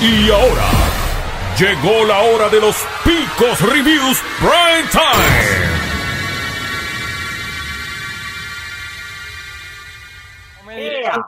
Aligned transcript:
Y 0.00 0.30
ahora 0.30 0.68
llegó 1.58 2.04
la 2.04 2.18
hora 2.20 2.48
de 2.48 2.60
los 2.60 2.76
picos 3.04 3.60
reviews 3.60 4.20
prime 4.40 4.88
time. 4.90 5.82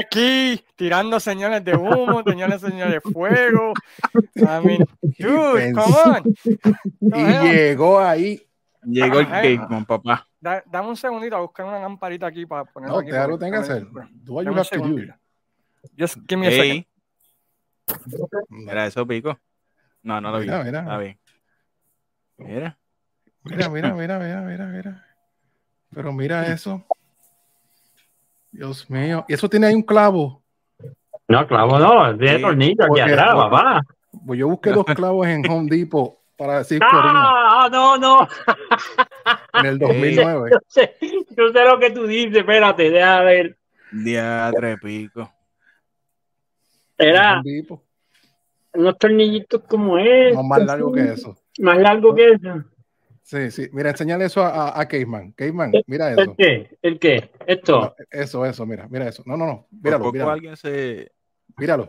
Aquí 0.01 0.63
tirando 0.77 1.19
señales 1.21 1.65
de 1.65 1.77
humo, 1.77 2.23
señales, 2.25 2.61
señales 2.61 2.95
de 2.95 3.01
fuego. 3.13 3.73
I 4.37 4.65
mean, 4.65 4.87
dude, 5.19 5.73
come 5.73 5.97
on. 6.05 6.35
Y 7.01 7.49
llegó 7.53 7.99
ahí. 8.01 8.41
Llegó 8.83 9.21
el 9.21 9.27
Ajá. 9.27 9.43
Cakeman, 9.43 9.85
papá. 9.87 10.27
Da- 10.41 10.63
dame 10.67 10.89
un 10.89 10.97
segundito 10.97 11.37
a 11.37 11.41
buscar 11.41 11.67
una 11.67 11.81
lamparita 11.81 12.27
aquí 12.27 12.45
para 12.47 12.65
poner. 12.65 12.91
No, 12.91 13.01
te 13.03 13.29
lo 13.29 13.39
tengas 13.39 13.67
que 13.67 13.73
hacer. 13.73 13.87
Do 14.13 14.35
what 14.35 14.45
you 14.45 14.53
have 14.55 14.69
to 14.69 14.79
do. 14.79 14.97
Just 15.99 16.19
give 16.29 16.37
me 16.39 16.47
a 16.49 16.51
second. 16.51 16.85
Mira 18.49 18.87
eso, 18.87 19.07
pico. 19.07 19.39
No, 20.03 20.21
no 20.21 20.31
lo 20.31 20.39
vi. 20.41 20.47
Mira, 20.47 20.65
mira. 20.65 20.79
Está 20.81 20.99
bien. 20.99 21.19
Mira. 22.39 22.79
Mira, 23.45 23.69
mira, 23.69 23.95
mira, 23.95 24.19
mira, 24.19 24.41
mira, 24.43 24.67
mira. 24.67 25.07
Pero 25.95 26.13
mira 26.13 26.47
eso. 26.53 26.85
Dios 28.51 28.89
mío. 28.91 29.25
Y 29.29 29.35
eso 29.35 29.49
tiene 29.49 29.67
ahí 29.67 29.75
un 29.75 29.83
clavo. 29.83 30.43
No, 31.29 31.47
clavo 31.47 31.79
no, 31.79 32.17
tiene 32.19 32.37
Sí, 32.37 32.43
tornillo 32.43 32.85
aquí 32.85 33.01
atrás, 33.01 33.31
porque- 33.35 33.51
papá. 33.51 33.81
Pues 34.27 34.39
yo 34.39 34.49
busqué 34.49 34.71
dos 34.71 34.85
clavos 34.87 35.27
en 35.27 35.51
Home 35.51 35.69
Depot 35.69 36.19
para 36.39 36.59
decir 36.59 36.79
Corina 36.91 37.23
¡Ah! 37.27 37.69
No, 37.71 37.97
no. 37.99 38.29
en 39.55 39.67
el 39.67 39.79
2009. 39.79 40.51
Yo 40.53 40.59
sé, 40.69 40.97
yo 41.01 41.53
sé 41.53 41.65
lo 41.65 41.79
que 41.81 41.91
tú 41.91 42.07
dices, 42.07 42.37
espérate, 42.39 42.91
deja 42.91 43.21
ver. 43.23 43.59
Diatre, 43.91 44.79
pico. 44.79 45.33
Era 46.99 47.43
unos 48.73 48.99
tornillitos 48.99 49.63
como 49.65 49.99
es. 49.99 50.35
No 50.35 50.43
más 50.43 50.65
largo 50.65 50.93
que 50.93 51.01
eso. 51.13 51.37
Más 51.59 51.79
largo 51.79 52.15
que 52.15 52.31
eso. 52.33 52.65
Sí, 53.23 53.51
sí. 53.51 53.69
Mira, 53.73 53.91
enseñale 53.91 54.27
eso 54.27 54.43
a, 54.43 54.69
a, 54.69 54.81
a 54.81 54.87
Caveman. 54.89 55.33
Caveman, 55.33 55.73
mira 55.87 56.13
¿El 56.13 56.19
eso. 56.21 56.35
qué? 56.37 56.77
¿El 56.83 56.99
qué? 56.99 57.31
Esto. 57.47 57.81
No, 57.81 57.95
eso, 58.11 58.45
eso, 58.45 58.67
mira, 58.67 58.87
mira 58.89 59.09
eso. 59.09 59.23
No, 59.27 59.37
no, 59.37 59.47
no. 59.47 59.67
Míralo, 59.71 60.13
míralo. 60.13 60.31
alguien 60.31 60.57
se 60.57 61.11
Míralo. 61.57 61.89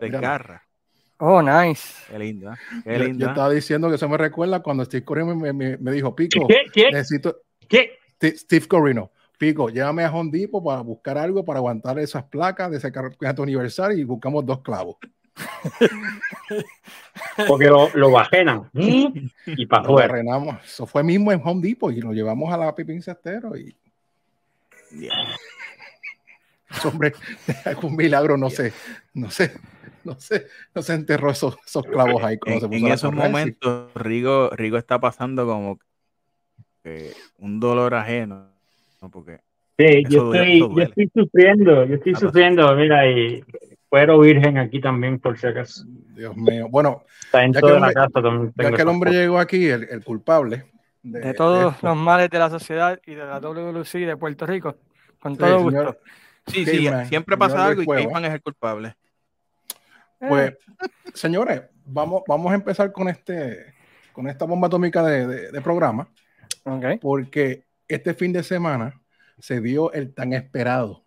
Oh, 1.17 1.42
nice. 1.42 2.03
Qué 2.09 2.19
lindo, 2.19 2.52
¿eh? 2.53 2.56
Qué 2.84 2.92
Yo, 2.94 2.97
yo 3.00 3.06
lindo. 3.06 3.25
¿eh? 3.25 3.30
estaba 3.30 3.50
diciendo 3.50 3.90
que 3.90 3.95
eso 3.95 4.08
me 4.09 4.17
recuerda 4.17 4.62
cuando 4.62 4.86
Steve 4.86 5.03
Corino 5.03 5.36
me, 5.36 5.53
me- 5.53 5.78
me 5.78 5.92
dijo, 5.92 6.16
Pico, 6.16 6.47
¿Qué? 6.47 6.64
¿Qué? 6.73 6.92
necesito, 6.92 7.38
¿Qué? 7.67 7.97
Steve 8.22 8.67
Corino, 8.67 9.12
Pico, 9.38 9.69
llévame 9.69 10.03
a 10.03 10.11
Home 10.11 10.31
Depot 10.31 10.64
para 10.64 10.81
buscar 10.81 11.17
algo 11.17 11.44
para 11.44 11.59
aguantar 11.59 12.00
esas 12.00 12.23
placas 12.23 12.72
de 12.72 12.78
ese 12.78 12.91
campeonato 12.91 13.44
universal 13.44 13.97
y 13.97 14.03
buscamos 14.03 14.45
dos 14.45 14.61
clavos. 14.61 14.97
Porque 17.47 17.66
lo, 17.66 17.89
lo 17.94 18.11
bajenan. 18.11 18.69
Y 18.73 19.66
para 19.66 19.83
Lo 19.83 19.89
afuera. 19.89 20.08
barrenamos. 20.08 20.63
Eso 20.63 20.86
fue 20.86 21.03
mismo 21.03 21.31
en 21.31 21.41
Home 21.44 21.67
Depot 21.67 21.94
y 21.94 22.02
lo 22.02 22.13
llevamos 22.13 22.53
a 22.53 22.58
la 22.58 22.73
Pipín 22.73 23.02
Cestero 23.02 23.56
y 23.58 23.75
ese 26.69 26.88
hombre, 26.88 27.13
algún 27.66 27.95
milagro, 27.95 28.38
no 28.38 28.50
sé, 28.50 28.73
no 29.13 29.30
sé, 29.30 29.53
no 30.03 30.19
sé, 30.19 30.47
no 30.73 30.81
se 30.81 30.94
enterró 30.94 31.31
esos, 31.31 31.58
esos 31.66 31.86
clavos 31.86 32.23
ahí 32.23 32.38
cuando 32.38 32.61
se 32.61 32.66
En, 32.66 32.72
puso 32.72 32.83
en 32.83 32.89
la 32.89 32.95
esos 32.95 33.13
momentos, 33.13 33.94
Rigo, 33.94 34.50
Rigo 34.52 34.78
está 34.78 35.00
pasando 35.00 35.45
como 35.45 35.80
que 36.83 37.13
un 37.38 37.59
dolor 37.59 37.94
ajeno. 37.94 38.55
¿No? 39.06 39.09
Porque 39.11 39.39
Sí, 39.78 40.03
yo 40.09 40.25
duele, 40.25 40.53
estoy, 40.59 40.75
yo 40.75 40.81
estoy 40.84 41.11
sufriendo, 41.14 41.86
yo 41.86 41.95
estoy 41.95 42.14
Ah, 42.16 42.20
sufriendo, 42.20 42.75
mira, 42.75 43.09
y 43.12 43.44
cuero 43.89 44.20
virgen 44.20 44.58
aquí 44.58 44.80
también, 44.80 45.20
por 45.20 45.38
si 45.38 45.47
acaso. 45.47 45.84
Dios 46.16 46.36
mío. 46.38 46.67
Bueno, 46.70 47.03
Está 47.25 47.44
en 47.44 47.52
Ya 47.53 47.59
toda 47.59 47.73
que 47.73 47.80
la 47.80 47.88
hombre- 47.88 47.94
casa 47.94 48.22
también. 48.22 48.53
ya 48.56 48.72
que 48.72 48.81
el 48.81 48.88
hombre 48.88 49.12
llegó 49.12 49.38
aquí, 49.39 49.67
el, 49.67 49.84
el 49.89 50.03
culpable 50.03 50.64
de, 51.03 51.20
De 51.20 51.34
todos 51.34 51.84
los 51.84 51.97
males 51.97 52.30
de 52.30 52.39
la 52.39 52.50
sociedad 52.50 53.00
y 53.06 53.16
de 53.16 53.25
la 53.25 53.39
WLC 53.42 54.06
de 54.06 54.16
Puerto 54.18 54.46
Rico. 54.46 54.78
Con 55.19 55.34
Sí, 55.34 55.40
todo 55.40 55.59
señor. 55.69 55.85
gusto. 55.88 56.00
sí, 56.47 56.66
sí, 56.66 56.88
siempre 57.09 57.35
pasa 57.38 57.66
algo 57.66 57.84
y. 57.84 57.85
Caveman 57.85 58.25
es 58.25 58.34
el 58.34 58.41
culpable. 58.41 58.96
Pues, 60.19 60.53
señores, 61.13 61.63
vamos, 61.85 62.24
vamos 62.28 62.52
a 62.52 62.56
empezar 62.56 62.91
con 62.94 63.09
este, 63.09 63.74
con 64.13 64.28
esta 64.29 64.46
bomba 64.46 64.68
atómica 64.68 65.03
de, 65.03 65.28
de- 65.28 65.52
de 65.52 65.62
programa, 65.62 66.08
porque 67.02 67.66
este 67.88 68.13
fin 68.13 68.31
de 68.34 68.41
semana 68.41 69.00
se 69.40 69.62
dio 69.62 69.91
el 69.94 70.13
tan 70.13 70.34
esperado, 70.34 71.03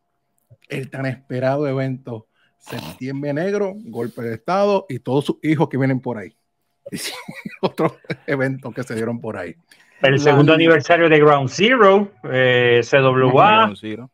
el 0.68 0.90
tan 0.90 1.06
esperado 1.06 1.66
evento 1.66 2.26
Septiembre 2.58 3.32
Negro, 3.32 3.72
golpe 3.76 4.22
de 4.22 4.34
Estado 4.34 4.86
y 4.88 4.98
todos 4.98 5.24
sus 5.26 5.36
hijos 5.42 5.68
que 5.68 5.76
vienen 5.78 6.00
por 6.00 6.18
ahí. 6.18 6.34
Otros 7.62 7.92
eventos 8.26 8.74
que 8.74 8.82
se 8.82 8.94
dieron 8.94 9.20
por 9.20 9.36
ahí. 9.36 9.54
El 10.02 10.18
segundo 10.20 10.52
aniversario 10.54 11.08
de 11.08 11.18
Ground 11.18 11.48
Zero, 11.48 12.10
eh, 12.30 12.80
CWA, 12.88 13.56
Ground 13.62 13.76
Zero. 13.80 14.10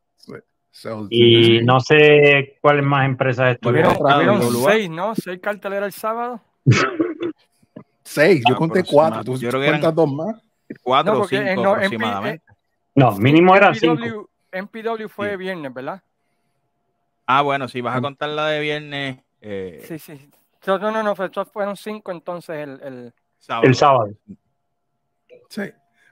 So, 0.71 1.07
y 1.09 1.61
no 1.63 1.79
sé 1.79 2.59
cuáles 2.61 2.85
más 2.85 3.07
empresas 3.07 3.55
estuvieron. 3.55 3.95
seis, 4.65 4.91
¿no? 4.91 5.15
Seis 5.15 5.39
carteleras 5.41 5.87
el 5.87 5.93
sábado. 5.93 6.41
seis, 8.03 8.43
yo 8.49 8.55
Ah, 8.55 8.59
conté 8.59 8.83
cuatro, 8.85 9.25
tú 9.25 9.37
Yo 9.39 9.51
creo 9.51 9.61
que 9.61 9.69
eran- 9.69 9.95
dos 9.95 10.13
más. 10.13 10.37
Cuatro 10.83 11.15
No, 11.15 11.21
o 11.21 11.29
cinco 11.29 11.43
en- 11.43 11.55
no, 11.57 11.63
en- 11.63 11.69
aproximadamente. 11.69 12.45
No, 12.95 13.13
mínimo 13.17 13.57
eran 13.57 13.75
cinco. 13.75 14.31
NPW 14.53 15.09
fue 15.09 15.33
Sí. 15.33 15.37
viernes, 15.37 15.75
¿verdad? 15.75 16.03
Ah, 17.27 17.43
bueno, 17.43 17.69
si 17.69 17.81
vas 17.81 17.97
a 17.97 18.01
contar 18.01 18.29
la 18.29 18.47
de 18.49 18.61
viernes, 18.61 19.19
eh, 19.41 19.85
Sí, 19.89 19.99
sí. 19.99 20.31
No, 20.67 20.79
no, 20.79 20.91
no, 20.93 21.03
no, 21.03 21.17
fue- 21.17 21.31
fueron 21.53 21.77
cinco 21.77 22.13
entonces 22.13 22.57
el, 22.57 22.81
el... 22.83 23.15
sábado. 23.39 23.67
El 23.67 23.75
sábado. 23.75 24.11
Sí. 25.49 25.63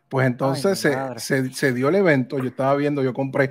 Pues 0.08 0.26
entonces 0.26 0.84
Ay, 0.84 1.14
se, 1.18 1.44
se- 1.48 1.52
se 1.54 1.72
dio 1.72 1.88
el 1.88 1.94
evento, 1.94 2.38
yo 2.38 2.48
estaba 2.48 2.74
viendo, 2.74 3.02
yo 3.02 3.14
compré, 3.14 3.50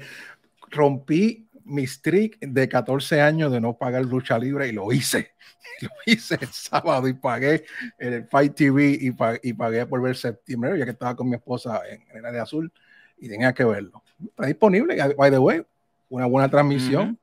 rompí 0.70 1.48
mi 1.64 1.88
streak 1.88 2.38
de 2.40 2.68
14 2.68 3.22
años 3.22 3.52
de 3.52 3.62
no 3.62 3.78
pagar 3.78 4.04
lucha 4.06 4.38
libre 4.38 4.68
y 4.68 4.72
lo 4.74 4.92
hice. 4.92 5.32
Lo 5.82 5.90
hice 6.06 6.38
el 6.40 6.48
sábado 6.50 7.08
y 7.08 7.14
pagué 7.14 7.66
el 7.98 8.28
Fight 8.28 8.54
TV 8.54 8.98
y, 9.00 9.12
pa- 9.12 9.40
y 9.42 9.54
pagué 9.54 9.86
por 9.88 10.00
ver 10.02 10.16
septiembre, 10.16 10.78
ya 10.78 10.86
que 10.86 10.92
estaba 10.92 11.16
con 11.16 11.28
mi 11.28 11.36
esposa 11.36 11.82
en, 11.90 12.02
en 12.12 12.18
el 12.18 12.26
área 12.26 12.44
azul 12.44 12.72
y 13.22 13.30
tenía 13.30 13.54
que 13.54 13.64
verlo. 13.64 14.04
Está 14.26 14.48
disponible, 14.48 14.98
by 15.16 15.32
the 15.32 15.38
way, 15.38 15.66
una 16.10 16.26
buena 16.26 16.50
transmisión, 16.50 17.10
Ujú. 17.12 17.18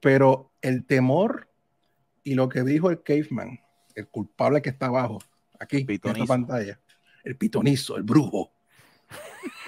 pero 0.00 0.52
el 0.62 0.86
temor 0.86 1.48
y 2.22 2.34
lo 2.34 2.48
que 2.48 2.62
dijo 2.62 2.88
el 2.90 3.02
caveman, 3.02 3.60
el 3.94 4.08
culpable 4.08 4.62
que 4.62 4.70
está 4.70 4.86
abajo, 4.86 5.18
aquí 5.58 5.78
en 5.78 5.86
Pitonizo. 5.86 6.22
esta 6.22 6.34
pantalla, 6.34 6.80
el 7.24 7.36
pitonizo, 7.36 7.96
el 7.96 8.04
brujo. 8.04 8.52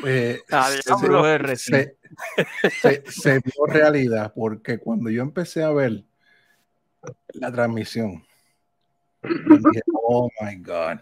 eh, 0.07 0.41
Ah, 0.51 0.71
se- 0.71 1.57
se, 1.57 1.97
se, 2.71 3.03
se 3.11 3.41
vio 3.41 3.67
realidad 3.67 4.33
porque 4.35 4.79
cuando 4.79 5.11
yo 5.11 5.23
empecé 5.23 5.63
a 5.65 5.71
ver 5.71 6.05
la 7.35 7.53
transmisión, 7.53 8.25
dije, 9.23 9.83
oh 9.93 10.31
my 10.41 10.57
God. 10.57 11.01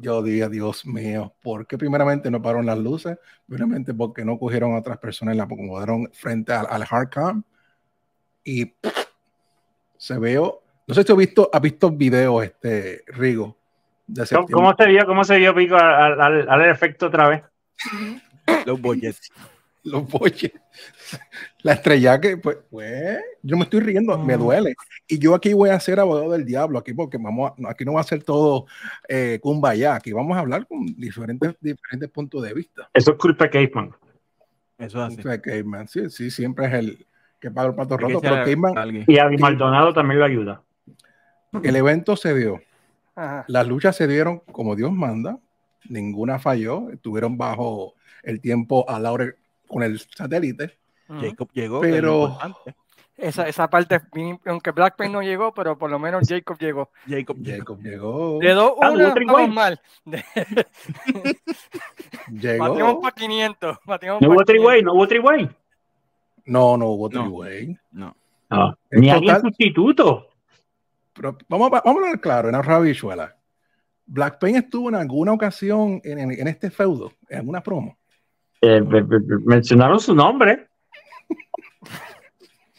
Yo 0.00 0.22
dije, 0.22 0.48
Dios 0.48 0.86
mío, 0.86 1.34
¿por 1.42 1.66
qué 1.66 1.76
primeramente 1.76 2.30
no 2.30 2.40
pararon 2.40 2.66
las 2.66 2.78
luces? 2.78 3.18
Primeramente 3.46 3.92
porque 3.92 4.24
no 4.24 4.38
cogieron 4.38 4.72
a 4.74 4.78
otras 4.78 4.98
personas 4.98 5.34
y 5.34 5.38
la 5.38 5.44
acomodaron 5.44 6.08
frente 6.12 6.52
al, 6.52 6.66
al 6.68 6.84
hardcam. 6.84 7.42
Y 8.42 8.64
pff, 8.66 9.06
se 9.96 10.18
veo, 10.18 10.62
no 10.86 10.94
sé 10.94 11.02
si 11.04 11.12
has 11.12 11.18
visto, 11.18 11.50
has 11.52 11.60
visto 11.60 11.90
videos, 11.90 12.44
este, 12.44 13.04
Rigo, 13.06 13.56
de 14.06 14.14
¿Cómo, 14.14 14.26
septiembre. 14.26 14.54
cómo 14.54 14.74
se 14.76 14.86
vio? 14.86 15.06
¿Cómo 15.06 15.24
se 15.24 15.38
vio 15.38 15.54
Pico 15.54 15.76
al, 15.76 16.20
al, 16.20 16.48
al 16.48 16.70
efecto 16.70 17.06
otra 17.06 17.28
vez? 17.28 17.42
Los 18.66 18.80
bollets. 18.80 19.30
los 19.84 20.08
boches. 20.08 20.52
La 21.62 21.72
estrella 21.74 22.20
que, 22.20 22.36
pues, 22.36 22.58
pues, 22.70 23.18
yo 23.42 23.56
me 23.56 23.64
estoy 23.64 23.80
riendo, 23.80 24.16
me 24.18 24.36
duele. 24.36 24.74
Y 25.08 25.18
yo 25.18 25.34
aquí 25.34 25.52
voy 25.52 25.70
a 25.70 25.80
ser 25.80 26.00
abogado 26.00 26.30
del 26.32 26.44
diablo, 26.44 26.78
aquí 26.78 26.92
porque 26.94 27.18
vamos 27.18 27.52
a- 27.52 27.70
aquí 27.70 27.84
no 27.84 27.94
va 27.94 28.00
a 28.00 28.04
ser 28.04 28.22
todo 28.22 28.66
eh, 29.08 29.38
kumbaya, 29.42 29.94
aquí 29.96 30.12
vamos 30.12 30.36
a 30.36 30.40
hablar 30.40 30.66
con 30.66 30.86
diferentes, 30.96 31.54
diferentes 31.60 32.08
puntos 32.10 32.42
de 32.42 32.54
vista. 32.54 32.88
Eso 32.94 33.12
es 33.12 33.18
culpa 33.18 33.44
de 33.44 33.50
Caveman. 33.50 33.94
Eso 34.78 35.06
es 35.06 35.12
así. 35.12 35.22
sea, 35.22 35.40
Caveman, 35.40 35.86
sí, 35.88 36.10
sí, 36.10 36.30
siempre 36.30 36.66
es 36.66 36.72
el 36.74 37.06
que 37.40 37.50
paga 37.50 37.68
el 37.70 37.74
pato 37.74 37.96
roto, 37.96 38.20
pero 38.20 38.36
Caveman, 38.36 38.78
a. 38.78 38.86
Y 39.06 39.18
Adi 39.18 39.36
Maldonado 39.36 39.92
también 39.92 40.18
lo 40.20 40.24
ayuda. 40.24 40.62
el 41.62 41.76
evento 41.76 42.16
se 42.16 42.34
dio, 42.34 42.60
Ajá. 43.14 43.44
las 43.48 43.66
luchas 43.66 43.94
se 43.96 44.06
dieron 44.08 44.40
como 44.52 44.74
Dios 44.74 44.92
manda, 44.92 45.38
ninguna 45.88 46.38
falló, 46.38 46.90
estuvieron 46.90 47.36
bajo 47.36 47.94
el 48.22 48.40
tiempo 48.40 48.88
a 48.88 48.98
la 49.00 49.12
hora 49.12 49.34
con 49.72 49.82
el 49.82 49.98
satélite. 49.98 50.78
Ujú. 51.08 51.20
Jacob 51.20 51.48
llegó, 51.52 51.80
Pero-. 51.80 52.38
Esa, 53.14 53.46
esa 53.46 53.68
parte, 53.68 54.00
aunque 54.46 54.70
Blackpink 54.72 55.10
no 55.10 55.22
llegó, 55.22 55.52
pero 55.54 55.78
por 55.78 55.90
lo 55.90 55.98
menos 55.98 56.26
Jacob 56.26 56.58
llegó. 56.58 56.90
Jacob 57.06 57.36
llegó. 57.38 57.58
Jacob 57.58 57.80
llegó, 57.82 58.38
Le 58.42 58.50
do 58.52 58.76
Ah, 58.82 58.90
una, 58.90 59.04
hubo 59.06 59.14
three 59.14 59.26
vamos 59.26 59.40
way. 59.42 59.50
mal. 59.50 59.80
llegó. 62.30 62.68
Batimos 62.68 62.96
para 63.02 63.14
500. 63.14 63.78
batimos 63.84 64.20
No 64.20 64.28
pa' 64.28 64.34
hubo 64.34 64.44
500. 64.44 64.46
three-way, 64.46 64.82
no 64.82 64.92
hubo 64.94 65.06
three-way. 65.08 65.50
No, 66.46 66.76
no 66.76 66.86
hubo 66.88 67.08
No. 67.10 67.24
No. 67.92 68.16
No. 68.50 68.78
En 68.90 69.00
Ni 69.00 69.10
alguien 69.10 69.34
total- 69.34 69.50
sustituto. 69.50 70.28
Pero 71.14 71.36
vamos, 71.48 71.68
a- 71.72 71.82
vamos 71.84 72.02
a 72.02 72.06
hablar 72.06 72.20
claro, 72.20 72.48
en 72.48 72.52
la 72.54 72.78
bichuela. 72.80 73.36
Blackpink 74.06 74.56
estuvo 74.56 74.88
en 74.88 74.94
alguna 74.96 75.32
ocasión 75.32 76.00
en, 76.02 76.18
en- 76.18 76.32
en 76.32 76.48
este 76.48 76.70
feudo, 76.70 77.12
en 77.28 77.38
alguna 77.38 77.62
promo. 77.62 77.96
Eh, 78.62 78.80
mencionaron 79.44 79.98
su 80.00 80.14
nombre. 80.14 80.68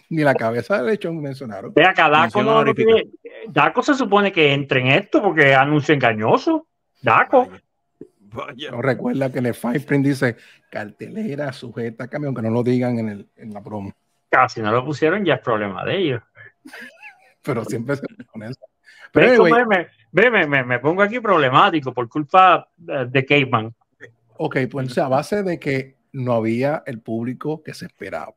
Ni 0.10 0.24
la 0.24 0.36
cabeza 0.36 0.82
de 0.82 0.92
lechón 0.92 1.22
mencionaron. 1.22 1.74
Ve 1.74 1.86
acá, 1.86 2.08
Daco, 2.10 2.42
no, 2.44 2.52
no 2.52 2.58
honorífica. 2.60 2.94
tiene- 2.94 3.10
Daco 3.48 3.82
se 3.82 3.94
supone 3.96 4.32
que 4.32 4.54
entre 4.54 4.82
en 4.82 4.88
esto 4.88 5.22
porque 5.22 5.52
es 5.52 5.58
anuncio 5.58 5.94
engañoso. 5.94 6.68
Daco. 7.02 7.48
Vaya. 7.48 7.62
Vaya. 8.32 8.72
No 8.72 8.82
recuerda 8.82 9.32
que 9.32 9.40
en 9.40 9.48
el 9.48 9.54
fine 9.54 9.80
print 9.80 10.06
dice 10.06 10.38
cartelera 10.72 11.52
sujeta 11.54 12.06
a 12.06 12.08
camión, 12.08 12.34
que 12.34 12.42
no 12.42 12.50
lo 12.50 12.64
digan 12.64 12.98
en, 13.00 13.10
el, 13.10 13.28
en 13.36 13.54
la 13.54 13.62
promo. 13.62 13.92
Casi 14.30 14.62
no 14.62 14.72
lo 14.72 14.84
pusieron, 14.86 15.24
ya 15.26 15.36
es 15.36 15.42
problema 15.42 15.84
de 15.86 15.98
ellos. 15.98 16.22
Pero 17.44 17.66
siempre 17.66 17.96
se 17.98 18.06
pone 18.32 18.48
eso. 18.48 18.60
Pero 19.12 19.32
Ve, 19.32 19.38
cómo 19.38 19.56
anyway, 19.56 19.88
me, 20.12 20.48
me- 20.48 20.64
me 20.64 20.80
pongo 20.80 21.02
aquí 21.04 21.20
problemático 21.20 21.94
por 21.94 22.08
culpa 22.08 22.68
eh, 22.88 23.06
de 23.10 23.26
Caveman. 23.26 23.74
Ok, 24.38 24.58
pues 24.70 24.98
a 24.98 25.08
base 25.08 25.44
de 25.44 25.60
que 25.60 25.96
no 26.12 26.34
había 26.34 26.84
el 26.86 27.00
público 27.00 27.64
que 27.64 27.74
se 27.74 27.86
esperaba. 27.86 28.34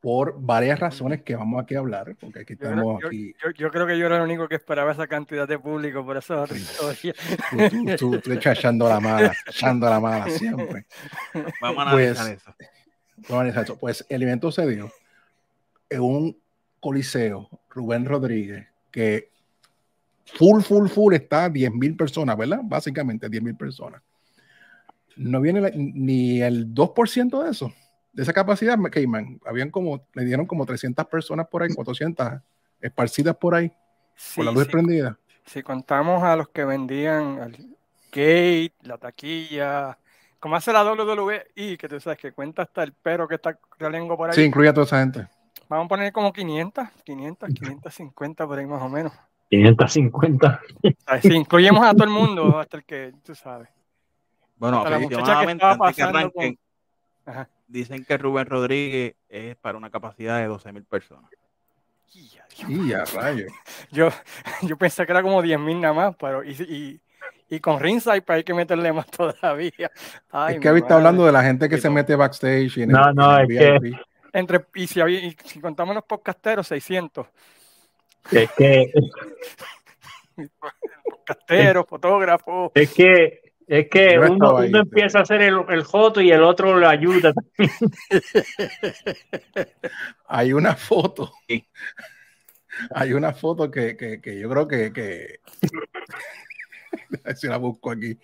Por 0.00 0.40
varias 0.40 0.80
razones 0.80 1.22
que 1.22 1.36
vamos 1.36 1.62
aquí 1.62 1.74
a 1.74 1.80
hablar, 1.80 2.16
porque 2.18 2.40
aquí 2.40 2.54
estamos 2.54 3.00
yo- 3.02 3.06
aquí. 3.06 3.34
yo- 3.44 3.50
yo 3.50 3.70
creo 3.70 3.86
que 3.86 3.98
yo 3.98 4.06
era 4.06 4.16
el 4.16 4.22
único 4.22 4.48
que 4.48 4.54
esperaba 4.54 4.92
esa 4.92 5.06
cantidad 5.06 5.46
de 5.46 5.58
público, 5.58 6.02
por 6.06 6.16
eso 6.16 6.34
es 6.36 6.40
otra 6.50 6.56
historia. 6.56 7.14
Tú, 7.50 7.56
tú, 7.68 7.96
tú, 8.12 8.20
tú 8.20 8.32
echas 8.32 8.58
echando 8.58 8.88
la 8.88 8.98
mala, 8.98 9.32
echando 9.46 9.90
la 9.90 10.00
mala 10.00 10.30
siempre. 10.30 10.86
Vamos 11.60 11.86
a 11.86 11.90
Pues- 11.90 12.18
analizar 12.18 12.32
eso. 12.32 12.54
Vamos 13.16 13.30
a 13.30 13.34
analizar 13.40 13.64
eso. 13.64 13.78
Pues 13.78 14.06
el 14.08 14.22
evento 14.22 14.50
se 14.50 14.66
dio 14.66 14.90
en 15.90 16.00
un 16.00 16.36
coliseo, 16.80 17.50
Rubén 17.68 18.06
Rodríguez, 18.06 18.66
que 18.90 19.28
full, 20.38 20.62
full, 20.62 20.88
full 20.88 21.12
está 21.12 21.50
10 21.50 21.72
mil 21.72 21.94
personas, 21.94 22.38
¿verdad? 22.38 22.60
Básicamente 22.62 23.28
10 23.28 23.42
mil 23.42 23.54
personas. 23.54 24.00
No 25.20 25.40
viene 25.42 25.60
la- 25.60 25.70
ni 25.74 26.40
el 26.40 26.72
2% 26.72 27.42
de 27.42 27.50
eso, 27.50 27.72
de 28.12 28.22
esa 28.22 28.32
capacidad, 28.32 28.78
Cayman. 28.90 29.38
Habían 29.44 29.70
como, 29.70 30.02
le 30.14 30.24
dieron 30.24 30.46
como 30.46 30.64
300 30.64 31.06
personas 31.06 31.46
por 31.48 31.62
ahí, 31.62 31.74
400 31.74 32.40
esparcidas 32.80 33.36
por 33.36 33.54
ahí, 33.54 33.70
Sí, 34.14 34.36
con 34.36 34.46
la 34.46 34.52
luz 34.52 34.64
sí, 34.64 34.70
prendida. 34.70 35.18
si 35.44 35.62
contamos 35.62 36.22
a 36.22 36.36
los 36.36 36.48
que 36.48 36.64
vendían 36.64 37.38
al 37.40 37.52
gate, 38.10 38.72
la 38.82 38.96
taquilla, 38.96 39.98
como 40.38 40.56
hace 40.56 40.72
la 40.72 40.82
WWE, 40.84 41.76
que 41.76 41.86
tú 41.88 42.00
sabes 42.00 42.18
que 42.18 42.32
cuenta 42.32 42.62
hasta 42.62 42.82
el 42.82 42.94
pero 42.94 43.28
que 43.28 43.34
está 43.34 43.58
realengo 43.78 44.16
por 44.16 44.30
ahí. 44.30 44.36
Sí, 44.36 44.42
incluye 44.44 44.70
a 44.70 44.72
toda 44.72 44.86
esa 44.86 45.00
gente. 45.00 45.28
Vamos 45.68 45.84
a 45.84 45.88
poner 45.88 46.12
como 46.12 46.32
500, 46.32 46.88
500, 47.04 47.50
550 47.50 48.46
por 48.46 48.58
ahí 48.58 48.66
más 48.66 48.80
o 48.82 48.88
menos. 48.88 49.12
550. 49.50 50.60
O 50.82 50.90
sea, 51.06 51.20
si 51.20 51.34
incluyemos 51.34 51.84
a 51.86 51.92
todo 51.92 52.04
el 52.04 52.10
mundo, 52.10 52.58
hasta 52.58 52.78
el 52.78 52.84
que 52.84 53.12
tú 53.22 53.34
sabes. 53.34 53.68
Bueno, 54.60 54.78
aproximadamente 54.82 55.64
estaba 55.64 55.72
antes 55.88 55.96
que 55.96 56.02
arranquen, 56.02 56.58
Ajá. 57.26 57.48
dicen 57.66 58.04
que 58.04 58.16
Rubén 58.18 58.46
Rodríguez 58.46 59.14
es 59.28 59.56
para 59.56 59.76
una 59.78 59.90
capacidad 59.90 60.38
de 60.38 60.46
12 60.46 60.72
mil 60.72 60.84
personas. 60.84 61.30
Y 62.12 62.28
ya, 62.90 63.04
rayos. 63.14 63.50
Yo, 63.90 64.10
yo 64.62 64.76
pensé 64.76 65.06
que 65.06 65.12
era 65.12 65.22
como 65.22 65.42
10.000 65.42 65.80
nada 65.80 65.94
más, 65.94 66.16
pero 66.16 66.44
y, 66.44 66.50
y, 66.50 67.00
y 67.48 67.60
con 67.60 67.80
Ringside 67.80 68.22
para 68.22 68.36
hay 68.36 68.44
que 68.44 68.52
meterle 68.54 68.92
más 68.92 69.06
todavía. 69.10 69.90
Ay, 70.30 70.56
es 70.56 70.60
que 70.60 70.68
madre. 70.70 70.94
hablando 70.94 71.24
de 71.24 71.32
la 71.32 71.42
gente 71.42 71.68
que 71.68 71.76
Sí, 71.76 71.82
se 71.82 71.88
no. 71.88 71.94
mete 71.94 72.14
backstage 72.16 72.76
y 72.78 72.82
en 72.82 72.90
No, 72.90 73.08
el, 73.08 73.14
no, 73.14 73.38
en 73.38 73.50
el 73.50 73.58
es 73.58 73.80
que-. 73.80 74.00
Entre, 74.32 74.64
y 74.74 74.86
si, 74.86 75.00
había, 75.00 75.20
y 75.20 75.36
si 75.44 75.60
contamos 75.60 75.94
los 75.94 76.04
podcasteros, 76.04 76.66
600. 76.68 77.26
Es 78.30 78.50
que, 78.52 78.92
Podcasteros, 81.04 81.86
fotógrafos. 81.88 82.72
es 82.74 82.92
que, 82.92 83.49
es 83.70 83.88
que 83.88 84.18
uno, 84.18 84.32
estaba 84.34 84.60
ahí, 84.62 84.68
uno 84.70 84.80
empieza 84.80 85.20
a 85.20 85.22
hacer 85.22 85.42
el, 85.42 85.60
el 85.68 85.84
joto 85.84 86.20
y 86.20 86.32
el 86.32 86.42
otro 86.42 86.76
le 86.76 86.86
ayuda. 86.86 87.32
hay 90.26 90.52
una 90.52 90.74
foto. 90.74 91.32
Hay 92.94 93.12
una 93.12 93.32
foto 93.32 93.70
que, 93.70 93.96
que, 93.96 94.20
que 94.20 94.40
yo 94.40 94.48
creo 94.50 94.66
que, 94.66 94.92
que... 94.92 95.38
A 97.24 97.28
ver 97.28 97.36
si 97.36 97.46
la 97.46 97.58
busco 97.58 97.92
aquí. 97.92 98.18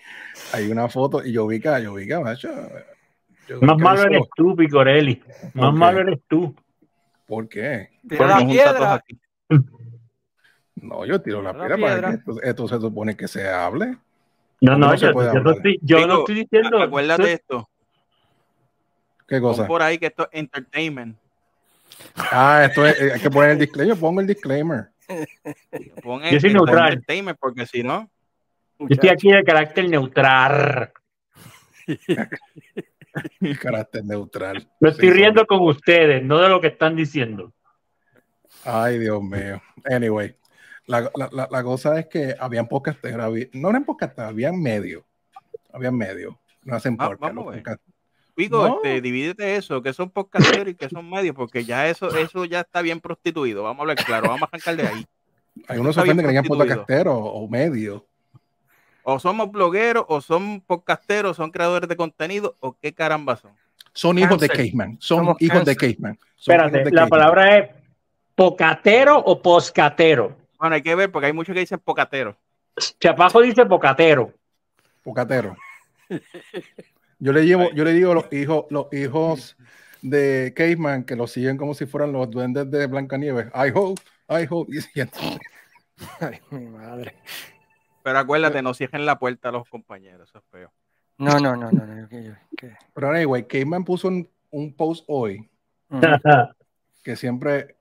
Hay 0.53 0.69
una 0.71 0.89
foto 0.89 1.25
y 1.25 1.33
yo 1.33 1.47
vi 1.47 1.61
que, 1.61 1.81
yo 1.83 1.95
vi 1.95 2.07
que, 2.09 2.19
macho, 2.19 2.49
yo 3.49 3.61
vi 3.61 3.67
Más 3.67 3.77
que 3.77 3.83
malo 3.85 4.03
eres 4.03 4.23
tú, 4.37 4.57
Picorelli. 4.57 5.23
Más 5.55 5.71
Ok. 5.73 5.77
malo 5.79 6.01
eres 6.01 6.19
tú. 6.27 6.55
¿Por 7.27 7.49
qué? 7.49 7.91
Tira 8.09 8.27
la 8.41 8.47
piedra. 8.47 8.95
aquí. 8.95 9.21
No, 10.77 11.05
yo 11.07 11.21
tiro 11.23 11.41
la 11.43 11.53
La 11.53 11.67
piedra 11.67 11.77
para 11.77 11.93
piedra. 11.93 12.11
que 12.11 12.17
esto, 12.17 12.43
esto 12.43 12.69
se 12.69 12.81
supone 12.81 13.17
que 13.17 13.29
se 13.29 13.49
hable. 13.49 13.97
No, 14.61 14.73
¿Cómo 14.73 14.87
no, 14.87 14.93
no 14.93 14.99
se 14.99 15.07
yo, 15.07 15.13
puede 15.13 15.35
yo 15.35 15.41
no 15.41 15.51
estoy, 15.53 15.79
yo 15.83 15.97
no 16.01 16.07
Digo, 16.07 16.19
estoy 16.21 16.35
diciendo. 16.37 16.83
Acuérdate 16.83 17.23
de 17.25 17.33
esto. 17.35 17.69
¿Qué 19.29 19.41
Pon 19.41 19.51
cosa? 19.51 19.67
por 19.67 19.83
ahí 19.83 19.99
que 19.99 20.07
esto 20.07 20.29
es 20.33 20.41
entertainment. 20.41 21.17
Ah, 22.17 22.65
esto 22.69 22.87
es, 22.87 23.13
hay 23.13 23.21
que 23.21 23.31
poner 23.31 23.51
el 23.51 23.59
disclaimer. 23.59 23.99
Pongo 23.99 24.21
el 24.21 24.27
disclaimer. 24.27 24.89
Pon 26.03 26.23
Yo 26.23 26.41
soy 26.41 26.49
el- 26.51 26.55
neutral. 26.55 26.93
entertainment 26.93 27.39
porque 27.41 27.67
si 27.67 27.83
no, 27.83 28.11
Yo 28.79 28.87
estoy 28.91 29.09
aquí 29.11 29.31
de 29.31 29.43
carácter 29.45 29.89
neutral. 29.89 30.93
Carácter 33.61 34.05
neutral. 34.05 34.69
Me 34.81 34.91
estoy 34.91 35.09
Sí, 35.09 35.15
riendo 35.15 35.47
con 35.47 35.61
ustedes, 35.63 36.23
no 36.23 36.39
de 36.41 36.49
lo 36.49 36.61
que 36.61 36.67
están 36.69 36.97
diciendo. 36.97 37.53
Ay, 38.65 38.99
Dios 38.99 39.23
mío. 39.23 39.63
Anyway, 39.85 40.37
la, 40.87 41.11
la, 41.33 41.49
la, 41.51 41.63
cosa 41.63 41.99
es 41.99 42.07
que 42.07 42.35
habían 42.39 42.69
podcasteros, 42.69 43.21
había- 43.21 43.47
no 43.53 43.71
eran 43.71 43.85
podcasteros, 43.85 44.31
habían 44.31 44.61
medio. 44.61 45.05
Habían 45.73 45.97
medio. 45.97 46.39
No 46.65 46.77
hacen 46.77 46.97
Va- 46.99 47.11
podcast. 47.11 47.35
vamos 47.35 47.55
Pico, 48.35 48.69
No. 48.69 48.77
este, 48.77 49.01
divídete 49.01 49.57
eso, 49.57 49.83
que 49.83 49.93
son 49.95 50.11
podcasteros 50.11 50.69
y 50.69 50.75
que 50.75 50.89
son 50.91 51.09
medios, 51.09 51.35
porque 51.35 51.65
ya 51.65 51.89
eso, 51.89 52.15
eso 52.17 52.45
ya 52.45 52.61
está 52.61 52.83
bien 52.83 53.01
prostituido. 53.01 53.63
Vamos 53.63 53.79
a 53.79 53.83
hablar 53.83 53.97
claro, 54.05 54.29
vamos 54.29 54.43
a 54.43 54.47
arrancar 54.53 54.77
de 54.77 54.87
ahí. 54.87 55.07
Hay 55.69 55.79
unos 55.79 55.95
se 55.95 56.03
ofenden 56.03 56.27
que 56.27 56.35
constituido. 56.35 56.59
podcasteros 56.77 57.19
o 57.19 57.49
medio. 57.49 58.05
O 59.05 59.19
somos 59.19 59.51
blogueros, 59.51 60.05
o 60.09 60.21
son 60.21 60.61
podcasteros, 60.61 61.37
son 61.37 61.51
creadores 61.51 61.89
de 61.89 61.97
contenido, 61.97 62.57
o 62.61 62.77
qué 62.79 62.93
caramba 62.93 63.37
son. 63.37 63.53
Son 63.95 64.19
hijos 64.19 64.39
de. 64.39 64.49
Caveman. 64.49 64.99
Son 65.01 65.19
Somos 65.21 65.41
hijos 65.41 65.65
de 65.65 65.75
cáncer. 65.77 65.97
Son 65.97 66.11
hijos 66.11 66.19
Espérate, 66.67 66.85
de 66.85 66.91
la 66.91 67.07
palabra 67.07 67.57
es 67.57 67.71
pocatero 68.35 69.19
o 69.19 69.41
poscatero. 69.41 70.37
Bueno, 70.59 70.75
hay 70.75 70.83
que 70.83 70.95
ver, 70.95 71.11
porque 71.11 71.27
hay 71.27 71.33
muchos 71.33 71.55
que 71.55 71.61
dicen 71.61 71.79
pocateros. 71.79 72.37
Chapajo 73.01 73.41
dice 73.41 73.65
pocatero. 73.67 74.33
Pocatero. 75.03 75.57
Yo 77.19 77.33
le 77.33 77.47
llevo, 77.47 77.71
yo 77.71 77.83
le 77.83 77.95
digo 77.95 78.13
a 78.13 78.15
los 78.15 78.31
hijos, 78.31 78.67
los 78.69 78.93
hijos 78.93 79.57
de 80.03 80.53
Caveman 80.55 81.05
que 81.05 81.17
los 81.17 81.33
siguen 81.33 81.57
como 81.57 81.73
si 81.73 81.87
fueran 81.87 82.13
los 82.13 82.31
duendes 82.31 82.71
de 82.71 82.87
Blancanieves. 82.87 83.47
I 83.55 83.73
hope, 83.75 84.03
I 84.29 84.47
hope. 84.49 84.71
Ay, 86.21 86.41
mi 86.51 86.67
madre. 86.67 87.15
Pero 88.03 88.19
acuérdate, 88.19 88.61
no 88.61 88.75
cierren 88.75 89.07
la 89.07 89.19
puerta 89.19 89.49
a 89.49 89.53
los 89.53 89.67
compañeros, 89.67 90.29
eso 90.29 90.39
es 90.39 90.45
feo. 90.51 90.73
No, 91.17 91.41
no, 91.41 91.57
no, 91.57 91.73
no. 91.73 91.87
no, 91.87 92.09
Pero 92.93 93.11
anyway, 93.11 93.47
Caveman 93.47 93.85
puso 93.85 94.09
un, 94.09 94.29
un 94.51 94.75
post 94.75 95.05
hoy 95.09 95.49
que 97.03 97.17
siempre 97.17 97.77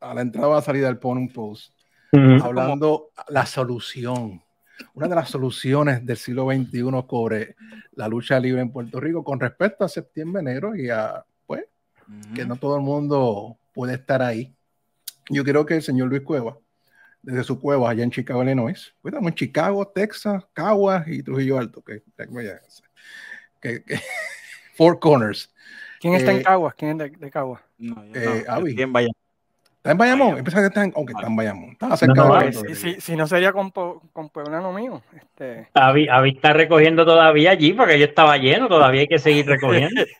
a 0.00 0.12
la 0.12 0.20
entrada 0.20 0.58
a 0.58 0.62
salida 0.62 0.88
él 0.88 0.98
pone 0.98 1.20
un 1.20 1.32
post 1.32 1.79
Ujú. 2.12 2.44
hablando 2.44 3.10
la 3.28 3.46
solución. 3.46 4.42
Una 4.94 5.08
de 5.08 5.14
las 5.14 5.28
soluciones 5.30 6.04
del 6.06 6.16
siglo 6.16 6.46
XXI 6.50 6.80
sobre 7.08 7.54
la 7.92 8.08
lucha 8.08 8.40
libre 8.40 8.62
en 8.62 8.72
Puerto 8.72 8.98
Rico 8.98 9.22
con 9.22 9.38
respecto 9.38 9.84
a 9.84 9.88
septiembre, 9.88 10.40
enero 10.40 10.74
y 10.74 10.88
a, 10.88 11.24
pues, 11.46 11.64
que 12.34 12.44
no 12.46 12.56
todo 12.56 12.76
el 12.76 12.82
mundo 12.82 13.58
puede 13.74 13.94
estar 13.94 14.22
ahí. 14.22 14.54
Yo 15.28 15.44
creo 15.44 15.64
que 15.66 15.76
el 15.76 15.82
señor 15.82 16.08
Luis 16.08 16.22
Cueva, 16.22 16.56
desde 17.22 17.44
su 17.44 17.60
cueva 17.60 17.90
allá 17.90 18.02
en 18.02 18.10
Chicago, 18.10 18.42
Illinois, 18.42 18.94
pues 19.02 19.12
estamos 19.12 19.28
en 19.30 19.34
Chicago, 19.36 19.86
Texas, 19.86 20.42
Caguas 20.54 21.06
y 21.06 21.22
Trujillo 21.22 21.58
Alto, 21.58 21.82
que, 21.82 22.02
que, 23.60 23.84
que- 23.84 24.00
Four 24.74 24.98
Corners. 24.98 25.52
¿Quién 26.00 26.14
está 26.14 26.32
Eh, 26.32 26.38
en 26.38 26.42
Caguas? 26.42 26.74
¿Quién 26.74 27.00
es 27.00 27.10
de, 27.12 27.16
de 27.18 27.30
Caguas? 27.30 27.60
No, 27.76 28.02
yo 28.06 28.12
Eh, 28.14 28.44
no, 28.46 28.52
Avi. 28.54 28.74
¿Quién 28.74 28.92
vaya? 28.92 29.10
¿Está 29.80 29.92
en 29.92 29.96
Bayamón? 29.98 30.36
Empieza 30.36 30.60
que 30.60 30.66
está 30.66 30.84
en, 30.84 30.92
aunque 30.94 31.14
está 31.14 31.26
en 31.26 31.36
Bayamón. 31.36 31.70
Está 31.70 31.96
cerca 31.96 32.12
No, 32.14 32.28
no, 32.28 32.38
de 32.38 32.52
Si, 32.52 32.74
si- 32.74 33.00
si 33.00 33.16
no 33.16 33.26
sería 33.26 33.50
con, 33.50 33.70
con 33.70 34.28
pueblano 34.28 34.74
mío. 34.74 35.02
Este, 35.16 35.68
Avi, 35.72 36.06
Avi 36.06 36.32
está 36.32 36.52
recogiendo 36.52 37.06
todavía 37.06 37.52
allí 37.52 37.72
porque 37.72 37.98
yo 37.98 38.04
estaba 38.04 38.36
lleno, 38.36 38.68
todavía 38.68 39.00
hay 39.00 39.08
que 39.08 39.18
seguir 39.18 39.46
recogiendo. 39.46 40.02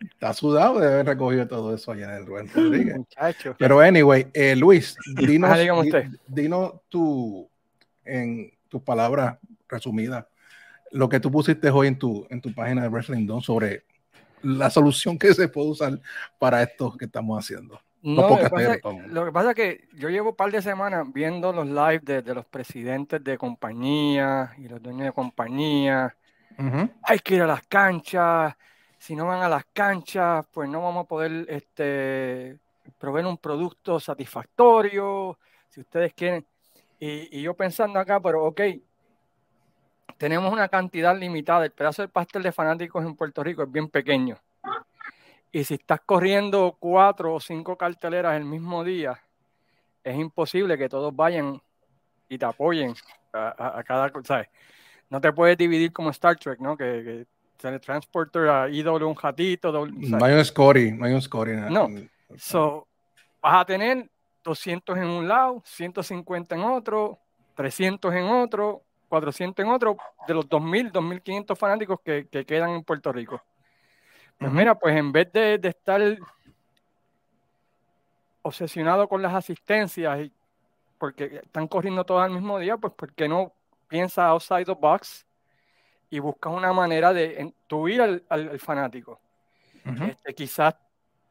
Está 0.00 0.32
sudado 0.32 0.80
de 0.80 0.86
haber 0.88 1.06
recogido 1.06 1.46
todo 1.46 1.74
eso 1.74 1.92
allá 1.92 2.06
en 2.10 2.16
el 2.22 2.26
Rubén 2.26 2.48
Rodríguez. 2.52 2.96
muchacho. 2.98 3.54
Pero 3.58 3.80
anyway, 3.80 4.26
eh, 4.34 4.56
Luis, 4.56 4.96
dinos, 5.16 5.56
di- 5.58 5.70
usted. 5.70 6.06
dinos 6.26 6.72
tu, 6.88 7.48
en 8.04 8.50
tus 8.68 8.82
palabras 8.82 9.38
resumidas, 9.68 10.26
lo 10.90 11.08
que 11.08 11.20
tú 11.20 11.30
pusiste 11.30 11.70
hoy 11.70 11.88
en 11.88 11.98
tu, 11.98 12.26
en 12.30 12.40
tu 12.40 12.52
página 12.54 12.82
de 12.82 12.88
Wrestling 12.88 13.26
Don 13.26 13.40
sobre 13.40 13.84
la 14.46 14.70
solución 14.70 15.18
que 15.18 15.34
se 15.34 15.48
puede 15.48 15.70
usar 15.70 16.00
para 16.38 16.62
esto 16.62 16.96
que 16.96 17.06
estamos 17.06 17.38
haciendo. 17.38 17.80
No, 18.02 18.28
lo, 18.28 18.38
que 18.38 18.50
pasa, 18.50 18.78
lo 19.08 19.24
que 19.24 19.32
pasa 19.32 19.50
es 19.50 19.56
que 19.56 19.88
yo 19.94 20.08
llevo 20.08 20.30
un 20.30 20.36
par 20.36 20.52
de 20.52 20.62
semanas 20.62 21.06
viendo 21.12 21.52
los 21.52 21.66
live 21.66 22.00
de, 22.02 22.22
de 22.22 22.34
los 22.34 22.46
presidentes 22.46 23.22
de 23.24 23.36
compañías 23.36 24.56
y 24.58 24.68
los 24.68 24.80
dueños 24.80 25.06
de 25.06 25.12
compañías. 25.12 26.12
Ujú. 26.56 26.88
Hay 27.02 27.18
que 27.18 27.34
ir 27.34 27.42
a 27.42 27.46
las 27.46 27.66
canchas. 27.66 28.54
Si 28.98 29.16
no 29.16 29.26
van 29.26 29.42
a 29.42 29.48
las 29.48 29.64
canchas, 29.72 30.46
pues 30.52 30.68
no 30.68 30.82
vamos 30.82 31.04
a 31.04 31.08
poder 31.08 31.46
este, 31.48 32.58
proveer 32.98 33.26
un 33.26 33.38
producto 33.38 33.98
satisfactorio. 33.98 35.38
Si 35.68 35.80
ustedes 35.80 36.14
quieren. 36.14 36.46
Y, 37.00 37.38
y 37.38 37.42
yo 37.42 37.54
pensando 37.54 37.98
acá, 37.98 38.20
pero 38.20 38.44
ok, 38.44 38.60
tenemos 40.18 40.52
una 40.52 40.68
cantidad 40.68 41.16
limitada. 41.16 41.64
El 41.64 41.72
pedazo 41.72 42.02
del 42.02 42.10
pastel 42.10 42.42
de 42.42 42.52
fanáticos 42.52 43.04
en 43.04 43.14
Puerto 43.16 43.42
Rico 43.42 43.62
es 43.62 43.70
bien 43.70 43.88
pequeño. 43.88 44.36
Y 45.52 45.64
si 45.64 45.74
estás 45.74 46.00
corriendo 46.04 46.76
cuatro 46.78 47.34
o 47.34 47.40
cinco 47.40 47.76
carteleras 47.76 48.36
el 48.36 48.44
mismo 48.44 48.84
día, 48.84 49.20
es 50.04 50.16
imposible 50.16 50.76
que 50.76 50.88
todos 50.88 51.14
vayan 51.14 51.60
y 52.28 52.36
te 52.38 52.44
apoyen 52.44 52.94
a, 53.32 53.54
a- 53.56 53.78
a 53.78 53.84
cada 53.84 54.10
cosa. 54.10 54.46
No 55.08 55.20
te 55.20 55.32
puedes 55.32 55.56
dividir 55.56 55.92
como 55.92 56.10
Star 56.10 56.36
Trek, 56.36 56.58
¿no? 56.60 56.76
Que, 56.76 56.84
que 57.04 57.26
Teletransporter 57.58 58.48
a 58.48 58.68
IW 58.68 59.08
un 59.08 59.16
ratito. 59.16 59.72
No 59.86 60.24
hay 60.24 60.34
un 60.34 60.44
scoring, 60.44 60.98
no 60.98 61.06
hay 61.06 61.14
un 61.14 61.22
scoring. 61.22 61.72
No. 61.72 61.88
So, 62.36 62.86
vas 63.40 63.62
a 63.62 63.64
tener 63.64 64.10
200 64.44 64.98
en 64.98 65.04
un 65.06 65.26
lado, 65.26 65.62
150 65.64 66.54
en 66.54 66.60
otro, 66.62 67.18
300 67.54 68.12
en 68.14 68.24
otro, 68.24 68.82
400 69.20 69.64
en 69.64 69.70
otro, 69.70 69.96
de 70.28 70.34
los 70.34 70.46
2.000, 70.48 70.92
2.500 70.92 71.56
fanáticos 71.56 72.00
que, 72.04 72.26
que 72.30 72.44
quedan 72.44 72.70
en 72.70 72.84
Puerto 72.84 73.12
Rico. 73.12 73.42
Pues 74.38 74.52
mira, 74.52 74.74
pues 74.78 74.94
en 74.96 75.10
vez 75.12 75.32
de, 75.32 75.56
de 75.58 75.68
estar 75.68 76.00
obsesionado 78.42 79.08
con 79.08 79.22
las 79.22 79.34
asistencias 79.34 80.20
y 80.20 80.32
porque 80.98 81.40
están 81.42 81.66
corriendo 81.68 82.04
todas 82.04 82.26
al 82.26 82.32
mismo 82.32 82.58
día, 82.58 82.76
pues 82.76 82.92
¿por 82.94 83.12
qué 83.12 83.28
no 83.28 83.52
piensa 83.88 84.26
outside 84.28 84.64
the 84.64 84.72
box 84.74 85.26
y 86.10 86.18
buscas 86.18 86.52
una 86.52 86.72
manera 86.72 87.12
de 87.12 87.40
intuir 87.40 88.00
al, 88.00 88.22
al- 88.28 88.48
al 88.50 88.58
fanático? 88.60 89.20
Este, 90.10 90.34
quizás 90.34 90.74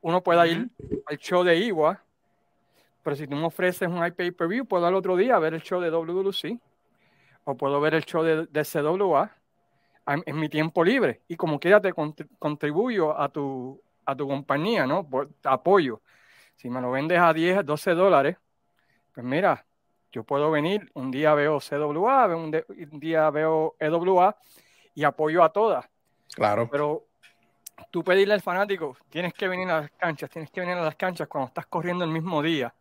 uno 0.02 0.22
pueda 0.22 0.48
ir 0.48 0.70
al 1.08 1.18
show 1.18 1.44
de 1.44 1.58
Iwa, 1.58 2.02
pero 3.04 3.16
si 3.16 3.28
tú 3.28 3.36
me 3.36 3.46
ofreces 3.46 3.88
un 3.88 4.06
iPay-per-view, 4.06 4.66
puedo 4.66 4.86
al 4.88 4.96
otro 4.96 5.16
día 5.16 5.38
ver 5.40 5.54
el 5.54 5.62
show 5.62 5.80
de 5.82 5.90
WWC 5.92 6.60
o 7.46 7.56
puedo 7.56 7.80
ver 7.80 7.94
el 7.96 8.04
show 8.06 8.24
de, 8.24 8.46
de 8.48 8.64
CWA 8.66 9.32
en, 10.08 10.24
en 10.26 10.40
mi 10.40 10.50
tiempo 10.50 10.84
libre 10.84 11.22
y 11.28 11.36
como 11.36 11.60
quiera 11.60 11.80
te 11.80 11.94
contri- 11.94 12.28
contribuyo 12.38 13.18
a 13.18 13.30
tu, 13.30 13.82
a 14.06 14.16
tu 14.16 14.28
compañía, 14.28 14.86
¿no? 14.86 15.08
Por- 15.08 15.30
apoyo. 15.44 16.02
Si 16.56 16.70
me 16.70 16.82
lo 16.82 16.92
vendes 16.92 17.20
a 17.20 17.34
10, 17.34 17.66
12 17.66 17.92
dólares, 17.92 18.38
pues 19.14 19.26
mira, 19.26 19.66
yo 20.12 20.24
puedo 20.24 20.50
venir, 20.52 20.90
un 20.94 21.12
día 21.12 21.34
veo 21.34 21.60
CWA, 21.60 22.28
un, 22.36 22.52
de- 22.52 22.66
un 22.92 23.00
día 23.00 23.30
veo 23.30 23.76
EWA 23.80 24.36
y 24.94 25.04
apoyo 25.04 25.44
a 25.44 25.50
todas. 25.50 25.86
Claro. 26.34 26.68
Pero 26.72 27.06
tú 27.92 28.04
pedirle 28.04 28.34
al 28.34 28.42
fanático, 28.42 28.98
tienes 29.10 29.34
que 29.34 29.48
venir 29.48 29.70
a 29.70 29.82
las 29.82 29.92
canchas, 29.92 30.30
tienes 30.30 30.50
que 30.52 30.62
venir 30.62 30.76
a 30.78 30.82
las 30.84 30.96
canchas 30.96 31.28
cuando 31.28 31.48
estás 31.50 31.66
corriendo 31.68 32.04
el 32.06 32.12
mismo 32.12 32.42
día, 32.42 32.74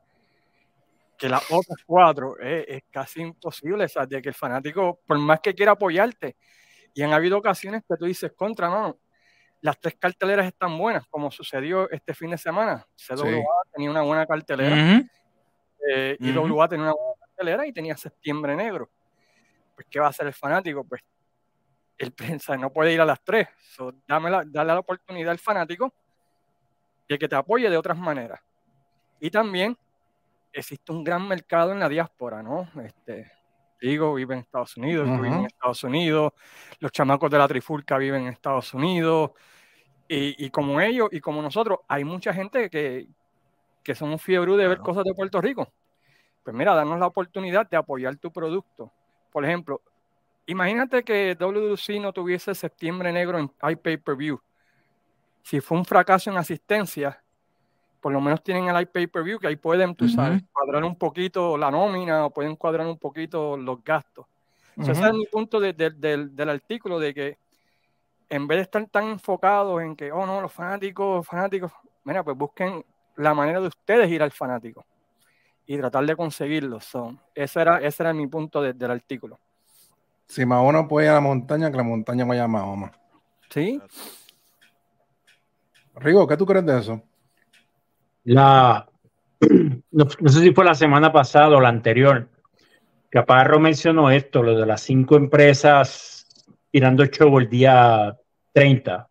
que 1.19 1.29
las 1.29 1.43
otras 1.51 1.79
cuatro 1.87 2.39
es, 2.39 2.65
es 2.69 2.83
casi 2.91 3.21
imposible, 3.23 3.85
o 3.85 3.89
sea, 3.89 4.07
de 4.07 4.21
que 4.21 4.29
el 4.31 4.35
fanático, 4.35 5.01
por 5.07 5.19
más 5.19 5.41
que 5.41 5.55
quiera 5.55 5.73
apoyarte, 5.73 6.37
y 6.95 7.03
han 7.03 7.13
habido 7.13 7.39
ocasiones 7.39 7.83
que 7.89 7.97
tú 7.97 8.05
dices, 8.05 8.33
contra, 8.33 8.71
mano, 8.71 8.99
las 9.61 9.81
tres 9.81 9.97
carteleras 9.99 10.47
están 10.47 10.77
buenas, 10.77 11.07
como 11.07 11.31
sucedió 11.31 11.91
este 11.91 12.13
fin 12.15 12.31
de 12.31 12.39
semana. 12.39 12.87
CWA 12.97 13.43
tenía 13.73 13.91
una 13.91 14.03
buena 14.03 14.27
cartelera, 14.27 14.75
Ujú. 14.75 15.09
eh. 15.89 16.17
IWA 16.21 16.69
tenía 16.69 16.85
una 16.85 16.95
buena 16.95 17.27
cartelera 17.27 17.67
y 17.67 17.73
tenía 17.73 17.97
septiembre 17.97 18.55
negro. 18.55 18.91
Pues, 19.75 19.87
¿qué 19.91 19.99
va 19.99 20.07
a 20.07 20.11
hacer 20.11 20.27
el 20.27 20.35
fanático? 20.35 20.85
Pues, 20.85 21.03
el 21.97 22.13
prensa 22.13 22.57
no 22.57 22.71
puede 22.71 22.93
ir 22.93 23.01
a 23.01 23.05
las 23.05 23.23
tres. 23.25 23.49
So, 23.75 23.95
dame 24.07 24.31
la, 24.31 24.43
dale 24.47 24.73
la 24.73 24.81
oportunidad 24.81 25.31
al 25.31 25.39
fanático 25.39 25.93
de 27.09 27.19
que 27.19 27.29
te 27.29 27.35
apoye 27.35 27.71
de 27.71 27.77
otras 27.77 27.97
maneras. 27.97 28.41
Y 29.19 29.31
también 29.31 29.77
existe 30.55 30.93
un 30.93 31.05
gran 31.05 31.27
mercado 31.27 31.73
en 31.73 31.81
la 31.81 31.89
diáspora, 31.89 32.43
¿no? 32.43 32.69
Este, 32.83 33.31
digo, 33.81 34.15
vive 34.15 34.35
en 34.35 34.41
Estados 34.41 34.77
Unidos, 34.77 35.07
yo 35.09 35.21
vivo 35.21 35.35
en. 35.35 35.47
Estados 35.47 35.85
Unidos, 35.85 36.33
los 36.79 36.93
chamacos 36.93 37.31
de 37.31 37.39
la 37.39 37.49
trifulca 37.49 37.99
viven 37.99 38.23
en 38.23 38.29
Estados 38.29 38.73
Unidos, 38.73 39.33
y, 40.09 40.45
y 40.45 40.51
como 40.51 40.81
ellos 40.81 41.09
y 41.13 41.21
como 41.21 41.43
nosotros, 41.43 41.81
hay 41.89 42.05
mucha 42.05 42.33
gente 42.33 42.71
que, 42.71 43.09
que 43.83 43.95
somos 43.95 44.23
fiebre 44.23 44.57
de 44.57 44.69
ver 44.69 44.79
cosas 44.79 45.05
de 45.05 45.15
Puerto 45.15 45.41
Rico. 45.41 45.73
Pues 46.43 46.55
mira, 46.55 46.75
danos 46.75 46.99
la 46.99 47.07
oportunidad 47.07 47.69
de 47.69 47.77
apoyar 47.77 48.17
tu 48.17 48.31
producto. 48.31 48.93
Por 49.33 49.45
ejemplo, 49.45 49.81
imagínate 50.47 51.03
que 51.03 51.35
WWC 51.39 52.01
no 52.01 52.13
tuviese 52.13 52.55
septiembre 52.55 53.13
negro 53.13 53.39
en 53.39 53.51
iPay-per-view. 53.63 54.41
Si 55.43 55.61
fue 55.61 55.79
un 55.79 55.85
fracaso 55.85 56.31
en 56.31 56.37
asistencia, 56.37 57.24
por 58.05 58.13
lo 58.13 58.21
menos 58.21 58.43
tienen 58.43 58.69
el 58.69 58.79
iPay-per-view 58.83 59.39
que 59.39 59.47
ahí 59.47 59.57
pueden, 59.57 59.95
tú 59.95 60.11
sabes, 60.11 60.43
cuadrar 60.53 60.85
un 60.85 60.95
poquito 60.95 61.57
la 61.57 61.71
nómina 61.71 62.27
o 62.27 62.31
pueden 62.31 62.55
cuadrar 62.55 62.87
un 62.87 62.99
poquito 62.99 63.57
los 63.57 63.83
gastos. 63.83 64.27
So, 64.77 64.93
ese 64.93 65.07
es 65.07 65.15
mi 65.15 65.25
punto 65.25 65.59
de- 65.59 65.73
de- 65.73 65.89
del- 65.89 66.37
del 66.37 66.51
artículo, 66.51 66.99
de 66.99 67.15
que 67.15 67.39
en 68.29 68.47
vez 68.47 68.59
de 68.59 68.63
estar 68.65 68.87
tan 68.89 69.05
enfocados 69.05 69.81
en 69.81 69.97
que, 69.97 70.13
oh 70.13 70.27
no, 70.27 70.43
los 70.43 70.53
fanáticos, 70.53 71.27
fanáticos, 71.27 71.73
mira, 72.05 72.23
pues 72.23 72.37
busquen 72.37 72.85
la 73.17 73.33
manera 73.33 73.59
de 73.63 73.69
ustedes 73.69 74.11
ir 74.11 74.23
al 74.23 74.33
fanático 74.33 74.85
y 75.65 75.79
tratar 75.79 76.05
de 76.05 76.15
conseguirlo. 76.15 76.81
So, 76.81 77.17
ese, 77.35 77.59
era, 77.63 77.79
ese 77.79 78.03
era 78.03 78.13
mi 78.13 78.27
punto 78.27 78.61
de- 78.61 78.75
del 78.75 78.91
artículo. 78.91 79.39
Si 80.29 80.45
Mahoma 80.45 80.87
puede 80.87 81.07
ir 81.07 81.11
a 81.13 81.15
la 81.15 81.21
montaña, 81.23 81.71
que 81.71 81.77
la 81.79 81.83
montaña 81.85 82.27
vaya 82.27 82.45
a 82.45 82.49
Mahoma. 82.49 82.93
¿Sí? 83.49 83.81
Rigo, 85.95 86.27
¿qué 86.27 86.37
tú 86.37 86.45
crees 86.45 86.67
de 86.67 86.79
eso? 86.79 87.01
La, 88.25 88.87
no, 89.41 90.09
no 90.21 90.29
sé 90.29 90.41
si 90.41 90.53
fue 90.53 90.65
la 90.65 90.75
semana 90.75 91.13
pasada 91.13 91.57
o 91.57 91.61
la 91.61 91.69
anterior, 91.69 92.29
que 93.11 93.19
Aparro 93.19 93.61
mencionó 93.61 94.11
esto, 94.11 94.43
lo 94.43 94.59
de 94.59 94.67
las 94.67 94.81
cinco 94.81 95.17
empresas 95.17 96.15
tirando 96.75 97.07
show 97.07 97.39
el 97.39 97.49
día 97.49 98.17
30. 98.53 99.09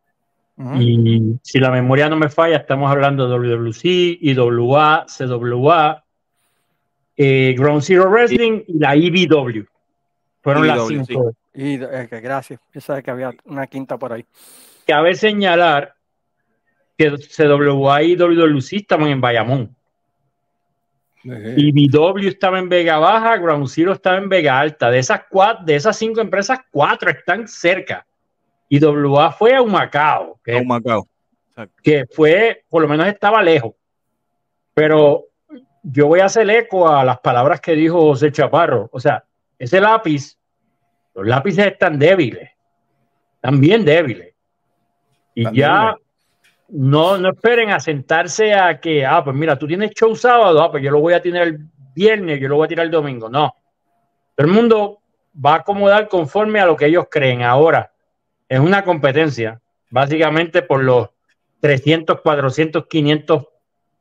Ujú. 0.57 0.81
Y 0.81 1.39
si 1.41 1.59
la 1.59 1.71
memoria 1.71 2.09
no 2.09 2.17
me 2.17 2.27
falla, 2.27 2.57
estamos 2.57 2.91
hablando 2.91 3.27
de 3.27 3.55
WWC, 3.55 4.17
IWA, 4.19 5.05
CWA, 5.07 6.03
eh, 7.15 7.55
Ground 7.57 7.81
Zero 7.81 8.09
Wrestling 8.09 8.63
y 8.67 8.79
la 8.79 8.95
IBW. 8.97 9.63
Fueron 10.41 10.67
las 10.67 10.87
cinco. 10.87 11.33
Y 11.53 11.75
eh, 11.81 12.09
gracias. 12.21 12.59
Yo 12.73 12.81
sabía 12.81 13.01
que 13.01 13.11
había 13.11 13.31
una 13.45 13.67
quinta 13.67 13.97
por 13.97 14.11
ahí. 14.11 14.25
Cabe 14.85 15.15
señalar 15.15 15.95
que 17.11 17.45
CWA 17.45 18.03
y 18.03 18.15
WWC 18.15 18.73
estaban 18.73 19.07
en 19.07 19.21
Bayamón. 19.21 19.75
Sí. 21.23 21.29
Y 21.55 21.87
BW 21.87 22.27
estaba 22.27 22.59
en 22.59 22.67
Vega 22.67 22.97
Baja, 22.97 23.37
Ground 23.37 23.67
Zero 23.69 23.93
estaba 23.93 24.17
en 24.17 24.27
Vega 24.27 24.59
Alta. 24.59 24.91
De 24.91 24.99
esas 24.99 25.21
cuatro, 25.29 25.65
de 25.65 25.75
esas 25.75 25.97
cinco 25.97 26.19
empresas, 26.19 26.59
cuatro 26.69 27.09
están 27.09 27.47
cerca. 27.47 28.05
Y 28.67 28.83
WA 28.83 29.31
fue 29.31 29.55
a 29.55 29.61
Humacao, 29.61 30.39
que, 30.43 30.57
A 30.57 30.61
un 30.61 30.67
Macao. 30.67 31.07
que 31.81 32.05
fue, 32.11 32.63
por 32.69 32.81
lo 32.81 32.87
menos 32.87 33.07
estaba 33.07 33.41
lejos. 33.41 33.73
Pero 34.73 35.25
yo 35.83 36.07
voy 36.07 36.21
a 36.21 36.25
hacer 36.25 36.49
eco 36.49 36.89
a 36.89 37.03
las 37.03 37.19
palabras 37.19 37.61
que 37.61 37.73
dijo 37.73 38.01
José 38.01 38.31
Chaparro. 38.31 38.89
O 38.91 38.99
sea, 38.99 39.23
ese 39.59 39.79
lápiz, 39.79 40.37
los 41.13 41.27
lápices 41.27 41.67
están 41.67 41.99
débiles, 41.99 42.49
están 43.35 43.61
bien 43.61 43.85
débiles. 43.85 44.33
Y 45.35 45.55
ya. 45.55 45.95
No, 46.75 47.19
no 47.19 47.29
esperen 47.29 47.69
a 47.69 47.79
sentarse 47.79 48.51
a 48.53 48.79
que, 48.79 49.05
ah, 49.05 49.23
pues 49.23 49.35
mira, 49.35 49.57
tú 49.59 49.67
tienes 49.67 49.91
show 49.91 50.15
sábado, 50.15 50.59
ah, 50.59 50.71
pues 50.71 50.83
yo 50.83 50.89
lo 50.89 50.99
voy 50.99 51.13
a 51.13 51.21
tener 51.21 51.43
el 51.43 51.59
viernes, 51.93 52.39
yo 52.39 52.47
lo 52.47 52.55
voy 52.55 52.65
a 52.65 52.67
tirar 52.67 52.85
el 52.87 52.91
domingo. 52.91 53.29
No. 53.29 53.53
Todo 54.35 54.47
el 54.47 54.51
mundo 54.53 54.99
va 55.33 55.53
a 55.53 55.57
acomodar 55.57 56.07
conforme 56.07 56.59
a 56.59 56.65
lo 56.65 56.75
que 56.75 56.87
ellos 56.87 57.05
creen. 57.11 57.43
Ahora, 57.43 57.91
es 58.49 58.59
una 58.59 58.83
competencia, 58.83 59.61
básicamente 59.91 60.63
por 60.63 60.83
los 60.83 61.09
300, 61.59 62.21
400, 62.21 62.87
500 62.87 63.45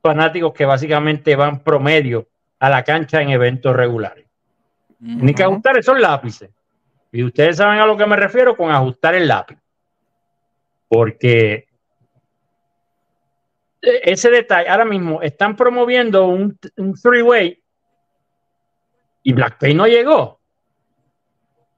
fanáticos 0.02 0.54
que 0.54 0.64
básicamente 0.64 1.36
van 1.36 1.62
promedio 1.62 2.26
a 2.58 2.70
la 2.70 2.84
cancha 2.84 3.20
en 3.20 3.30
eventos 3.30 3.76
regulares. 3.76 4.24
Tienen 4.98 5.34
que 5.34 5.42
Ujú. 5.42 5.52
ajustar 5.52 5.76
esos 5.76 6.00
lápices. 6.00 6.48
Y 7.12 7.22
ustedes 7.22 7.58
saben 7.58 7.80
a 7.80 7.86
lo 7.86 7.98
que 7.98 8.06
me 8.06 8.16
refiero 8.16 8.56
con 8.56 8.70
ajustar 8.70 9.14
el 9.14 9.28
lápiz. 9.28 9.58
Porque 10.88 11.66
ese 13.82 14.30
detalle, 14.30 14.68
ahora 14.68 14.84
mismo 14.84 15.20
están 15.22 15.56
promoviendo 15.56 16.26
un, 16.26 16.56
un 16.76 16.94
three-way 16.94 17.60
y 19.24 19.32
Blackpay 19.32 19.74
no 19.74 19.86
llegó. 19.86 20.40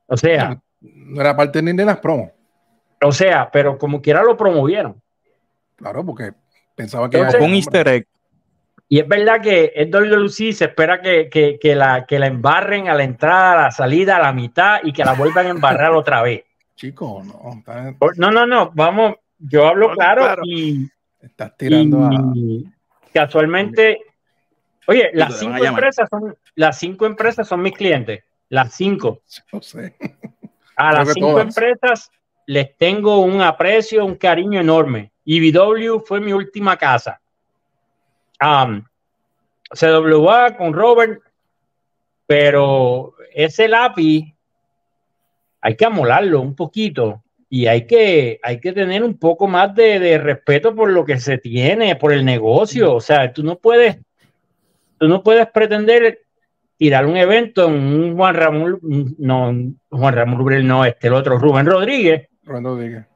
O 0.07 0.17
sea, 0.17 0.61
No 0.81 1.21
era 1.21 1.35
parte 1.35 1.63
ni 1.63 1.73
de 1.73 1.85
las 1.85 1.99
promos. 1.99 2.31
o 3.03 3.13
sea, 3.13 3.51
pero 3.51 3.79
como 3.79 4.01
quiera 4.03 4.23
lo 4.23 4.37
promovieron. 4.37 5.01
Claro, 5.77 6.05
porque 6.05 6.33
pensaba 6.75 7.09
que 7.09 7.17
Entonces- 7.17 7.41
Con 7.41 7.49
un 7.51 7.57
easter 7.57 7.89
egg. 7.89 8.07
Y 8.87 9.01
es 9.01 9.09
verdad 9.09 9.41
que 9.41 9.73
es 9.75 9.91
WWE 9.91 10.29
se 10.53 10.67
espera 10.67 11.01
que, 11.01 11.31
que, 11.31 11.59
que, 11.59 11.75
la, 11.75 12.05
que 12.05 12.19
la 12.19 12.27
embarren 12.27 12.89
a 12.89 12.95
la 12.95 13.03
entrada, 13.03 13.53
a 13.55 13.63
la 13.65 13.71
salida, 13.71 14.17
a 14.17 14.21
la 14.23 14.33
mitad 14.35 14.81
y 14.83 14.93
que 14.93 15.05
la 15.05 15.15
vuelvan 15.15 15.47
a 15.47 15.51
embarrar 15.51 15.93
otra 15.93 16.21
vez. 16.23 16.45
Chico, 16.77 17.23
no. 17.25 17.63
No, 18.17 18.31
no, 18.31 18.47
no, 18.47 18.71
vamos, 18.75 19.15
yo 19.39 19.67
hablo 19.67 19.87
Hablo 19.87 19.97
claro, 19.97 20.23
claro. 20.23 20.43
y, 20.45 20.89
Estás 21.25 21.57
tirando 21.57 22.05
a. 22.05 22.11
y 22.35 22.65
casualmente, 23.13 24.01
oye, 24.87 25.11
las 25.15 25.35
a 25.35 25.39
cinco 25.39 25.65
empresas 25.65 26.09
son, 26.09 26.37
las 26.55 26.79
cinco 26.79 27.07
empresas 27.07 27.49
son 27.49 27.63
mis 27.63 27.73
clientes, 27.73 28.25
las 28.49 28.75
cinco. 28.75 29.23
No 29.53 29.63
sé. 29.63 29.97
A 30.77 30.91
Creo 30.91 31.05
las 31.05 31.13
cinco 31.15 31.31
todas. 31.31 31.47
empresas 31.47 32.11
les 32.47 32.77
tengo 32.77 33.21
un 33.21 33.41
aprecio, 33.41 34.05
un 34.05 34.17
cariño 34.17 34.61
enorme. 34.61 35.13
IBW 35.25 36.01
fue 36.05 36.21
mi 36.21 36.33
última 36.33 36.77
casa. 36.77 37.21
Am, 38.39 38.85
CWA 39.71 40.57
con 40.57 40.73
Robert, 40.73 41.23
pero 42.27 43.15
ese 43.33 43.69
lápiz 43.69 44.35
hay 45.61 45.77
que 45.77 45.87
amolarlo 45.87 46.41
un 46.41 46.55
poquito 46.55 47.24
y 47.49 47.67
hay 47.67 47.87
que, 47.87 48.41
hay 48.43 48.61
que 48.61 48.73
tener 48.73 49.03
un 49.03 49.19
poco 49.19 49.47
más 49.47 49.75
de, 49.75 49.99
de 49.99 50.19
respeto 50.19 50.75
por 50.75 50.91
lo 50.91 51.05
que 51.05 51.19
se 51.19 51.39
tiene, 51.39 51.97
por 51.97 52.13
el 52.13 52.25
negocio. 52.25 52.95
O 52.95 53.01
sea, 53.01 53.33
tú 53.33 53.43
no 53.43 53.57
puedes, 53.57 53.99
tú 54.99 55.09
no 55.09 55.23
puedes 55.23 55.47
pretender 55.49 56.25
tirar 56.77 57.07
un 57.07 57.17
evento 57.17 57.69
en 57.69 57.75
un 57.75 58.17
Juan 58.17 58.35
Ramón, 58.35 58.81
no, 59.19 59.55
Juan 59.91 60.15
Ramón 60.15 60.39
Rubén, 60.39 60.67
no, 60.67 60.85
este, 60.85 61.07
el 61.07 61.15
otro, 61.15 61.39
Rubén 61.39 61.67
Rodríguez, 61.67 62.29
Rubén 62.45 62.65
Rodríguez. 62.65 63.07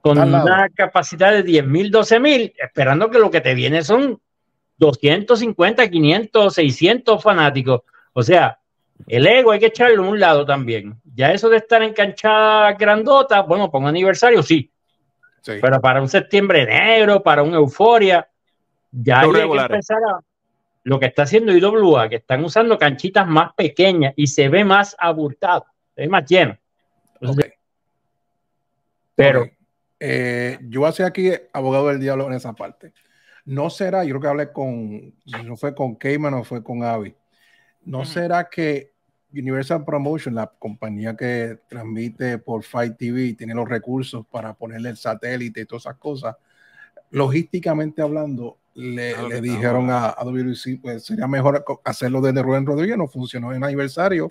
con 0.00 0.18
una 0.18 0.68
capacidad 0.74 1.32
de 1.32 1.42
10 1.42 1.66
mil, 1.66 1.90
12 1.90 2.20
mil, 2.20 2.54
esperando 2.56 3.10
que 3.10 3.18
lo 3.18 3.30
que 3.30 3.40
te 3.40 3.54
viene 3.54 3.82
son 3.82 4.20
250, 4.78 5.90
500, 5.90 6.54
600 6.54 7.22
fanáticos. 7.22 7.82
O 8.12 8.22
sea, 8.22 8.57
el 9.06 9.26
ego 9.26 9.52
hay 9.52 9.60
que 9.60 9.66
echarlo 9.66 10.04
a 10.04 10.08
un 10.08 10.18
lado 10.20 10.44
también. 10.44 11.00
Ya 11.14 11.32
eso 11.32 11.48
de 11.48 11.58
estar 11.58 11.82
en 11.82 11.92
cancha 11.92 12.72
grandota, 12.72 13.42
bueno, 13.42 13.70
para 13.70 13.82
un 13.84 13.88
aniversario 13.88 14.42
sí, 14.42 14.70
Sí. 15.40 15.52
pero 15.62 15.80
para 15.80 16.02
un 16.02 16.08
septiembre 16.08 16.66
negro, 16.66 17.22
para 17.22 17.42
un 17.42 17.54
euforia, 17.54 18.28
ya 18.90 19.20
hay 19.20 19.30
que 19.32 19.42
empezar 19.42 19.98
a 19.98 20.20
lo 20.84 20.98
que 20.98 21.06
está 21.06 21.22
haciendo 21.22 21.52
IWA, 21.52 22.08
que 22.08 22.16
están 22.16 22.44
usando 22.44 22.78
canchitas 22.78 23.26
más 23.26 23.52
pequeñas 23.54 24.14
y 24.16 24.26
se 24.26 24.48
ve 24.48 24.64
más 24.64 24.96
abultado, 24.98 25.66
se 25.94 26.02
ve 26.02 26.08
más 26.08 26.24
lleno. 26.24 26.56
Pero 29.14 29.42
Ok. 29.42 29.48
Eh, 30.00 30.58
yo 30.62 30.90
ser 30.92 31.06
aquí 31.06 31.32
abogado 31.52 31.88
del 31.88 31.98
diablo 31.98 32.28
en 32.28 32.34
esa 32.34 32.52
parte. 32.52 32.92
No 33.44 33.68
será, 33.68 34.04
yo 34.04 34.10
creo 34.10 34.20
que 34.20 34.28
hablé 34.28 34.52
con, 34.52 35.12
no 35.44 35.56
fue 35.56 35.74
con 35.74 35.96
Cayman 35.96 36.34
o 36.34 36.44
fue 36.44 36.62
con 36.62 36.84
Avi. 36.84 37.12
No 37.88 38.04
será 38.04 38.48
que 38.50 38.92
Universal 39.32 39.84
Promotion, 39.84 40.34
la 40.34 40.46
compañía 40.46 41.16
que 41.16 41.58
transmite 41.68 42.38
por 42.38 42.62
Fight 42.62 42.96
TV, 42.98 43.32
tiene 43.32 43.54
los 43.54 43.68
recursos 43.68 44.26
para 44.26 44.52
ponerle 44.52 44.90
el 44.90 44.96
satélite 44.96 45.62
y 45.62 45.64
todas 45.64 45.84
esas 45.84 45.96
cosas, 45.96 46.36
logísticamente 47.10 48.02
hablando, 48.02 48.58
le, 48.74 49.14
Claro 49.14 49.40
dijeron 49.40 49.90
a, 49.90 50.08
a 50.10 50.24
WC, 50.24 50.78
pues 50.80 51.04
sería 51.04 51.26
mejor 51.26 51.64
hacerlo 51.84 52.20
desde 52.20 52.42
Rubén 52.42 52.66
Rodríguez, 52.66 52.98
no 52.98 53.08
funcionó 53.08 53.52
en 53.54 53.64
aniversario 53.64 54.30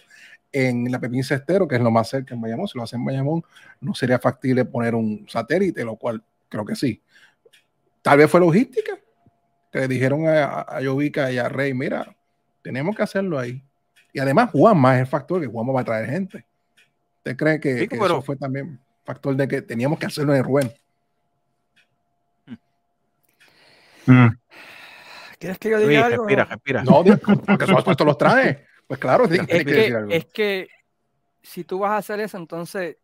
en 0.51 0.91
la 0.91 0.99
Pepín 0.99 1.23
Cestero, 1.23 1.67
que 1.67 1.75
es 1.75 1.81
lo 1.81 1.91
más 1.91 2.09
cerca 2.09 2.35
en 2.35 2.41
Bayamón, 2.41 2.67
si 2.67 2.77
lo 2.77 2.83
hacen 2.83 2.99
en 2.99 3.05
Bayamón, 3.05 3.43
no 3.81 3.93
sería 3.93 4.19
factible 4.19 4.65
poner 4.65 4.93
un 4.93 5.25
satélite, 5.27 5.83
lo 5.83 5.95
cual 5.95 6.23
creo 6.47 6.63
que 6.63 6.75
sí. 6.75 7.01
Tal 8.01 8.19
vez 8.19 8.29
fue 8.29 8.39
logística, 8.39 8.93
que 9.71 9.79
le 9.79 9.87
dijeron 9.87 10.27
a, 10.27 10.45
a, 10.45 10.77
a 10.77 10.83
Jovica 10.83 11.31
y 11.31 11.39
a 11.39 11.49
Rey, 11.49 11.73
mira, 11.73 12.16
tenemos 12.67 12.93
que 12.97 13.01
hacerlo 13.01 13.39
ahí. 13.39 13.63
Y 14.11 14.19
además 14.19 14.49
Juanma 14.51 14.95
es 14.95 15.01
el 15.01 15.07
factor 15.07 15.39
que 15.39 15.47
Juanma 15.47 15.71
va 15.71 15.81
a 15.81 15.85
traer 15.85 16.09
gente. 16.09 16.45
¿Usted 17.19 17.37
cree 17.37 17.59
que, 17.61 17.77
Sí, 17.79 17.87
que 17.87 17.95
pero- 17.95 18.05
eso 18.05 18.21
fue 18.21 18.35
también 18.35 18.77
factor 19.05 19.33
de 19.37 19.47
que 19.47 19.61
teníamos 19.61 19.97
que 19.97 20.05
hacerlo 20.07 20.35
en 20.35 20.43
Rubén? 20.43 20.73
mm, 24.05 24.27
¿Quieres 25.39 25.57
que 25.59 25.69
yo 25.69 25.77
Luis, 25.77 25.89
diga 25.89 26.05
algo? 26.07 26.23
respira, 26.23 26.43
respira. 26.45 26.83
No, 26.83 27.03
porque 27.45 27.63
eso 27.63 27.89
esto 27.91 28.03
los 28.05 28.17
trae. 28.17 28.65
Pues 28.85 28.99
claro, 28.99 29.23
Es 29.25 29.29
que 29.29 29.37
decir 29.63 29.65
que, 29.65 29.95
algo. 29.95 30.11
es 30.11 30.25
que 30.25 30.67
si 31.41 31.63
tú 31.63 31.79
vas 31.79 31.91
a 31.91 31.97
hacer 31.97 32.19
eso, 32.19 32.37
entonces 32.37 32.97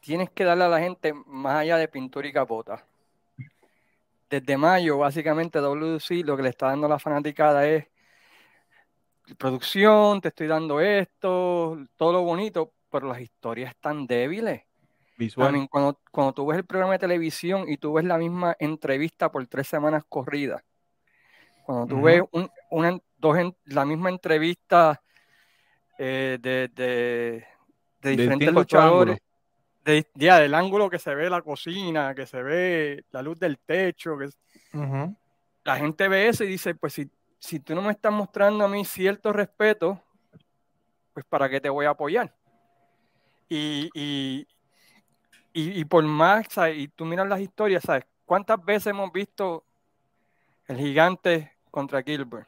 tienes 0.00 0.30
que 0.30 0.44
darle 0.44 0.64
a 0.64 0.68
la 0.68 0.78
gente 0.78 1.12
más 1.26 1.56
allá 1.56 1.76
de 1.78 1.88
pintura 1.88 2.28
y 2.28 2.32
capota. 2.32 2.84
Desde 4.30 4.56
mayo, 4.56 4.98
básicamente, 4.98 5.58
WC 5.60 6.22
lo 6.24 6.36
que 6.36 6.42
le 6.44 6.50
está 6.50 6.66
dando 6.66 6.86
a 6.86 6.90
la 6.90 6.98
fanaticada 6.98 7.66
es 7.66 7.86
producción, 9.36 10.20
te 10.20 10.28
estoy 10.28 10.46
dando 10.46 10.80
esto, 10.80 11.78
todo 11.96 12.12
lo 12.12 12.22
bonito, 12.22 12.72
pero 12.90 13.08
las 13.08 13.20
historias 13.20 13.70
están 13.70 14.06
débiles. 14.06 14.62
Visual. 15.16 15.48
cuando, 15.68 16.00
cuando 16.12 16.32
tú 16.32 16.46
ves 16.46 16.58
el 16.58 16.64
programa 16.64 16.92
de 16.92 17.00
televisión 17.00 17.64
y 17.68 17.76
tú 17.76 17.92
ves 17.94 18.04
la 18.04 18.18
misma 18.18 18.54
entrevista 18.60 19.30
por 19.32 19.44
tres 19.48 19.66
semanas 19.66 20.04
corridas, 20.08 20.62
cuando 21.66 21.86
tú 21.86 22.02
ves 22.02 22.22
un- 22.32 22.50
una, 22.70 22.98
dos 23.16 23.36
en- 23.36 23.56
la 23.64 23.84
misma 23.84 24.10
entrevista 24.10 25.02
eh, 25.98 26.38
de, 26.40 26.68
de- 26.68 27.44
de 28.00 28.10
diferentes 28.10 28.28
distintos 28.38 28.54
luchadores, 28.54 29.18
de, 29.84 30.06
ya, 30.14 30.38
del 30.38 30.54
ángulo 30.54 30.88
que 30.88 31.00
se 31.00 31.12
ve 31.14 31.28
la 31.28 31.42
cocina, 31.42 32.14
que 32.14 32.24
se 32.26 32.40
ve 32.40 33.04
la 33.10 33.20
luz 33.22 33.38
del 33.40 33.58
techo, 33.58 34.16
que 34.16 34.28
la 35.64 35.76
gente 35.76 36.06
ve 36.06 36.28
eso 36.28 36.44
y 36.44 36.46
dice, 36.46 36.76
pues 36.76 36.92
si, 36.92 37.10
si 37.38 37.60
tú 37.60 37.74
no 37.74 37.82
me 37.82 37.92
estás 37.92 38.12
mostrando 38.12 38.64
a 38.64 38.68
mí 38.68 38.84
cierto 38.84 39.32
respeto, 39.32 40.00
pues 41.12 41.24
para 41.26 41.48
qué 41.48 41.60
te 41.60 41.68
voy 41.68 41.86
a 41.86 41.90
apoyar. 41.90 42.34
Y, 43.48 43.88
y, 43.94 44.46
y, 45.52 45.80
y 45.80 45.84
por 45.84 46.04
más, 46.04 46.46
¿sabes? 46.50 46.78
y 46.78 46.88
tú 46.88 47.04
miras 47.04 47.28
las 47.28 47.40
historias, 47.40 47.82
¿sabes? 47.82 48.04
¿Cuántas 48.26 48.62
veces 48.64 48.88
hemos 48.88 49.10
visto 49.12 49.64
el 50.66 50.76
gigante 50.76 51.52
contra 51.70 52.02
Gilbert? 52.02 52.46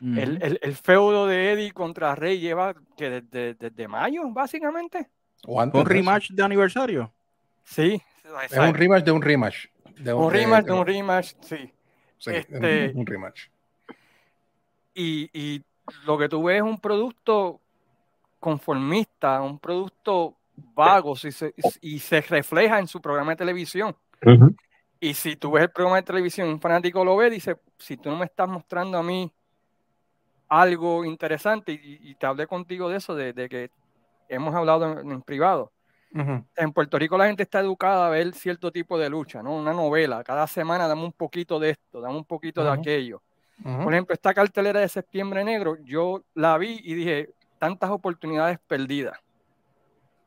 El, 0.00 0.40
el, 0.42 0.60
el 0.62 0.76
feudo 0.76 1.26
de 1.26 1.52
Eddie 1.52 1.72
contra 1.72 2.14
Rey 2.14 2.38
lleva 2.38 2.74
que 2.96 3.10
desde, 3.10 3.54
desde 3.54 3.88
mayo, 3.88 4.22
básicamente. 4.30 5.10
O 5.44 5.60
antes 5.60 5.80
¿Un 5.80 5.86
rematch 5.86 6.30
de 6.30 6.42
aniversario? 6.42 7.12
Sí. 7.64 8.00
Es 8.44 8.56
un 8.56 8.74
rematch 8.74 9.04
de 9.04 9.10
un 9.10 9.22
rematch. 9.22 9.66
De 9.98 10.12
un 10.12 10.30
rematch 10.30 10.66
de 10.66 10.72
un 10.72 10.86
rematch, 10.86 11.34
sí. 11.40 11.72
Sí, 12.18 12.30
este- 12.30 12.92
un 12.94 13.04
rematch. 13.04 13.48
Y, 14.94 15.30
y 15.32 15.62
lo 16.04 16.16
que 16.18 16.28
tú 16.28 16.44
ves 16.44 16.56
es 16.58 16.62
un 16.62 16.78
producto 16.78 17.60
conformista, 18.38 19.40
un 19.40 19.58
producto 19.58 20.36
vago 20.74 21.16
si 21.16 21.32
se- 21.32 21.54
y 21.80 21.98
se 21.98 22.20
refleja 22.20 22.78
en 22.78 22.86
su 22.86 23.00
programa 23.00 23.32
de 23.32 23.36
televisión. 23.36 23.94
Y 25.00 25.14
si 25.14 25.36
tú 25.36 25.52
ves 25.52 25.64
el 25.64 25.70
programa 25.70 25.96
de 25.96 26.02
televisión, 26.02 26.48
un 26.48 26.60
fanático 26.60 27.04
lo 27.04 27.16
ve, 27.16 27.30
dice, 27.30 27.56
si 27.78 27.96
tú 27.96 28.10
no 28.10 28.16
me 28.16 28.26
estás 28.26 28.48
mostrando 28.48 28.98
a 28.98 29.02
mí 29.02 29.32
algo 30.48 31.04
interesante, 31.04 31.72
y, 31.72 31.98
y 32.10 32.14
te 32.14 32.26
hablé 32.26 32.46
contigo 32.46 32.88
de 32.88 32.98
eso, 32.98 33.14
de, 33.14 33.32
de 33.32 33.48
que 33.48 33.70
hemos 34.28 34.54
hablado 34.54 35.00
en, 35.00 35.10
en 35.10 35.22
privado. 35.22 35.72
En 36.56 36.72
Puerto 36.72 36.98
Rico 36.98 37.16
la 37.16 37.26
gente 37.26 37.42
está 37.42 37.60
educada 37.60 38.06
a 38.06 38.10
ver 38.10 38.34
cierto 38.34 38.70
tipo 38.70 38.98
de 38.98 39.08
lucha, 39.08 39.42
¿no? 39.42 39.54
Una 39.56 39.72
novela. 39.72 40.22
Cada 40.22 40.46
semana 40.46 40.86
dame 40.86 41.04
un 41.04 41.12
poquito 41.12 41.58
de 41.58 41.70
esto, 41.70 42.00
dame 42.00 42.16
un 42.16 42.24
poquito 42.24 42.62
de 42.62 42.68
Ujú. 42.70 43.22
Aquello. 43.62 43.74
Ujú. 43.76 43.84
Por 43.84 43.92
ejemplo, 43.94 44.14
esta 44.14 44.34
cartelera 44.34 44.80
de 44.80 44.88
septiembre 44.88 45.44
negro, 45.44 45.76
yo 45.84 46.22
la 46.34 46.56
vi 46.58 46.80
y 46.82 46.94
dije, 46.94 47.30
tantas 47.58 47.90
oportunidades 47.90 48.58
perdidas. 48.66 49.18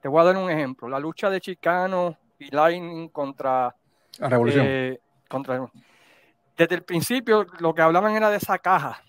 Te 0.01 0.07
voy 0.07 0.21
a 0.21 0.25
dar 0.25 0.37
un 0.37 0.49
ejemplo. 0.49 0.87
La 0.87 0.99
lucha 0.99 1.29
de 1.29 1.41
Chicano 1.41 2.17
y 2.39 2.49
Lightning 2.53 3.09
contra... 3.09 3.75
La 4.19 4.29
revolución. 4.29 4.65
eh, 4.67 4.99
contra 5.27 5.65
desde 6.57 6.75
el 6.75 6.83
principio 6.83 7.45
lo 7.59 7.73
que 7.73 7.81
hablaban 7.81 8.15
era 8.15 8.29
de 8.29 8.37
esa 8.37 8.57
caja. 8.59 9.01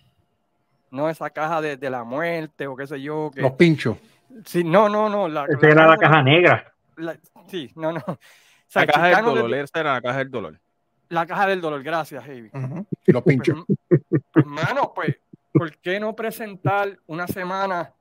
No 0.90 1.08
esa 1.08 1.30
caja 1.30 1.60
de, 1.60 1.76
de 1.76 1.90
la 1.90 2.02
muerte 2.02 2.66
o 2.66 2.74
qué 2.74 2.86
sé 2.88 3.00
yo. 3.00 3.30
Que, 3.32 3.40
Los 3.42 3.52
pinchos. 3.52 3.96
sí, 4.44 4.64
no, 4.64 4.88
no, 4.88 5.08
no. 5.08 5.28
La, 5.28 5.44
Esa 5.44 5.68
era 5.68 5.86
la 5.86 5.96
caja 5.96 6.22
negra. 6.22 6.72
la- 6.96 7.16
sí, 7.48 7.70
no, 7.76 7.92
no. 7.92 8.00
O 8.08 8.68
sea, 8.68 8.82
La 8.84 8.86
caja 8.92 9.06
del 9.06 9.24
dolor, 9.24 9.54
esa 9.54 9.78
era 9.78 9.92
la 9.92 10.00
caja 10.02 10.18
del 10.18 10.30
dolor. 10.30 10.60
la 11.08 11.24
caja 11.24 11.46
del 11.46 11.60
dolor, 11.60 11.84
gracias, 11.84 12.24
Javi. 12.24 12.50
Ujú. 12.52 12.84
Y 13.06 13.12
los 13.12 13.22
Pues, 13.22 13.36
pinchos. 13.36 13.64
m- 13.88 13.95
hermano, 14.35 14.92
pues, 14.94 15.16
¿por 15.52 15.76
qué 15.79 16.00
no 16.00 16.14
presentar 16.14 16.98
una 17.07 17.26
semana 17.26 17.92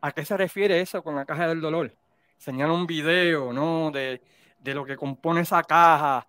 a 0.00 0.12
qué 0.12 0.24
se 0.24 0.36
refiere 0.36 0.80
eso 0.80 1.02
con 1.02 1.16
la 1.16 1.24
caja 1.24 1.48
del 1.48 1.60
dolor? 1.60 1.92
Enseñar 2.34 2.70
un 2.70 2.86
video, 2.86 3.52
¿no? 3.52 3.90
De, 3.90 4.22
de 4.58 4.74
lo 4.74 4.84
que 4.84 4.96
compone 4.96 5.42
esa 5.42 5.62
caja 5.62 6.26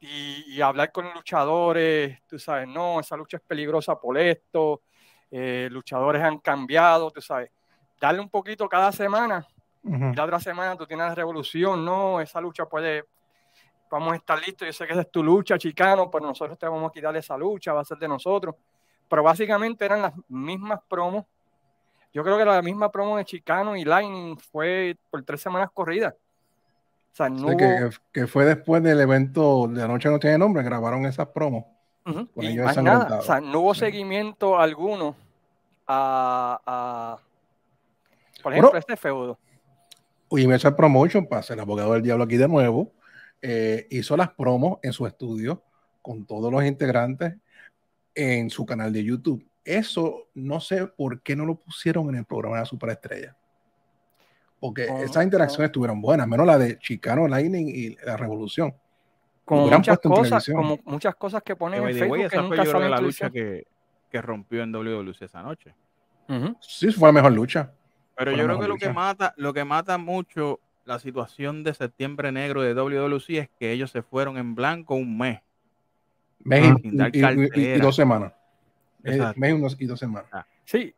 y, 0.00 0.44
y 0.54 0.60
hablar 0.60 0.92
con 0.92 1.12
luchadores, 1.12 2.22
tú 2.26 2.38
sabes, 2.38 2.66
no, 2.68 3.00
esa 3.00 3.16
lucha 3.16 3.36
es 3.36 3.42
peligrosa 3.42 3.98
por 4.00 4.16
esto, 4.16 4.82
eh, 5.30 5.68
luchadores 5.70 6.22
han 6.22 6.38
cambiado, 6.38 7.10
tú 7.10 7.20
sabes. 7.20 7.50
Darle 8.00 8.20
un 8.20 8.30
poquito 8.30 8.68
cada 8.68 8.92
semana 8.92 9.46
y 9.82 10.14
la 10.14 10.24
otra 10.24 10.40
semana 10.40 10.76
tú 10.76 10.86
tienes 10.86 11.06
la 11.06 11.14
revolución, 11.14 11.84
no, 11.84 12.20
esa 12.20 12.40
lucha 12.40 12.66
puede, 12.66 13.04
vamos 13.90 14.12
a 14.12 14.16
estar 14.16 14.38
listos, 14.38 14.66
yo 14.66 14.72
sé 14.72 14.86
que 14.86 14.92
esa 14.92 15.02
es 15.02 15.10
tu 15.10 15.22
lucha, 15.22 15.58
chicano, 15.58 16.10
pero 16.10 16.26
nosotros 16.26 16.58
te 16.58 16.66
vamos 16.66 16.90
a 16.90 16.92
quitar 16.92 17.16
esa 17.16 17.36
lucha, 17.36 17.72
va 17.72 17.80
a 17.80 17.84
ser 17.84 17.98
de 17.98 18.08
nosotros. 18.08 18.54
Pero 19.10 19.22
básicamente 19.22 19.84
eran 19.84 20.00
las 20.00 20.14
mismas 20.28 20.80
promos. 20.88 21.26
Yo 22.14 22.24
creo 22.24 22.38
que 22.38 22.44
la 22.44 22.62
misma 22.62 22.90
promo 22.90 23.16
de 23.18 23.24
Chicano 23.24 23.76
y 23.76 23.84
Lightning 23.84 24.38
fue 24.38 24.96
por 25.10 25.22
tres 25.22 25.42
semanas 25.42 25.68
corridas. 25.74 26.14
O 27.12 27.14
sea, 27.16 27.28
no 27.28 27.48
hubo- 27.48 27.56
que, 27.56 27.90
que 28.12 28.26
fue 28.26 28.44
después 28.46 28.82
del 28.82 29.00
evento 29.00 29.66
de 29.68 29.80
La 29.80 29.88
Noche 29.88 30.08
No 30.08 30.18
Tiene 30.18 30.38
Nombre, 30.38 30.62
grabaron 30.62 31.04
esas 31.04 31.26
promos. 31.28 31.64
Ujú, 32.06 32.26
con 32.32 32.44
y 32.44 32.48
ellos 32.48 32.76
nada, 32.82 33.18
o 33.18 33.22
sea, 33.22 33.40
no 33.40 33.60
hubo 33.60 33.74
Sí. 33.74 33.80
seguimiento 33.80 34.58
alguno 34.58 35.14
a, 35.86 36.58
a- 36.64 37.18
por 38.42 38.52
Bueno. 38.52 38.58
ejemplo, 38.68 38.78
este 38.78 38.96
feudo. 38.96 39.38
Universal 40.30 40.74
Promotion, 40.76 41.26
para 41.26 41.42
ser 41.42 41.54
el 41.54 41.60
abogado 41.60 41.92
del 41.92 42.02
diablo 42.02 42.24
aquí 42.24 42.36
de 42.36 42.48
nuevo, 42.48 42.92
eh, 43.42 43.86
hizo 43.90 44.16
las 44.16 44.30
promos 44.30 44.78
en 44.82 44.92
su 44.92 45.06
estudio 45.06 45.62
con 46.02 46.24
todos 46.24 46.50
los 46.52 46.64
integrantes 46.64 47.34
en 48.14 48.50
su 48.50 48.66
canal 48.66 48.92
de 48.92 49.04
YouTube. 49.04 49.44
Eso 49.64 50.28
no 50.34 50.60
sé 50.60 50.86
por 50.86 51.20
qué 51.22 51.36
no 51.36 51.44
lo 51.44 51.54
pusieron 51.54 52.08
en 52.08 52.16
el 52.16 52.24
programa 52.24 52.56
de 52.56 52.62
la 52.62 52.66
Superestrella. 52.66 53.36
Porque 54.58 54.86
Con- 54.86 55.02
esas 55.02 55.24
interacciones 55.24 55.68
estuvieron 55.68 56.00
buenas, 56.02 56.26
menos 56.28 56.46
la 56.46 56.58
de 56.58 56.78
Chicano, 56.78 57.26
Lightning 57.28 57.68
y 57.68 57.96
la 58.04 58.16
Revolución. 58.16 58.74
Como 59.44 59.66
muchas 59.68 59.98
cosas, 59.98 60.46
como 60.54 60.78
muchas 60.84 61.14
cosas 61.16 61.42
que 61.42 61.54
Que, 61.54 61.56
ponen 61.56 61.78
en 61.78 61.84
way, 61.86 61.94
Facebook 61.94 62.16
que 62.18 62.24
esa 62.26 62.36
fue 62.36 62.42
nunca 62.42 62.56
yo 62.56 62.62
creo 62.62 62.72
salen 62.72 62.80
que 62.80 62.86
en 62.86 62.90
la 62.90 63.00
lucha 63.00 63.30
que, 63.30 63.66
que 64.10 64.22
rompió 64.22 64.62
en 64.62 64.74
WWE 64.74 65.14
esa 65.20 65.42
noche. 65.42 65.74
Ujú. 66.28 66.56
Sí, 66.60 66.92
fue 66.92 67.08
la 67.08 67.12
mejor 67.12 67.32
lucha. 67.32 67.72
Pero 68.16 68.32
Fue 68.32 68.38
yo 68.38 68.44
creo 68.46 68.60
que 68.60 68.68
lo 68.68 68.76
que 68.76 68.92
mata, 68.92 69.34
lo 69.36 69.52
que 69.54 69.64
mata 69.64 69.98
mucho 69.98 70.60
la 70.84 70.98
situación 70.98 71.64
de 71.64 71.72
septiembre 71.74 72.30
negro 72.32 72.62
de 72.62 72.74
WWC 72.74 73.38
es 73.38 73.48
que 73.58 73.72
ellos 73.72 73.90
se 73.90 74.02
fueron 74.02 74.36
en 74.36 74.54
blanco 74.54 74.94
un 74.94 75.16
mes. 75.16 75.40
Mes 76.44 76.72
Ah. 76.72 76.76
y- 76.82 76.96
dar 76.96 77.14
y, 77.14 77.18
y- 77.18 77.20
y- 77.20 77.20
y 77.20 77.22
cartelera. 77.22 77.84
dos 77.84 77.96
semanas. 77.96 78.32
Eh, 79.04 79.12
Exacto. 79.14 79.40
Mes 79.40 79.54
y 79.54 79.60
dos, 79.60 79.76
y 79.80 79.86
dos 79.86 79.98
semanas. 80.00 80.30
Sí, 80.64 80.94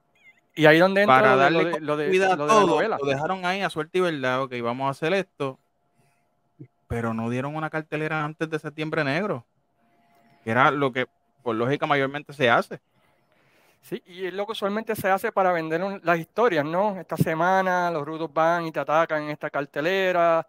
y 0.54 0.66
ahí 0.66 0.78
donde 0.78 1.02
entra 1.02 1.16
Para 1.20 1.36
darle 1.36 1.62
lo 1.62 1.68
de, 1.70 1.80
lo 1.80 1.96
de- 1.96 2.06
lo 2.18 2.24
a 2.24 2.28
de 2.28 2.36
la 2.36 2.46
todo, 2.46 2.66
novela. 2.66 2.98
lo 3.00 3.08
dejaron 3.08 3.44
ahí 3.44 3.60
a 3.62 3.70
suerte 3.70 3.98
y 3.98 4.00
verdad, 4.00 4.42
ok, 4.42 4.54
vamos 4.62 4.86
a 4.86 4.90
hacer 4.90 5.12
esto, 5.14 5.58
pero 6.88 7.14
no 7.14 7.30
dieron 7.30 7.56
una 7.56 7.70
cartelera 7.70 8.24
antes 8.24 8.48
de 8.50 8.58
septiembre 8.58 9.02
negro, 9.04 9.44
que 10.44 10.50
era 10.50 10.70
lo 10.70 10.92
que 10.92 11.06
por 11.42 11.54
lógica 11.56 11.86
mayormente 11.86 12.32
se 12.32 12.50
hace. 12.50 12.80
Sí, 13.80 14.00
y 14.06 14.26
es 14.26 14.34
lo 14.34 14.46
que 14.46 14.52
usualmente 14.52 14.94
se 14.94 15.08
hace 15.10 15.32
para 15.32 15.50
vender 15.52 15.82
un- 15.82 16.00
las 16.04 16.18
historias, 16.18 16.64
¿no? 16.64 17.00
Esta 17.00 17.16
semana 17.16 17.90
los 17.90 18.04
rudos 18.06 18.32
van 18.32 18.66
y 18.66 18.70
te 18.72 18.78
atacan 18.78 19.24
en 19.24 19.30
esta 19.30 19.50
cartelera, 19.50 20.46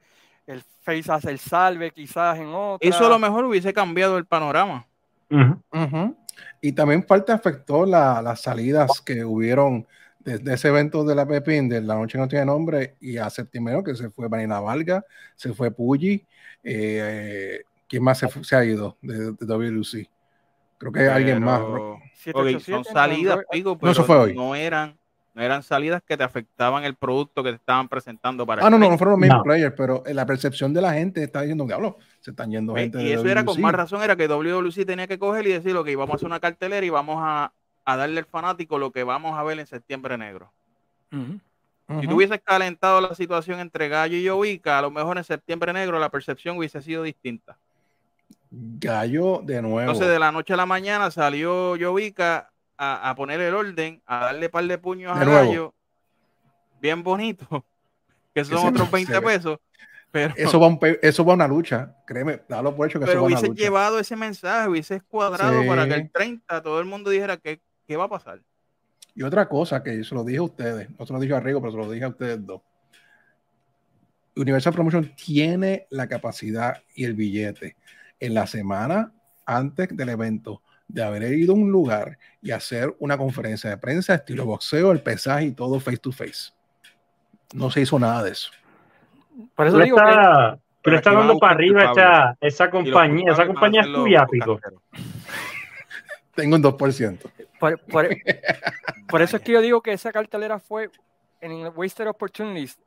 el 0.47 0.63
Face 0.82 1.12
hace 1.12 1.29
el 1.32 1.39
salve 1.39 1.91
quizás 1.91 2.38
en 2.39 2.47
otra. 2.47 2.88
Eso 2.89 3.06
a 3.06 3.10
lo 3.10 3.19
mejor 3.19 3.45
hubiese 3.45 3.73
cambiado 3.73 4.17
el 4.17 4.25
panorama. 4.25 4.86
Y 6.62 6.71
también 6.73 7.03
parte 7.03 7.32
afectó 7.32 7.86
la- 7.86 8.21
las 8.21 8.41
salidas 8.41 9.01
que 9.01 9.23
hubieron 9.23 9.88
desde 10.19 10.53
ese 10.53 10.69
evento 10.69 11.03
de 11.03 11.15
la 11.15 11.25
Pepín, 11.27 11.67
de 11.67 11.82
La 11.82 11.95
Noche 11.95 12.17
No 12.17 12.27
Tiene 12.27 12.45
Nombre, 12.45 12.95
y 13.01 13.17
a 13.17 13.29
septiembre, 13.29 13.82
que 13.84 13.93
se 13.95 14.10
fue 14.10 14.29
Vanina 14.29 14.60
Valga, 14.62 15.03
se 15.36 15.53
fue 15.53 15.69
Puggy, 15.71 16.25
eh, 16.63 17.63
¿quién 17.89 18.03
más 18.03 18.19
se, 18.19 18.29
fu- 18.29 18.43
se 18.43 18.56
ha 18.56 18.63
ido 18.63 18.97
de, 19.01 19.32
de 19.34 19.45
WLC? 19.45 20.10
Creo 20.77 20.91
que 20.93 21.08
alguien 21.10 21.43
más. 21.43 21.60
Pero, 21.60 21.93
ok, 21.95 22.01
787, 22.15 22.71
son 22.71 22.84
salidas, 22.93 23.39
pico, 23.51 23.71
No, 23.71 23.77
pero 23.79 23.91
eso 23.91 24.03
fue 24.06 24.15
hoy. 24.17 24.36
no 24.36 24.56
eran, 24.56 24.97
no 25.34 25.41
eran 25.41 25.63
salidas 25.63 26.02
que 26.06 26.15
te 26.15 26.24
afectaban 26.24 26.84
el 26.84 26.96
producto 26.96 27.43
que 27.43 27.50
te 27.50 27.56
estaban 27.56 27.89
presentando 27.89 28.46
para 28.46 28.62
Ah, 28.63 28.67
el 28.67 28.72
no, 28.72 28.78
no, 28.80 28.89
no 28.91 28.98
fueron 28.98 29.19
los 29.19 29.30
No. 29.30 29.43
players, 29.43 29.74
pero 29.76 30.04
en 30.06 30.15
la 30.15 30.26
percepción 30.26 30.74
de 30.74 30.82
la 30.82 30.93
gente 30.93 31.24
está 31.24 31.41
diciendo, 31.41 31.65
diablo, 31.65 31.98
se 32.19 32.32
están 32.32 32.52
yendo 32.52 32.76
gente 32.76 33.02
Y 33.02 33.06
de 33.08 33.13
eso 33.13 33.26
era 33.28 33.43
con 33.43 33.56
WLC". 33.56 33.62
más 33.62 33.72
razón, 33.74 34.04
era 34.04 34.15
que 34.15 34.28
WWC 34.28 34.86
tenía 34.86 35.08
que 35.08 35.17
coger 35.17 35.48
y 35.48 35.54
decir, 35.54 35.76
ok, 35.76 35.88
vamos 35.96 36.12
a 36.12 36.15
hacer 36.17 36.28
una 36.28 36.39
cartelera 36.39 36.86
y 36.86 36.89
vamos 36.89 37.17
a, 37.19 37.52
a 37.86 37.98
darle 37.98 38.19
al 38.19 38.26
fanático 38.26 38.78
lo 38.78 38.91
que 38.91 39.04
vamos 39.04 39.38
a 39.38 39.43
ver 39.43 39.58
en 39.60 39.65
septiembre 39.65 40.17
negro. 40.17 40.52
Si 42.00 42.08
tú 42.08 42.15
hubieses 42.15 42.39
calentado 42.43 43.02
la 43.02 43.13
situación 43.13 43.60
entre 43.60 43.88
Gallo 43.89 44.15
y 44.17 44.24
Yovica, 44.24 44.80
a 44.80 44.82
lo 44.82 44.89
mejor 44.89 45.17
en 45.17 45.24
septiembre 45.24 45.74
negro 45.74 46.00
la 46.00 46.10
percepción 46.10 46.58
hubiese 46.58 46.82
sido 46.82 47.04
distinta. 47.04 47.58
Gallo 48.52 49.41
de 49.43 49.62
nuevo. 49.62 49.80
Entonces, 49.82 50.08
de 50.08 50.19
la 50.19 50.32
noche 50.32 50.54
a 50.54 50.58
la 50.58 50.65
mañana 50.65 51.12
salió 51.12 51.76
Yovica 51.76 52.52
a, 52.91 53.10
a 53.10 53.15
poner 53.15 53.39
el 53.41 53.54
orden, 53.54 54.02
a 54.06 54.26
darle 54.26 54.50
par 54.50 54.65
de 54.65 54.78
puños 54.78 55.17
De 55.17 55.26
a. 55.26 55.28
Gallo, 55.28 55.74
bien 56.82 57.04
bonito, 57.04 57.46
que 58.34 58.43
son 58.46 58.67
otros 58.67 58.88
se 58.89 58.93
20 58.96 59.13
ve. 59.13 59.22
pesos. 59.22 59.60
Pero, 60.12 60.32
Eso 60.38 60.60
va, 60.60 60.67
a 60.67 60.69
un 60.69 60.80
eso 61.02 61.26
va 61.26 61.34
a 61.34 61.36
una 61.36 61.48
lucha, 61.48 61.96
créeme, 62.06 62.41
dalo 62.48 62.76
por 62.76 62.88
hecho 62.88 63.00
que 63.00 63.06
pero 63.08 63.13
eso 63.13 63.22
va 63.22 63.26
a 63.26 63.28
una 63.30 63.36
hubiese 63.39 63.48
lucha. 63.48 63.63
llevado 63.63 63.98
ese 64.00 64.15
mensaje, 64.15 64.69
hubiese 64.69 65.02
cuadrado 65.02 65.62
Sí. 65.63 65.67
para 65.67 65.88
que 65.88 65.93
el 65.96 66.12
30 66.12 66.62
todo 66.62 66.80
el 66.80 66.86
mundo 66.86 67.10
dijera 67.10 67.38
que 67.38 67.62
qué 67.88 67.98
va 67.98 68.04
a 68.04 68.10
pasar. 68.10 68.39
Y 69.15 69.24
otra 69.24 69.50
cosa 69.50 69.82
que 69.82 70.04
se 70.04 70.13
lo 70.13 70.24
dije 70.24 70.38
a 70.38 70.43
ustedes, 70.43 70.88
no 71.00 71.06
se 71.08 71.13
lo 71.13 71.19
dije 71.19 71.34
a 71.34 71.39
Rigo, 71.39 71.60
pero 71.62 71.72
se 71.72 71.78
lo 71.80 71.89
dije 71.91 72.06
a 72.06 72.10
ustedes 72.10 72.46
dos. 72.46 72.62
Universal 74.36 74.74
Promotion 74.74 75.12
tiene 75.15 75.88
la 75.89 76.08
capacidad 76.08 76.82
y 76.96 77.06
el 77.06 77.13
billete 77.13 77.76
en 78.19 78.34
la 78.34 78.48
semana 78.48 79.13
antes 79.46 79.89
del 79.96 80.10
evento 80.10 80.62
de 80.88 81.04
haber 81.04 81.24
ido 81.34 81.54
a 81.54 81.56
un 81.56 81.72
lugar 81.72 82.17
y 82.41 82.52
hacer 82.52 82.96
una 83.00 83.17
conferencia 83.17 83.69
de 83.69 83.78
prensa 83.78 84.15
estilo 84.15 84.46
boxeo, 84.46 84.91
el 84.91 85.02
pesaje 85.02 85.46
y 85.46 85.52
todo 85.52 85.80
face 85.80 85.98
to 85.98 86.12
face. 86.12 86.52
No 87.54 87.69
se 87.72 87.82
hizo 87.82 87.98
nada 88.00 88.24
de 88.24 88.32
eso. 88.32 88.52
Por 89.56 89.67
eso 89.67 89.78
le 89.78 89.86
digo 89.86 89.98
que 89.98 90.10
estás, 90.10 90.56
tú 90.56 90.62
Pero 90.84 90.98
a 90.98 91.02
dando 91.02 91.39
para 91.39 91.54
arriba 91.54 92.36
esa, 92.41 92.69
compañía. 92.69 93.32
Esa 93.32 93.48
compañía 93.48 93.82
es 93.82 93.88
tuya, 93.88 94.26
Pico. 94.28 94.60
Tengo 96.36 96.56
un 96.56 96.63
2%. 96.63 97.19
por, 97.60 97.80
por- 97.86 98.10
por 99.08 99.22
eso 99.22 99.38
es 99.38 99.43
que 99.43 99.52
yo 99.52 99.62
digo 99.62 99.82
que 99.82 99.93
esa 99.93 100.12
cartelera 100.12 100.60
fue 100.60 100.89
en 101.41 101.67
Wasted 101.76 102.08
Opportunities, 102.08 102.78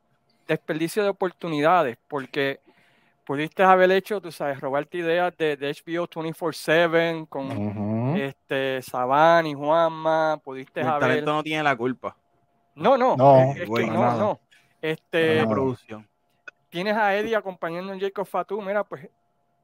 desperdicio 0.49 1.03
de 1.03 1.11
oportunidades, 1.11 1.97
porque 2.09 2.61
pudiste 3.27 3.63
haber 3.65 3.91
hecho, 3.91 4.21
tú 4.21 4.31
sabes, 4.31 4.61
robarte 4.61 4.99
ideas 4.99 5.37
de, 5.37 5.57
de 5.57 5.69
HBO 5.69 6.07
24-7 6.09 7.27
con 7.29 7.51
Ujú. 7.51 8.17
este 8.17 8.81
Saban 8.83 9.47
y 9.47 9.55
Juanma, 9.55 10.41
pudiste 10.43 10.81
El 10.81 10.87
haber... 10.87 11.01
talento 11.01 11.33
no 11.35 11.43
tiene 11.43 11.63
la 11.65 11.77
culpa. 11.77 12.17
No, 12.77 12.97
no, 12.97 13.17
No, 13.17 13.41
es, 13.53 13.57
es 13.63 13.69
güey, 13.69 13.85
que 13.87 13.91
no, 13.91 14.01
nada. 14.01 14.19
no. 14.19 14.41
Este, 14.81 15.43
No. 15.43 15.49
producción. 15.51 16.09
tienes 16.71 16.97
a 16.97 17.17
Eddie 17.17 17.35
acompañando 17.37 17.93
a 17.93 17.99
Jacob 17.99 18.27
Fatou, 18.27 18.63
mira, 18.63 18.85
pues 18.85 19.09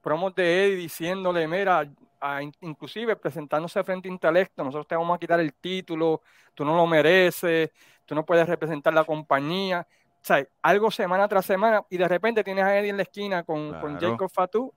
promos 0.03 0.35
de 0.35 0.65
Eddie 0.67 0.77
diciéndole, 0.77 1.47
mira, 1.47 1.87
a- 2.21 2.43
in- 2.43 2.53
inclusive 2.63 3.15
presentándose 3.17 3.83
frente 3.85 4.09
a 4.09 4.13
Intelecto, 4.13 4.65
nosotros 4.65 4.89
te 4.89 4.97
vamos 4.97 5.15
a 5.15 5.19
quitar 5.19 5.39
el 5.39 5.55
título, 5.55 6.23
tú 6.55 6.65
no 6.65 6.75
lo 6.77 6.87
mereces, 6.87 7.71
tú 8.07 8.15
no 8.15 8.25
puedes 8.25 8.49
representar 8.49 8.93
la 8.93 9.05
compañía. 9.05 9.87
O 10.23 10.25
sea, 10.25 10.47
algo 10.63 10.91
semana 10.91 11.27
tras 11.27 11.45
semana 11.45 11.83
y 11.91 11.97
de 11.99 12.07
repente 12.07 12.45
tienes 12.45 12.65
a 12.65 12.79
Eddie 12.79 12.91
en 12.91 12.97
la 12.97 13.03
esquina 13.03 13.43
con, 13.43 13.73
con 13.81 13.97
Claro. 13.97 14.13
Jacob 14.13 14.31
Fatou 14.31 14.73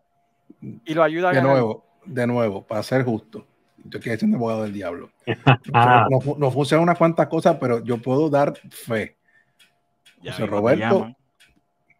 y 0.83 0.93
lo 0.93 1.03
ayuda 1.03 1.27
a 1.29 1.31
De 1.31 1.35
ganar. 1.37 1.51
nuevo, 1.51 1.85
de 2.05 2.25
nuevo, 2.27 2.63
para 2.65 2.81
ser 2.81 3.03
justo, 3.03 3.45
yo 3.83 3.99
quiero 3.99 4.13
decir 4.17 4.33
abogado 4.35 4.63
del 4.63 4.73
diablo. 4.73 5.09
Ah. 5.73 6.07
No, 6.09 6.19
fu- 6.19 6.35
no 6.37 6.49
funcionan 6.51 6.83
unas 6.83 6.97
cuantas 6.97 7.27
cosas, 7.27 7.57
pero 7.59 7.83
yo 7.83 8.01
puedo 8.01 8.29
dar 8.29 8.53
fe. 8.69 9.17
Ya 10.23 10.31
José 10.31 10.45
Roberto. 10.47 11.15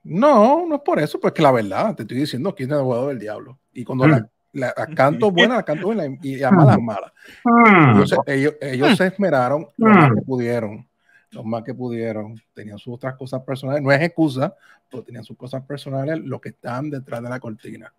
No, 0.04 0.66
no 0.68 0.76
es 0.76 0.82
por 0.82 1.00
eso, 1.00 1.20
porque 1.20 1.42
la 1.42 1.52
verdad, 1.52 1.96
te 1.96 2.04
estoy 2.04 2.18
diciendo 2.18 2.54
quién 2.56 2.70
es 2.70 2.74
el 2.76 2.80
abogado 2.82 3.08
del 3.10 3.20
diablo. 3.20 3.60
Y 3.74 3.84
cuando 3.84 4.08
la, 4.08 4.28
la- 4.54 4.74
las 4.76 4.88
canto 4.96 5.32
buenas, 5.32 5.58
las 5.58 5.66
canto 5.66 5.88
buenas 5.88 6.08
y 6.24 6.38
malas, 6.52 6.78
malas. 6.80 7.12
Mm. 7.44 7.96
Ellos, 7.96 8.10
se- 8.10 8.34
ellos, 8.36 8.54
ellos 8.62 8.98
se 8.98 9.08
esmeraron 9.08 9.68
lo 9.78 9.90
más 9.90 10.12
que 10.14 10.22
pudieron, 10.22 10.88
lo 11.36 11.44
más 11.44 11.64
que 11.64 11.74
pudieron. 11.74 12.42
Tenían 12.54 12.80
sus 12.80 12.96
otras 12.96 13.16
cosas 13.16 13.42
personales, 13.44 13.84
no 13.84 13.92
es 13.92 14.02
excusa, 14.02 14.56
pero 14.90 15.04
tenían 15.04 15.24
sus 15.24 15.38
cosas 15.38 15.64
personales, 15.64 16.20
lo 16.20 16.40
que 16.40 16.50
estaban 16.50 16.90
detrás 16.90 17.22
de 17.22 17.30
la 17.30 17.40
cortina. 17.40 17.94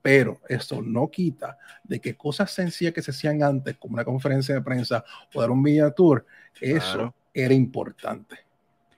Pero 0.00 0.40
eso 0.48 0.80
no 0.80 1.10
quita 1.10 1.58
de 1.82 2.00
que 2.00 2.16
cosas 2.16 2.50
sencillas 2.52 2.94
que 2.94 3.02
se 3.02 3.10
hacían 3.10 3.42
antes, 3.42 3.76
como 3.76 3.94
una 3.94 4.04
conferencia 4.04 4.54
de 4.54 4.62
prensa 4.62 5.04
o 5.34 5.40
dar 5.40 5.50
un 5.50 5.60
media 5.60 5.90
tour, 5.90 6.24
eso 6.60 6.92
Claro. 6.94 7.14
era 7.34 7.54
importante. 7.54 8.36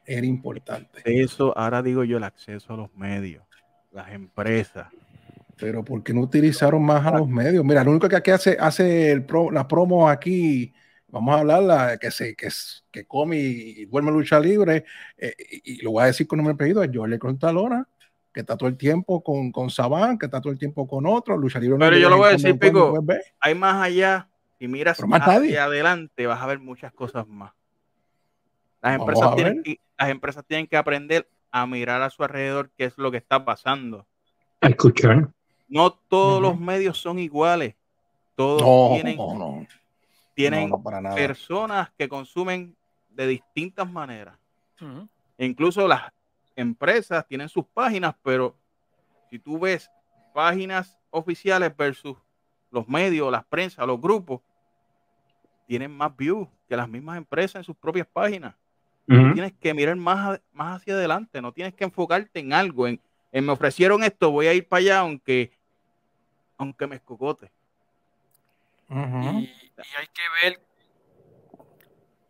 Era 0.05 0.27
importante. 0.27 1.01
Eso, 1.05 1.57
ahora 1.57 1.83
digo 1.83 2.05
yo, 2.05 2.19
el 2.19 2.25
acceso 2.25 2.75
a 2.75 2.77
los 2.77 2.95
medios, 2.95 3.45
las 3.93 4.11
empresas. 4.13 4.89
Pero 5.57 5.83
¿por 5.85 6.03
qué 6.03 6.13
no 6.13 6.21
utilizaron 6.21 6.83
más 6.83 7.05
a 7.07 7.19
los 7.19 7.29
medios? 7.29 7.65
Mira, 7.65 7.83
lo 7.83 7.91
único 7.91 8.09
que 8.09 8.17
aquí 8.17 8.31
hace, 8.31 8.57
hace 8.61 9.11
el 9.11 9.25
pro, 9.25 9.51
la 9.51 9.67
promo 9.67 10.09
aquí, 10.09 10.73
vamos 11.09 11.35
a 11.35 11.41
hablarla, 11.41 11.99
que 11.99 12.11
se, 12.11 12.35
que, 12.37 12.47
es- 12.47 12.85
que 12.91 13.05
come 13.07 13.37
y, 13.39 13.83
y 13.83 13.85
duerme 13.87 14.11
lucha 14.13 14.39
libre, 14.39 14.85
eh, 15.17 15.35
y, 15.65 15.81
y 15.81 15.83
lo 15.83 15.93
voy 15.93 16.03
a 16.05 16.07
decir 16.07 16.27
con 16.27 16.37
nombre 16.39 16.53
y 16.53 16.55
apellido, 16.55 16.83
es 16.85 16.91
Jorge 16.95 17.19
Contalona, 17.19 17.89
que 18.33 18.41
está 18.41 18.57
todo 18.57 18.69
el 18.69 18.77
tiempo 18.77 19.23
con, 19.23 19.51
con 19.51 19.71
Saban, 19.71 20.19
que 20.19 20.27
está 20.27 20.41
todo 20.41 20.53
el 20.53 20.59
tiempo 20.59 20.87
con 20.87 21.07
otro, 21.07 21.37
lucha 21.37 21.59
libre. 21.59 21.79
Pero 21.79 21.97
yo 21.97 22.11
lo 22.11 22.19
voy 22.19 22.29
a 22.29 22.33
decir, 22.33 22.59
Pico. 22.59 22.95
Hay 23.41 23.55
más 23.55 23.83
allá, 23.83 24.29
y 24.61 24.69
miras 24.69 25.01
más 25.07 25.23
hacia 25.23 25.33
nadie. 25.35 25.59
adelante, 25.59 26.27
vas 26.27 26.41
a 26.43 26.47
ver 26.47 26.59
muchas 26.59 26.93
cosas 26.93 27.27
más. 27.27 27.53
Las 28.81 28.93
Vamos 28.99 29.09
empresas, 29.09 29.33
a 29.33 29.35
tienen 29.35 29.63
que, 29.63 29.81
las 29.99 30.09
empresas 30.09 30.45
tienen 30.47 30.67
que 30.67 30.77
aprender 30.77 31.29
a 31.51 31.67
mirar 31.67 32.03
a 32.03 32.11
su 32.11 32.23
alrededor 32.23 32.71
qué 32.77 32.85
es 32.85 32.99
lo 32.99 33.11
que 33.11 33.17
está 33.17 33.45
pasando. 33.45 34.07
A 34.61 34.69
escuchar. 34.69 35.29
No 35.69 35.93
todos 35.93 36.41
los 36.41 36.59
medios 36.59 36.99
son 36.99 37.19
iguales. 37.19 37.75
Todos 38.37 38.63
No, 38.63 38.95
tienen, 38.95 39.17
no, 39.17 39.35
no. 39.37 39.67
Tienen 40.39 40.71
No, 40.71 40.77
no, 40.77 40.83
para 40.85 41.01
nada. 41.01 41.17
personas 41.17 41.91
que 41.99 42.09
consumen 42.09 42.77
de 43.09 43.27
distintas 43.27 43.91
maneras. 43.91 44.39
Incluso 45.37 45.89
las 45.89 46.13
empresas 46.55 47.27
tienen 47.27 47.49
sus 47.49 47.67
páginas, 47.67 48.15
pero 48.23 48.57
si 49.29 49.41
tú 49.41 49.59
ves 49.59 49.91
páginas 50.33 50.97
oficiales 51.11 51.77
versus 51.77 52.17
los 52.71 52.87
medios, 52.87 53.33
las 53.33 53.45
prensas, 53.47 53.85
los 53.85 54.01
grupos, 54.01 54.41
tienen 55.67 55.91
más 55.91 56.17
views 56.17 56.47
que 56.69 56.77
las 56.77 56.89
mismas 56.89 57.19
empresas 57.19 57.57
en 57.57 57.65
sus 57.65 57.77
propias 57.77 58.07
páginas. 58.07 58.55
Ujú. 59.09 59.33
Tienes 59.33 59.55
que 59.55 59.75
mirar 59.75 59.97
más, 59.97 60.41
más 60.53 60.81
hacia 60.81 60.95
adelante, 60.95 61.43
no 61.43 61.51
tienes 61.51 61.75
que 61.75 61.83
enfocarte 61.83 62.39
en 62.39 62.53
algo, 62.53 62.87
en, 62.87 63.01
en 63.33 63.45
me 63.45 63.51
ofrecieron 63.51 64.05
esto, 64.05 64.31
voy 64.31 64.47
a 64.47 64.55
ir 64.55 64.69
para 64.69 64.79
allá 64.79 64.99
aunque, 65.01 65.51
aunque 66.59 66.87
me 66.87 66.95
escocote. 66.95 67.51
Y, 68.91 69.68
y 69.79 69.97
hay 70.01 70.07
que 70.09 70.23
ver, 70.43 70.61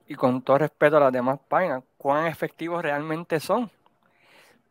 y 0.06 0.14
con 0.14 0.42
todo 0.42 0.58
respeto 0.58 0.96
a 0.96 1.00
las 1.00 1.12
demás 1.12 1.38
páginas, 1.48 1.82
cuán 1.96 2.26
efectivos 2.26 2.82
realmente 2.82 3.40
son. 3.40 3.70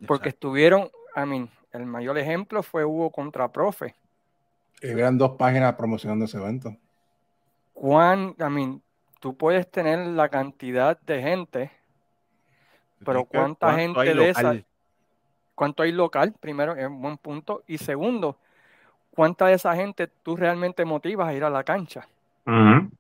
Porque 0.06 0.30
Exacto. 0.30 0.48
estuvieron, 0.48 0.92
a 1.16 1.26
mí, 1.26 1.50
el 1.72 1.86
mayor 1.86 2.18
ejemplo 2.18 2.62
fue 2.64 2.86
Hugo 2.86 3.12
contra 3.12 3.52
Profe. 3.52 3.96
Y 4.82 4.90
eran 4.90 5.18
dos 5.18 5.32
páginas 5.38 5.74
promocionando 5.74 6.26
ese 6.26 6.38
evento. 6.38 6.76
Cuán, 7.74 8.36
a 8.40 8.50
mí, 8.50 8.82
tú 9.20 9.36
puedes 9.36 9.70
tener 9.70 10.00
la 10.08 10.30
cantidad 10.30 11.00
de 11.02 11.22
gente, 11.22 11.72
pero 13.04 13.26
cuánta 13.26 13.68
cuánto 13.68 14.02
gente 14.02 14.16
de 14.16 14.30
esa, 14.30 14.42
local. 14.42 14.66
cuánto 15.56 15.84
hay 15.84 15.92
local, 15.92 16.34
primero, 16.40 16.76
es 16.76 16.88
un 16.88 17.02
buen 17.02 17.18
punto. 17.18 17.64
Y 17.68 17.78
segundo, 17.80 18.38
cuánta 19.12 19.48
de 19.48 19.54
esa 19.54 19.76
gente 19.76 20.08
tú 20.08 20.36
realmente 20.36 20.86
motivas 20.86 21.28
a 21.28 21.34
ir 21.34 21.44
a 21.44 21.50
la 21.50 21.64
cancha. 21.64 22.08
Eso 22.48 22.86
es 22.86 22.98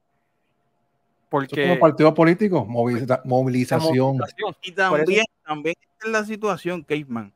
Porque 1.29 1.61
como 1.63 1.79
partido 1.79 2.13
político, 2.13 2.65
moviliza- 2.65 3.07
la 3.07 3.21
movilización. 3.25 4.17
movilización, 4.17 4.55
Y 4.61 4.71
también, 4.71 5.25
también 5.45 5.75
es 6.01 6.09
la 6.09 6.23
situación, 6.25 6.83
Caveman. 6.83 7.33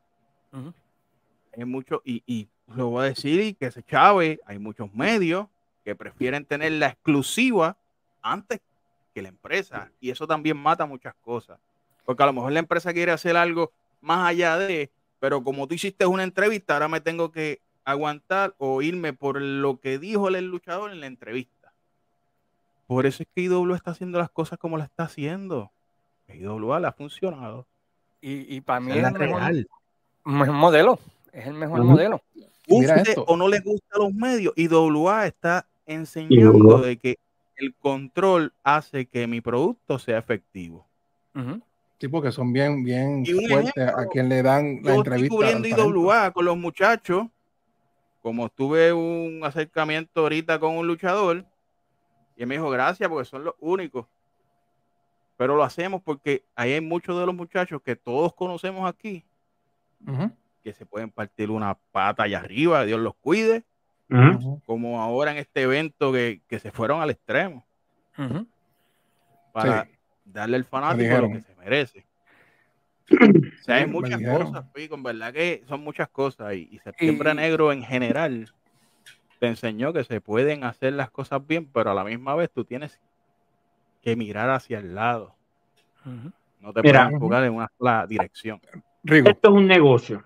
Hay 1.58 1.66
mucho, 1.66 2.02
y, 2.06 2.24
y 2.26 2.48
lo 2.76 2.90
voy 2.90 3.02
a 3.02 3.10
decir, 3.10 3.42
y 3.42 3.54
que 3.54 3.72
se 3.72 3.84
chave, 3.84 4.40
hay 4.46 4.60
muchos 4.60 4.94
medios 4.94 5.48
que 5.84 5.96
prefieren 5.96 6.46
tener 6.46 6.72
la 6.74 6.88
exclusiva 6.88 7.76
antes 8.22 8.60
que 9.14 9.22
la 9.22 9.30
empresa. 9.30 9.92
Y 10.00 10.10
eso 10.10 10.26
también 10.28 10.58
mata 10.58 10.86
muchas 10.86 11.14
cosas. 11.22 11.60
Porque 12.06 12.24
a 12.24 12.28
lo 12.28 12.34
mejor 12.34 12.52
la 12.54 12.60
empresa 12.60 12.94
quiere 12.94 13.12
hacer 13.12 13.36
algo 13.36 13.72
más 14.00 14.26
allá 14.28 14.58
de, 14.58 14.90
pero 15.20 15.44
como 15.44 15.68
tú 15.68 15.76
hiciste 15.76 16.06
una 16.06 16.24
entrevista, 16.24 16.74
ahora 16.74 16.88
me 16.88 17.02
tengo 17.02 17.32
que 17.32 17.60
aguantar 17.84 18.56
o 18.58 18.82
irme 18.82 19.12
por 19.12 19.42
lo 19.42 19.80
que 19.80 20.00
dijo 20.00 20.30
el 20.30 20.46
luchador 20.48 20.92
en 20.92 21.02
la 21.02 21.08
entrevista. 21.08 21.61
Por 22.92 23.06
eso 23.06 23.24
es 23.24 23.30
que 23.34 23.44
IW 23.44 23.74
está 23.74 23.92
haciendo 23.92 24.20
las 24.20 24.30
cosas 24.30 24.60
como 24.60 24.78
la 24.78 24.84
está 24.84 25.04
haciendo. 25.04 25.72
IWA 26.28 26.78
le 26.82 26.88
ha 26.88 26.92
funcionado. 26.92 27.66
y, 28.20 28.54
y 28.54 28.60
para 28.60 28.82
mí 28.82 28.92
es 28.92 28.98
es 28.98 29.04
el 29.06 29.14
la 29.14 29.18
mejor, 29.18 29.40
real. 29.40 29.68
mejor 30.26 30.56
modelo. 30.56 31.00
Es 31.32 31.48
el 31.48 31.54
mejor 31.54 31.84
modelo. 31.86 32.22
Guste 32.68 33.16
o 33.28 33.38
no 33.38 33.48
le 33.48 33.62
gusta 33.62 33.96
a 33.96 34.00
los 34.00 34.14
medios, 34.14 34.54
IWA 34.58 35.26
está 35.26 35.66
enseñando 35.86 36.58
IWA. 36.58 36.82
de 36.82 36.98
que 36.98 37.18
el 37.56 37.74
control 37.76 38.52
hace 38.62 39.06
que 39.06 39.26
mi 39.26 39.40
producto 39.40 39.98
sea 39.98 40.18
efectivo. 40.18 40.86
Ujú. 41.34 41.62
Sí, 41.98 42.10
porque 42.10 42.34
son 42.34 42.52
bien, 42.52 42.84
bien 42.84 43.26
fuertes 43.26 43.72
ejemplo, 43.78 44.00
a 44.02 44.06
quien 44.08 44.28
le 44.28 44.44
dan 44.44 44.66
la 44.66 44.70
Yo 44.74 44.78
estoy 44.82 44.98
entrevista. 44.98 45.30
cubriendo 45.34 45.66
al 45.66 45.72
talento. 45.72 45.98
IWA 45.98 46.32
con 46.32 46.44
los 46.44 46.58
muchachos, 46.58 47.28
como 48.22 48.50
tuve 48.50 48.92
un 48.92 49.40
acercamiento 49.46 50.20
ahorita 50.20 50.60
con 50.60 50.76
un 50.76 50.88
luchador, 50.88 51.46
y 52.42 52.44
él 52.44 52.48
me 52.48 52.56
dijo 52.56 52.72
gracias 52.72 53.08
porque 53.08 53.26
son 53.26 53.44
los 53.44 53.54
únicos. 53.60 54.08
Pero 55.38 55.56
lo 55.56 55.64
hacemos 55.64 56.02
porque 56.02 56.44
ahí 56.56 56.72
hay 56.74 56.82
muchos 56.82 57.20
de 57.20 57.26
los 57.28 57.36
muchachos 57.36 57.84
que 57.84 57.96
todos 57.96 58.34
conocemos 58.34 58.90
aquí, 58.90 59.24
que 60.64 60.74
se 60.74 60.88
pueden 60.88 61.12
partir 61.12 61.52
una 61.52 61.76
pata 61.92 62.24
allá 62.24 62.40
arriba, 62.40 62.84
Dios 62.84 63.00
los 63.00 63.14
cuide, 63.16 63.64
como 64.66 65.00
ahora 65.02 65.32
en 65.34 65.38
este 65.38 65.62
evento 65.62 66.12
que, 66.12 66.42
que 66.48 66.58
se 66.58 66.72
fueron 66.72 67.00
al 67.00 67.12
extremo. 67.12 67.64
Para 69.54 69.84
Sí. 69.86 69.92
darle 70.26 70.58
al 70.58 70.66
fanático 70.66 71.16
lo 71.20 71.30
que 71.30 71.42
se 71.42 71.56
merece. 71.58 72.06
O 73.62 73.64
sea, 73.64 73.76
hay 73.76 73.86
muchas 73.86 74.20
cosas, 74.22 74.66
Pico, 74.74 74.96
en 74.96 75.04
verdad 75.04 75.32
que 75.32 75.64
son 75.68 75.82
muchas 75.84 76.10
cosas. 76.10 76.56
Y, 76.56 76.70
y 76.72 76.80
Septiembre 76.80 77.32
Y- 77.32 77.36
Negro 77.36 77.72
en 77.72 77.84
general 77.84 78.52
te 79.42 79.48
enseñó 79.48 79.92
que 79.92 80.04
se 80.04 80.22
pueden 80.22 80.64
hacer 80.64 80.94
las 80.94 81.10
cosas 81.10 81.46
bien, 81.48 81.66
pero 81.74 81.90
a 81.90 81.94
la 81.96 82.04
misma 82.04 82.36
vez 82.36 82.52
tú 82.52 82.64
tienes 82.64 83.00
que 84.04 84.16
mirar 84.16 84.52
hacia 84.52 84.78
el 84.78 84.94
lado. 84.94 85.34
No 86.60 86.72
te 86.72 86.84
Mira. 86.84 87.06
puedes 87.06 87.14
enfocar 87.16 87.44
en 87.46 87.54
una 87.56 87.68
sola 87.76 88.06
dirección. 88.08 88.62
Rigo, 89.04 89.30
Esto 89.30 89.50
es 89.50 89.56
un 89.56 89.66
negocio. 89.66 90.24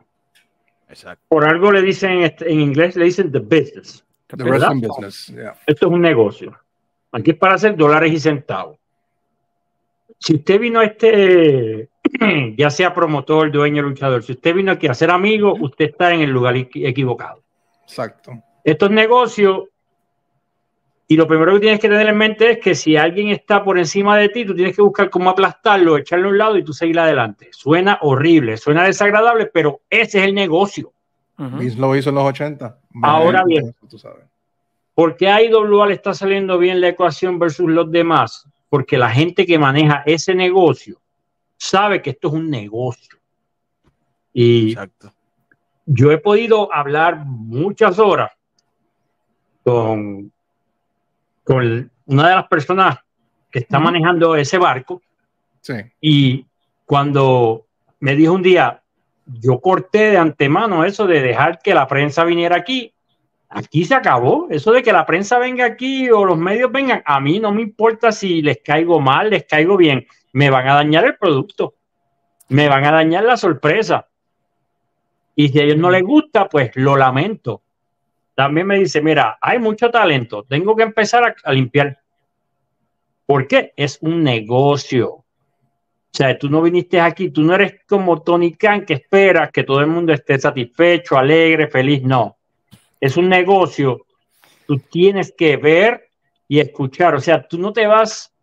Exacto. 0.89 1.23
Por 1.29 1.45
algo 1.45 1.71
le 1.71 1.81
dicen 1.81 2.11
en 2.11 2.21
este- 2.23 2.51
inglés, 2.51 2.97
le 2.97 3.05
dicen 3.05 3.31
the 3.31 3.39
business. 3.39 4.05
the 4.27 4.43
business. 4.43 5.27
yeah. 5.27 5.55
Esto 5.65 5.87
es 5.87 5.93
un 5.93 6.01
negocio. 6.01 6.53
Aquí 7.13 7.31
es 7.31 7.37
para 7.37 7.53
hacer 7.55 7.77
dólares 7.77 8.11
y 8.11 8.19
centavos. 8.19 8.77
Si 10.19 10.35
usted 10.35 10.59
vino 10.59 10.81
a 10.81 10.83
este, 10.83 11.87
ya 12.57 12.69
sea 12.69 12.93
promotor, 12.93 13.49
dueño, 13.49 13.81
luchador, 13.81 14.23
si 14.23 14.33
usted 14.33 14.53
vino 14.53 14.73
aquí 14.73 14.87
a 14.87 14.93
ser 14.93 15.09
amigo, 15.09 15.55
usted 15.57 15.85
está 15.85 16.13
en 16.13 16.19
el 16.19 16.31
lugar 16.31 16.55
equi- 16.55 16.85
equivocado. 16.85 17.41
Exacto. 17.83 18.33
Estos 18.65 18.89
negocios, 18.89 19.65
y 21.07 21.15
lo 21.15 21.27
primero 21.27 21.53
que 21.53 21.59
tienes 21.59 21.79
que 21.79 21.87
tener 21.87 22.07
en 22.07 22.17
mente 22.17 22.49
es 22.49 22.57
que 22.57 22.73
si 22.73 22.97
alguien 22.97 23.29
está 23.29 23.63
por 23.63 23.77
encima 23.77 24.17
de 24.17 24.29
ti, 24.29 24.43
tú 24.43 24.55
tienes 24.55 24.75
que 24.75 24.81
buscar 24.81 25.11
cómo 25.11 25.29
aplastarlo, 25.29 25.97
echarlo 25.97 26.29
a 26.29 26.31
un 26.31 26.37
lado 26.39 26.57
y 26.57 26.63
tú 26.63 26.73
seguir 26.73 26.97
adelante. 26.99 27.49
Suena 27.51 27.99
horrible, 28.01 28.57
suena 28.57 28.83
desagradable, 28.83 29.45
pero 29.45 29.81
ese 29.87 30.17
es 30.17 30.25
el 30.25 30.33
negocio. 30.33 30.91
Vince 31.37 31.77
lo 31.77 31.95
hizo 31.95 32.09
en 32.09 32.15
los 32.15 32.23
80. 32.23 32.79
Ahora 33.03 33.43
bien. 33.43 33.71
tú 33.87 33.99
sabes. 33.99 34.25
¿Por 34.95 35.15
qué 35.15 35.29
a 35.29 35.43
IWA 35.43 35.85
le 35.85 35.93
está 35.93 36.15
saliendo 36.15 36.57
bien 36.57 36.81
la 36.81 36.87
ecuación 36.87 37.37
versus 37.37 37.69
los 37.69 37.91
demás? 37.91 38.49
Porque 38.69 38.97
la 38.97 39.11
gente 39.11 39.45
que 39.45 39.59
maneja 39.59 40.01
ese 40.07 40.33
negocio 40.33 40.99
sabe 41.55 42.01
que 42.01 42.11
esto 42.11 42.29
es 42.29 42.33
un 42.33 42.49
negocio. 42.49 43.19
Y 44.33 44.71
Exacto. 44.71 45.13
yo 45.85 46.11
he 46.11 46.17
podido 46.17 46.73
hablar 46.73 47.25
muchas 47.25 47.99
horas 47.99 48.31
con, 49.65 50.31
con 51.43 51.91
una 52.05 52.29
de 52.29 52.35
las 52.35 52.47
personas 52.47 52.99
que 53.49 53.59
está 53.59 53.79
manejando 53.79 54.35
ese 54.35 54.57
barco 54.59 55.01
Sí. 55.61 55.73
y 55.99 56.45
cuando 56.85 57.65
me 57.99 58.15
dijo 58.15 58.33
un 58.33 58.43
día, 58.43 58.83
yo 59.25 59.59
corté 59.59 60.11
de 60.11 60.17
antemano 60.19 60.85
eso 60.85 61.07
de 61.07 61.19
dejar 61.21 61.57
que 61.57 61.73
la 61.73 61.87
prensa 61.87 62.23
viniera 62.23 62.55
aquí. 62.55 62.93
Aquí 63.49 63.83
se 63.85 63.95
acabó. 63.95 64.47
Eso 64.51 64.71
de 64.71 64.83
que 64.83 64.93
la 64.93 65.07
prensa 65.07 65.39
venga 65.39 65.65
aquí 65.65 66.11
o 66.11 66.23
los 66.25 66.37
medios 66.37 66.71
vengan, 66.71 67.01
a 67.03 67.19
mí 67.19 67.39
no 67.39 67.51
me 67.51 67.63
importa 67.63 68.11
si 68.11 68.43
les 68.43 68.59
caigo 68.63 68.99
mal, 68.99 69.31
les 69.31 69.45
caigo 69.45 69.75
bien. 69.77 70.05
Me 70.33 70.51
van 70.51 70.67
a 70.67 70.75
dañar 70.75 71.05
el 71.05 71.15
producto. 71.15 71.73
Me 72.49 72.69
van 72.69 72.85
a 72.85 72.91
dañar 72.91 73.23
la 73.23 73.37
sorpresa. 73.37 74.07
Y 75.35 75.49
si 75.49 75.59
a 75.59 75.63
ellos 75.63 75.77
no 75.77 75.89
les 75.89 76.03
gusta, 76.03 76.47
pues 76.47 76.69
lo 76.75 76.95
lamento. 76.95 77.63
También 78.35 78.67
me 78.67 78.77
dice, 78.77 79.01
mira, 79.01 79.37
hay 79.41 79.59
mucho 79.59 79.89
talento. 79.89 80.43
Tengo 80.43 80.75
que 80.75 80.83
empezar 80.83 81.35
a, 81.43 81.53
limpiar. 81.53 81.97
¿Por 83.25 83.47
qué? 83.47 83.73
Es 83.77 83.97
un 84.01 84.23
negocio. 84.23 85.09
O 85.09 86.17
sea, 86.17 86.37
tú 86.37 86.49
no 86.49 86.61
viniste 86.61 86.99
aquí, 86.99 87.29
tú 87.29 87.41
no 87.43 87.55
eres 87.55 87.81
como 87.87 88.21
Tony 88.21 88.53
Khan 88.53 88.85
que 88.85 88.93
esperas 88.93 89.51
que 89.51 89.63
todo 89.63 89.79
el 89.79 89.87
mundo 89.87 90.13
esté 90.13 90.37
satisfecho, 90.37 91.17
alegre, 91.17 91.67
feliz. 91.67 92.03
No. 92.03 92.37
Es 92.99 93.17
un 93.17 93.29
negocio. 93.29 94.05
Tú 94.67 94.79
tienes 94.79 95.33
que 95.37 95.57
ver 95.57 96.09
y 96.47 96.59
escuchar. 96.59 97.15
O 97.15 97.21
sea, 97.21 97.47
tú 97.47 97.57
no 97.57 97.71
te 97.71 97.87
vas 97.87 98.33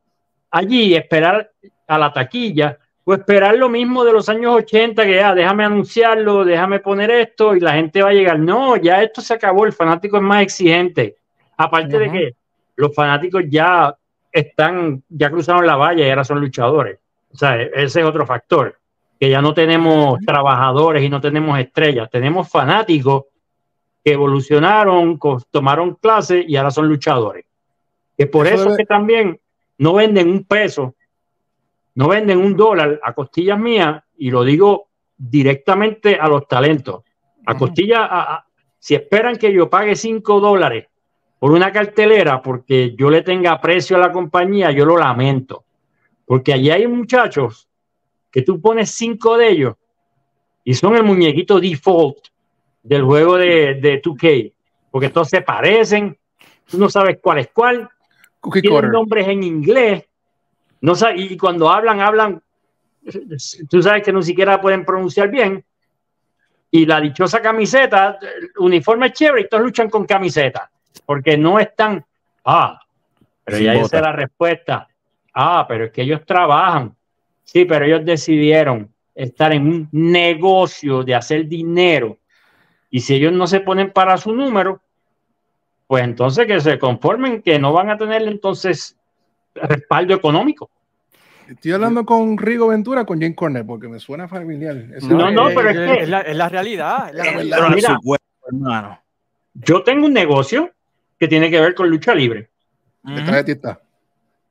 allí 0.50 0.94
a 0.94 1.00
esperar 1.00 1.52
a 1.86 1.98
la 1.98 2.12
taquilla 2.12 2.78
o 3.04 3.14
esperar 3.14 3.56
lo 3.56 3.68
mismo 3.68 4.04
de 4.04 4.12
los 4.12 4.28
años 4.28 4.54
80, 4.54 5.04
que 5.04 5.14
ya 5.16 5.34
déjame 5.34 5.64
anunciarlo, 5.64 6.44
déjame 6.44 6.78
poner 6.80 7.10
esto 7.10 7.54
y 7.56 7.60
la 7.60 7.72
gente 7.72 8.00
va 8.02 8.10
a 8.10 8.12
llegar. 8.12 8.38
No, 8.38 8.76
ya 8.76 9.02
esto 9.02 9.20
se 9.20 9.34
acabó. 9.34 9.66
El 9.66 9.72
fanático 9.72 10.16
es 10.18 10.22
más 10.22 10.42
exigente. 10.42 11.16
Aparte 11.56 11.98
de 11.98 12.10
que 12.12 12.34
los 12.76 12.94
fanáticos 12.94 13.42
ya 13.48 13.94
están, 14.30 15.02
ya 15.08 15.30
cruzaron 15.30 15.66
la 15.66 15.76
valla 15.76 16.06
y 16.06 16.10
ahora 16.10 16.24
son 16.24 16.40
luchadores. 16.40 16.98
O 17.32 17.36
sea, 17.36 17.60
e- 17.60 17.70
ese 17.74 18.00
es 18.00 18.06
otro 18.06 18.24
factor, 18.24 18.78
que 19.18 19.28
ya 19.28 19.42
no 19.42 19.52
tenemos 19.52 20.18
trabajadores 20.20 21.02
y 21.02 21.08
no 21.08 21.20
tenemos 21.20 21.58
estrellas, 21.58 22.08
tenemos 22.10 22.48
fanáticos 22.48 23.24
que 24.04 24.12
evolucionaron, 24.12 25.18
tomaron 25.50 25.94
clases 25.96 26.44
y 26.48 26.56
ahora 26.56 26.70
son 26.70 26.88
luchadores. 26.88 27.44
Que 28.16 28.26
por 28.26 28.46
Eso 28.46 28.54
eso, 28.56 28.64
debe- 28.70 28.76
que 28.78 28.86
también 28.86 29.40
no 29.78 29.94
venden 29.94 30.28
un 30.28 30.44
peso, 30.44 30.94
no 31.94 32.08
venden 32.08 32.38
un 32.38 32.56
dólar 32.56 33.00
a 33.02 33.12
costillas 33.12 33.58
mías, 33.58 34.02
y 34.16 34.30
lo 34.30 34.44
digo 34.44 34.88
directamente 35.16 36.16
a 36.16 36.28
los 36.28 36.46
talentos. 36.48 37.02
A 37.46 37.56
costillas, 37.56 38.00
a- 38.00 38.34
a- 38.34 38.46
si 38.78 38.94
esperan 38.94 39.36
que 39.36 39.52
yo 39.52 39.68
pague 39.70 39.94
cinco 39.96 40.40
dólares 40.40 40.86
por 41.38 41.50
una 41.52 41.72
cartelera 41.72 42.40
porque 42.42 42.94
yo 42.96 43.10
le 43.10 43.22
tenga 43.22 43.52
aprecio 43.52 43.96
a 43.96 44.00
la 44.00 44.12
compañía, 44.12 44.70
yo 44.70 44.84
lo 44.84 44.96
lamento. 44.96 45.64
Porque 46.24 46.52
allí 46.52 46.70
hay 46.70 46.86
muchachos 46.86 47.68
que 48.30 48.42
tú 48.42 48.60
pones 48.60 48.90
cinco 48.90 49.36
de 49.36 49.48
ellos 49.50 49.74
y 50.64 50.74
son 50.74 50.96
el 50.96 51.02
muñequito 51.02 51.60
default 51.60 52.18
del 52.82 53.02
juego 53.02 53.36
de, 53.36 53.74
de 53.74 54.00
2K. 54.00 54.52
Porque 54.90 55.10
todos 55.10 55.28
se 55.28 55.42
parecen, 55.42 56.16
tú 56.66 56.78
no 56.78 56.88
sabes 56.88 57.18
cuál 57.20 57.38
es 57.38 57.48
cuál, 57.52 57.88
Cookie 58.40 58.60
tienen 58.62 58.78
nombres 58.92 59.28
en 59.28 59.42
inglés, 59.42 60.04
no 60.82 60.94
y 61.14 61.36
cuando 61.36 61.70
hablan, 61.70 62.00
hablan, 62.00 62.42
tú 63.70 63.82
sabes 63.82 64.02
que 64.02 64.12
no 64.12 64.20
siquiera 64.20 64.60
pueden 64.60 64.84
pronunciar 64.84 65.30
bien. 65.30 65.64
Y 66.72 66.86
la 66.86 67.00
dichosa 67.00 67.40
camiseta, 67.40 68.18
el 68.20 68.50
uniforme 68.58 69.06
es 69.06 69.12
chévere 69.12 69.42
y 69.42 69.48
todos 69.48 69.62
luchan 69.62 69.88
con 69.88 70.04
camiseta, 70.04 70.70
porque 71.06 71.38
no 71.38 71.58
están, 71.60 72.04
ah, 72.44 72.80
pero 73.44 73.58
Sin 73.58 73.66
ya 73.66 73.72
esa 73.74 73.82
bota. 73.82 73.96
es 73.96 74.02
la 74.02 74.12
respuesta. 74.12 74.88
Ah, 75.34 75.64
pero 75.68 75.84
es 75.84 75.92
que 75.92 76.02
ellos 76.02 76.24
trabajan. 76.26 76.94
Sí, 77.44 77.64
pero 77.64 77.84
ellos 77.84 78.04
decidieron 78.04 78.90
estar 79.14 79.52
en 79.52 79.66
un 79.66 79.88
negocio 79.92 81.04
de 81.04 81.14
hacer 81.14 81.46
dinero. 81.46 82.18
Y 82.90 83.00
si 83.00 83.14
ellos 83.14 83.32
no 83.32 83.46
se 83.46 83.60
ponen 83.60 83.92
para 83.92 84.16
su 84.16 84.34
número, 84.34 84.80
pues 85.86 86.02
entonces 86.02 86.46
que 86.46 86.60
se 86.60 86.78
conformen 86.78 87.40
que 87.40 87.58
no 87.58 87.72
van 87.72 87.90
a 87.90 87.96
tener 87.96 88.22
entonces 88.22 88.96
respaldo 89.54 90.14
económico. 90.14 90.70
Estoy 91.48 91.72
hablando 91.72 92.04
con 92.06 92.38
Rigo 92.38 92.68
Ventura, 92.68 93.04
con 93.04 93.20
Jane 93.20 93.34
Cornell, 93.34 93.66
porque 93.66 93.88
me 93.88 93.98
suena 93.98 94.28
familiar. 94.28 94.76
Ese- 94.94 95.08
No, 95.08 95.30
no, 95.30 95.50
eh, 95.50 95.52
pero 95.54 95.70
es 95.70 95.76
que- 96.00 96.06
la, 96.06 96.20
es 96.20 96.36
la 96.36 96.48
realidad. 96.48 97.08
es 97.10 97.14
la 97.16 97.24
realidad. 97.24 97.56
Pero 97.58 97.70
mira, 97.70 97.98
cuerpo, 98.02 98.24
hermano. 98.46 99.00
yo 99.54 99.82
tengo 99.82 100.06
un 100.06 100.12
negocio 100.14 100.70
que 101.18 101.28
tiene 101.28 101.50
que 101.50 101.60
ver 101.60 101.74
con 101.74 101.88
lucha 101.90 102.14
libre. 102.14 102.50
Detrás 103.02 103.36
de 103.36 103.44
ti 103.44 103.50
está. 103.52 103.80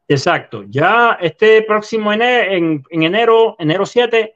Exacto. 0.08 0.64
Ya 0.68 1.18
este 1.22 1.62
próximo 1.64 2.12
enero, 2.12 2.52
en, 2.52 2.84
en 2.90 3.04
enero, 3.04 3.56
enero 3.60 3.86
7, 3.86 4.36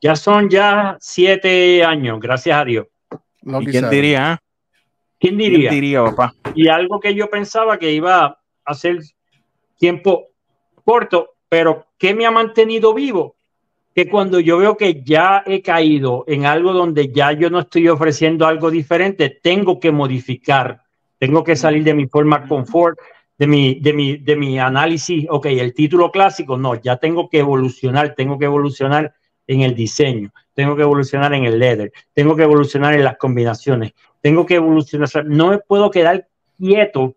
ya 0.00 0.16
son 0.16 0.50
ya 0.50 0.96
siete 1.00 1.84
años, 1.84 2.18
gracias 2.20 2.58
a 2.60 2.64
Dios. 2.64 2.86
¿Y 3.42 3.50
Lucky 3.50 3.66
quién 3.66 3.88
diría? 3.88 4.32
ah? 4.32 4.38
¿Quién 5.18 5.36
¿Quién 5.38 5.50
diría? 5.52 5.70
diría, 5.70 6.04
papá? 6.04 6.34
Y 6.54 6.68
algo 6.68 7.00
que 7.00 7.14
yo 7.14 7.30
pensaba 7.30 7.78
que 7.78 7.92
iba 7.92 8.38
a 8.64 8.74
ser 8.74 8.98
tiempo 9.76 10.28
corto, 10.84 11.34
pero 11.48 11.86
que 11.98 12.14
me 12.14 12.26
ha 12.26 12.30
mantenido 12.30 12.94
vivo, 12.94 13.36
que 13.94 14.08
cuando 14.08 14.40
yo 14.40 14.58
veo 14.58 14.76
que 14.76 15.02
ya 15.02 15.42
he 15.46 15.62
caído 15.62 16.24
en 16.26 16.44
algo 16.44 16.72
donde 16.72 17.10
ya 17.12 17.32
yo 17.32 17.48
no 17.48 17.60
estoy 17.60 17.88
ofreciendo 17.88 18.46
algo 18.46 18.70
diferente, 18.70 19.40
tengo 19.42 19.80
que 19.80 19.90
modificar, 19.90 20.82
tengo 21.18 21.42
que 21.42 21.56
salir 21.56 21.82
de 21.82 21.94
mi 21.94 22.06
forma 22.06 22.46
confort, 22.46 22.98
de 23.38 23.46
mi, 23.46 23.80
de 23.80 23.92
mi, 23.92 24.16
de 24.16 24.36
mi 24.36 24.58
análisis, 24.58 25.26
ok, 25.28 25.46
el 25.46 25.74
título 25.74 26.10
clásico, 26.10 26.56
no, 26.56 26.74
ya 26.74 26.96
tengo 26.96 27.28
que 27.28 27.38
evolucionar, 27.38 28.14
tengo 28.14 28.38
que 28.38 28.46
evolucionar 28.46 29.14
en 29.46 29.62
el 29.62 29.74
diseño, 29.74 30.30
tengo 30.54 30.76
que 30.76 30.82
evolucionar 30.82 31.32
en 31.34 31.44
el 31.44 31.58
leather, 31.58 31.92
tengo 32.12 32.34
que 32.34 32.42
evolucionar 32.42 32.94
en 32.94 33.04
las 33.04 33.16
combinaciones, 33.16 33.92
tengo 34.20 34.46
que 34.46 34.56
evolucionar, 34.56 35.08
no 35.26 35.48
me 35.48 35.58
puedo 35.58 35.90
quedar 35.90 36.26
quieto 36.58 37.14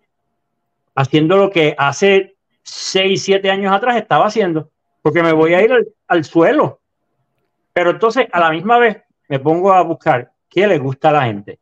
haciendo 0.96 1.38
lo 1.38 1.50
que 1.50 1.76
hace 1.78 2.36
6, 2.70 3.24
7 3.24 3.50
años 3.50 3.74
atrás 3.74 3.98
estaba 3.98 4.28
haciendo, 4.28 4.70
porque 5.02 5.24
me 5.24 5.34
voy 5.34 5.54
a 5.54 5.62
ir 5.64 5.72
al, 5.72 5.88
al 6.08 6.24
suelo. 6.24 6.80
Pero 7.74 7.92
entonces, 7.92 8.28
a 8.32 8.40
la 8.40 8.52
misma 8.52 8.78
vez, 8.78 8.98
me 9.28 9.40
pongo 9.40 9.72
a 9.72 9.82
buscar 9.82 10.32
qué 10.50 10.68
le 10.68 10.78
gusta 10.78 11.10
a 11.10 11.14
la 11.14 11.24
gente, 11.24 11.60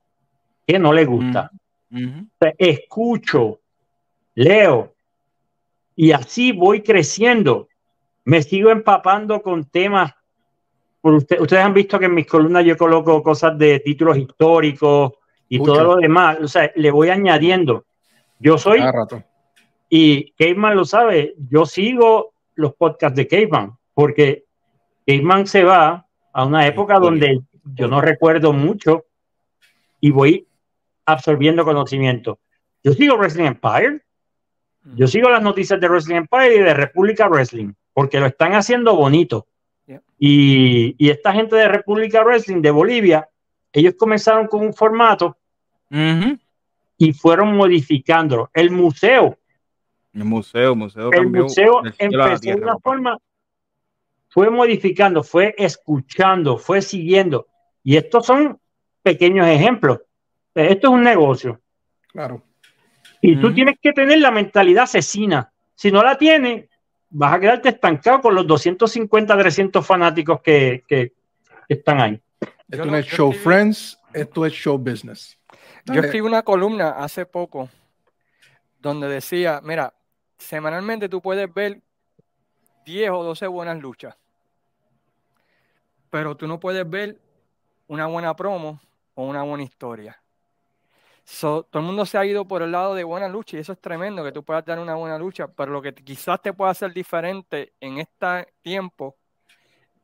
qué 0.65 0.79
no 0.79 0.91
le 0.93 1.05
gusta. 1.05 1.51
Sea, 1.89 2.53
escucho, 2.57 3.59
leo, 4.35 4.93
y 5.95 6.11
así 6.11 6.51
voy 6.51 6.81
creciendo. 6.81 7.69
Me 8.25 8.41
sigo 8.43 8.69
empapando 8.69 9.41
con 9.41 9.65
temas. 9.65 10.13
Por 11.01 11.13
usted- 11.13 11.39
ustedes 11.39 11.63
han 11.63 11.73
visto 11.73 11.97
que 11.97 12.05
en 12.05 12.13
mis 12.13 12.27
columnas 12.27 12.65
yo 12.65 12.75
coloco 12.77 13.23
cosas 13.23 13.57
de 13.57 13.79
títulos 13.79 14.17
históricos 14.17 15.13
y 15.47 15.59
Mucho. 15.59 15.73
todo 15.73 15.83
lo 15.83 15.95
demás. 15.95 16.37
O 16.41 16.47
sea, 16.47 16.71
le 16.75 16.91
voy 16.91 17.09
añadiendo. 17.09 17.85
Yo 18.39 18.57
soy 18.57 18.79
rato. 18.79 19.23
Y 19.89 20.31
Caveman 20.31 20.75
lo 20.75 20.85
sabe, 20.85 21.35
yo 21.49 21.65
sigo 21.65 22.33
los 22.55 22.73
podcasts 22.75 23.15
de 23.15 23.27
Caveman, 23.27 23.77
porque 23.93 24.45
Caveman 25.05 25.47
se 25.47 25.63
va 25.63 26.05
a 26.33 26.45
una 26.45 26.67
época 26.67 26.99
donde 26.99 27.41
yo 27.75 27.87
no 27.87 28.01
recuerdo 28.01 28.53
mucho 28.53 29.05
y 29.99 30.11
voy 30.11 30.47
absorbiendo 31.05 31.63
conocimiento. 31.63 32.39
Yo 32.83 32.93
sigo 32.93 33.17
Wrestling 33.17 33.45
Empire, 33.45 34.01
yo 34.95 35.07
sigo 35.07 35.29
las 35.29 35.41
noticias 35.41 35.79
de 35.79 35.89
Wrestling 35.89 36.15
Empire 36.15 36.55
y 36.55 36.59
de 36.59 36.73
República 36.73 37.27
Wrestling, 37.27 37.73
porque 37.93 38.19
lo 38.19 38.27
están 38.27 38.53
haciendo 38.53 38.95
bonito. 38.95 39.47
Y, 40.19 40.95
y 40.97 41.09
esta 41.09 41.31
gente 41.33 41.55
de 41.55 41.67
República 41.67 42.23
Wrestling 42.23 42.61
de 42.61 42.71
Bolivia, 42.71 43.29
ellos 43.71 43.95
comenzaron 43.97 44.47
con 44.47 44.61
un 44.65 44.73
formato 44.73 45.37
y 46.97 47.13
fueron 47.13 47.55
modificándolo. 47.55 48.49
El 48.53 48.71
museo, 48.71 49.37
El 50.17 50.25
museo, 50.25 50.75
museo. 50.75 51.11
el 51.11 51.19
cambió 51.19 51.43
museo 51.43 51.81
empezó 51.99 52.39
de 52.41 52.55
una 52.55 52.77
forma, 52.79 53.17
fue 54.29 54.49
modificando, 54.49 55.23
fue 55.23 55.53
escuchando, 55.57 56.57
fue 56.57 56.81
siguiendo. 56.81 57.47
Y 57.83 57.97
estos 57.97 58.25
son 58.25 58.59
pequeños 59.01 59.47
ejemplos. 59.47 59.99
Esto 60.53 60.87
es 60.87 60.93
un 60.93 61.03
negocio. 61.03 61.61
Claro. 62.11 62.43
Y 63.21 63.35
tú 63.39 63.53
tienes 63.53 63.75
que 63.81 63.93
tener 63.93 64.19
la 64.19 64.31
mentalidad 64.31 64.83
asesina. 64.83 65.51
Si 65.75 65.91
no 65.91 66.03
la 66.03 66.17
tienes, 66.17 66.69
vas 67.09 67.33
a 67.33 67.39
quedarte 67.39 67.69
estancado 67.69 68.21
con 68.21 68.35
los 68.35 68.45
250, 68.47 69.37
300 69.37 69.85
fanáticos 69.85 70.41
que, 70.41 70.83
que- 70.87 71.13
están 71.69 71.99
ahí. 71.99 72.21
Esto 72.69 72.85
no 72.85 72.95
es 72.97 73.05
show 73.05 73.31
escribí- 73.31 73.43
friends, 73.43 73.99
esto 74.13 74.45
es 74.45 74.53
show 74.53 74.77
business. 74.77 75.37
Yo 75.85 76.01
escribí 76.01 76.25
una 76.25 76.43
columna 76.43 76.89
hace 76.91 77.25
poco 77.25 77.69
donde 78.79 79.07
decía, 79.07 79.61
mira, 79.63 79.93
semanalmente 80.37 81.09
tú 81.09 81.21
puedes 81.21 81.51
ver 81.53 81.81
10 82.85 83.09
o 83.11 83.23
12 83.23 83.47
buenas 83.47 83.79
luchas, 83.79 84.15
pero 86.09 86.35
tú 86.35 86.47
no 86.47 86.59
puedes 86.59 86.89
ver 86.89 87.19
una 87.87 88.07
buena 88.07 88.35
promo 88.35 88.79
o 89.15 89.25
una 89.25 89.43
buena 89.43 89.63
historia. 89.63 90.21
So, 91.23 91.63
todo 91.63 91.81
el 91.81 91.85
mundo 91.85 92.05
se 92.05 92.17
ha 92.17 92.25
ido 92.25 92.47
por 92.47 92.61
el 92.61 92.71
lado 92.71 92.95
de 92.95 93.03
buena 93.03 93.27
lucha 93.27 93.57
y 93.57 93.59
eso 93.59 93.73
es 93.73 93.81
tremendo, 93.81 94.23
que 94.23 94.31
tú 94.31 94.43
puedas 94.43 94.63
dar 94.63 94.79
una 94.79 94.95
buena 94.95 95.17
lucha, 95.17 95.49
pero 95.49 95.73
lo 95.73 95.81
que 95.81 95.93
quizás 95.93 96.41
te 96.41 96.53
pueda 96.53 96.71
hacer 96.71 96.93
diferente 96.93 97.73
en 97.81 97.97
este 97.97 98.53
tiempo 98.61 99.17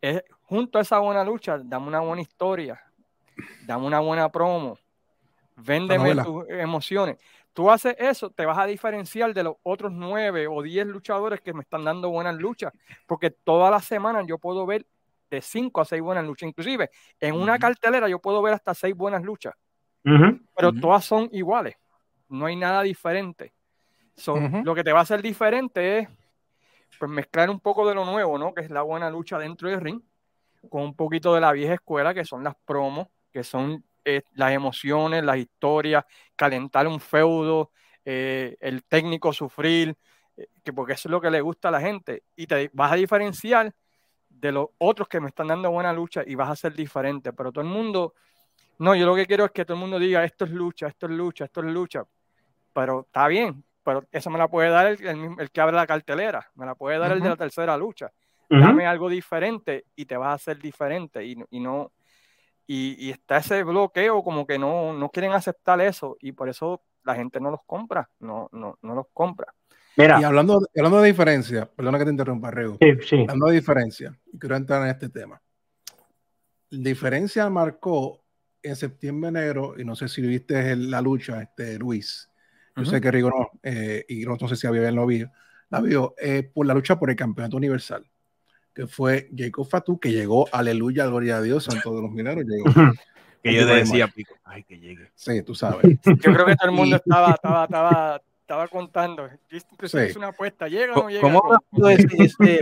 es, 0.01 0.21
junto 0.41 0.77
a 0.77 0.81
esa 0.81 0.99
buena 0.99 1.23
lucha, 1.23 1.57
dame 1.63 1.87
una 1.87 2.01
buena 2.01 2.21
historia, 2.21 2.83
dame 3.65 3.85
una 3.85 4.01
buena 4.01 4.29
promo, 4.29 4.77
véndeme 5.55 6.13
tus 6.21 6.45
emociones. 6.49 7.17
Tú 7.53 7.69
haces 7.69 7.95
eso, 7.99 8.31
te 8.31 8.45
vas 8.45 8.57
a 8.57 8.65
diferenciar 8.65 9.33
de 9.33 9.43
los 9.43 9.55
otros 9.63 9.91
nueve 9.91 10.47
o 10.47 10.61
diez 10.61 10.85
luchadores 10.87 11.41
que 11.41 11.53
me 11.53 11.61
están 11.61 11.83
dando 11.85 12.09
buenas 12.09 12.35
luchas, 12.35 12.73
porque 13.05 13.29
todas 13.29 13.71
las 13.71 13.85
semanas 13.85 14.25
yo 14.27 14.37
puedo 14.39 14.65
ver 14.65 14.85
de 15.29 15.41
cinco 15.41 15.81
a 15.81 15.85
seis 15.85 16.01
buenas 16.01 16.25
luchas, 16.25 16.49
inclusive 16.49 16.89
en 17.19 17.35
una 17.35 17.57
cartelera 17.59 18.07
yo 18.07 18.19
puedo 18.19 18.41
ver 18.41 18.53
hasta 18.53 18.73
seis 18.73 18.95
buenas 18.95 19.23
luchas 19.23 19.53
pero 20.55 20.73
todas 20.73 21.05
son 21.05 21.29
iguales. 21.31 21.75
No 22.29 22.45
hay 22.45 22.55
nada 22.55 22.81
diferente. 22.83 23.53
So. 24.15 24.37
Lo 24.63 24.75
que 24.75 24.83
te 24.83 24.91
va 24.91 24.99
a 24.99 25.03
hacer 25.03 25.21
diferente 25.21 25.99
es 25.99 26.09
pues, 26.99 27.09
mezclar 27.09 27.49
un 27.49 27.59
poco 27.59 27.87
de 27.87 27.95
lo 27.95 28.05
nuevo, 28.05 28.37
¿no? 28.37 28.53
Que 28.53 28.61
es 28.61 28.69
la 28.69 28.81
buena 28.81 29.09
lucha 29.09 29.37
dentro 29.39 29.69
del 29.69 29.81
ring, 29.81 30.01
con 30.69 30.83
un 30.83 30.95
poquito 30.95 31.33
de 31.33 31.41
la 31.41 31.51
vieja 31.51 31.75
escuela, 31.75 32.13
que 32.13 32.25
son 32.25 32.43
las 32.43 32.55
promos, 32.65 33.07
que 33.31 33.43
son 33.43 33.83
eh, 34.05 34.23
las 34.33 34.51
emociones, 34.51 35.23
las 35.23 35.37
historias, 35.37 36.05
calentar 36.35 36.87
un 36.87 36.99
feudo, 36.99 37.71
eh, 38.05 38.57
el 38.59 38.83
técnico 38.83 39.31
sufrir, 39.33 39.95
eh, 40.35 40.47
que 40.63 40.73
porque 40.73 40.93
eso 40.93 41.07
es 41.07 41.11
lo 41.11 41.21
que 41.21 41.29
le 41.31 41.41
gusta 41.41 41.69
a 41.69 41.71
la 41.71 41.81
gente. 41.81 42.23
Y 42.35 42.47
te 42.47 42.69
vas 42.73 42.91
a 42.91 42.95
diferenciar 42.95 43.73
de 44.29 44.51
los 44.51 44.67
otros 44.77 45.07
que 45.07 45.19
me 45.19 45.29
están 45.29 45.47
dando 45.47 45.71
buena 45.71 45.93
lucha 45.93 46.23
y 46.25 46.35
vas 46.35 46.49
a 46.49 46.55
ser 46.55 46.73
diferente. 46.73 47.31
Pero 47.33 47.51
todo 47.51 47.63
el 47.63 47.69
mundo, 47.69 48.13
no, 48.79 48.95
yo 48.95 49.05
lo 49.05 49.15
que 49.15 49.25
quiero 49.25 49.45
es 49.45 49.51
que 49.51 49.63
todo 49.63 49.75
el 49.75 49.81
mundo 49.81 49.99
diga 49.99 50.23
esto 50.23 50.45
es 50.45 50.51
lucha, 50.51 50.87
esto 50.87 51.05
es 51.05 51.11
lucha, 51.13 51.45
esto 51.45 51.61
es 51.61 51.67
lucha. 51.67 52.03
Pero 52.73 53.01
está 53.01 53.27
bien, 53.27 53.63
pero 53.83 54.05
eso 54.11 54.29
me 54.29 54.37
la 54.39 54.47
puede 54.47 54.69
dar 54.69 54.87
el, 54.87 55.05
el 55.05 55.17
mismo- 55.17 55.39
el 55.39 55.51
que 55.51 55.61
abre 55.61 55.75
la 55.75 55.85
cartelera, 55.87 56.49
me 56.55 56.65
la 56.65 56.75
puede 56.75 56.97
dar 56.97 57.11
el 57.11 57.19
de 57.21 57.29
la 57.29 57.35
tercera 57.37 57.77
lucha. 57.77 58.11
Dame 58.49 58.85
algo 58.85 59.09
diferente 59.09 59.85
y 59.95 60.05
te 60.05 60.17
vas 60.17 60.29
a 60.29 60.33
hacer 60.33 60.57
diferente 60.59 61.23
y 61.25 61.59
no 61.59 61.91
y, 62.65 63.07
y 63.07 63.11
está 63.11 63.37
ese 63.37 63.63
bloqueo 63.63 64.23
como 64.23 64.45
que 64.47 64.57
no, 64.57 64.93
no 64.93 65.09
quieren 65.09 65.31
aceptar 65.31 65.81
eso 65.81 66.17
y 66.19 66.31
por 66.31 66.49
eso 66.49 66.81
la 67.03 67.15
gente 67.15 67.39
no 67.39 67.51
los 67.51 67.61
compra, 67.65 68.09
no, 68.19 68.49
no, 68.51 68.77
no 68.81 68.95
los 68.95 69.07
compra. 69.13 69.53
Mira, 69.95 70.19
Y 70.19 70.23
hablando, 70.23 70.59
hablando 70.75 71.01
de 71.01 71.07
diferencia, 71.07 71.65
perdona 71.65 71.99
que 71.99 72.05
te 72.05 72.11
interrumpa, 72.11 72.49
Rego. 72.49 72.77
sí, 72.79 72.93
sí. 73.07 73.21
Hablando 73.21 73.47
de 73.47 73.55
diferencia, 73.55 74.19
y 74.31 74.39
quiero 74.39 74.55
entrar 74.55 74.81
en 74.83 74.89
este 74.89 75.09
tema. 75.09 75.39
Diferencia 76.69 77.49
marcó 77.49 78.23
en 78.63 78.75
septiembre 78.75 79.31
negro, 79.31 79.75
y 79.77 79.85
no 79.85 79.95
sé 79.95 80.07
si 80.07 80.21
viste 80.21 80.75
la 80.75 81.01
lucha, 81.01 81.41
este 81.41 81.77
Luis, 81.77 82.29
Yo 82.75 82.85
sé 82.85 82.99
que 82.99 83.11
Rigo 83.11 83.29
no, 83.29 83.51
eh, 83.61 84.03
y 84.07 84.25
no, 84.25 84.35
no 84.39 84.47
sé 84.47 84.55
si 84.55 84.65
había 84.65 84.87
el 84.89 84.95
novio, 84.95 85.29
la 85.69 85.79
vio 85.81 86.15
eh, 86.19 86.49
por 86.51 86.65
la 86.65 86.73
lucha 86.73 86.97
por 86.97 87.11
el 87.11 87.15
campeonato 87.15 87.57
universal, 87.57 88.09
que 88.73 88.87
fue 88.87 89.29
Jacob 89.35 89.67
Fatu, 89.67 89.99
que 89.99 90.11
llegó, 90.11 90.47
aleluya, 90.51 91.05
gloria 91.05 91.37
a 91.37 91.41
Dios, 91.41 91.65
santo 91.65 91.95
de 91.95 92.01
los 92.01 92.11
mineros, 92.11 92.43
llegó. 92.45 92.65
Que 93.43 93.53
yo 93.53 93.65
decía, 93.65 94.07
pico, 94.07 94.35
ay, 94.45 94.63
que 94.63 94.79
llegue. 94.79 95.11
Sí, 95.15 95.43
tú 95.43 95.53
sabes. 95.53 95.83
Yo 96.05 96.33
creo 96.33 96.45
que 96.45 96.55
todo 96.55 96.69
el 96.69 96.71
mundo 96.71 96.95
estaba, 96.95 97.31
estaba, 97.35 97.65
estaba, 97.65 98.21
estaba 98.39 98.67
contando. 98.69 99.27
Yo 99.49 99.59
Sí. 99.85 99.97
hice 99.97 100.17
una 100.17 100.29
apuesta, 100.29 100.69
¿llega 100.69 100.93
o 100.93 101.03
no 101.03 101.09
llega? 101.09 101.21
¿Cómo 101.69 101.89
ese 101.89 102.61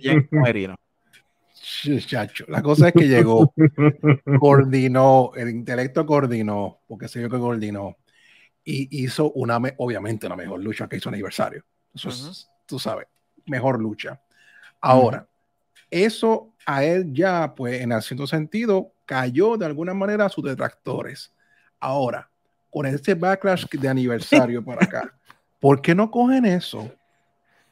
James 0.00 0.28
Merino? 0.30 0.76
Chacho, 2.06 2.44
la 2.46 2.62
cosa 2.62 2.86
es 2.86 2.94
que 2.94 3.08
llegó, 3.08 3.52
coordinó, 4.38 5.32
el 5.34 5.48
intelecto 5.50 6.06
coordinó, 6.06 6.78
porque 6.86 7.08
se 7.08 7.18
vio 7.18 7.28
que 7.28 7.38
coordinó, 7.38 7.96
y 8.62 9.02
hizo 9.04 9.32
una, 9.32 9.58
me- 9.58 9.74
obviamente, 9.78 10.26
una 10.26 10.36
mejor 10.36 10.62
lucha 10.62 10.88
que 10.88 10.98
hizo 10.98 11.08
aniversario. 11.08 11.64
Eso 11.92 12.10
es, 12.10 12.48
tú 12.64 12.78
sabes, 12.78 13.08
mejor 13.46 13.80
lucha. 13.80 14.20
Ahora, 14.86 15.26
eso 15.90 16.52
a 16.66 16.84
él 16.84 17.12
ya, 17.12 17.54
pues, 17.54 17.80
en 17.80 18.00
cierto 18.02 18.26
sentido, 18.26 18.92
cayó 19.04 19.56
de 19.56 19.66
alguna 19.66 19.94
manera 19.94 20.26
a 20.26 20.28
sus 20.28 20.44
detractores. 20.44 21.32
Ahora, 21.80 22.28
con 22.70 22.86
este 22.86 23.14
backlash 23.14 23.66
de 23.68 23.88
aniversario 23.88 24.64
para 24.64 24.84
acá, 24.84 25.14
¿por 25.60 25.80
qué 25.80 25.94
no 25.94 26.10
cogen 26.10 26.44
eso? 26.44 26.90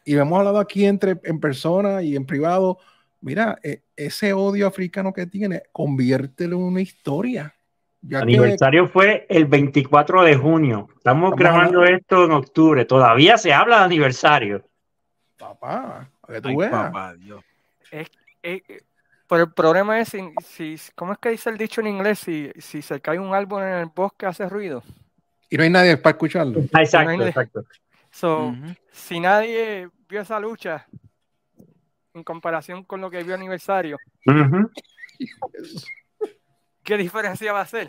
Y 0.05 0.17
hemos 0.17 0.39
hablado 0.39 0.59
aquí 0.59 0.85
entre, 0.85 1.19
en 1.25 1.41
persona 1.41 2.03
y 2.03 2.15
en 2.17 2.27
privado. 2.27 2.79
Mira, 3.21 3.59
eh, 3.63 3.83
ese 3.97 4.33
odio 4.33 4.67
africano 4.67 5.13
que 5.13 5.27
tiene, 5.27 5.63
conviértelo 5.73 6.57
en 6.57 6.63
una 6.63 6.81
historia. 6.83 7.55
Ya 8.03 8.19
El 8.21 8.27
que, 8.27 8.37
aniversario 8.37 8.87
fue 8.89 9.27
el 9.31 9.47
24 9.47 10.23
de 10.25 10.37
junio. 10.37 10.89
Estamos 10.99 11.31
Estamos 11.33 11.39
grabando 11.39 11.79
hablando- 11.81 11.97
esto 11.97 12.25
en 12.27 12.33
octubre. 12.33 12.85
Todavía 12.85 13.39
se 13.39 13.53
habla 13.55 13.79
de 13.79 13.85
aniversario. 13.85 14.63
Papá, 15.49 16.11
para 16.21 16.35
que 16.35 16.41
tú 16.41 16.49
Ay, 16.49 16.57
veas. 16.57 16.71
papá, 16.71 17.15
Dios. 17.15 17.45
Eh, 17.91 18.07
eh, 18.43 18.63
pero 19.29 19.45
el 19.45 19.53
problema 19.53 20.01
es, 20.01 20.09
si, 20.09 20.21
si- 20.43 20.93
¿cómo 20.95 21.13
es 21.13 21.19
que 21.19 21.31
dice 21.31 21.51
el 21.51 21.59
dicho 21.59 21.81
en 21.81 21.87
inglés? 21.89 22.19
Si, 22.21 22.51
si 22.59 22.83
se 22.83 23.01
cae 23.01 23.19
un 23.19 23.35
árbol 23.35 23.63
en 23.63 23.75
el 23.75 23.87
bosque 23.87 24.27
hace 24.27 24.49
ruido. 24.49 24.83
Y 25.51 25.57
no 25.57 25.63
hay 25.65 25.71
nadie 25.71 25.97
para 25.97 26.13
escucharlo. 26.13 26.61
Exacto, 26.61 27.25
exacto. 27.27 27.65
So, 28.11 28.55
si 28.93 29.19
nadie 29.21 29.89
vio 30.09 30.21
esa 30.21 30.39
lucha 30.39 30.87
en 32.15 32.23
comparación 32.23 32.85
con 32.85 33.01
lo 33.01 33.11
que 33.11 33.23
vio 33.25 33.35
aniversario. 33.35 33.99
¿qué 36.83 36.97
diferencia 36.97 37.53
va 37.53 37.61
a 37.61 37.63
hacer? 37.63 37.89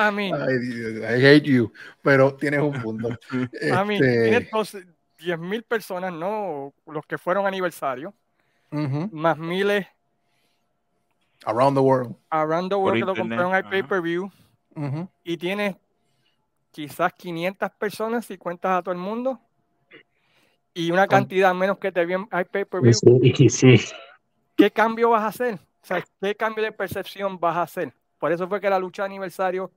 A 0.00 0.12
mí, 0.12 0.30
Ay, 0.32 0.58
Dios, 0.60 0.92
I 1.10 1.26
hate 1.26 1.42
you. 1.42 1.72
Pero 2.02 2.34
tienes 2.36 2.60
un 2.60 2.80
punto. 2.80 3.08
a 3.74 3.84
mí, 3.84 3.94
Este, 3.96 4.22
tienes 4.30 4.50
12 4.50 4.86
10 5.18 5.38
mil 5.40 5.64
personas, 5.64 6.12
no 6.12 6.72
los 6.86 7.04
que 7.04 7.18
fueron 7.18 7.44
aniversario, 7.46 8.14
más 8.70 9.36
miles 9.36 9.86
Around 11.44 11.76
the 11.76 11.80
world. 11.80 12.14
around 12.30 12.68
the 12.70 12.76
Por 12.76 12.84
world 12.84 13.00
que 13.00 13.06
lo 13.06 13.14
compraron 13.16 13.54
al 13.54 13.68
pay-per-view 13.68 14.30
y 15.24 15.36
tienes 15.36 15.74
quizás 16.70 17.12
500 17.14 17.70
personas 17.72 18.26
si 18.26 18.38
cuentas 18.38 18.78
a 18.78 18.82
todo 18.82 18.92
el 18.92 19.00
mundo 19.00 19.40
y 20.74 20.92
una 20.92 21.08
cantidad 21.08 21.52
menos 21.54 21.78
que 21.78 21.90
te 21.90 22.04
vieron 22.06 22.28
al 22.30 22.46
pay-per-view. 22.46 22.92
Sí, 22.92 23.48
sí. 23.48 23.76
¿qué 24.56 24.70
cambio 24.70 25.10
vas 25.10 25.22
a 25.24 25.28
hacer? 25.28 25.54
O 25.54 25.86
sea, 25.86 26.04
¿qué 26.20 26.34
cambio 26.36 26.62
de 26.62 26.70
percepción 26.70 27.40
vas 27.40 27.56
a 27.56 27.62
hacer? 27.62 27.92
Por 28.18 28.30
eso 28.30 28.46
fue 28.46 28.60
que 28.60 28.70
la 28.70 28.78
lucha 28.78 29.02
de 29.02 29.06
aniversario 29.06 29.72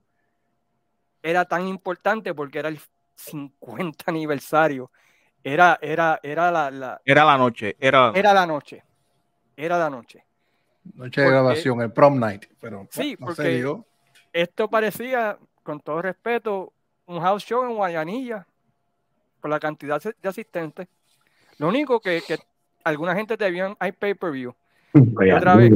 era 1.23 1.45
tan 1.45 1.67
importante 1.67 2.33
porque 2.33 2.59
era 2.59 2.69
el 2.69 2.79
50 3.15 4.05
aniversario. 4.07 4.91
Era, 5.43 5.77
era, 5.81 6.19
era 6.21 6.51
la, 6.51 6.69
la- 6.71 7.01
Era 7.05 7.25
la 7.25 7.37
noche, 7.37 7.75
era, 7.79 8.11
era 8.15 8.33
la 8.33 8.45
noche. 8.45 8.83
Era 9.55 9.77
la 9.77 9.89
noche. 9.89 10.23
Noche 10.95 11.21
de 11.21 11.29
graduación, 11.29 11.81
el 11.81 11.91
prom 11.91 12.19
night. 12.19 12.45
Pero 12.59 12.87
Sí, 12.91 13.15
no 13.19 13.27
se 13.33 13.35
porque- 13.35 13.55
dio. 13.55 13.85
Esto 14.33 14.69
parecía, 14.69 15.37
con 15.63 15.79
todo 15.81 16.01
respeto, 16.01 16.71
un 17.05 17.19
house 17.19 17.43
show 17.43 17.63
en 17.65 17.75
Guayanilla, 17.75 18.47
por 19.41 19.49
la 19.51 19.59
cantidad 19.59 20.01
de 20.01 20.29
asistentes. 20.29 20.87
Lo 21.57 21.67
único 21.67 21.99
que, 21.99 22.21
que 22.25 22.37
alguna 22.83 23.13
gente 23.15 23.35
te 23.35 23.49
vio 23.51 23.65
en 23.79 23.93
pay-per-view. 23.93 24.55
Otra 25.35 25.55
vez. 25.55 25.71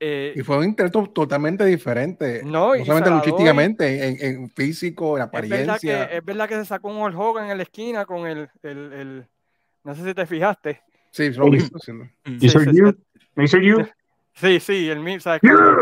Eh, 0.00 0.32
Y 0.34 0.40
fue 0.42 0.56
un 0.58 0.64
intento 0.64 1.06
totalmente 1.08 1.64
diferente. 1.66 2.42
No, 2.44 2.74
y 2.74 2.84
solamente 2.84 3.10
luchísticamente, 3.10 4.08
en, 4.08 4.16
en 4.42 4.50
físico, 4.50 5.18
en 5.18 5.24
Es 5.24 5.30
verdad, 5.30 5.46
apariencia. 5.54 6.08
que, 6.08 6.16
es 6.16 6.24
verdad 6.24 6.48
que 6.48 6.54
se 6.56 6.64
sacó 6.64 6.88
un 6.88 6.96
Hulk 7.02 7.18
Hogan 7.18 7.50
en 7.50 7.56
la 7.58 7.62
esquina 7.62 8.04
con 8.06 8.26
el, 8.26 8.48
el, 8.62 8.92
el- 8.92 9.26
no 9.84 9.94
sé 9.94 10.04
si 10.04 10.14
te 10.14 10.26
fijaste. 10.26 10.80
Sí, 11.10 11.30
lo 11.30 11.50
visto, 11.50 11.78
sí. 11.78 11.92
Sí, 12.38 12.48
sí, 12.48 13.62
you? 13.62 13.86
sí, 14.60 14.88
el 14.88 15.00
mismo, 15.00 15.20
¿sabes? 15.20 15.40
Cuando- 15.42 15.76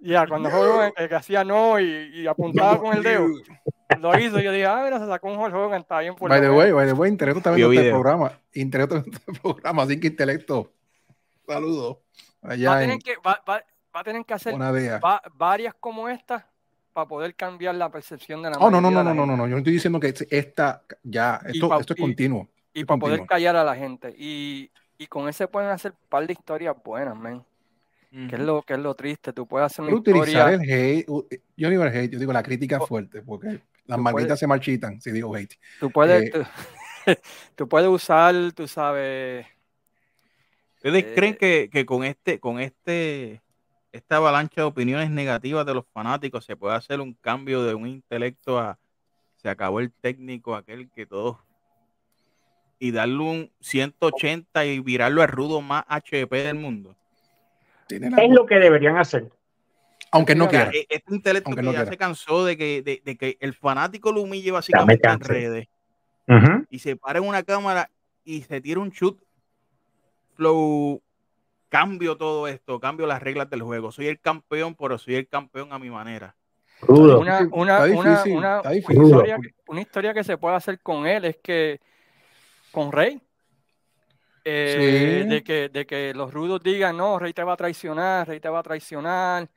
Ya, 0.00 0.26
cuando 0.26 0.48
Hulk 0.50 0.58
Hogan 0.74 0.92
eh, 0.96 1.08
que 1.08 1.14
hacía 1.14 1.42
no 1.44 1.80
y, 1.80 2.10
y 2.14 2.26
apuntaba 2.26 2.78
con 2.78 2.94
el 2.96 3.02
dedo, 3.02 3.26
lo 4.00 4.18
hizo. 4.18 4.40
Yo 4.40 4.50
dije, 4.52 4.66
ah, 4.66 4.82
mira, 4.84 4.98
se 4.98 5.06
sacó 5.06 5.28
un 5.32 5.38
Hulk 5.38 5.54
Hogan, 5.54 5.80
está 5.80 6.00
bien 6.00 6.14
por 6.14 6.28
By 6.28 6.40
the 6.40 6.50
way, 6.50 6.72
by 6.72 6.86
the 6.86 6.92
way, 6.92 7.10
Intelecto 7.10 7.38
está 7.38 7.50
viendo 7.52 7.70
Vio 7.70 7.80
este 7.80 7.88
video. 7.90 8.00
programa. 8.02 8.38
Intelecto 8.52 8.96
está 8.96 9.08
viendo 9.10 9.32
este 9.32 9.40
programa, 9.42 9.82
así 9.84 10.00
que 10.00 10.08
Intelecto. 10.08 10.70
Saludos. 11.46 11.98
Va 12.44 12.50
a, 12.50 12.52
Allá 12.52 12.78
tener 12.80 12.90
en 12.94 12.98
que, 13.00 13.16
va, 13.16 13.40
va- 13.48 13.64
va 13.94 14.00
a 14.00 14.04
tener 14.04 14.24
que 14.24 14.34
hacer 14.34 14.54
va- 14.54 15.22
varias 15.34 15.74
como 15.80 16.08
esta 16.08 16.46
para 16.92 17.08
poder 17.08 17.34
cambiar 17.34 17.74
la 17.74 17.90
percepción 17.90 18.42
de 18.42 18.50
la 18.50 18.56
Oh, 18.58 18.70
no, 18.70 18.80
no, 18.80 18.90
no, 18.90 19.02
no, 19.02 19.14
no, 19.14 19.26
no, 19.26 19.36
no. 19.36 19.44
Yo 19.46 19.52
no 19.52 19.58
estoy 19.58 19.72
diciendo 19.72 19.98
que 19.98 20.14
esta 20.30 20.82
ya, 21.02 21.40
esto, 21.46 21.68
pa- 21.68 21.78
esto 21.80 21.94
es 21.94 21.98
y- 21.98 22.02
continuo. 22.02 22.48
Y 22.72 22.84
para 22.84 22.98
poder 23.00 23.24
callar 23.26 23.56
a 23.56 23.64
la 23.64 23.74
gente. 23.76 24.14
Y, 24.18 24.70
y 24.98 25.06
con 25.06 25.28
ese 25.28 25.46
pueden 25.48 25.70
hacer 25.70 25.92
un 25.92 26.08
par 26.08 26.26
de 26.26 26.32
historias 26.32 26.76
buenas, 26.84 27.16
man. 27.16 27.44
Que 28.28 28.36
es 28.36 28.40
lo, 28.42 28.62
que 28.62 28.74
es 28.74 28.78
lo 28.78 28.94
triste. 28.94 29.32
Tú 29.32 29.44
puedes 29.46 29.66
hacer 29.66 29.82
una 29.82 29.88
Pero 29.90 29.98
utilizar 30.20 30.52
historia. 30.52 30.74
el 30.74 30.98
hate, 31.00 31.08
u- 31.08 31.26
yo 31.56 31.66
no 31.66 31.70
digo 31.70 31.82
el 31.84 31.96
hate, 31.96 32.12
yo 32.12 32.18
digo 32.20 32.32
la 32.32 32.44
crítica 32.44 32.78
O- 32.78 32.86
fuerte, 32.86 33.22
porque 33.22 33.60
las 33.86 33.98
margaritas 33.98 34.28
puedes- 34.28 34.38
se 34.40 34.46
marchitan 34.46 35.00
si 35.00 35.10
digo 35.10 35.34
hate. 35.34 35.58
Tú 35.80 35.90
puedes, 35.90 36.22
Eh, 36.22 36.30
tú, 36.30 36.44
tú 37.56 37.68
puedes 37.68 37.88
usar, 37.88 38.34
tú 38.54 38.68
sabes, 38.68 39.46
¿Ustedes 40.84 41.04
Eh, 41.04 41.12
creen 41.14 41.34
que, 41.36 41.70
que 41.72 41.86
con 41.86 42.04
este, 42.04 42.38
con 42.38 42.60
este, 42.60 43.42
esta 43.92 44.16
avalancha 44.16 44.60
de 44.60 44.66
opiniones 44.66 45.08
negativas 45.10 45.64
de 45.64 45.72
los 45.74 45.86
fanáticos 45.92 46.44
se 46.44 46.56
puede 46.56 46.74
hacer 46.76 47.00
un 47.00 47.14
cambio 47.14 47.62
de 47.62 47.74
un 47.74 47.86
intelecto 47.86 48.58
a 48.58 48.78
se 49.36 49.48
acabó 49.48 49.80
el 49.80 49.92
técnico, 49.92 50.54
aquel 50.54 50.90
que 50.90 51.06
todos 51.06 51.38
y 52.78 52.90
darle 52.90 53.18
un 53.22 53.50
180 53.60 54.64
y 54.66 54.80
virarlo 54.80 55.22
al 55.22 55.28
rudo 55.28 55.60
más 55.62 55.84
HP 55.88 56.36
del 56.44 56.56
mundo? 56.56 56.94
Es 57.88 58.30
lo 58.30 58.44
que 58.46 58.56
deberían 58.56 58.96
hacer. 58.98 59.30
aunque 60.10 60.34
no 60.34 60.48
quiera. 60.48 60.70
E- 60.72 60.86
Este 60.88 61.14
intelecto 61.14 61.48
Aunque 61.48 61.60
que 61.60 61.66
no 61.66 61.72
ya 61.72 61.78
quiera. 61.80 61.90
se 61.92 61.96
cansó 61.98 62.44
de 62.44 62.56
que, 62.56 62.82
de, 62.82 63.00
de 63.04 63.16
que 63.16 63.36
el 63.40 63.54
fanático 63.54 64.12
lo 64.12 64.22
humille 64.22 64.50
básicamente 64.50 65.08
en 65.08 65.20
redes 65.20 65.68
y 66.70 66.78
se 66.78 66.96
para 66.96 67.18
en 67.20 67.26
una 67.26 67.42
cámara 67.42 67.90
y 68.24 68.42
se 68.42 68.60
tira 68.60 68.80
un 68.80 68.90
shoot 68.90 69.18
flow 70.34 71.02
cambio 71.68 72.16
todo 72.16 72.46
esto, 72.46 72.78
cambio 72.78 73.06
las 73.06 73.22
reglas 73.22 73.50
del 73.50 73.62
juego. 73.62 73.90
Soy 73.90 74.06
el 74.06 74.20
campeón, 74.20 74.74
pero 74.74 74.96
soy 74.98 75.16
el 75.16 75.28
campeón 75.28 75.72
a 75.72 75.78
mi 75.78 75.90
manera. 75.90 76.36
Una, 76.86 77.48
una, 77.52 77.84
difícil, 77.84 78.36
una- 78.36 78.60
historia, 78.74 79.38
que- 79.40 79.54
una 79.68 79.80
historia 79.80 80.12
que 80.14 80.22
se 80.24 80.36
puede 80.36 80.56
hacer 80.56 80.80
con 80.80 81.06
él 81.06 81.24
es 81.24 81.36
que 81.42 81.80
con 82.70 82.92
Rey. 82.92 83.20
eh, 84.46 85.20
Sí. 85.22 85.28
de, 85.30 85.42
que, 85.42 85.68
de 85.70 85.86
que 85.86 86.12
los 86.14 86.32
rudos 86.32 86.62
digan, 86.62 86.96
no, 86.98 87.18
Rey 87.18 87.32
te 87.32 87.42
va 87.42 87.54
a 87.54 87.56
traicionar, 87.56 88.28
Rey 88.28 88.40
te 88.40 88.48
va 88.50 88.58
a 88.58 88.62
traicionar, 88.62 89.48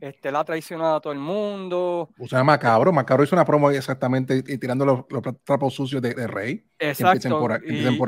este, 0.00 0.30
la 0.30 0.40
ha 0.40 0.44
traicionado 0.44 0.96
a 0.96 1.00
todo 1.00 1.12
el 1.12 1.18
mundo. 1.18 2.10
O 2.18 2.28
sea, 2.28 2.44
Macabro, 2.44 2.92
Macabro 2.92 3.24
hizo 3.24 3.34
una 3.34 3.44
promo 3.44 3.70
exactamente 3.72 4.44
y 4.46 4.58
tirando 4.58 4.84
los, 4.86 5.00
los 5.10 5.22
trapos 5.42 5.74
sucios 5.74 6.00
de, 6.00 6.14
de 6.14 6.26
Rey. 6.28 6.64
Exacto. 6.78 7.40
por 7.40 7.52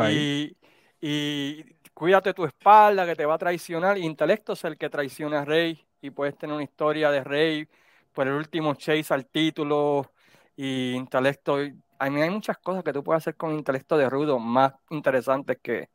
ahí- 0.02 0.52
Y, 0.52 0.56
y 1.00 1.64
cuídate 1.94 2.34
tu 2.34 2.44
espalda, 2.44 3.06
que 3.06 3.14
te 3.16 3.26
va 3.26 3.34
a 3.34 3.38
traicionar. 3.38 3.98
Intelecto 3.98 4.52
es 4.52 4.64
el 4.64 4.76
que 4.76 4.88
traiciona 4.90 5.40
a 5.40 5.44
Rey 5.44 5.84
y 6.00 6.10
puedes 6.10 6.36
tener 6.36 6.54
una 6.54 6.64
historia 6.64 7.10
de 7.10 7.24
Rey 7.24 7.68
por 8.12 8.26
el 8.26 8.34
último 8.34 8.74
chase 8.74 9.12
al 9.14 9.26
título 9.26 10.10
y 10.56 10.92
intelecto. 10.92 11.58
A 11.98 12.10
mí 12.10 12.20
hay 12.20 12.30
muchas 12.30 12.58
cosas 12.58 12.82
que 12.84 12.92
tú 12.92 13.02
puedes 13.02 13.22
hacer 13.22 13.36
con 13.36 13.52
intelecto 13.52 13.96
de 13.96 14.08
rudo 14.08 14.38
más 14.38 14.72
interesantes 14.90 15.58
que, 15.62 15.88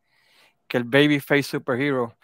que 0.68 0.78
el 0.78 0.84
babyface 0.84 1.44
superhero. 1.44 2.16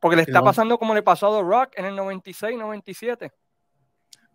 Porque 0.00 0.16
le 0.16 0.22
está 0.22 0.42
pasando 0.42 0.78
como 0.78 0.94
le 0.94 1.02
pasó 1.02 1.28
a 1.34 1.40
The 1.40 1.48
Rock 1.48 1.72
en 1.76 1.86
el 1.86 1.96
96, 1.96 2.56
97. 2.56 3.32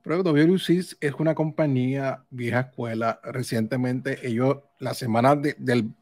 Pero 0.04 0.24
WC 0.24 0.98
es 1.00 1.14
una 1.20 1.36
compañía 1.36 2.26
vieja 2.30 2.62
escuela. 2.62 3.20
Recientemente, 3.24 4.28
ellos, 4.28 4.58
la 4.80 4.94
semana 4.94 5.36
de- 5.36 5.56
del, 5.60 5.94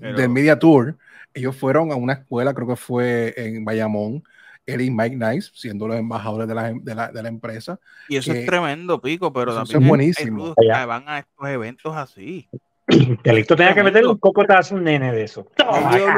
Pero- 0.00 0.18
del 0.18 0.28
Media 0.30 0.58
Tour, 0.58 0.96
ellos 1.34 1.54
fueron 1.56 1.92
a 1.92 1.96
una 1.96 2.14
escuela, 2.14 2.54
creo 2.54 2.66
que 2.68 2.76
fue 2.76 3.34
en 3.36 3.64
Bayamón, 3.64 4.22
él 4.64 4.80
y 4.80 4.90
Mike 4.90 5.16
Nice, 5.16 5.50
siendo 5.54 5.86
los 5.86 5.96
embajadores 5.96 6.48
de 6.48 6.54
la, 6.54 6.72
de 6.72 6.94
la, 6.94 7.08
de 7.12 7.22
la 7.22 7.28
empresa. 7.28 7.78
Y 8.08 8.16
eso 8.16 8.32
que- 8.32 8.40
es 8.40 8.46
tremendo, 8.46 9.00
Pico, 9.00 9.32
pero 9.32 9.52
eso 9.52 9.60
también 9.60 9.78
es 9.78 9.84
hay 9.84 9.88
buenísimo. 9.88 10.36
rudos 10.38 10.54
que 10.60 10.84
van 10.86 11.08
a 11.08 11.18
estos 11.20 11.48
eventos 11.48 11.96
así. 11.96 12.48
Intelecto 12.88 13.54
tenía 13.56 13.74
que 13.74 13.82
meterle 13.82 14.08
un 14.08 14.18
cocotazo 14.18 14.74
a 14.74 14.78
un 14.78 14.84
nene 14.84 15.12
de 15.12 15.22
eso. 15.24 15.46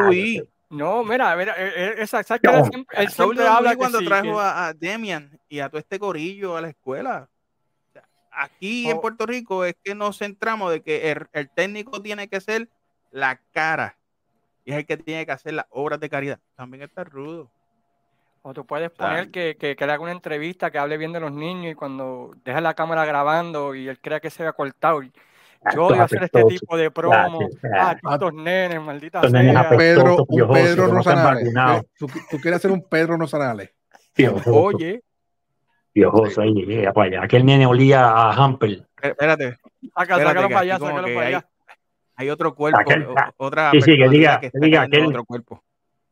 Luis, 0.07 0.43
No, 0.71 1.03
mira, 1.05 1.35
mira, 1.37 1.55
eh, 1.59 1.73
eh, 1.77 1.95
esa, 1.99 2.23
¿sabes 2.23 2.41
qué? 2.43 2.51
No. 2.51 2.59
Él 2.59 2.71
siempre, 2.71 3.03
él 3.03 3.09
siempre 3.09 3.47
habla 3.47 3.75
cuando 3.77 3.99
sí, 4.01 4.05
trajo 4.07 4.23
que- 4.35 4.41
a, 4.41 4.67
a 4.69 4.75
Demian 4.75 5.39
y 5.49 5.59
a 5.61 5.69
todo 5.69 5.79
este 5.79 5.99
corillo 5.99 6.57
a 6.57 6.61
la 6.61 6.69
escuela. 6.69 7.29
Aquí 8.31 8.89
en 8.89 8.99
Oh. 8.99 9.01
Puerto 9.01 9.27
Rico 9.27 9.65
es 9.65 9.75
que 9.83 9.95
nos 9.95 10.19
centramos 10.19 10.71
de 10.71 10.81
que 10.83 11.11
el, 11.11 11.27
el 11.33 11.51
técnico 11.51 12.01
tiene 12.01 12.29
que 12.29 12.41
ser 12.41 12.69
la 13.11 13.41
cara 13.53 13.97
y 14.65 14.73
es 14.73 14.79
el 14.79 14.87
que 14.87 14.97
tiene 14.97 15.25
que 15.27 15.33
hacer 15.33 15.55
las 15.55 15.67
obras 15.71 15.99
de 16.01 16.09
caridad. 16.09 16.39
También 16.57 16.83
está 16.83 17.05
rudo. 17.05 17.51
O 18.43 18.55
tú 18.55 18.65
puedes 18.67 18.91
Claro. 18.93 19.13
poner 19.15 19.31
que, 19.31 19.57
que, 19.59 19.75
que 19.77 19.87
le 19.87 19.93
haga 19.93 20.03
una 20.03 20.13
entrevista, 20.13 20.71
que 20.71 20.79
hable 20.79 20.97
bien 20.97 21.13
de 21.13 21.21
los 21.21 21.33
niños 21.33 21.73
y 21.73 21.75
cuando 21.75 22.35
deja 22.45 22.61
la 22.61 22.75
cámara 22.75 23.05
grabando 23.05 23.75
y 23.75 23.89
él 23.89 23.99
crea 24.01 24.21
que 24.21 24.31
se 24.31 24.43
vea 24.43 24.53
cortado. 24.53 25.03
y 25.03 25.13
Yo 25.75 25.87
odio 25.87 26.03
hacer 26.03 26.23
este 26.23 26.45
tipo 26.45 26.77
de 26.77 26.91
promo. 26.91 27.41
Ah, 27.77 27.97
Ah, 28.05 28.15
estos 28.15 28.33
nenes, 28.35 28.81
maldita 28.81 29.21
nenes 29.23 29.53
sea. 29.53 29.61
apestosos. 29.61 29.79
Pedro, 29.79 30.27
un 30.29 30.53
Pedro 30.55 30.87
no 30.89 30.95
Rosanales. 30.95 31.43
vacunados. 31.45 31.87
¿Tú, 31.99 32.07
tú 32.31 32.39
quieres 32.41 32.59
hacer 32.59 32.71
un 32.71 32.83
Pedro 32.89 33.17
Rosanales? 33.17 33.71
Piojoso, 34.15 34.55
Oye, 34.55 35.03
piojoso 35.93 36.41
ahí, 36.43 36.85
para 36.95 37.07
allá. 37.09 37.23
Aquel 37.25 37.45
nene 37.45 37.67
olía 37.67 38.05
a 38.09 38.33
Hampel. 38.33 38.87
Espérate, 39.03 39.59
Espérate, 39.83 40.23
sácalo 40.25 40.49
para 40.49 40.61
allá, 40.61 40.79
sácalo 40.79 41.03
para 41.03 41.21
hay- 41.21 41.35
allá. 41.35 41.49
Hay 42.19 42.31
otro 42.31 42.55
cuerpo, 42.55 42.81
Aquel- 42.81 43.07
o- 43.07 43.15
otra 43.37 43.71
Sí, 43.71 43.81
sí, 43.81 43.97
que 43.97 44.09
diga- 44.09 44.41
que 44.41 44.47
está 44.47 44.59
que 44.59 44.67
diga 44.67 44.83
aquel- 44.83 45.07
otro 45.07 45.25
cuerpo. 45.25 45.63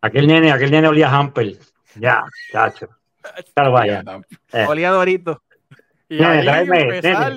Aquel 0.01 0.27
nene, 0.29 0.53
aquel 0.53 0.71
nene 0.71 0.87
olía 0.89 1.09
a 1.09 1.17
Hampel. 1.19 1.59
Ya, 1.97 2.23
chacho. 2.53 2.89
Sácalo 3.49 3.73
para 3.75 3.99
allá. 4.01 4.21
Eh. 4.53 4.65
Olía 4.69 4.91
Dorito. 4.91 5.43
Y 6.09 6.19
Nene, 6.21 6.43
tráeme, 6.45 6.81
empezar, 6.83 7.33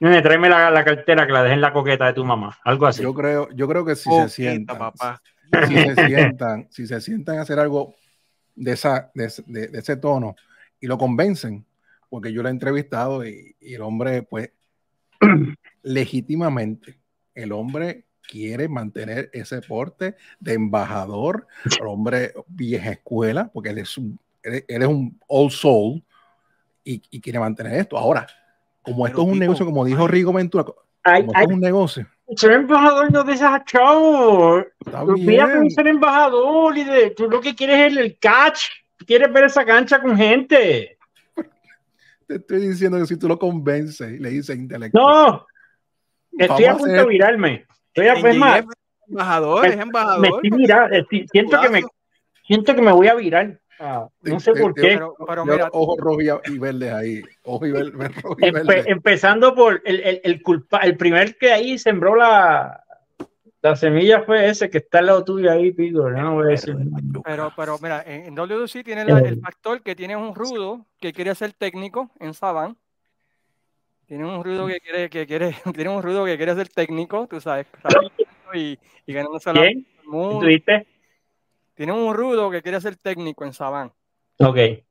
Nene, 0.00 0.20
tráeme 0.20 0.48
la, 0.50 0.70
la 0.70 0.84
cartera 0.84 1.26
que 1.26 1.32
la 1.32 1.42
dejé 1.42 1.54
en 1.54 1.60
la 1.62 1.72
coqueta 1.72 2.04
de 2.06 2.12
tu 2.12 2.22
mamá. 2.24 2.58
Algo 2.64 2.86
así. 2.86 3.02
Yo 3.02 3.14
creo, 3.14 3.48
yo 3.52 3.66
creo 3.66 3.84
que 3.84 3.96
si 3.96 4.10
se 4.10 4.28
sientan, 4.28 4.76
papá. 4.78 5.22
si 5.66 5.74
se 5.74 6.06
sientan, 6.06 6.66
si 6.70 6.86
se 6.86 7.00
sientan 7.00 7.38
a 7.38 7.42
hacer 7.42 7.58
algo 7.58 7.94
de 8.54 8.72
esa, 8.72 9.10
de, 9.14 9.24
ese- 9.24 9.44
de- 9.46 9.68
de 9.68 9.78
ese 9.78 9.96
tono 9.96 10.36
y 10.80 10.86
lo 10.86 10.98
convencen, 10.98 11.64
porque 12.10 12.30
yo 12.32 12.42
lo 12.42 12.48
he 12.48 12.52
entrevistado 12.52 13.24
y, 13.26 13.56
y 13.60 13.74
el 13.74 13.80
hombre, 13.80 14.22
pues, 14.22 14.50
legítimamente, 15.82 16.98
el 17.36 17.52
hombre 17.52 18.06
quiere 18.26 18.68
mantener 18.68 19.30
ese 19.32 19.62
porte 19.62 20.16
de 20.40 20.54
embajador, 20.54 21.46
el 21.80 21.86
hombre 21.86 22.34
vieja 22.48 22.90
escuela, 22.90 23.50
porque 23.52 23.70
él 23.70 23.78
es 23.78 23.96
un, 23.96 24.18
él, 24.42 24.64
él 24.66 24.82
es 24.82 24.88
un 24.88 25.18
old 25.28 25.52
soul 25.52 26.02
y, 26.82 27.00
y 27.10 27.20
quiere 27.20 27.38
mantener 27.38 27.74
esto. 27.74 27.96
Ahora, 27.96 28.26
como 28.82 29.04
Pero, 29.04 29.06
esto 29.08 29.22
es 29.22 29.28
un 29.32 29.38
negocio, 29.38 29.66
como 29.66 29.84
dijo. 29.84 30.06
Rigo 30.06 30.32
Ventura, 30.32 30.64
como 30.64 30.78
esto 31.04 31.32
es 31.40 31.46
un 31.46 31.60
negocio, 31.60 32.06
ser 32.34 32.52
embajador 32.52 33.12
no 33.12 33.22
de 33.24 33.32
esas 33.34 33.64
chavo. 33.64 34.58
está 34.84 35.02
Olvídate 35.02 35.52
de 35.52 35.60
bien. 35.60 35.70
ser 35.70 35.86
embajador 35.86 36.76
y 36.76 36.84
de 36.84 37.10
tú 37.10 37.28
lo 37.28 37.40
que 37.40 37.54
quieres 37.54 37.92
es 37.92 37.98
el, 37.98 38.18
catch. 38.18 38.62
Quieres 39.06 39.32
ver 39.32 39.44
esa 39.44 39.64
cancha 39.64 40.00
con 40.00 40.16
gente. 40.16 40.98
Te 42.26 42.36
estoy 42.36 42.68
diciendo 42.68 42.98
que 42.98 43.06
si 43.06 43.16
tú 43.16 43.28
lo 43.28 43.38
convences 43.38 44.12
y 44.12 44.18
le 44.18 44.30
dices 44.30 44.56
intelecto, 44.56 44.98
No. 44.98 45.46
Estoy 46.38 46.64
a 46.66 46.76
punto 46.76 46.92
de 46.92 47.06
virarme. 47.06 47.66
Estoy 47.88 48.08
a 48.08 48.14
pues 48.20 48.36
más. 48.36 48.64
Embajador, 49.08 49.66
es 49.66 49.76
Me 49.76 49.82
embajador. 49.84 50.26
estoy 50.42 50.64
estoy- 50.98 51.26
siento 51.30 51.60
que 51.60 51.68
me 51.68 51.82
siento 52.46 52.74
que 52.74 52.82
me 52.82 52.92
voy 52.92 53.08
a 53.08 53.14
virar. 53.14 53.60
Ah, 53.78 54.08
no 54.22 54.40
sé 54.40 54.52
por 54.54 54.72
qué. 54.74 54.82
pero, 54.94 55.14
pero 55.28 55.44
mira, 55.44 55.68
ojos 55.72 55.98
rojos 55.98 56.24
y, 56.46 56.58
verdes 56.58 56.92
ahí. 56.92 57.22
Ojos 57.44 57.68
y 57.68 57.72
ver- 57.72 57.92
ver- 57.92 58.12
rojos 58.22 58.38
y 58.40 58.46
Empe- 58.46 58.66
verdes. 58.66 58.86
empezando 58.88 59.54
por 59.54 59.82
el, 59.84 60.00
el, 60.00 60.20
el 60.24 60.42
culpa, 60.42 60.78
el 60.78 60.96
primer 60.96 61.36
que 61.36 61.52
ahí 61.52 61.78
sembró 61.78 62.16
la, 62.16 62.82
la 63.60 63.76
semilla 63.76 64.22
fue 64.22 64.48
ese 64.48 64.70
que 64.70 64.78
está 64.78 65.00
al 65.00 65.06
lado 65.06 65.24
tuyo 65.24 65.52
ahí, 65.52 65.72
Pico. 65.72 66.08
yo 66.08 66.10
no 66.10 66.34
voy 66.36 66.46
a 66.46 66.50
decir. 66.50 66.74
Pero, 67.24 67.52
pero 67.54 67.76
mira, 67.82 68.02
en, 68.06 68.26
en 68.26 68.34
WC 68.34 68.82
tiene 68.82 69.04
la- 69.04 69.20
Eh. 69.20 69.28
el 69.28 69.40
factor 69.40 69.82
que 69.82 69.94
tiene 69.94 70.16
un 70.16 70.34
rudo 70.34 70.86
que 70.98 71.12
quiere 71.12 71.34
ser 71.34 71.52
técnico 71.52 72.10
en 72.18 72.32
Saban. 72.32 72.76
Tiene 74.06 74.24
un 74.24 74.44
rudo 74.44 74.66
que 74.66 74.80
quiere, 74.80 75.10
que 75.10 75.26
quiere, 75.26 75.54
tiene 75.74 75.90
un 75.90 76.02
rudo 76.02 76.24
que 76.24 76.36
quiere 76.36 76.54
ser 76.54 76.68
técnico, 76.68 77.26
tú 77.28 77.40
sabes, 77.40 77.66
y, 78.54 78.78
y 79.06 79.12
ganándose 79.12 79.52
la 79.52 79.68
mundo. 80.04 80.46
Tiene 81.74 81.92
un 81.92 82.14
rudo 82.14 82.50
que 82.50 82.62
quiere 82.62 82.80
ser 82.80 82.96
técnico 82.96 83.44
en 83.44 83.52
Saban. 83.52 83.92
Ok. 84.38 84.56
el 84.56 84.84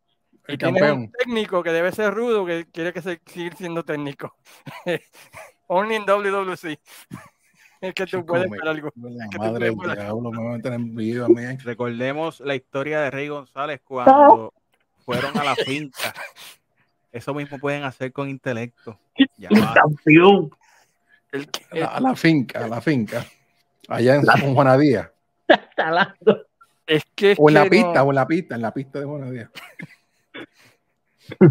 Y 0.47 0.57
tiene 0.57 0.91
un 0.91 1.11
técnico 1.11 1.63
que 1.63 1.71
debe 1.71 1.91
ser 1.91 2.13
rudo 2.13 2.45
que 2.45 2.65
quiere 2.71 2.93
que 2.93 3.01
se, 3.01 3.19
seguir 3.25 3.55
siendo 3.55 3.83
técnico. 3.83 4.35
Only 5.67 5.95
in 5.95 6.05
WWC. 6.05 6.77
Es 7.81 7.93
que 7.93 8.05
tú 8.05 8.19
Chico, 8.21 8.25
puedes 8.25 8.49
ver 8.49 8.67
algo. 8.67 8.89
La 8.95 9.27
que 9.29 9.37
tú 9.37 9.43
madre 9.43 9.65
del 9.65 9.75
puedes- 9.75 9.95
diablo, 9.95 10.31
me 10.31 10.41
va 10.43 10.53
a 10.53 10.57
meter 10.57 10.73
en 10.73 10.95
video. 10.95 11.27
Recordemos 11.63 12.39
la 12.39 12.55
historia 12.55 13.01
de 13.01 13.11
Rey 13.11 13.27
González 13.27 13.81
cuando 13.83 14.53
fueron 15.05 15.37
a 15.37 15.43
la 15.43 15.55
finca. 15.55 16.13
Eso 17.15 17.33
mismo 17.33 17.57
pueden 17.59 17.83
hacer 17.83 18.11
con 18.11 18.27
intelecto. 18.29 18.99
Ya. 19.37 19.47
El 21.31 21.49
que- 21.49 21.65
A 21.71 21.75
la, 21.77 21.85
a 21.87 21.99
la 22.01 22.15
finca, 22.15 22.65
a 22.65 22.67
la 22.67 22.81
finca. 22.81 23.25
Allá 23.87 24.15
en 24.15 24.25
San 24.25 24.53
Juanadía. 24.53 25.11
Es 26.85 27.03
que 27.15 27.31
es 27.31 27.37
O 27.41 27.47
en 27.49 27.53
la 27.55 27.65
pista, 27.69 27.93
no- 27.93 28.03
o 28.03 28.09
en 28.09 28.15
la 28.15 28.27
pista, 28.27 28.55
en 28.55 28.61
la 28.61 28.73
pista 28.73 28.99
de 28.99 29.05
Juanadía. 29.05 29.49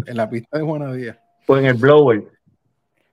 En 0.05 0.15
la 0.15 0.29
pista 0.29 0.57
de 0.57 0.63
Juanadía. 0.63 1.19
Pues 1.45 1.61
en 1.61 1.67
el 1.67 1.73
blower. 1.75 2.23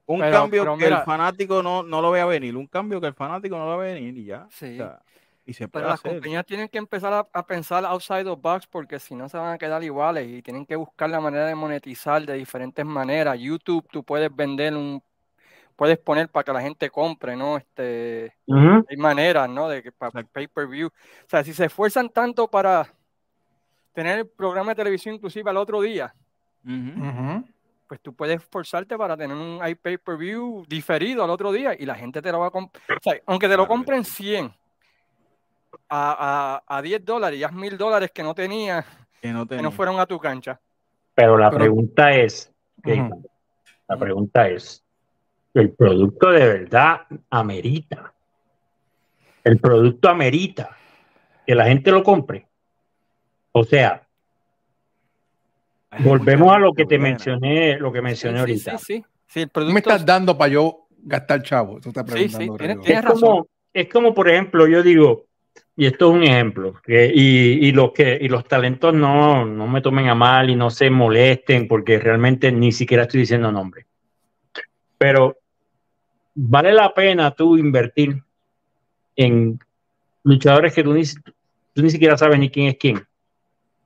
Un 0.07 0.20
Pero- 0.20 0.32
cambio 0.32 0.62
pero 0.62 0.76
que 0.76 0.84
mira- 0.84 0.98
el 0.98 1.05
fanático 1.05 1.62
no, 1.62 1.82
no 1.82 2.00
lo 2.03 2.11
vea 2.11 2.24
venir. 2.26 2.57
Un 2.57 2.66
cambio 2.66 3.00
que 3.00 3.07
el 3.09 3.14
fanático 3.14 3.57
no 3.57 3.64
lo 3.66 3.78
vea 3.78 3.94
venir 3.94 4.16
y 4.18 4.24
ya. 4.26 4.46
Sí. 4.50 4.74
O 4.74 4.76
sea, 4.76 5.00
y 5.45 5.53
se 5.55 5.68
Pero 5.68 5.86
las 5.86 5.95
hacer. 5.95 6.12
compañías 6.12 6.47
tienen 6.47 6.68
que 6.68 6.78
empezar 6.78 7.12
a, 7.12 7.26
a 7.32 7.47
pensar 7.47 7.84
outside 7.84 8.24
the 8.24 8.36
box 8.36 8.66
porque 8.66 8.99
si 8.99 9.14
no 9.14 9.28
se 9.28 9.36
van 9.36 9.55
a 9.55 9.59
quedar 9.59 9.82
iguales 9.82 10.28
y 10.28 10.43
tienen 10.43 10.64
que 10.64 10.76
buscar 10.76 11.11
la 11.11 11.20
manera 11.20 11.47
de 11.47 11.55
monetizar 11.55 12.24
de 12.24 12.34
diferentes 12.34 12.84
maneras. 12.84 13.38
YouTube, 13.38 13.86
tú 13.90 14.05
puedes 14.05 14.34
vender 14.34 14.74
un, 14.74 15.03
puedes 15.76 15.99
poner 15.99 16.28
para 16.28 16.45
que 16.45 16.53
la 16.53 16.61
gente 16.61 16.90
compre, 16.90 17.36
¿no? 17.36 17.57
Este, 17.57 18.36
hay 18.88 18.97
maneras, 18.97 19.49
¿no? 19.49 19.68
De 19.68 19.82
que 19.82 19.90
para 19.90 20.22
pay 20.22 20.47
per 20.47 20.68
view. 20.68 20.88
O 20.88 21.28
sea, 21.28 21.43
si 21.43 21.53
se 21.53 21.64
esfuerzan 21.64 22.09
tanto 22.09 22.49
para 22.49 22.86
tener 23.93 24.20
el 24.20 24.28
programa 24.28 24.70
de 24.72 24.76
televisión 24.76 25.16
inclusive 25.16 25.51
al 25.51 25.57
otro 25.57 25.80
día, 25.80 26.14
pues 27.88 28.01
tú 28.01 28.14
puedes 28.14 28.36
esforzarte 28.36 28.97
para 28.97 29.16
tener 29.16 29.36
un 29.36 29.59
pay 29.82 29.99
per 29.99 30.16
view 30.16 30.64
diferido 30.68 31.24
al 31.24 31.30
otro 31.30 31.51
día 31.51 31.74
y 31.78 31.84
la 31.84 31.97
gente 31.97 32.22
te 32.22 32.30
lo 32.30 32.38
va 32.38 32.47
a 32.47 32.51
comprar. 32.51 32.82
O 32.97 33.01
sea, 33.03 33.20
aunque 33.26 33.49
te 33.49 33.57
lo 33.57 33.66
compren 33.66 34.05
100 34.05 34.55
a, 35.89 36.62
a, 36.68 36.77
a 36.79 36.83
10 36.83 37.05
dólares 37.05 37.39
y 37.39 37.45
haz 37.45 37.53
mil 37.53 37.77
dólares 37.79 38.11
que 38.12 38.23
no 38.23 38.35
tenías, 38.35 38.85
Que 39.20 39.33
no 39.33 39.43
que 39.45 39.51
tenía. 39.51 39.62
no 39.62 39.70
fueron 39.73 39.99
a 40.01 40.07
tu 40.07 40.18
cancha. 40.18 40.61
Pero 41.14 41.37
la 41.39 41.51
Pero- 41.51 41.61
pregunta 41.64 42.12
es, 42.14 42.53
la 42.85 43.97
pregunta 43.99 44.49
es, 44.49 44.83
¿el 45.55 45.70
producto 45.73 46.31
de 46.31 46.47
verdad 46.47 47.03
amerita? 47.31 48.12
¿El 49.45 49.59
producto 49.59 50.09
amerita 50.09 50.77
que 51.47 51.55
la 51.55 51.66
gente 51.66 51.91
lo 51.91 52.03
compre? 52.03 52.47
O 53.53 53.64
sea, 53.64 54.07
volvemos 55.99 56.55
a 56.55 56.59
lo 56.59 56.73
que 56.73 56.87
te 56.87 56.97
buena. 56.97 57.11
mencioné, 57.11 57.79
lo 57.79 57.93
que 57.93 58.01
mencioné 58.03 58.37
sí, 58.37 58.41
ahorita. 58.41 58.79
sí, 58.79 58.85
sí. 58.97 59.05
Sí, 59.27 59.41
el 59.41 59.51
¿Tú 59.51 59.61
me 59.66 59.81
estás 59.81 60.05
dando 60.05 60.37
para 60.37 60.53
yo 60.53 60.87
gastar 61.05 61.43
chavo? 61.43 61.81
Tú 61.81 61.89
estás 61.89 62.05
Sí, 62.11 62.29
sí, 62.29 62.37
preguntando. 62.37 62.57
tienes- 62.59 62.77
Rigo. 62.77 62.85
tienes 62.85 63.05
es 63.05 63.11
como, 63.20 63.47
es 63.73 63.89
como, 63.89 64.14
por 64.14 64.29
ejemplo, 64.29 64.66
yo 64.66 64.83
digo, 64.83 65.25
y 65.77 65.87
esto 65.87 66.11
es 66.11 66.16
un 66.16 66.23
ejemplo, 66.23 66.75
y, 66.87 67.73
los 67.73 68.45
talentos 68.47 68.95
no, 68.95 69.45
me 69.45 69.81
tomen 69.81 70.09
a 70.09 70.14
mal 70.14 70.51
y 70.51 70.57
no 70.57 70.70
se 70.70 70.91
molesten, 70.91 71.66
porque 71.66 71.99
realmente 71.99 72.53
ni 72.53 72.73
siquiera 72.73 73.05
estoy 73.05 73.20
diciendo 73.20 73.51
nombre. 73.51 73.87
Pero 74.99 75.39
vale 76.35 76.73
la 76.73 76.93
pena 76.93 77.31
tú 77.31 77.57
invertir 77.57 78.23
en 79.16 79.59
luchadores 80.25 80.75
que 80.75 80.85
tú 80.85 80.93
ni, 80.93 81.91
siquiera 81.91 82.16
sabes 82.16 82.39
ni 82.39 82.51
quién 82.51 82.68
es 82.68 82.77
quién. 82.77 83.07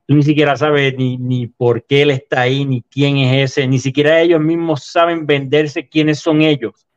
Tú 0.05 0.15
ni 0.15 0.23
siquiera 0.23 0.55
sabes 0.55 0.95
ni 0.97 1.47
por 1.47 1.83
qué 1.85 2.03
él 2.03 2.11
está 2.11 2.41
ahí, 2.41 2.65
ni 2.65 2.81
quién 2.81 3.17
es 3.17 3.51
ese, 3.51 3.67
ni 3.67 3.79
siquiera 3.79 4.21
ellos 4.21 4.41
mismos 4.41 4.83
saben 4.83 5.25
venderse 5.25 5.87
quiénes 5.87 6.19
son 6.19 6.41
ellos. 6.41 6.87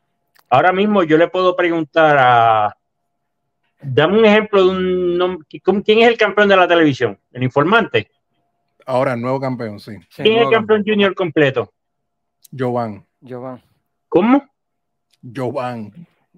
Ahora 0.53 0.73
mismo 0.73 1.05
yo 1.05 1.17
le 1.17 1.29
puedo 1.29 1.55
preguntar 1.55 2.17
a. 2.19 2.77
Dame 3.83 4.19
un 4.19 4.25
ejemplo 4.25 4.63
de 4.65 4.71
un. 4.71 5.19
nom- 5.19 5.61
¿cómo- 5.65 5.83
¿Quién 5.83 6.01
es 6.01 6.09
el 6.09 6.17
campeón 6.19 6.49
de 6.49 6.57
la 6.57 6.69
televisión? 6.69 7.19
¿El 7.33 7.43
informante? 7.43 8.11
Ahora, 8.87 9.15
el 9.15 9.21
nuevo 9.21 9.41
campeón, 9.41 9.79
sí. 9.81 9.93
Sí, 10.11 10.23
¿Quién 10.23 10.37
es 10.39 10.43
el 10.43 10.51
campeón 10.51 10.83
junior 10.87 11.15
completo? 11.15 11.73
Jovan. 12.57 13.07
Giovanni. 13.21 13.63
¿Cómo? 14.09 14.45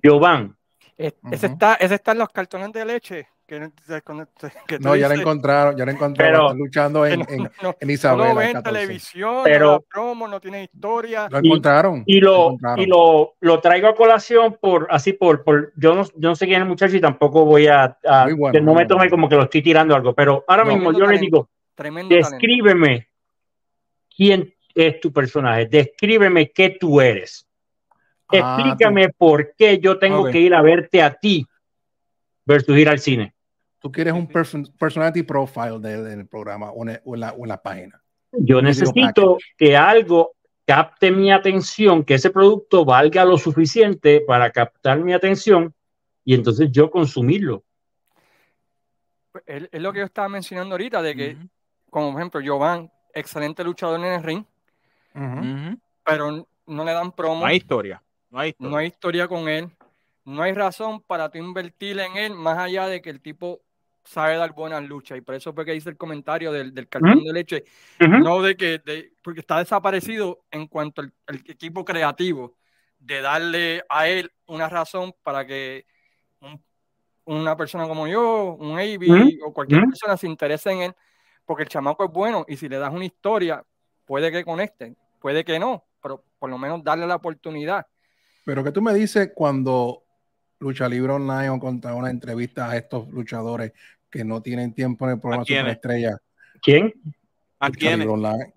Jovan. 0.02 0.56
Ujú. 1.22 1.34
ese, 1.34 1.46
está, 1.46 1.74
ese 1.74 1.94
está 1.94 2.12
en 2.12 2.18
los 2.18 2.28
cartones 2.28 2.72
de 2.72 2.84
leche 2.84 3.28
Que, 3.46 3.60
no- 4.80 4.96
ya 4.96 5.08
la 5.08 5.14
encontraron, 5.14 5.76
ya 5.76 5.84
la 5.84 5.92
encontraron. 5.92 6.32
Pero- 6.32 6.46
Están 6.46 6.58
luchando 6.58 7.06
en, 7.06 7.20
no, 7.20 7.26
en, 7.28 7.38
no- 7.38 7.44
en 7.44 7.52
no 7.62 7.74
lo 7.82 7.92
Isabela. 7.92 8.34
ves 8.34 8.46
en 8.48 8.52
14. 8.54 8.80
televisión, 8.80 9.40
Pero- 9.44 9.72
no 9.72 9.80
promo, 9.80 10.28
no 10.28 10.40
tiene 10.40 10.64
historia. 10.64 11.28
Lo 11.30 11.38
encontraron. 11.38 12.02
y 12.06 12.20
lo 12.20 12.30
lo, 12.30 12.44
encontraron. 12.46 12.80
y 12.80 12.86
lo, 12.86 13.34
lo 13.40 13.60
traigo 13.60 13.88
a 13.88 13.94
colación 13.94 14.56
por 14.60 14.86
así 14.90 15.12
por, 15.12 15.44
por 15.44 15.72
yo 15.76 15.94
no, 15.94 16.04
yo 16.04 16.28
no 16.30 16.34
sé 16.34 16.46
quién 16.46 16.56
es 16.56 16.62
el 16.62 16.68
muchacho 16.68 16.96
y 16.96 17.00
tampoco 17.00 17.44
voy 17.44 17.66
a, 17.66 17.96
a- 18.04 18.24
Muy 18.24 18.32
bueno, 18.34 18.52
que 18.52 18.60
no 18.62 18.74
me 18.74 18.86
tome 18.86 19.10
como 19.10 19.28
que 19.28 19.36
lo 19.36 19.42
estoy 19.42 19.60
tirando 19.60 19.94
algo, 19.94 20.14
pero 20.14 20.44
ahora 20.48 20.64
No. 20.64 20.72
mismo 20.74 20.92
yo 20.92 21.00
talento. 21.00 21.20
digo, 21.20 21.48
Tremendo 21.74 22.08
talento. 22.08 22.30
descríbeme 22.30 23.08
quién 24.16 24.54
es 24.74 25.00
tu 25.00 25.12
personaje, 25.12 25.66
descríbeme 25.66 26.50
qué 26.50 26.70
tú 26.80 27.00
eres. 27.00 27.46
Ah, 28.28 28.56
Explícame 28.56 29.10
por 29.10 29.54
qué 29.56 29.78
yo 29.78 29.98
tengo 29.98 30.24
que 30.30 30.38
ir 30.38 30.54
a 30.54 30.62
verte 30.62 31.02
a 31.02 31.12
ti 31.12 31.46
versus 32.44 32.76
ir 32.76 32.88
al 32.88 32.98
cine. 32.98 33.34
Tú, 33.78 33.90
quieres 33.90 34.12
un 34.14 34.28
person- 34.28 34.70
personality 34.78 35.22
profile 35.22 35.78
de- 35.80 36.02
del 36.02 36.26
programa 36.26 36.70
o 36.70 36.88
en, 36.88 37.00
o 37.04 37.14
en 37.14 37.20
la, 37.20 37.32
o 37.32 37.42
en 37.44 37.48
la 37.48 37.60
página. 37.62 38.00
Yo 38.32 38.62
necesito 38.62 39.38
que 39.56 39.76
algo 39.76 40.32
capte 40.64 41.10
mi 41.10 41.32
atención, 41.32 42.04
que 42.04 42.14
ese 42.14 42.30
producto 42.30 42.84
valga 42.84 43.24
lo 43.24 43.36
suficiente 43.36 44.20
para 44.20 44.50
captar 44.50 44.98
mi 45.00 45.12
atención 45.12 45.74
y 46.24 46.34
entonces 46.34 46.70
yo 46.70 46.90
consumirlo. 46.90 47.64
Pues, 49.32 49.44
Es, 49.46 49.68
es 49.72 49.82
lo 49.82 49.92
que 49.92 49.98
yo 50.00 50.04
estaba 50.04 50.28
mencionando 50.28 50.74
ahorita, 50.74 51.02
de 51.02 51.14
que, 51.16 51.34
Ujú, 51.34 51.48
como 51.90 52.12
por 52.12 52.20
ejemplo, 52.20 52.40
Jovan, 52.44 52.90
excelente 53.12 53.64
luchador 53.64 53.98
en 54.00 54.06
el 54.06 54.22
ring, 54.22 54.44
Ujú. 55.14 55.24
ujú. 55.40 55.78
pero 56.04 56.46
no 56.66 56.84
le 56.84 56.92
dan 56.92 57.12
promo, 57.12 57.40
No 57.40 57.46
hay 57.46 57.56
historia. 57.56 58.02
No 58.30 58.38
hay 58.38 58.50
historia. 58.50 58.70
no 58.70 58.76
hay 58.76 58.86
historia 58.86 59.28
con 59.28 59.48
él, 59.48 59.68
no 60.24 60.42
hay 60.42 60.52
razón 60.52 61.00
para 61.02 61.30
tú 61.30 61.38
invertir 61.38 61.98
en 61.98 62.16
él, 62.16 62.34
más 62.34 62.58
allá 62.58 62.86
de 62.86 63.00
que 63.02 63.10
el 63.10 63.20
tipo 63.20 63.62
sabe 64.04 64.36
dar 64.36 64.52
buenas 64.52 64.82
luchas. 64.84 65.18
Y 65.18 65.20
por 65.20 65.34
eso 65.34 65.52
fue 65.52 65.64
que 65.64 65.74
hice 65.74 65.90
el 65.90 65.96
comentario 65.96 66.52
del, 66.52 66.74
del 66.74 66.88
cartón 66.88 67.22
de 67.24 67.32
leche, 67.32 67.64
no 68.20 68.42
de 68.42 68.56
que, 68.56 68.78
de- 68.78 69.12
porque 69.22 69.40
está 69.40 69.58
desaparecido 69.58 70.44
en 70.50 70.66
cuanto 70.66 71.00
al, 71.02 71.12
al 71.26 71.36
equipo 71.46 71.84
creativo, 71.84 72.56
de 72.98 73.20
darle 73.20 73.84
a 73.88 74.08
él 74.08 74.30
una 74.46 74.68
razón 74.68 75.12
para 75.22 75.44
que 75.46 75.86
un- 76.40 76.62
una 77.24 77.56
persona 77.56 77.86
como 77.86 78.06
yo, 78.08 78.54
un 78.58 78.78
AB 78.78 79.08
Ujú. 79.10 79.46
o 79.48 79.52
cualquier 79.52 79.82
persona 79.90 80.16
se 80.16 80.26
interese 80.26 80.70
en 80.72 80.82
él, 80.82 80.94
porque 81.44 81.62
el 81.64 81.68
chamaco 81.68 82.04
es 82.04 82.10
bueno 82.10 82.44
y 82.48 82.56
si 82.56 82.68
le 82.68 82.78
das 82.78 82.92
una 82.92 83.04
historia, 83.04 83.64
puede 84.04 84.30
que 84.32 84.44
conecten, 84.44 84.96
puede 85.20 85.44
que 85.44 85.58
no, 85.58 85.84
pero 86.02 86.24
por 86.38 86.50
lo 86.50 86.58
menos 86.58 86.82
darle 86.82 87.06
la 87.06 87.16
oportunidad. 87.16 87.86
Pero 88.44 88.64
que 88.64 88.72
tú 88.72 88.82
me 88.82 88.92
dices 88.92 89.30
cuando 89.34 90.02
Lucha 90.62 90.88
Libre 90.88 91.12
Online 91.12 91.50
o 91.50 91.58
contra 91.58 91.94
una 91.94 92.08
entrevista 92.08 92.70
a 92.70 92.76
estos 92.76 93.08
luchadores 93.08 93.72
que 94.08 94.24
no 94.24 94.40
tienen 94.40 94.72
tiempo 94.72 95.04
en 95.06 95.14
el 95.14 95.20
programa. 95.20 95.44
Superestrella. 95.44 96.16
¿Quién? 96.62 96.92
¿A 97.58 97.66
Online. 97.66 98.52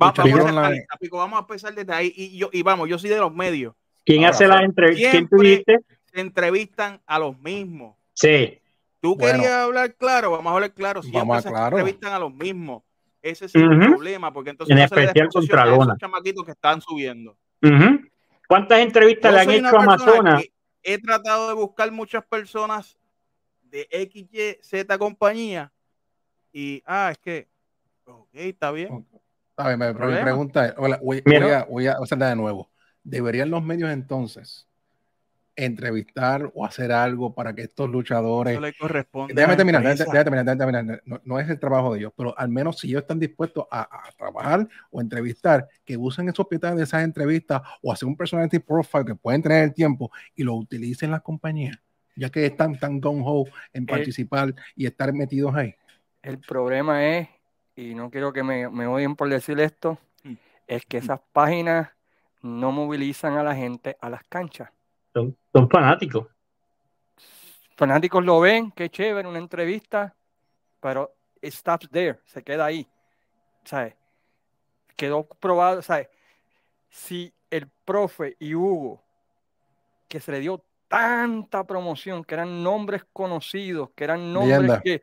Va- 0.00 0.08
Lucha 0.08 0.22
vamos, 0.22 0.24
Libre 0.24 0.42
a 0.42 0.66
empezar. 0.68 0.98
Pico, 0.98 1.16
vamos 1.18 1.36
a 1.38 1.40
empezar 1.40 1.74
desde 1.74 1.92
ahí. 1.92 2.12
Y, 2.16 2.38
yo, 2.38 2.48
y 2.52 2.62
vamos, 2.62 2.88
yo 2.88 2.98
soy 2.98 3.10
de 3.10 3.18
los 3.18 3.34
medios. 3.34 3.74
¿Quién 4.04 4.20
Ahora, 4.24 4.30
hace 4.30 4.46
la 4.48 4.62
entrevista? 4.62 5.10
¿Quién 5.10 5.28
dijiste? 5.30 5.78
Se 6.12 6.20
entrevistan 6.20 7.00
a 7.06 7.18
los 7.18 7.38
mismos. 7.38 7.96
Sí. 8.14 8.58
Tú 9.00 9.14
Bueno. 9.16 9.38
querías 9.40 9.52
hablar 9.58 9.94
claro, 9.94 10.30
vamos 10.30 10.50
a 10.50 10.54
hablar 10.54 10.72
claro. 10.72 11.02
Siempre 11.02 11.18
Vamos 11.20 11.36
a 11.38 11.42
se 11.42 11.48
claro. 11.50 11.76
entrevistan 11.78 12.12
a 12.14 12.18
los 12.18 12.32
mismos. 12.32 12.82
Ese 13.20 13.46
es 13.46 13.54
el 13.54 13.68
problema, 13.80 14.32
porque 14.32 14.50
entonces 14.50 14.72
En 14.72 14.78
no 14.78 14.84
especial 14.84 15.28
contra 15.28 15.66
Lona. 15.66 15.96
chamaquitos 16.00 16.44
que 16.44 16.52
están 16.52 16.80
subiendo. 16.80 17.36
¿Cuántas 18.48 18.78
entrevistas 18.80 19.32
Yo 19.32 19.36
le 19.36 19.42
han 19.42 19.50
hecho 19.66 19.78
a 19.78 19.82
Amazonas? 19.82 20.42
que 20.42 20.52
He 20.88 20.98
tratado 20.98 21.48
de 21.48 21.54
buscar 21.54 21.90
muchas 21.90 22.24
personas 22.24 22.96
de 23.62 23.88
X, 23.90 24.28
Y, 24.30 24.58
Z 24.62 24.96
compañía 24.98 25.72
y, 26.52 26.80
ah, 26.86 27.08
es 27.10 27.18
que, 27.18 27.48
ok, 28.04 28.28
está 28.34 28.70
bien. 28.70 29.04
A 29.56 29.68
ver, 29.68 29.78
me- 29.78 29.92
pero 29.92 30.06
mi 30.06 30.18
pregunta 30.18 30.66
es, 30.66 30.74
hola, 30.76 31.00
voy, 31.02 31.22
voy 31.24 31.34
a, 31.50 31.64
voy 31.64 31.86
a 31.88 31.92
hacerla 31.94 32.28
de 32.28 32.36
nuevo. 32.36 32.70
¿Deberían 33.02 33.50
los 33.50 33.64
medios 33.64 33.90
entonces 33.90 34.68
entrevistar 35.56 36.50
o 36.54 36.64
hacer 36.64 36.92
algo 36.92 37.34
para 37.34 37.54
que 37.54 37.62
estos 37.62 37.90
luchadores 37.90 38.52
Eso 38.52 38.60
le 38.60 38.74
corresponde. 38.74 39.34
Déjame 39.34 39.56
terminar, 39.56 39.82
déjame, 39.82 40.24
terminar, 40.24 40.44
déjame 40.44 40.72
terminar. 40.72 41.02
No, 41.04 41.20
no 41.24 41.40
es 41.40 41.48
el 41.48 41.58
trabajo 41.58 41.94
de 41.94 42.00
ellos, 42.00 42.12
pero 42.16 42.38
al 42.38 42.48
menos 42.48 42.78
si 42.78 42.88
ellos 42.88 43.02
están 43.02 43.18
dispuestos 43.18 43.66
a, 43.70 43.80
a 43.82 44.12
trabajar 44.16 44.68
o 44.90 45.00
entrevistar, 45.00 45.66
que 45.84 45.96
usen 45.96 46.26
esos 46.28 46.36
propietarios 46.36 46.78
de 46.78 46.84
esas 46.84 47.02
entrevistas 47.02 47.62
o 47.82 47.92
hacer 47.92 48.06
un 48.06 48.16
personality 48.16 48.58
profile 48.58 49.04
que 49.04 49.14
pueden 49.14 49.42
tener 49.42 49.64
el 49.64 49.74
tiempo 49.74 50.10
y 50.34 50.44
lo 50.44 50.54
utilicen 50.54 51.10
las 51.10 51.22
compañías, 51.22 51.78
ya 52.14 52.30
que 52.30 52.46
están 52.46 52.78
tan 52.78 53.00
gung 53.00 53.22
ho 53.24 53.46
en 53.72 53.86
participar 53.86 54.54
y 54.74 54.86
estar 54.86 55.12
metidos 55.12 55.54
ahí. 55.54 55.74
El 56.22 56.38
problema 56.38 57.06
es, 57.06 57.28
y 57.74 57.94
no 57.94 58.10
quiero 58.10 58.32
que 58.32 58.42
me, 58.42 58.68
me 58.68 58.86
odien 58.86 59.16
por 59.16 59.28
decir 59.28 59.58
esto, 59.60 59.98
Mm. 60.26 60.34
es 60.66 60.86
que 60.86 60.98
esas 60.98 61.20
páginas 61.32 61.90
no 62.42 62.72
movilizan 62.72 63.36
a 63.36 63.42
la 63.42 63.54
gente 63.54 63.96
a 64.00 64.10
las 64.10 64.24
canchas. 64.24 64.70
Son, 65.16 65.34
son 65.50 65.70
fanáticos. 65.70 66.26
Fanáticos 67.74 68.22
lo 68.22 68.38
ven, 68.40 68.70
qué 68.72 68.90
chévere, 68.90 69.26
una 69.26 69.38
entrevista, 69.38 70.14
pero 70.78 71.10
it 71.40 71.54
stops 71.54 71.88
there, 71.88 72.18
se 72.26 72.42
queda 72.42 72.66
ahí. 72.66 72.86
¿Sabes? 73.64 73.94
Quedó 74.94 75.24
probado, 75.24 75.80
¿sabes? 75.80 76.08
Si 76.90 77.32
el 77.48 77.66
profe 77.86 78.36
y 78.38 78.54
Hugo, 78.54 79.02
que 80.06 80.20
se 80.20 80.32
le 80.32 80.40
dio 80.40 80.62
tanta 80.86 81.64
promoción, 81.64 82.22
que 82.22 82.34
eran 82.34 82.62
nombres 82.62 83.02
conocidos, 83.10 83.88
que 83.96 84.04
eran 84.04 84.34
nombres 84.34 84.58
Leyenda. 84.60 84.80
que 84.82 85.02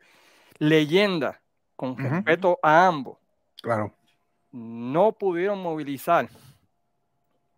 leyenda, 0.58 1.42
con 1.74 1.96
respeto 1.98 2.60
a 2.62 2.86
ambos, 2.86 3.18
Claro. 3.60 3.92
no 4.52 5.10
pudieron 5.10 5.60
movilizar 5.60 6.28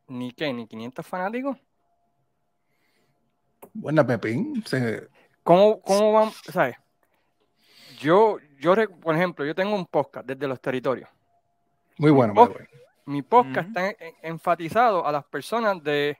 ni 0.09 0.33
qué, 0.33 0.51
ni 0.55 0.67
500 0.67 1.07
fanáticos. 1.07 1.59
Buena 3.73 4.07
Pepín. 4.07 4.63
Se, 4.67 5.09
¿Cómo, 5.43 5.81
cómo 5.81 6.13
van? 6.13 6.31
¿Sabes? 6.53 6.77
Yo, 7.99 8.39
yo, 8.59 8.75
por 9.01 9.15
ejemplo, 9.15 9.45
yo 9.45 9.55
tengo 9.55 9.75
un 9.75 9.87
podcast 9.87 10.27
desde 10.27 10.47
los 10.47 10.61
territorios. 10.61 11.09
muy 11.99 12.11
bueno, 12.11 12.35
the 12.35 12.41
way. 12.41 12.67
Mi 13.07 13.23
podcast 13.23 13.69
está 13.69 13.89
en- 13.91 13.97
en- 14.01 14.15
enfatizado 14.23 15.07
a 15.07 15.13
las 15.13 15.25
personas 15.25 15.83
de 15.83 16.19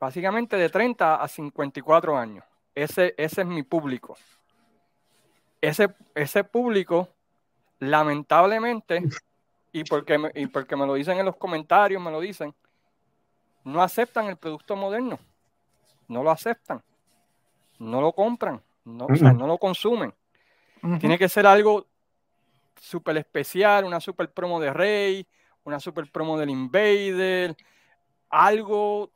básicamente 0.00 0.56
de 0.56 0.68
30 0.70 1.16
a 1.22 1.28
54 1.28 2.16
años. 2.16 2.44
Ese, 2.74 3.14
ese 3.18 3.42
es 3.42 3.46
mi 3.46 3.62
público. 3.62 4.16
Ese, 5.60 5.94
ese 6.14 6.42
público, 6.44 7.08
lamentablemente, 7.78 9.02
y 9.72 9.84
porque, 9.84 10.16
me, 10.18 10.30
y 10.34 10.46
porque 10.46 10.74
me 10.76 10.86
lo 10.86 10.94
dicen 10.94 11.18
en 11.18 11.26
los 11.26 11.36
comentarios, 11.36 12.02
me 12.02 12.10
lo 12.10 12.20
dicen, 12.20 12.54
no 13.64 13.82
aceptan 13.82 14.26
el 14.26 14.36
producto 14.36 14.74
moderno. 14.76 15.18
No 16.10 16.22
lo 16.22 16.30
aceptan. 16.30 16.82
No 17.78 18.00
lo 18.00 18.12
compran. 18.12 18.60
No, 18.84 19.06
o 19.06 19.14
sea, 19.14 19.32
no 19.32 19.46
lo 19.46 19.58
consumen. 19.58 20.12
Tiene 20.98 21.16
que 21.18 21.28
ser 21.28 21.46
algo 21.46 21.86
súper 22.76 23.16
especial, 23.18 23.84
una 23.84 24.00
super 24.00 24.30
promo 24.32 24.58
de 24.58 24.72
Rey, 24.72 25.26
una 25.64 25.78
super 25.78 26.10
promo 26.10 26.38
del 26.38 26.50
Invader, 26.50 27.54
algo 28.30 29.12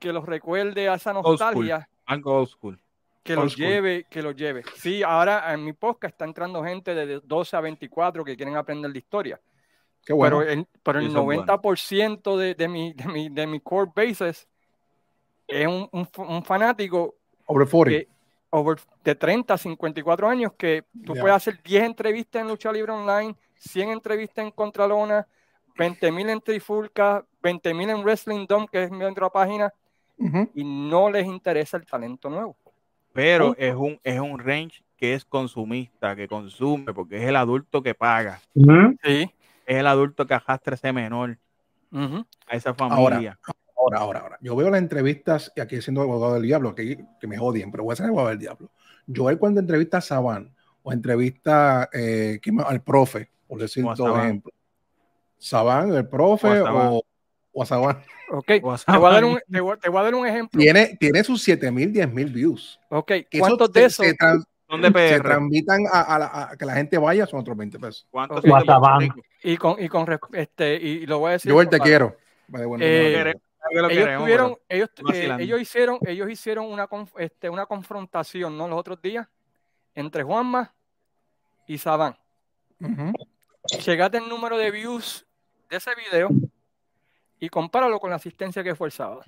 que 0.00 0.12
los 0.12 0.24
recuerde 0.24 0.88
a 0.88 0.94
esa 0.94 1.10
school. 1.12 1.22
nostalgia, 1.22 1.88
Algo 2.06 2.36
old 2.38 2.48
school. 2.48 2.80
que 3.24 3.32
Old 3.34 3.42
los 3.44 3.52
school. 3.52 3.66
lleve, 3.66 4.04
que 4.08 4.22
los 4.22 4.36
lleve. 4.36 4.62
Sí, 4.76 5.02
ahora 5.02 5.52
en 5.52 5.64
mi 5.64 5.72
podcast 5.72 6.14
está 6.14 6.24
entrando 6.24 6.62
gente 6.64 6.94
de 6.94 7.20
12 7.24 7.56
a 7.56 7.60
24 7.60 8.24
que 8.24 8.36
quieren 8.36 8.56
aprender 8.56 8.92
de 8.92 8.98
historia, 8.98 9.40
Qué 10.04 10.12
bueno. 10.12 10.38
pero 10.38 10.50
el, 10.50 10.66
pero 10.82 10.98
el 11.00 11.06
Eso 11.08 11.18
es 11.18 11.24
bueno. 11.24 11.44
90% 11.44 12.36
de, 12.36 12.54
de, 12.54 12.68
mi, 12.68 12.92
de, 12.94 13.06
mi, 13.08 13.28
de 13.28 13.46
mi 13.46 13.60
core 13.60 13.90
bases 13.94 14.48
es 15.48 15.66
un, 15.66 15.88
un 15.90 16.06
fa- 16.06 16.22
un 16.22 16.44
fanático 16.44 17.14
Over 17.46 17.66
40. 17.68 17.98
que- 17.98 18.08
over, 18.50 18.78
de 19.04 19.14
30 19.14 19.54
a 19.54 19.58
54 19.58 20.28
años 20.28 20.52
que 20.56 20.84
tú 21.04 21.14
puedes 21.20 21.34
hacer 21.36 21.60
10 21.62 21.84
entrevistas 21.84 22.40
en 22.42 22.48
Lucha 22.48 22.70
Libre 22.72 22.92
Online, 22.92 23.34
100 23.56 23.90
entrevistas 23.90 24.44
en 24.44 24.50
Contralona, 24.52 25.26
20 25.76 26.10
mil 26.12 26.28
en 26.30 26.40
Trifulca, 26.40 27.24
20 27.42 27.74
mil 27.74 27.90
en 27.90 28.02
Wrestling 28.02 28.46
Dome, 28.46 28.66
que 28.70 28.84
es 28.84 28.90
mi 28.90 29.04
otra 29.04 29.28
página, 29.30 29.72
y 30.54 30.64
no 30.64 31.10
les 31.10 31.26
interesa 31.26 31.76
el 31.76 31.86
talento 31.86 32.28
nuevo. 32.30 32.56
Pero 33.12 33.54
es 33.58 33.74
un, 33.74 34.00
es 34.02 34.18
un 34.20 34.38
range 34.38 34.82
que 34.96 35.14
es 35.14 35.24
consumista, 35.24 36.16
que 36.16 36.26
consume, 36.26 36.92
porque 36.92 37.16
es 37.18 37.24
el 37.28 37.36
adulto 37.36 37.82
que 37.82 37.94
paga. 37.94 38.40
Sí. 39.04 39.30
Es 39.66 39.76
el 39.76 39.86
adulto 39.86 40.26
que 40.26 40.34
arrastra 40.34 40.74
ese 40.74 40.92
menor 40.92 41.36
a 42.46 42.56
esa 42.56 42.74
familia. 42.74 42.98
Ahora, 42.98 43.38
ahora, 43.96 44.20
ahora. 44.20 44.38
Yo 44.40 44.54
veo 44.56 44.70
las 44.70 44.80
entrevistas, 44.80 45.52
y 45.56 45.60
aquí 45.60 45.80
siendo 45.80 46.02
abogado 46.02 46.34
del 46.34 46.42
diablo, 46.42 46.74
que, 46.74 47.04
que 47.20 47.26
me 47.26 47.38
odien, 47.38 47.70
pero 47.70 47.84
voy 47.84 47.92
a 47.92 47.96
ser 47.96 48.06
abogado 48.06 48.28
del 48.28 48.38
diablo. 48.38 48.70
Joel 49.14 49.38
cuando 49.38 49.60
entrevista 49.60 49.98
a 49.98 50.00
Saban 50.02 50.54
o 50.82 50.92
entrevista 50.92 51.88
eh, 51.92 52.40
al 52.66 52.82
profe, 52.82 53.30
por 53.46 53.60
decir 53.60 53.84
todo 53.96 54.08
Saban. 54.08 54.24
ejemplo. 54.24 54.52
Saban, 55.38 55.94
el 55.94 56.08
profe 56.08 56.60
O 56.60 57.62
a 57.62 57.66
Saban. 57.66 57.96
o. 57.96 58.38
Ok, 58.38 58.46
te 58.46 58.60
voy, 58.60 58.76
a 58.76 59.12
dar 59.14 59.24
un, 59.24 59.40
te, 59.50 59.60
voy, 59.60 59.78
te 59.78 59.88
voy 59.88 60.00
a 60.00 60.02
dar 60.04 60.14
un 60.14 60.26
ejemplo. 60.26 60.60
Tiene, 60.60 60.96
tiene 61.00 61.24
sus 61.24 61.42
7000, 61.42 61.92
10000 61.92 62.32
views. 62.32 62.78
Ok, 62.90 63.12
¿cuántos 63.38 63.72
de 63.72 63.84
esos? 63.86 64.04
Se, 64.06 64.14
tran- 64.14 64.44
Son 64.68 64.82
de 64.82 64.88
se 65.08 65.20
transmitan 65.20 65.80
a, 65.90 66.02
a 66.02 66.18
la- 66.18 66.48
a 66.52 66.56
que 66.56 66.66
la 66.66 66.74
gente 66.74 66.98
vaya, 66.98 67.26
son 67.26 67.40
otros 67.40 67.56
20 67.56 67.78
pesos. 67.78 68.06
¿Cuántos? 68.10 68.44
Y 69.42 69.56
con, 69.56 69.82
y 69.82 69.88
con 69.88 70.06
este, 70.34 70.76
y 70.76 71.06
lo 71.06 71.20
voy 71.20 71.30
a 71.30 71.32
decir. 71.32 71.50
Yo 71.50 71.68
te 71.68 71.80
quiero. 71.80 72.16
Vale, 72.48 72.66
bueno, 72.66 72.84
Eh, 72.84 73.34
no, 73.70 73.82
no, 73.82 73.88
no. 73.88 73.88
Claro 73.88 73.88
que 73.88 73.94
lo 73.94 74.00
ellos 74.00 74.04
queremos, 74.04 74.24
tuvieron, 74.24 74.56
ellos, 74.68 74.88
eh, 75.14 75.36
ellos 75.40 75.60
hicieron, 75.60 75.98
ellos 76.06 76.30
hicieron 76.30 76.66
una, 76.66 76.88
este, 77.18 77.48
una 77.50 77.66
confrontación, 77.66 78.56
¿no? 78.56 78.68
Los 78.68 78.78
otros 78.78 79.00
días 79.02 79.26
entre 79.94 80.22
Juanma 80.22 80.74
y 81.66 81.78
Saban. 81.78 82.16
Ujú. 82.80 83.12
Chegate 83.66 84.18
el 84.18 84.28
número 84.28 84.56
de 84.56 84.70
views 84.70 85.26
de 85.68 85.76
ese 85.76 85.90
video 85.94 86.28
y 87.38 87.48
compáralo 87.48 87.98
con 88.00 88.10
la 88.10 88.16
asistencia 88.16 88.62
que 88.64 88.74
fue 88.74 88.88
el 88.88 88.92
sábado. 88.92 89.22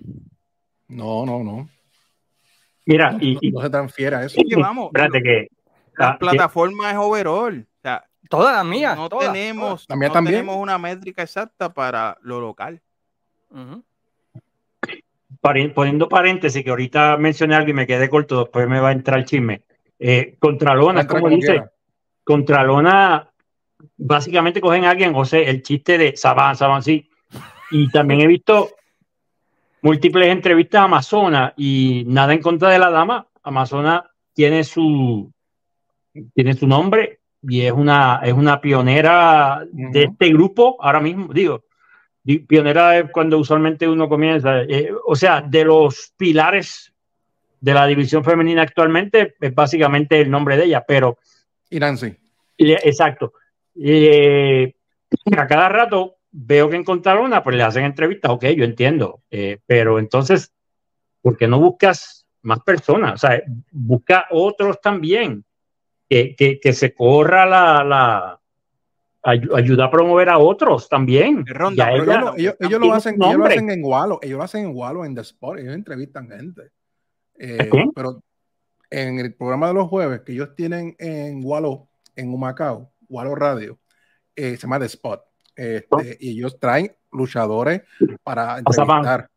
No, 0.88 1.24
no, 1.26 1.43
no. 1.45 1.68
Mira, 2.86 3.12
No, 3.12 3.18
y, 3.20 3.38
y- 3.41 3.51
no 3.53 3.61
se 3.61 3.70
transfiere 3.70 4.16
a 4.16 4.24
eso. 4.24 4.41
Vamos, 4.57 4.86
espérate 4.86 5.22
que 5.22 5.49
la 5.97 6.09
ah, 6.09 6.12
que- 6.14 6.18
plataforma 6.18 6.91
es 6.91 6.97
overall. 6.97 7.66
O 7.78 7.80
sea, 7.82 8.07
Todas 8.28 8.55
las 8.55 8.64
mías, 8.64 8.97
no 8.97 9.09
todas, 9.09 9.32
tenemos, 9.32 9.86
La 9.88 9.97
mía 9.97 10.09
no 10.09 10.14
también. 10.14 10.34
tenemos 10.36 10.57
una 10.57 10.78
métrica 10.78 11.22
exacta 11.22 11.72
para 11.74 12.16
lo 12.22 12.41
local. 12.41 12.80
Poniendo 15.41 16.09
paréntesis, 16.09 16.62
que 16.62 16.70
ahorita 16.70 17.16
mencioné 17.16 17.55
algo 17.55 17.70
y 17.70 17.74
me 17.74 17.86
quedé 17.86 18.09
corto, 18.09 18.41
después 18.41 18.68
me 18.68 18.80
va 18.80 18.91
a 18.91 18.93
entrar 18.93 19.18
el 19.18 19.24
chisme. 19.24 19.62
Eh, 19.99 20.36
Contralona, 20.38 21.07
como 21.07 21.28
dice, 21.28 21.53
quiera. 21.53 21.72
Contralona, 22.24 23.30
básicamente 23.97 24.61
cogen 24.61 24.84
a 24.84 24.91
alguien, 24.91 25.14
José, 25.14 25.49
el 25.49 25.62
chiste 25.62 25.99
de 25.99 26.16
Saban, 26.16 26.57
Saban, 26.57 26.82
sí. 26.82 27.09
Y 27.70 27.91
también 27.91 28.20
he 28.20 28.26
visto 28.26 28.70
múltiples 29.82 30.28
entrevistas 30.28 30.82
a 30.82 30.84
Amazona 30.84 31.55
y 31.57 32.05
nada 32.07 32.32
en 32.32 32.41
contra 32.41 32.70
de 32.70 32.78
la 32.78 32.91
dama. 32.91 33.26
Amazona 33.43 34.11
tiene 34.34 34.64
su, 34.64 35.32
tiene 36.34 36.55
su 36.55 36.66
nombre 36.66 37.20
y 37.43 37.62
es 37.62 37.72
una, 37.72 38.20
es 38.22 38.32
una 38.32 38.61
pionera 38.61 39.64
de 39.70 40.05
este 40.05 40.28
grupo 40.30 40.76
ahora 40.80 41.01
mismo, 41.01 41.32
digo. 41.32 41.64
Pionera 42.39 42.99
es 42.99 43.11
cuando 43.11 43.39
usualmente 43.39 43.89
uno 43.89 44.09
comienza, 44.09 44.62
eh, 44.62 44.91
o 45.05 45.14
sea, 45.16 45.43
de 45.43 45.64
los 45.64 46.12
pilares 46.16 46.93
de 47.61 47.74
la 47.74 47.87
división 47.87 48.24
femenina 48.24 48.62
actualmente, 48.62 49.35
es 49.41 49.55
básicamente 49.55 50.20
el 50.20 50.31
nombre 50.31 50.57
de 50.57 50.64
ella, 50.64 50.85
pero 50.87 51.18
Nancy. 51.70 52.16
le- 52.57 52.81
Exacto. 52.85 53.35
Eh, 53.76 54.74
a 55.37 55.47
cada 55.47 55.68
rato 55.68 56.16
veo 56.31 56.70
que 56.70 56.76
encontraron 56.76 57.26
una, 57.26 57.43
pues 57.43 57.57
le 57.57 57.62
hacen 57.62 57.85
entrevistas, 57.85 58.31
ok, 58.31 58.47
yo 58.57 58.64
entiendo, 58.64 59.20
eh, 59.31 59.59
pero 59.66 59.99
entonces, 59.99 60.53
¿por 61.20 61.37
qué 61.37 61.47
no 61.49 61.59
buscas 61.61 62.26
más 62.43 62.61
personas? 62.61 63.14
O 63.14 63.18
sea, 63.26 63.43
busca 63.70 64.26
otros 64.31 64.81
también, 64.81 65.45
que, 66.09 66.35
que, 66.35 66.59
que 66.59 66.72
se 66.72 66.95
corra 66.95 67.47
la, 67.47 67.85
la 67.85 68.39
ay- 69.23 69.49
ayuda 69.55 69.87
a 69.87 69.91
promover 69.91 70.29
a 70.29 70.39
otros 70.39 70.89
también. 70.89 71.45
Ronda, 71.47 71.91
ella- 71.93 72.03
ellos, 72.03 72.07
lo- 72.21 72.37
ellos- 72.37 72.57
ellos 72.61 72.81
lo 72.81 72.93
hacen, 72.95 73.14
ellos 73.23 73.37
lo 73.37 73.45
hacen 73.45 73.71
en 73.71 73.85
Walo, 73.85 74.18
ellos 74.23 74.39
lo 74.39 74.45
hacen 74.45 74.64
en 74.66 74.77
Walo, 74.77 75.05
en 75.05 75.14
The 75.14 75.21
Spot, 75.23 75.59
ellos 75.59 75.75
entrevistan 75.75 76.29
gente. 76.29 76.71
Eh, 77.39 77.71
pero 77.95 78.23
en 78.91 79.18
el 79.18 79.35
programa 79.35 79.68
de 79.68 79.75
los 79.75 79.89
jueves 79.89 80.21
que 80.23 80.33
ellos 80.33 80.55
tienen 80.55 80.95
en 80.99 81.41
Walo, 81.45 81.89
en 82.16 82.33
Humacao, 82.35 82.93
Walo 83.09 83.35
Radio, 83.35 83.79
eh, 84.37 84.51
se 84.57 84.62
llama 84.62 84.79
The 84.79 84.87
Spot. 84.87 85.23
Este, 85.57 86.16
Y 86.21 86.39
ellos 86.39 86.59
traen 86.59 86.91
luchadores 87.12 87.83
para 88.23 88.59
entrevistar. 88.59 89.29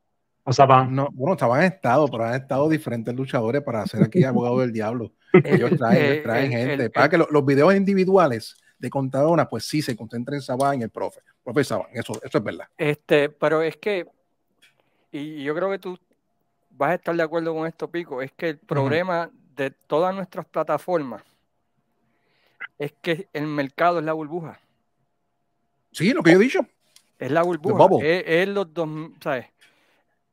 O 0.45 0.51
sea, 0.53 0.65
van- 0.65 0.93
No, 0.93 1.07
bueno, 1.13 1.33
estaban 1.33 1.61
en 1.61 1.67
estado, 1.71 2.07
pero 2.09 2.25
han 2.25 2.35
estado 2.35 2.67
diferentes 2.69 3.13
luchadores 3.15 3.61
para 3.61 3.81
hacer 3.83 4.03
aquí 4.03 4.23
abogado 4.25 4.59
del 4.59 4.71
diablo. 4.73 5.13
Ellos 5.31 5.71
traen, 5.77 6.05
Eh, 6.05 6.21
traen 6.23 6.51
gente. 6.51 6.89
para 6.89 7.09
que 7.09 7.17
lo- 7.17 7.27
los 7.31 7.45
videos 7.45 7.73
individuales 7.75 8.55
de 8.83 8.89
contadora, 8.89 9.47
pues 9.49 9.63
sí 9.65 9.81
se 9.81 9.95
concentren 9.95 10.35
en 10.35 10.41
Sabán 10.41 10.81
y 10.81 10.83
el 10.83 10.89
profe. 10.89 11.21
Profe 11.41 11.63
Sabán, 11.63 11.87
eso, 11.93 12.19
eso 12.21 12.37
es 12.37 12.43
verdad. 12.43 12.67
Este, 12.77 13.29
pero 13.29 13.61
es 13.61 13.77
que, 13.77 14.05
y 15.09 15.41
yo 15.41 15.55
creo 15.55 15.71
que 15.71 15.79
tú 15.79 15.97
vas 16.71 16.91
a 16.91 16.95
estar 16.95 17.15
de 17.15 17.23
acuerdo 17.23 17.53
con 17.55 17.65
esto, 17.65 17.89
Pico, 17.89 18.21
es 18.21 18.33
que 18.33 18.49
el 18.49 18.57
problema 18.57 19.31
de 19.55 19.71
todas 19.71 20.13
nuestras 20.13 20.45
plataformas 20.45 21.23
es 22.77 22.91
que 23.01 23.29
el 23.31 23.47
mercado 23.47 23.99
es 23.99 24.05
la 24.05 24.11
burbuja. 24.11 24.59
Sí, 25.93 26.11
lo 26.13 26.21
que 26.21 26.31
yo 26.33 26.37
he 26.41 26.43
dicho. 26.43 26.67
Es 27.19 27.31
la 27.31 27.41
burbuja. 27.43 27.85
Es, 28.01 28.23
es 28.27 28.47
los 28.49 28.73
dos, 28.73 28.89
¿sabes? 29.21 29.45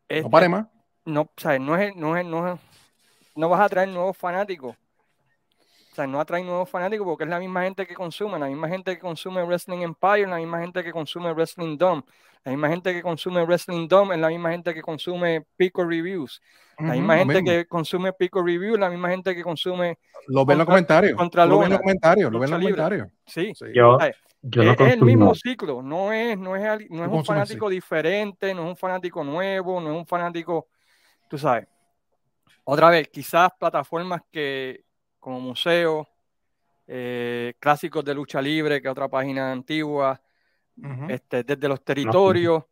Es- 0.08 0.24
No 0.24 0.30
pare 0.30 0.48
más. 0.48 0.66
no, 1.04 1.30
¿sabes? 1.36 1.60
No 1.60 1.76
es, 1.76 1.94
no 1.94 2.16
es, 2.16 2.26
no 2.26 2.52
es- 2.54 2.60
no 3.36 3.48
vas 3.48 3.60
a 3.60 3.68
traer 3.68 3.90
nuevos 3.90 4.16
fanáticos. 4.16 4.74
O 5.90 5.94
sea, 5.94 6.06
no 6.06 6.20
atrae 6.20 6.44
nuevos 6.44 6.68
fanáticos 6.70 7.04
porque 7.04 7.24
es 7.24 7.30
la 7.30 7.38
misma 7.40 7.62
gente 7.64 7.84
que 7.86 7.94
consume, 7.94 8.38
la 8.38 8.46
misma 8.46 8.68
gente 8.68 8.94
que 8.94 9.00
consume 9.00 9.42
Wrestling 9.42 9.80
Empire, 9.82 10.26
la 10.26 10.36
misma 10.36 10.60
gente 10.60 10.84
que 10.84 10.92
consume 10.92 11.32
Wrestling 11.32 11.76
Dome, 11.76 12.02
la 12.44 12.52
misma 12.52 12.68
gente 12.68 12.92
que 12.92 13.02
consume 13.02 13.42
Wrestling 13.44 13.88
Dome 13.88 14.14
es 14.14 14.20
la 14.20 14.28
misma 14.28 14.50
gente 14.52 14.72
que 14.72 14.82
consume 14.82 15.44
Pico 15.56 15.84
Reviews, 15.84 16.40
la 16.78 16.92
misma 16.94 17.18
gente 17.18 17.42
que 17.42 17.66
consume 17.66 18.12
Pico 18.12 18.40
Reviews, 18.42 18.78
la 18.78 18.88
misma 18.88 19.10
gente 19.10 19.34
que 19.34 19.42
consume, 19.42 19.98
Lo 20.28 20.46
ven 20.46 20.54
en 20.54 20.58
los 20.58 20.66
contra- 20.66 20.66
comentarios. 20.66 21.18
contra 21.18 21.44
lo 21.46 21.58
ven 21.58 21.70
los 21.70 21.78
comentarios. 21.80 22.32
Lo 22.32 22.38
ven 22.38 22.50
los 22.50 22.60
comentarios. 22.60 23.08
sí. 23.26 23.52
Sí. 23.54 23.64
yo, 23.74 24.00
Ay, 24.00 24.12
yo 24.42 24.62
no 24.62 24.72
es, 24.72 24.80
es 24.80 24.92
el 24.94 25.02
mismo 25.02 25.34
ciclo, 25.34 25.82
no 25.82 26.12
es, 26.12 26.38
no 26.38 26.54
es, 26.56 26.88
no 26.88 27.04
es 27.04 27.10
un 27.10 27.24
fanático 27.24 27.68
diferente, 27.68 28.54
no 28.54 28.62
es 28.62 28.68
un 28.68 28.76
fanático 28.76 29.22
nuevo, 29.24 29.80
no 29.80 29.90
es 29.90 29.96
un 29.98 30.06
fanático, 30.06 30.68
tú 31.28 31.36
sabes. 31.36 31.66
Otra 32.64 32.88
vez, 32.90 33.08
quizás 33.08 33.50
plataformas 33.58 34.22
que, 34.30 34.84
como 35.20 35.38
museo, 35.40 36.08
eh, 36.86 37.54
clásicos 37.60 38.04
de 38.04 38.14
lucha 38.14 38.40
libre, 38.42 38.80
que 38.82 38.88
es 38.88 38.92
otra 38.92 39.08
página 39.08 39.52
antigua, 39.52 40.20
este, 41.08 41.44
desde 41.44 41.68
los 41.68 41.84
territorios, 41.84 42.64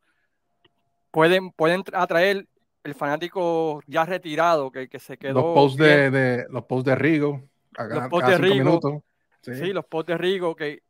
pueden, 1.11 1.51
pueden 1.53 1.85
atraer 1.93 2.47
el 2.85 2.95
fanático 2.95 3.83
ya 3.87 4.05
retirado, 4.07 4.71
que, 4.71 4.89
que 4.89 4.99
se 4.99 5.17
quedó. 5.19 5.35
los 5.35 5.55
posts 5.55 5.79
de, 5.79 6.11
de- 6.11 6.47
los 6.51 6.65
posts 6.65 6.87
de 6.87 6.95
Rigo. 6.95 7.43
Los 7.79 8.09
posts 8.09 8.31
de 8.31 8.39
Rigo. 8.39 9.05
Sí. 9.43 9.55
Sí, 9.55 9.73
los 9.73 9.85
posts 9.85 10.09
de 10.09 10.19
Rigo, 10.19 10.57
que 10.57 10.83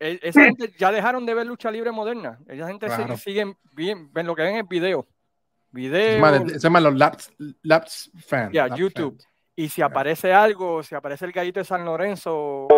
e- 0.00 0.18
esa 0.22 0.44
gente 0.44 0.72
ya 0.78 0.90
dejaron 0.90 1.24
de 1.26 1.34
ver 1.34 1.46
lucha 1.46 1.70
libre 1.70 1.92
moderna. 1.92 2.38
Esa 2.48 2.66
gente 2.68 2.86
Claro. 2.86 3.16
siguen 3.16 3.56
bien, 3.72 4.10
ven 4.12 4.26
lo 4.26 4.34
que 4.34 4.42
ven 4.42 4.56
es 4.56 4.68
video. 4.68 5.06
Se 5.72 5.76
Video. 5.78 6.12
llama, 6.18 6.48
se 6.48 6.58
llama 6.58 6.80
los 6.80 6.94
Laps, 6.96 7.32
Laps 7.62 8.10
Fans. 8.26 8.50
Ya, 8.52 8.66
Laps 8.66 8.80
YouTube. 8.80 9.18
Y 9.56 9.68
si 9.70 9.80
aparece 9.82 10.32
algo, 10.34 10.82
si 10.82 10.94
aparece 10.94 11.24
el 11.24 11.32
gallito 11.32 11.60
de 11.60 11.64
San 11.64 11.84
Lorenzo 11.84 12.68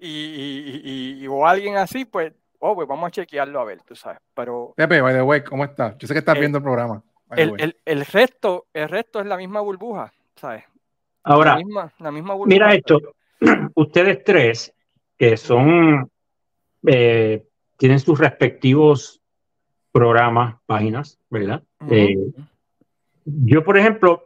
y, 0.00 0.08
y- 0.08 0.80
y- 0.84 1.24
y- 1.24 1.26
o 1.28 1.46
alguien 1.46 1.76
así, 1.76 2.04
pues, 2.04 2.32
oh, 2.58 2.74
pues 2.74 2.88
vamos 2.88 3.06
a 3.06 3.10
chequearlo 3.12 3.60
a 3.60 3.64
ver, 3.64 3.80
tú 3.82 3.94
sabes. 3.94 4.18
Pero 4.34 4.74
Pepe, 4.76 5.00
by 5.00 5.14
the 5.14 5.22
way, 5.22 5.42
¿cómo 5.44 5.64
estás? 5.64 5.96
Yo 5.98 6.08
sé 6.08 6.12
que 6.14 6.18
estás 6.18 6.36
Eh, 6.36 6.40
viendo 6.40 6.58
el 6.58 6.64
programa. 6.64 7.02
el, 7.36 7.54
el- 7.58 7.76
el 7.84 8.04
resto, 8.04 8.66
el 8.72 8.88
resto 8.88 9.20
es 9.20 9.26
la 9.26 9.36
misma 9.36 9.60
burbuja, 9.60 10.12
¿sabes? 10.36 10.64
Ahora, 11.22 11.52
la 11.52 11.56
misma, 11.58 11.92
la 11.98 12.10
misma 12.10 12.34
burbuja. 12.34 12.48
Mira 12.54 12.74
esto, 12.74 13.00
ustedes 13.74 14.22
tres, 14.24 14.72
que 15.16 15.36
son, 15.36 16.10
eh, 16.86 17.44
tienen 17.76 18.00
sus 18.00 18.18
respectivos 18.18 19.20
programas, 19.92 20.56
páginas, 20.66 21.18
¿verdad? 21.30 21.62
Eh, 21.88 22.16
yo, 23.24 23.64
por 23.64 23.76
ejemplo, 23.78 24.25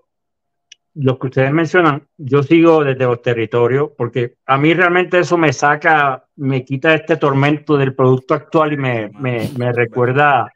los 0.95 1.19
que 1.19 1.27
ustedes 1.29 1.53
mencionan, 1.53 2.07
yo 2.17 2.43
sigo 2.43 2.83
desde 2.85 3.05
los 3.05 3.23
territorios, 3.23 3.91
porque 3.97 4.35
a 4.47 4.59
mí 4.59 4.75
realmente 4.75 5.21
eso 5.21 5.39
me 5.39 5.53
saca, 5.53 6.25
me 6.37 6.65
quita 6.65 6.95
este 6.95 7.17
tormento 7.17 7.77
del 7.77 7.95
producto 7.95 8.35
actual 8.35 8.73
y 8.73 8.77
me, 8.77 9.09
me, 9.19 9.49
me 9.57 9.73
recuerda 9.73 10.53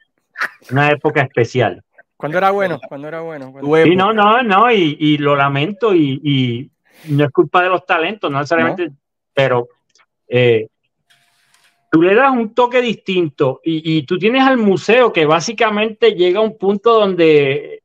una 0.71 0.91
época 0.91 1.21
especial. 1.21 1.81
Cuando 2.17 2.37
era 2.37 2.51
bueno, 2.51 2.79
cuando 2.87 3.07
era 3.07 3.21
bueno. 3.21 3.51
cuando- 3.51 3.75
Sí, 3.83 3.95
no, 3.95 4.13
no, 4.13 4.43
no, 4.43 4.71
y, 4.71 4.97
y 4.99 5.17
lo 5.17 5.35
lamento 5.35 5.93
y, 5.95 6.19
y 6.23 6.71
no 7.13 7.23
es 7.25 7.31
culpa 7.31 7.63
de 7.63 7.69
los 7.69 7.85
talentos, 7.85 8.29
no 8.31 8.39
necesariamente, 8.39 8.89
pero 9.33 9.67
eh, 10.27 10.67
tú 11.91 12.01
le 12.01 12.13
das 12.15 12.31
un 12.31 12.53
toque 12.53 12.81
distinto 12.81 13.61
y, 13.63 13.97
y 13.99 14.03
tú 14.03 14.17
tienes 14.17 14.43
al 14.43 14.57
museo 14.57 15.13
que 15.13 15.25
básicamente 15.25 16.11
llega 16.13 16.39
a 16.39 16.43
un 16.43 16.57
punto 16.57 16.93
donde 16.99 17.83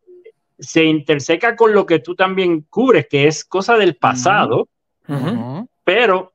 se 0.61 0.85
interseca 0.85 1.57
con 1.57 1.73
lo 1.75 1.87
que 1.87 1.99
tú 2.01 2.15
también 2.15 2.63
cubres, 2.71 3.07
que 3.09 3.27
es 3.27 3.45
cosa 3.45 3.77
del 3.77 3.97
pasado, 3.97 4.69
pero 5.85 6.33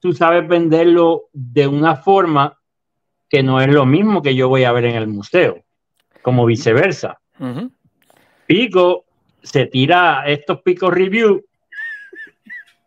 tú 0.00 0.12
sabes 0.12 0.46
venderlo 0.48 1.24
de 1.32 1.66
una 1.66 1.96
forma 1.96 2.58
que 3.28 3.42
no 3.42 3.60
es 3.60 3.68
lo 3.68 3.84
mismo 3.84 4.22
que 4.22 4.34
yo 4.34 4.48
voy 4.48 4.64
a 4.64 4.72
ver 4.72 4.84
en 4.86 4.96
el 4.96 5.08
museo, 5.08 5.58
como 6.22 6.46
viceversa. 6.46 7.18
Pico 8.46 9.04
se 9.42 9.66
tira 9.66 10.24
estos 10.26 10.62
picos 10.62 10.92
review 10.92 11.44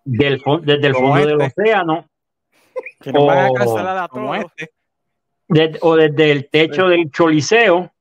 del, 0.06 0.42
desde 0.64 0.88
el 0.88 0.94
Como 0.94 1.08
fondo 1.10 1.28
del 1.28 1.42
este. 1.42 1.62
océano 1.62 2.06
Que 3.02 3.12
van 3.12 3.38
a 3.38 3.50
O- 3.50 3.54
cancelar 3.54 3.98
a 3.98 4.08
Como 4.08 4.34
todos. 4.34 4.46
este. 4.58 4.72
de- 5.50 5.78
o 5.82 5.96
desde 5.96 6.32
el 6.32 6.50
techo 6.50 6.88
del 6.88 7.12
choliseo 7.12 7.92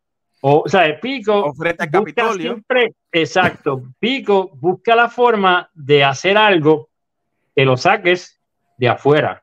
O, 0.49 0.63
o 0.65 0.69
sea, 0.69 1.01
Pico 1.01 1.53
busca 1.53 1.75
Capitolio. 1.91 2.53
siempre, 2.53 2.95
exacto, 3.11 3.83
Pico 3.99 4.49
busca 4.55 4.95
la 4.95 5.09
forma 5.09 5.69
de 5.75 6.05
hacer 6.05 6.39
algo 6.39 6.89
que 7.53 7.65
lo 7.65 7.77
saques 7.77 8.41
de 8.79 8.87
afuera. 8.87 9.43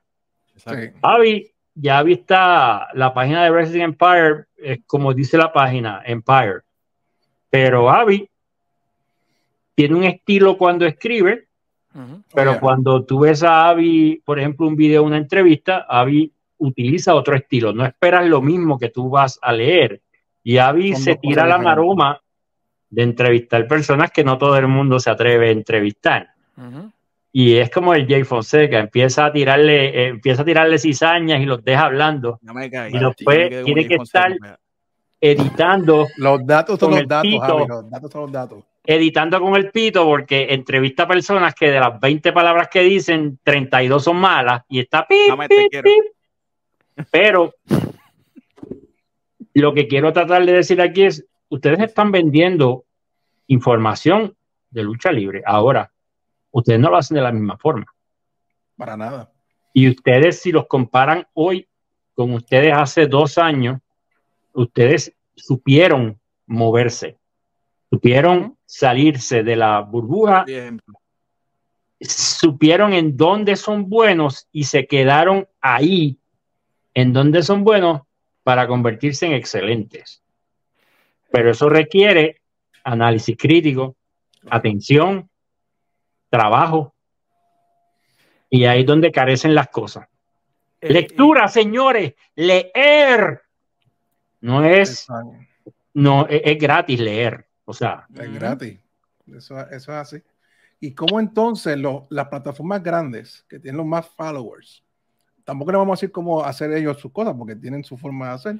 Sí. 0.56 0.72
Javi, 1.01 1.51
ya 1.76 2.01
vista 2.04 2.88
la 2.93 3.14
página 3.14 3.43
de 3.43 3.51
Wrestling 3.51 3.82
Empire, 3.82 4.45
es 4.56 4.80
como 4.88 5.14
dice 5.14 5.38
la 5.38 5.51
página, 5.51 6.01
Empire. 6.06 6.62
Pero 7.49 7.89
Javi 7.89 8.30
tiene 9.76 9.95
un 9.95 10.06
estilo 10.06 10.58
cuando 10.58 10.86
escribe, 10.86 11.49
pero 12.34 12.51
Oh, 12.51 12.54
yeah. 12.54 12.60
cuando 12.62 13.04
tú 13.04 13.20
ves 13.20 13.43
a 13.43 13.68
Avi, 13.68 14.22
por 14.24 14.39
ejemplo, 14.39 14.68
un 14.68 14.78
video, 14.78 15.04
una 15.04 15.18
entrevista, 15.18 15.86
Avi 15.89 16.32
utiliza 16.60 17.14
otro 17.14 17.36
estilo. 17.36 17.74
No 17.74 17.86
esperas 17.86 18.26
lo 18.26 18.41
mismo 18.41 18.80
que 18.80 18.88
tú 18.88 19.10
vas 19.10 19.38
a 19.41 19.51
leer. 19.51 20.01
Y 20.44 20.58
Avi 20.58 20.96
se 20.96 21.16
tira 21.16 21.46
la 21.48 21.58
maroma 21.58 22.20
de 22.89 23.04
entrevistar 23.04 23.68
personas 23.68 24.12
que 24.12 24.24
no 24.24 24.38
todo 24.38 24.56
el 24.58 24.68
mundo 24.68 25.00
se 25.00 25.10
atreve 25.10 25.50
a 25.50 25.52
entrevistar. 25.52 26.30
Y 27.32 27.56
es 27.56 27.72
como 27.72 27.96
el 27.96 28.08
Jay 28.08 28.24
Fonseca, 28.24 28.78
empieza 28.80 29.26
a 29.26 29.32
tirarle, 29.34 29.86
eh, 29.88 30.08
empieza 30.10 30.44
a 30.44 30.46
tirarle 30.46 30.78
cizañas 30.78 31.41
y 31.41 31.46
los 31.46 31.64
deja 31.64 31.86
hablando, 31.86 32.39
me. 32.44 32.66
Y 32.68 33.00
después 33.00 33.64
tiene 33.66 33.88
que 33.88 33.96
Fonseca, 33.98 34.28
estar- 34.30 34.60
editando, 35.20 36.08
Los 36.18 36.46
datos 36.46 36.80
son 36.80 36.89
Con 36.89 36.91
los 36.91 37.02
el 37.02 37.08
datos, 37.08 37.32
pito. 37.32 37.41
Javi, 37.41 37.68
los 37.68 37.89
datos 37.89 38.12
son 38.12 38.22
los 38.24 38.32
datos. 38.32 38.64
editando 38.86 39.39
con 39.41 39.56
el 39.56 39.72
pito, 39.72 40.06
porque 40.06 40.48
entrevista 40.50 41.04
a 41.04 41.08
personas 41.08 41.56
que 41.56 41.72
de 41.72 41.80
las 41.80 42.00
20 42.00 42.32
palabras 42.34 42.68
que 42.68 42.82
dicen, 42.82 43.39
32 43.44 44.04
son 44.04 44.18
malas, 44.18 44.64
y 44.70 44.80
está 44.82 45.08
pip, 45.08 45.34
pip, 45.50 45.72
pip. 45.82 47.06
Pero 47.10 47.54
lo 49.62 49.74
que 49.74 49.88
quiero 49.88 50.12
tratar 50.14 50.45
de 50.45 50.54
decir 50.54 50.82
aquí 50.82 51.04
es, 51.04 51.26
ustedes 51.49 51.80
están 51.80 52.12
vendiendo 52.12 52.86
información 53.47 54.36
de 54.70 54.84
lucha 54.84 55.12
libre. 55.12 55.43
Ahora, 55.45 55.91
ustedes 56.51 56.80
no 56.80 56.89
lo 56.89 56.97
hacen 56.97 57.16
de 57.16 57.22
la 57.22 57.32
misma 57.32 57.58
forma. 57.58 57.86
Para 58.76 58.97
nada. 58.97 59.32
Y 59.74 59.89
ustedes, 59.89 60.41
si 60.41 60.51
los 60.51 60.68
comparan 60.68 61.28
hoy 61.34 61.68
con 62.16 62.34
ustedes 62.34 62.74
hace 62.76 63.08
dos 63.08 63.38
años, 63.38 63.82
ustedes 64.54 65.16
supieron 65.36 66.20
moverse, 66.45 67.18
supieron 67.89 68.58
salirse 68.66 69.43
de 69.43 69.56
la 69.56 69.80
burbuja, 69.82 70.43
Bien. 70.45 70.80
supieron 71.99 72.93
en 72.93 73.18
dónde 73.18 73.56
son 73.56 73.89
buenos 73.89 74.47
y 74.51 74.66
se 74.66 74.86
quedaron 74.86 75.47
ahí, 75.62 76.20
en 76.93 77.14
dónde 77.14 77.41
son 77.41 77.64
buenos, 77.64 78.01
para 78.44 78.68
convertirse 78.68 79.26
en 79.26 79.34
excelentes. 79.34 80.22
Pero 81.32 81.52
eso 81.52 81.70
requiere 81.70 82.41
análisis 82.84 83.36
crítico, 83.38 83.96
atención, 84.50 85.30
trabajo. 86.30 86.94
Y 88.50 88.66
ahí 88.66 88.82
es 88.82 88.86
donde 88.86 89.12
carecen 89.12 89.56
las 89.56 89.70
cosas. 89.70 90.08
Eh, 90.82 90.91
Lectura, 90.91 91.48
señores, 91.48 92.14
leer. 92.36 93.41
No 94.41 94.64
es, 94.64 95.08
no, 95.94 96.28
es, 96.28 96.41
es 96.44 96.60
gratis 96.60 97.00
leer. 97.00 97.48
O 97.66 97.74
sea, 97.74 98.06
Es 98.14 98.34
gratis. 98.34 98.80
Eso, 99.34 99.60
eso 99.62 99.91
es 99.94 99.98
así. 99.98 100.18
¿Y 100.82 100.94
cómo 100.94 101.20
entonces 101.22 101.78
lo- 101.78 102.06
las 102.10 102.28
plataformas 102.28 102.84
grandes 102.84 103.46
que 103.48 103.58
tienen 103.58 103.78
los 103.78 103.86
más 103.86 104.06
followers? 104.10 104.83
Tampoco 105.44 105.72
le 105.72 105.78
vamos 105.78 105.94
a 105.94 105.98
decir 106.00 106.12
cómo 106.12 106.44
hacer 106.44 106.72
ellos 106.74 106.98
sus 107.00 107.12
cosas 107.12 107.36
porque 107.38 107.56
tienen 107.56 107.84
su 107.84 107.98
forma 107.98 108.28
de 108.30 108.34
hacer 108.34 108.56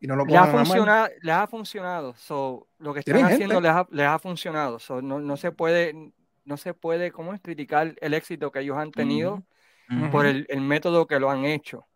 y 0.00 0.06
no 0.06 0.14
lo 0.14 0.24
les 0.24 0.36
ha, 0.36 0.46
funcionado, 0.46 1.08
les 1.20 1.34
ha 1.34 1.46
funcionado. 1.46 2.14
So, 2.14 2.68
lo 2.78 2.94
que 2.94 3.00
están 3.00 3.24
haciendo 3.24 3.60
les 3.60 3.72
ha, 3.72 3.86
les 3.90 4.06
ha 4.06 4.18
funcionado. 4.18 4.78
So, 4.78 5.02
no, 5.02 5.18
no 5.18 5.36
se 5.36 5.50
puede, 5.50 6.12
no 6.44 6.56
se 6.56 6.74
puede, 6.74 7.10
¿cómo 7.10 7.34
es? 7.34 7.40
criticar 7.40 7.94
el 8.00 8.14
éxito 8.14 8.52
que 8.52 8.60
ellos 8.60 8.76
han 8.76 8.92
tenido 8.92 9.42
por 10.12 10.26
el, 10.26 10.46
el 10.48 10.60
método 10.60 11.06
que 11.06 11.18
lo 11.18 11.30
han 11.30 11.44
hecho. 11.44 11.86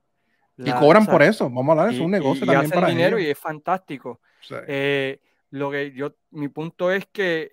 Y 0.57 0.71
cobran 0.73 1.03
o 1.03 1.05
sea, 1.07 1.13
por 1.13 1.23
eso. 1.23 1.45
Vamos 1.45 1.69
a 1.69 1.73
hablar, 1.83 1.95
es 1.95 2.01
y- 2.01 2.05
un 2.05 2.11
negocio 2.11 2.41
y- 2.41 2.45
y 2.45 2.47
también 2.47 2.67
hacen 2.67 2.81
para 2.81 2.89
dinero 2.89 3.17
ellos. 3.17 3.29
y 3.29 3.31
es 3.31 3.39
fantástico. 3.39 4.21
Sí. 4.41 4.55
Eh, 4.67 5.21
lo 5.51 5.71
que 5.71 5.93
yo, 5.93 6.15
mi 6.31 6.49
punto 6.49 6.91
es 6.91 7.07
que 7.07 7.53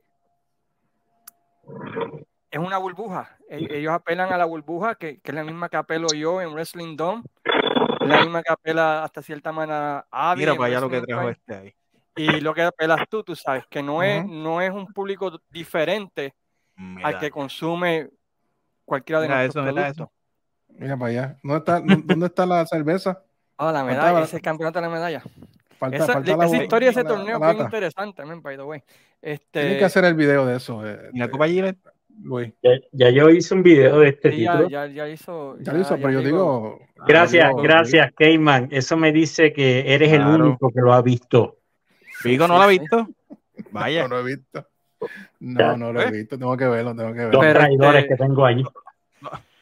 es 2.51 2.59
una 2.59 2.77
burbuja. 2.77 3.37
E- 3.49 3.67
Ellos 3.77 3.91
apelan 3.93 4.31
a 4.33 4.37
la 4.37 4.45
burbuja, 4.45 4.95
que, 4.95 5.19
que 5.19 5.31
es 5.31 5.35
la 5.35 5.43
misma 5.43 5.69
que 5.69 5.77
apelo 5.77 6.07
yo 6.15 6.41
en 6.41 6.53
Wrestling 6.53 6.95
Dome, 6.95 7.23
es 8.01 8.07
la 8.07 8.21
misma 8.21 8.41
que 8.41 8.51
apela 8.51 9.03
hasta 9.03 9.21
cierta 9.21 9.51
manera 9.51 10.05
Avi 10.09 10.41
Mira 10.41 10.55
para 10.55 10.65
allá 10.65 10.79
lo 10.81 10.89
que 10.89 11.01
trajo 11.01 11.29
este 11.29 11.55
ahí. 11.55 11.73
y 12.15 12.41
lo 12.41 12.53
que 12.53 12.63
apelas 12.63 13.01
tú, 13.09 13.23
tú 13.23 13.35
sabes, 13.35 13.65
que 13.69 13.83
no 13.83 14.01
es, 14.03 14.25
no 14.25 14.61
es 14.61 14.71
un 14.71 14.87
público 14.87 15.39
diferente 15.49 16.33
Mira, 16.75 17.07
al 17.07 17.19
que 17.19 17.29
consume 17.29 18.09
cualquiera 18.85 19.21
de 19.21 19.27
Mira 19.27 19.39
nuestros 19.41 19.65
eso, 19.65 19.73
mira 19.73 19.83
productos. 19.93 20.09
Mira 20.69 20.97
para 20.97 21.09
allá. 21.09 21.37
¿Dónde 21.43 21.57
está, 21.59 21.79
¿Dónde 21.81 22.25
está 22.27 22.45
la 22.45 22.65
cerveza? 22.65 23.21
Ah, 23.57 23.71
la 23.71 23.79
Faltaba- 23.83 23.85
medalla, 24.11 24.23
ese 24.25 24.39
campeonato 24.41 24.79
de 24.79 24.85
la 24.87 24.93
medalla. 24.93 25.21
Falta, 25.77 25.97
Esa, 25.97 26.13
falta 26.13 26.37
la, 26.37 26.45
esa 26.45 26.57
historia 26.63 26.87
de 26.87 26.91
ese 26.91 27.03
la- 27.03 27.09
torneo 27.09 27.39
la 27.39 27.49
es 27.49 27.55
bien 27.55 27.65
interesante, 27.65 28.25
man, 28.25 28.41
by 28.41 28.55
the 28.57 28.63
way. 28.63 28.79
Tienen 28.81 29.41
Este, 29.41 29.77
que 29.77 29.85
hacer 29.85 30.05
el 30.05 30.13
video 30.13 30.45
de 30.45 30.55
eso, 30.57 30.85
eh, 30.87 31.09
Mira, 31.13 31.29
Copa 31.29 31.47
Gillette. 31.47 31.77
Luis. 32.21 32.53
ya, 32.61 32.71
ya 32.91 33.09
yo 33.09 33.29
hice 33.29 33.53
un 33.53 33.63
video 33.63 33.99
de 33.99 34.09
este 34.09 34.31
sí, 34.31 34.41
ya, 34.41 34.51
título. 34.51 34.69
ya, 34.69 34.85
ya 34.87 35.07
hizo. 35.09 35.57
Ya 35.59 35.73
lo 35.73 35.79
hizo, 35.81 35.95
pero 35.97 36.11
yo 36.11 36.21
digo. 36.21 36.79
Gracias, 37.07 37.47
digo- 37.49 37.61
gracias, 37.61 38.11
Keyman. 38.17 38.67
Eso 38.71 38.97
me 38.97 39.11
dice 39.11 39.53
que 39.53 39.93
eres 39.93 40.11
el 40.11 40.21
único 40.25 40.69
que 40.69 40.81
lo 40.81 40.93
ha 40.93 41.01
visto. 41.01 41.57
Pico 42.23 42.47
no 42.47 42.57
lo 42.57 42.63
ha 42.63 42.67
visto. 42.67 43.07
Vaya. 43.71 44.03
No 44.03 44.09
lo 44.15 44.19
he 44.19 44.35
visto. 44.35 44.67
No, 45.39 45.77
no 45.77 45.93
lo 45.93 46.01
he 46.01 46.07
¿Eh? 46.07 46.11
visto. 46.11 46.37
Tengo 46.37 46.57
que 46.57 46.67
verlo, 46.67 46.93
tengo 46.95 47.13
que 47.13 47.19
Los 47.23 47.31
verlo. 47.31 47.39
Pero, 47.39 47.59
traidores 47.59 48.03
este, 48.03 48.15
que 48.15 48.23
tengo 48.23 48.45
allí. 48.45 48.63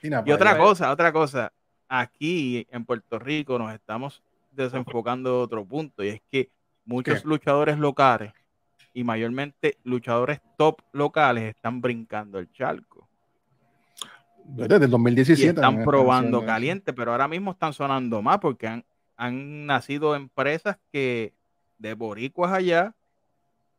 Y 0.01 0.31
otra 0.31 0.51
allá. 0.51 0.59
cosa, 0.59 0.91
otra 0.91 1.11
cosa. 1.11 1.51
Aquí 1.89 2.67
en 2.71 2.85
Puerto 2.85 3.19
Rico 3.19 3.57
nos 3.59 3.73
estamos 3.73 4.21
desenfocando 4.51 5.29
de 5.37 5.43
otro 5.43 5.63
punto 5.65 6.03
y 6.03 6.09
es 6.09 6.21
que 6.31 6.49
muchos 6.85 7.21
¿Qué? 7.21 7.27
luchadores 7.27 7.77
locales 7.77 8.33
y 8.97 9.03
mayormente 9.03 9.77
luchadores 9.83 10.41
top 10.57 10.81
locales 10.91 11.43
están 11.43 11.81
brincando 11.81 12.39
el 12.39 12.51
charco 12.51 13.07
Desde 14.43 14.77
el 14.77 14.83
y 14.85 14.87
2017. 14.87 15.49
están 15.49 15.77
me 15.77 15.83
probando 15.83 16.43
caliente, 16.43 16.93
pero 16.93 17.11
ahora 17.11 17.27
mismo 17.27 17.51
están 17.51 17.73
sonando 17.73 18.23
más 18.23 18.39
porque 18.39 18.65
han, 18.65 18.85
han 19.15 19.67
nacido 19.67 20.15
empresas 20.15 20.79
que 20.91 21.35
de 21.77 21.93
boricuas 21.93 22.51
allá 22.51 22.95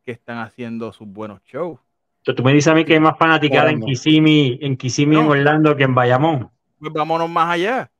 que 0.05 0.13
están 0.13 0.37
haciendo 0.37 0.93
sus 0.93 1.05
buenos 1.05 1.41
shows. 1.43 1.81
Entonces, 2.19 2.37
tú 2.37 2.43
me 2.43 2.53
dices 2.53 2.71
a 2.71 2.75
mí 2.75 2.85
que 2.85 2.93
hay 2.93 3.01
más 3.01 3.17
fanaticada 3.17 3.71
en. 3.71 3.81
Kissimmee, 3.81 4.57
en 4.61 4.77
Kissimmee, 4.77 5.19
en. 5.19 5.27
Orlando 5.27 5.75
que 5.75 5.83
en 5.83 5.95
Bayamón. 5.95 6.49
Pues 6.79 6.93
vámonos 6.93 7.29
más 7.29 7.49
allá. 7.49 7.91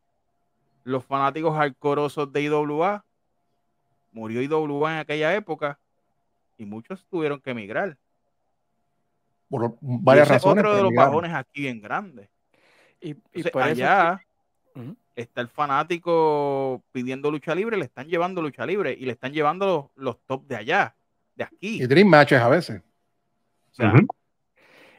Los 0.86 1.04
fanáticos 1.04 1.60
alcorosos 1.60 2.32
de 2.32 2.44
IWA. 2.44 3.04
Murió 4.14 4.42
IWA 4.42 4.94
en 4.94 5.00
aquella 5.00 5.36
época 5.36 5.78
y 6.60 6.66
muchos 6.66 7.04
tuvieron 7.10 7.40
que 7.42 7.52
emigrar. 7.52 7.98
Por 9.50 9.66
Y 9.66 9.76
varias 9.82 10.28
ese 10.28 10.36
es 10.36 10.44
razones. 10.44 10.64
otro 10.64 10.76
de 10.76 10.84
los 10.84 10.94
bajones 10.94 11.34
aquí 11.34 11.62
bien 11.62 11.82
grandes. 11.82 12.30
Y, 13.02 13.10
y 13.10 13.12
Entonces, 13.34 13.52
por 13.52 13.62
eso 13.64 13.72
es 13.72 13.78
que- 13.78 13.84
allá 13.84 14.26
está 15.16 15.42
el 15.42 15.48
fanático 15.48 16.84
pidiendo 16.92 17.32
lucha 17.32 17.56
libre, 17.56 17.76
le 17.78 17.86
están 17.86 18.08
llevando 18.08 18.42
lucha 18.42 18.66
libre 18.66 18.96
y 18.98 19.06
le 19.06 19.12
están 19.14 19.34
llevando 19.34 19.92
los, 19.96 20.06
los 20.06 20.20
top 20.26 20.46
de 20.48 20.56
allá, 20.56 20.96
de 21.36 21.44
aquí. 21.46 21.82
Y 21.82 21.88
Dream 21.88 22.08
Matches 22.08 22.40
a 22.40 22.48
veces. 22.50 22.82
O 23.72 23.74
sea, 23.74 23.90
Ujú. 23.94 24.08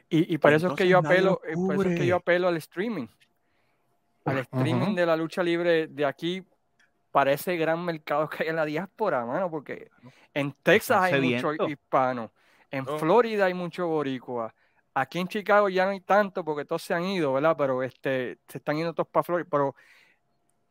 Y, 0.09 0.33
y 0.33 0.37
por 0.39 0.51
eso 0.51 0.67
es 0.67 0.73
que 0.73 0.87
yo 0.87 0.97
apelo, 0.97 1.41
lo 1.43 1.49
eh, 1.49 1.53
por 1.55 1.75
eso 1.75 1.89
es 1.89 1.99
que 1.99 2.05
yo 2.05 2.17
apelo 2.17 2.49
al 2.49 2.57
streaming. 2.57 3.07
Al 4.25 4.39
streaming 4.39 4.93
de 4.93 5.05
la 5.05 5.15
lucha 5.15 5.41
libre 5.41 5.87
de 5.87 6.05
aquí 6.05 6.43
para 7.11 7.31
ese 7.33 7.57
gran 7.57 7.83
mercado 7.83 8.29
que 8.29 8.43
hay 8.43 8.49
en 8.49 8.55
la 8.55 8.65
diáspora, 8.65 9.25
mano, 9.25 9.49
porque 9.49 9.89
en 10.33 10.53
Texas 10.63 11.01
hay 11.01 11.13
mucho 11.21 11.49
sedientos. 11.49 11.69
hispano, 11.69 12.31
en 12.69 12.87
Oh. 12.87 12.97
Florida 12.97 13.45
hay 13.45 13.53
mucho 13.53 13.87
boricua, 13.87 14.53
aquí 14.93 15.19
en 15.19 15.27
Chicago 15.27 15.69
ya 15.69 15.85
no 15.85 15.91
hay 15.91 16.01
tanto 16.01 16.43
porque 16.43 16.65
todos 16.65 16.81
se 16.81 16.93
han 16.93 17.03
ido, 17.05 17.33
¿verdad? 17.33 17.55
Pero 17.57 17.83
este, 17.83 18.39
se 18.47 18.57
están 18.57 18.77
yendo 18.77 18.93
todos 18.93 19.09
para 19.09 19.23
Florida, 19.23 19.47
pero 19.49 19.75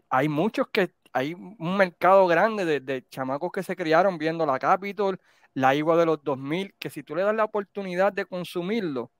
hay 0.09 0.29
muchos 0.29 0.69
que, 0.69 0.93
hay 1.13 1.35
un 1.35 1.77
mercado 1.77 2.27
grande 2.27 2.65
de, 2.65 2.81
de 2.81 3.07
chamacos 3.09 3.53
que 3.53 3.63
se 3.63 3.77
criaron 3.77 4.17
viendo 4.19 4.47
la 4.47 4.59
Capitol, 4.59 5.21
la 5.55 5.75
Igua 5.75 5.97
de 5.97 6.07
los 6.07 6.23
2000, 6.23 6.75
que 6.79 6.91
si 6.91 7.03
tú 7.03 7.15
le 7.15 7.23
das 7.23 7.35
la 7.35 7.45
oportunidad 7.45 8.13
de 8.13 8.25
consumirlo, 8.25 9.11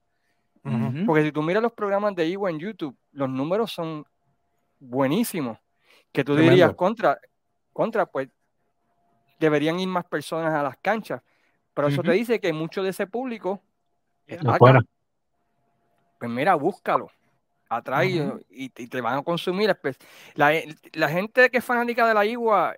porque 1.07 1.25
si 1.25 1.33
tú 1.33 1.43
miras 1.43 1.63
los 1.63 1.73
programas 1.73 2.15
de 2.15 2.27
Igua 2.27 2.51
en 2.51 2.59
YouTube, 2.59 2.97
los 3.13 3.29
números 3.29 3.73
son 3.73 4.05
buenísimos. 4.79 5.59
Que 6.13 6.25
tú 6.25 6.33
Tremendo. 6.33 6.51
dirías 6.51 6.75
contra, 6.75 7.19
contra, 7.73 8.07
pues 8.07 8.29
deberían 9.39 9.79
ir 9.81 9.89
más 9.89 10.05
personas 10.05 10.53
a 10.53 10.63
las 10.63 10.77
canchas. 10.79 11.23
Pero 11.75 11.89
eso 11.89 12.03
te 12.03 12.13
dice 12.13 12.41
que 12.41 12.53
mucho 12.53 12.83
de 12.83 12.91
ese 12.91 13.07
público 13.07 13.63
No 14.43 14.55
fuera. 14.57 14.81
Pues 16.19 16.31
mira, 16.31 16.55
búscalo. 16.55 17.11
Atrae 17.69 18.41
y, 18.51 18.65
y 18.77 18.87
te 18.89 19.01
van 19.01 19.19
a 19.19 19.23
consumir. 19.23 19.75
Pues, 19.81 19.97
La, 20.35 20.53
la 20.93 21.09
gente 21.09 21.49
que 21.51 21.59
es 21.59 21.65
fanática 21.65 22.07
de 22.07 22.15
la 22.15 22.27
Igua 22.27 22.75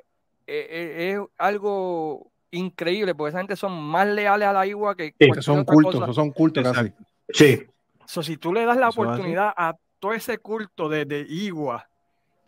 eh, 0.46 0.66
eh, 0.70 1.12
es 1.12 1.28
algo 1.38 2.30
increíble, 2.50 3.14
porque 3.14 3.30
esa 3.30 3.38
gente 3.38 3.56
son 3.56 3.82
más 3.82 4.06
leales 4.06 4.46
a 4.46 4.52
la 4.52 4.66
igua 4.66 4.94
que 4.94 5.14
Sí, 5.18 5.30
son 5.40 5.60
otra 5.60 5.72
cultos, 5.74 6.14
son 6.14 6.30
cultos 6.30 6.70
casi. 6.70 6.92
Sí. 7.30 7.66
So, 8.04 8.22
si 8.22 8.36
tú 8.36 8.52
le 8.52 8.66
das 8.66 8.76
la 8.76 8.88
Eso 8.88 9.00
oportunidad 9.00 9.54
a 9.56 9.74
todo 9.98 10.12
ese 10.12 10.36
culto 10.38 10.88
de, 10.88 11.06
de 11.06 11.20
igua 11.20 11.88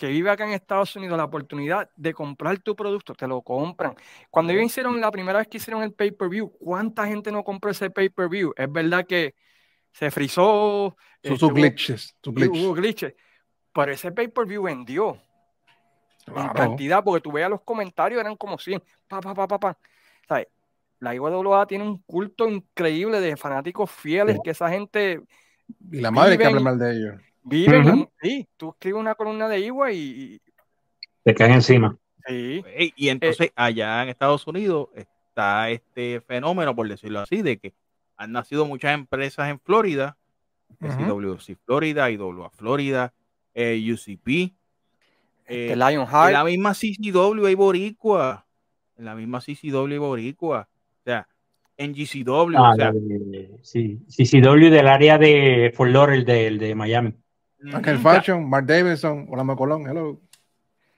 que 0.04 0.10
vive 0.10 0.28
acá 0.28 0.44
en 0.44 0.52
Estados 0.52 0.94
Unidos, 0.96 1.16
la 1.16 1.24
oportunidad 1.24 1.88
de 1.96 2.12
comprar 2.12 2.58
tu 2.58 2.76
producto, 2.76 3.14
te 3.14 3.26
lo 3.26 3.40
compran. 3.40 3.94
Cuando 4.28 4.52
ellos 4.52 4.66
hicieron 4.66 5.00
la 5.00 5.10
primera 5.10 5.38
vez 5.38 5.48
que 5.48 5.56
hicieron 5.56 5.82
el 5.82 5.94
pay-per-view, 5.94 6.52
¿cuánta 6.58 7.06
gente 7.06 7.32
no 7.32 7.42
compró 7.42 7.70
ese 7.70 7.88
pay-per-view? 7.88 8.52
Es 8.54 8.70
verdad 8.70 9.06
que 9.06 9.34
se 9.92 10.10
frizó, 10.10 10.94
este, 11.22 11.38
sus 11.38 11.54
glitches, 11.54 12.14
glitches. 12.22 12.62
hubo 12.62 12.74
glitches, 12.74 13.14
pero 13.72 13.92
ese 13.92 14.12
pay-per-view 14.12 14.64
vendió 14.64 15.18
en 16.26 16.34
Claro. 16.34 16.52
cantidad, 16.52 17.02
porque 17.02 17.22
tú 17.22 17.32
veías 17.32 17.48
los 17.48 17.62
comentarios, 17.62 18.20
eran 18.20 18.36
como 18.36 18.58
100, 18.58 18.82
pa, 19.08 19.22
pa, 19.22 19.32
pa, 19.32 19.48
pa, 19.48 19.58
pa. 19.58 19.78
¿Sabes? 20.28 20.48
La 20.98 21.14
IWA 21.14 21.66
tiene 21.66 21.84
un 21.84 22.02
culto 22.02 22.46
increíble 22.46 23.20
de 23.20 23.38
fanáticos 23.38 23.90
fieles, 23.90 24.38
que 24.44 24.50
esa 24.50 24.68
gente 24.68 25.22
Y 25.90 26.00
la 26.02 26.10
madre 26.10 26.36
que 26.36 26.44
habla 26.44 26.60
mal 26.60 26.78
de 26.78 26.92
ellos. 26.92 27.22
Vive. 27.44 27.78
Ujú. 27.78 28.10
Sí, 28.20 28.48
tú 28.56 28.70
escribes 28.70 29.00
una 29.00 29.14
columna 29.14 29.48
de 29.48 29.60
Igua 29.60 29.92
y, 29.92 30.40
Te 31.22 31.34
caen 31.34 31.52
encima. 31.52 31.96
sí, 32.26 32.64
Y 32.96 33.08
entonces 33.08 33.52
allá 33.54 34.02
en 34.02 34.08
Estados 34.08 34.46
Unidos 34.46 34.88
está 34.94 35.70
este 35.70 36.20
fenómeno, 36.22 36.74
por 36.74 36.88
decirlo 36.88 37.20
así, 37.20 37.42
de 37.42 37.58
que 37.58 37.72
han 38.16 38.32
nacido 38.32 38.66
muchas 38.66 38.94
empresas 38.94 39.48
en 39.48 39.60
Florida, 39.60 40.16
si 40.80 40.86
Ujú. 40.86 41.20
WC 41.20 41.56
Florida, 41.64 42.10
IWA 42.10 42.50
Florida, 42.50 43.12
eh, 43.54 43.80
UCP, 43.92 44.28
eh, 44.28 44.52
este 45.46 45.72
en 45.72 46.32
la 46.32 46.44
misma 46.44 46.74
CCW 46.74 47.46
hay 47.46 47.54
boricua, 47.54 48.46
en 48.96 49.04
la 49.04 49.14
misma 49.14 49.40
CCW 49.40 49.92
hay 49.92 49.98
boricua, 49.98 50.68
o 50.70 51.02
sea, 51.04 51.28
en 51.76 51.92
GCW, 51.94 52.56
Ah, 52.56 52.70
o 52.70 52.74
sea, 52.74 52.86
la 52.86 52.92
de- 52.92 53.50
sí, 53.62 53.98
CCW 54.08 54.70
del 54.70 54.86
área 54.88 55.18
de 55.18 55.72
Fort 55.74 55.90
Lauderdale 55.90 56.58
de, 56.58 56.66
de 56.68 56.74
Miami. 56.74 57.14
Ángel 57.72 57.98
Fashion, 57.98 58.48
Mark 58.48 58.66
Davidson, 58.66 59.26
Orlando 59.28 59.56
Colón, 59.56 59.86
hello. 59.88 60.20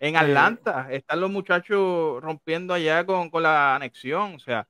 en 0.00 0.16
Atlanta 0.16 0.88
están 0.90 1.20
los 1.20 1.30
muchachos 1.30 2.22
rompiendo 2.22 2.74
allá 2.74 3.04
con, 3.06 3.30
con 3.30 3.42
la 3.42 3.74
anexión, 3.76 4.34
o 4.34 4.38
sea, 4.38 4.66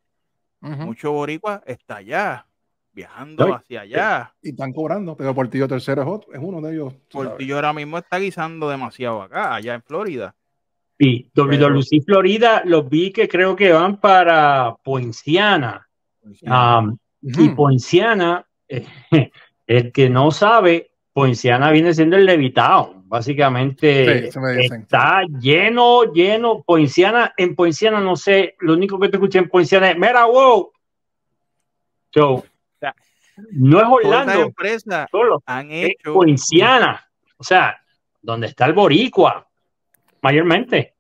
Ujú. 0.63 0.75
mucho 0.87 1.13
boricua 1.13 1.63
está 1.67 1.97
allá, 1.97 2.47
viajando 2.93 3.45
Ay, 3.45 3.53
hacia 3.53 3.81
allá. 3.83 4.35
Y 4.43 4.51
están 4.51 4.73
cobrando, 4.73 5.17
pero 5.17 5.35
Portillo 5.35 5.69
tercero 5.69 6.03
es 6.03 6.09
otro, 6.09 6.33
es 6.33 6.41
uno 6.43 6.61
de 6.61 6.75
ellos. 6.75 6.95
Portillo 7.11 7.57
ahora 7.57 7.73
mismo 7.73 7.99
está 7.99 8.19
guisando 8.19 8.69
demasiado 8.69 9.23
acá, 9.23 9.55
allá 9.55 9.75
en 9.75 9.83
Florida. 9.83 10.35
Y 10.99 11.31
WWC 11.35 12.05
Florida 12.07 12.63
los 12.65 12.89
vi 12.89 13.13
que 13.13 13.29
creo 13.29 13.55
que 13.55 13.71
van 13.73 14.01
para 14.01 14.75
Poinciana. 14.83 15.87
Um, 16.43 16.97
Y. 17.23 17.49
Poinciana, 17.51 18.47
eh, 18.69 18.87
el 19.67 19.93
que 19.93 20.09
no 20.09 20.31
sabe, 20.31 20.91
Poinciana 21.17 21.71
viene 21.71 21.95
siendo 21.95 22.15
el 22.17 22.27
Levitown. 22.27 23.09
Básicamente 23.09 24.31
Sí, 24.31 24.39
está 24.61 25.23
lleno, 25.41 26.13
lleno. 26.13 26.63
Poinciana, 26.63 27.33
en 27.39 27.55
Poinciana 27.55 28.03
no 28.03 28.17
sé, 28.17 28.55
lo 28.61 28.75
único 28.75 29.01
que 29.01 29.09
te 29.09 29.17
escuché 29.17 29.39
en 29.39 29.49
Poinciana 29.49 29.91
es, 29.91 29.97
mira, 29.97 30.27
wow. 30.27 30.71
So, 32.11 32.45
sea, 32.79 32.95
no 33.53 33.81
es 33.81 33.87
Orlando 33.89 34.43
empresas 34.43 35.09
solo, 35.11 35.43
han 35.47 35.71
es 35.71 35.93
hecho 35.93 36.13
Poinciana. 36.13 37.09
O 37.39 37.45
sea, 37.45 37.81
donde 38.21 38.49
está 38.49 38.67
el 38.67 38.75
boricua, 38.75 39.49
mayormente. 40.21 40.97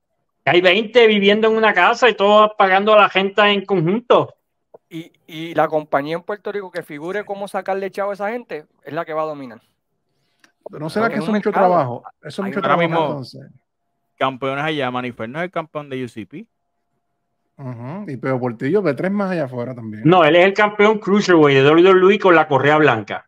Hay 0.46 0.62
20 0.62 1.08
viviendo 1.08 1.48
en 1.48 1.58
una 1.58 1.74
casa 1.74 2.08
y 2.08 2.14
todos 2.14 2.52
pagando 2.56 2.94
a 2.94 3.02
la 3.02 3.10
gente 3.10 3.42
en 3.42 3.66
conjunto. 3.66 4.34
Y, 4.88 5.12
y 5.26 5.54
la 5.54 5.68
compañía 5.68 6.16
en 6.16 6.22
Puerto 6.22 6.50
Rico 6.52 6.70
que 6.70 6.82
figure 6.82 7.26
cómo 7.26 7.48
sacarle 7.48 7.90
chavo 7.90 8.12
a 8.12 8.14
esa 8.14 8.30
gente 8.30 8.64
es 8.82 8.94
la 8.94 9.04
que 9.04 9.12
va 9.12 9.20
a 9.20 9.26
dominar. 9.26 9.60
No 10.70 10.90
será 10.90 11.08
que 11.08 11.16
eso 11.16 11.24
es 11.24 11.30
mucho 11.30 11.48
mercado. 11.50 11.66
trabajo. 11.68 12.02
Eso 12.22 12.42
es 12.42 12.46
mucho 12.46 12.58
un- 12.58 12.62
trabajo 12.62 12.80
Ahora 12.82 12.88
mismo- 12.88 13.06
entonces. 13.06 13.50
campeones 14.18 14.64
allá. 14.64 14.90
Manifer 14.90 15.28
no 15.28 15.38
es 15.38 15.44
el 15.44 15.50
campeón 15.50 15.88
de 15.90 16.04
UCP. 16.04 16.46
Y 18.08 18.16
pero 18.18 18.38
Portillo 18.38 18.82
de 18.82 18.92
tres 18.94 19.10
más 19.10 19.30
allá 19.30 19.44
afuera 19.44 19.74
también. 19.74 20.02
No, 20.04 20.24
él 20.24 20.36
es 20.36 20.44
el 20.44 20.52
campeón 20.54 20.98
Cruiserweight 20.98 21.58
de 21.62 21.70
WWE 21.70 22.18
con 22.18 22.34
la 22.34 22.46
correa 22.48 22.76
blanca. 22.78 23.26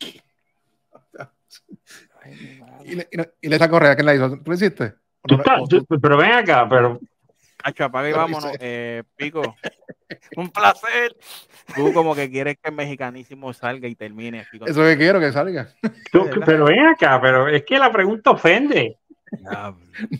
Y, 2.84 2.94
le, 2.94 3.08
y, 3.10 3.16
le, 3.16 3.32
y 3.42 3.48
le 3.48 3.56
esa 3.56 3.68
correa, 3.68 3.94
¿quién 3.94 4.06
la 4.06 4.14
hizo? 4.14 4.30
¿Tú 4.38 4.50
la 4.50 4.54
hiciste? 4.54 4.94
¿O 5.22 5.28
Tú 5.28 5.36
no- 5.36 5.42
estás- 5.42 5.60
o 5.62 5.66
tú- 5.66 5.84
tú- 5.84 6.00
pero 6.00 6.16
ven 6.16 6.32
acá, 6.32 6.66
pero 6.68 7.00
Hacho, 7.68 7.84
apaga 7.84 8.08
y 8.08 8.12
vámonos. 8.12 8.52
Eh, 8.60 9.02
Pico, 9.16 9.42
Un 10.36 10.48
placer. 10.50 11.16
tú 11.76 11.92
como 11.92 12.14
que 12.14 12.30
quieres 12.30 12.56
que 12.62 12.70
el 12.70 12.74
mexicanísimo 12.74 13.52
salga 13.52 13.88
y 13.88 13.94
termine 13.94 14.40
aquí 14.40 14.58
Eso 14.66 14.82
que 14.82 14.96
quiero 14.96 15.20
que 15.20 15.32
salga. 15.32 15.68
pero 16.46 16.64
ven 16.66 16.86
acá, 16.86 17.20
pero 17.20 17.48
es 17.48 17.64
que 17.64 17.78
la 17.78 17.92
pregunta 17.92 18.30
ofende. 18.30 18.98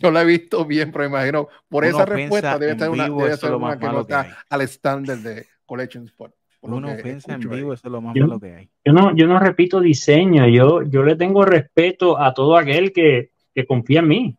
No 0.01 0.11
la 0.11 0.21
he 0.21 0.25
visto 0.25 0.63
bien, 0.65 0.91
pero 0.91 1.05
imagino 1.05 1.47
por 1.67 1.83
Una 1.83 1.89
esa 1.91 2.05
respuesta 2.05 2.59
debe 2.59 2.77
ser 2.77 2.89
una, 2.89 3.09
debe 3.09 3.37
ser 3.37 3.55
una 3.55 3.79
que 3.79 3.85
no 3.87 4.05
que 4.05 4.13
está 4.13 4.37
al 4.47 4.61
estándar 4.61 5.17
de 5.17 5.47
Collection 5.65 6.05
Sport. 6.05 6.35
que 6.61 6.67
ofensa 6.67 7.33
en 7.33 7.39
vivo, 7.39 7.73
eso 7.73 7.87
es 7.87 7.91
lo 7.91 8.01
más 8.01 8.13
Yo- 8.13 8.27
malo 8.27 8.39
que 8.39 8.53
hay. 8.53 8.69
Yo 8.85 8.93
no, 8.93 9.15
yo 9.15 9.25
no 9.25 9.39
repito 9.39 9.79
diseño, 9.79 10.47
yo, 10.47 10.83
yo 10.83 11.01
le 11.01 11.15
tengo 11.15 11.43
respeto 11.43 12.19
a 12.21 12.31
todo 12.35 12.55
aquel 12.55 12.93
que, 12.93 13.31
que 13.55 13.65
confía 13.65 14.01
en 14.01 14.07
mí. 14.07 14.37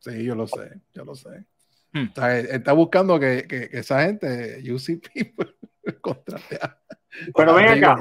Sí, 0.00 0.22
yo 0.22 0.34
lo 0.34 0.46
sé, 0.46 0.72
yo 0.94 1.04
lo 1.04 1.14
sé. 1.14 1.46
Hmm. 1.96 2.08
O 2.10 2.14
sea, 2.14 2.38
él 2.38 2.48
está 2.50 2.72
buscando 2.72 3.18
que, 3.18 3.46
que, 3.48 3.68
que 3.70 3.78
esa 3.78 4.02
gente, 4.04 4.60
UCP, 4.70 5.34
pues, 5.36 5.94
contrate 6.00 6.56
a- 6.60 6.78
Pero 7.34 7.54
ven 7.54 7.68
acá, 7.84 7.96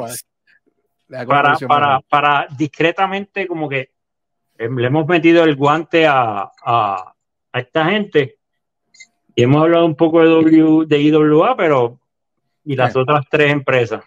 para, 1.28 1.56
para, 1.68 2.00
para 2.02 2.48
discretamente 2.58 3.48
como 3.48 3.70
que 3.70 3.92
eh, 4.58 4.70
le 4.70 4.88
hemos 4.88 5.08
metido 5.08 5.44
el 5.44 5.56
guante 5.56 6.08
a, 6.08 6.52
a, 6.66 7.14
a 7.54 7.60
esta 7.60 7.86
gente 7.86 8.38
y 9.36 9.44
hemos 9.44 9.62
hablado 9.62 9.86
un 9.86 9.96
poco 9.96 10.22
de, 10.22 10.30
w, 10.30 10.86
de 10.88 11.00
IWA, 11.00 11.56
pero 11.56 12.00
y 12.64 12.76
las 12.76 12.96
otras 12.96 13.26
tres 13.30 13.52
empresas. 13.52 14.04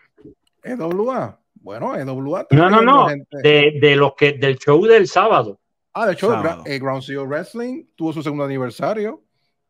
EWA. 0.62 1.38
Bueno, 1.54 1.94
EWA. 1.96 2.46
No, 2.50 2.68
no, 2.70 2.82
no, 2.82 3.06
de, 3.42 3.78
de 3.80 3.96
los 3.96 4.14
que 4.14 4.32
del 4.32 4.58
show 4.58 4.84
del 4.84 5.06
sábado. 5.06 5.60
Ah, 5.94 6.06
de 6.06 6.12
hecho, 6.14 6.30
Sábado. 6.30 6.64
Gra- 6.64 6.70
eh, 6.70 6.78
Ground 6.78 7.02
Zero 7.02 7.24
Wrestling 7.26 7.84
tuvo 7.94 8.12
su 8.12 8.22
segundo 8.22 8.44
aniversario 8.44 9.22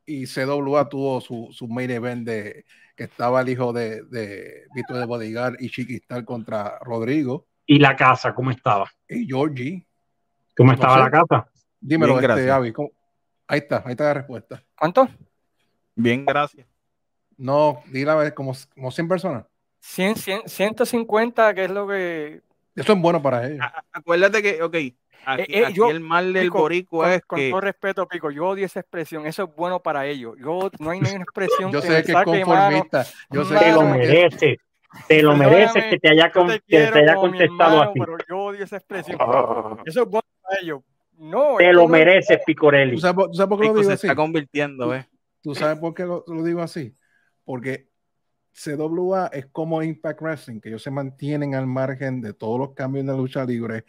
y 0.09 0.27
CWA 0.27 0.89
tuvo 0.89 1.21
su, 1.21 1.49
su 1.53 1.69
main 1.69 1.91
event 1.91 2.27
de 2.27 2.65
que 2.97 3.05
estaba 3.05 3.43
el 3.43 3.49
hijo 3.51 3.73
de, 3.73 4.03
de 4.05 4.65
Víctor 4.75 4.97
de 4.97 5.07
Bodyguard 5.07 5.57
y 5.61 5.71
Chiquistal 5.71 6.25
contra 6.25 6.79
Rodrigo 6.81 7.47
Y 7.67 7.79
la 7.79 7.95
casa, 7.95 8.35
¿cómo 8.35 8.51
estaba? 8.51 8.91
y 9.09 9.27
Georgie. 9.27 9.87
¿Cómo 10.57 10.73
No 10.73 10.75
estaba 10.75 10.95
sé. 10.97 11.01
la 11.01 11.11
casa? 11.11 11.51
Dímelo, 11.81 12.19
Bien, 12.19 12.31
este, 12.31 12.73
¿cómo? 12.73 12.91
Ahí 13.47 13.59
está, 13.61 13.83
ahí 13.85 13.93
está 13.93 14.05
la 14.05 14.15
respuesta. 14.15 14.63
¿Cuánto? 14.77 15.09
Bien, 15.95 16.25
gracias. 16.25 16.67
No, 17.37 17.83
dile 17.93 18.11
a 18.11 18.15
ver, 18.17 18.35
como, 18.35 18.53
como 18.75 18.91
100 18.91 19.09
personas. 19.09 19.45
100, 19.81 20.17
100, 20.17 20.43
150, 20.47 21.55
que 21.55 21.65
es 21.65 21.71
lo 21.71 21.87
que... 21.87 22.43
Eso 22.81 22.93
es 22.93 22.99
bueno 23.01 23.22
para 23.22 23.47
ellos. 23.47 23.61
A- 23.61 23.83
acuérdate 23.93 24.43
que, 24.43 24.62
ok, 24.62 24.74
aquí, 24.74 24.95
Eh, 25.43 25.47
eh, 25.49 25.64
aquí 25.66 25.74
yo- 25.74 25.91
el 25.91 26.01
mal 26.01 26.33
del 26.33 26.45
Pico, 26.45 26.59
boricua 26.59 27.05
con, 27.07 27.12
es 27.14 27.22
con 27.26 27.39
que 27.39 27.51
todo 27.51 27.61
respeto, 27.61 28.07
Pico, 28.09 28.31
yo 28.31 28.47
odio 28.49 28.66
esa 28.66 28.81
expresión. 28.81 29.26
Eso 29.26 29.45
es 29.45 29.55
bueno 29.57 29.81
para 29.81 30.07
ellos. 30.07 30.37
Yo, 30.39 30.70
no 30.79 30.91
hay 30.91 31.01
ninguna 31.01 31.22
expresión 31.24 31.70
Yo 31.72 31.81
que 31.81 31.87
sé 31.89 32.03
que 32.05 32.12
es 32.12 32.14
mano. 32.14 32.24
conformista. 32.33 33.05
Yo 33.31 33.45
sé 33.45 33.55
Mano, 33.55 33.66
Te 33.66 33.72
lo 33.72 33.81
que 33.81 33.87
mereces. 33.99 34.59
Te 35.07 35.22
lo 35.22 35.37
mereces 35.37 35.85
que 35.85 35.99
te 35.99 36.09
haya, 36.09 36.26
Yo 36.29 36.33
con- 36.33 36.47
te 36.49 36.61
que 36.61 36.87
te 36.87 36.99
haya 36.99 37.14
contestado 37.14 37.72
hermano, 37.74 37.91
así. 37.91 38.01
pero 38.01 38.16
yo 38.29 38.39
odio 38.39 38.64
esa 38.64 38.76
expresión. 38.79 39.18
Eso 39.85 40.03
es 40.03 40.09
bueno 40.09 40.26
para 40.43 40.61
ellos. 40.62 40.81
No, 41.18 41.57
Te 41.59 41.72
lo 41.72 41.83
no- 41.83 41.89
mereces, 41.89 42.39
¿Tú 42.39 42.45
Picorelli. 42.47 42.99
sabes, 42.99 43.26
tú 43.26 43.35
sabes 43.35 43.49
por 43.49 43.61
qué 43.61 43.66
lo 43.66 43.72
digo 43.74 43.85
se 43.85 43.93
así? 43.95 44.07
está 44.07 44.14
convirtiendo, 44.16 44.89
¿ves? 44.89 45.05
¿Tú 45.43 45.55
sabes 45.55 45.79
por 45.79 45.93
qué 45.93 46.05
lo, 46.05 46.24
lo 46.26 46.43
digo 46.45 46.62
así? 46.62 46.95
Porque 47.45 47.89
CWA 48.63 49.29
es 49.33 49.47
como 49.47 49.83
Impact 49.83 50.21
Wrestling, 50.21 50.61
que 50.61 50.69
ellos 50.71 50.83
se 50.83 50.91
mantienen 50.91 51.55
al 51.55 51.67
margen 51.67 52.21
de 52.21 52.33
todos 52.35 52.59
los 52.59 52.75
cambios 52.75 53.03
en 53.03 53.07
la 53.09 53.15
lucha 53.17 53.45
libre, 53.45 53.85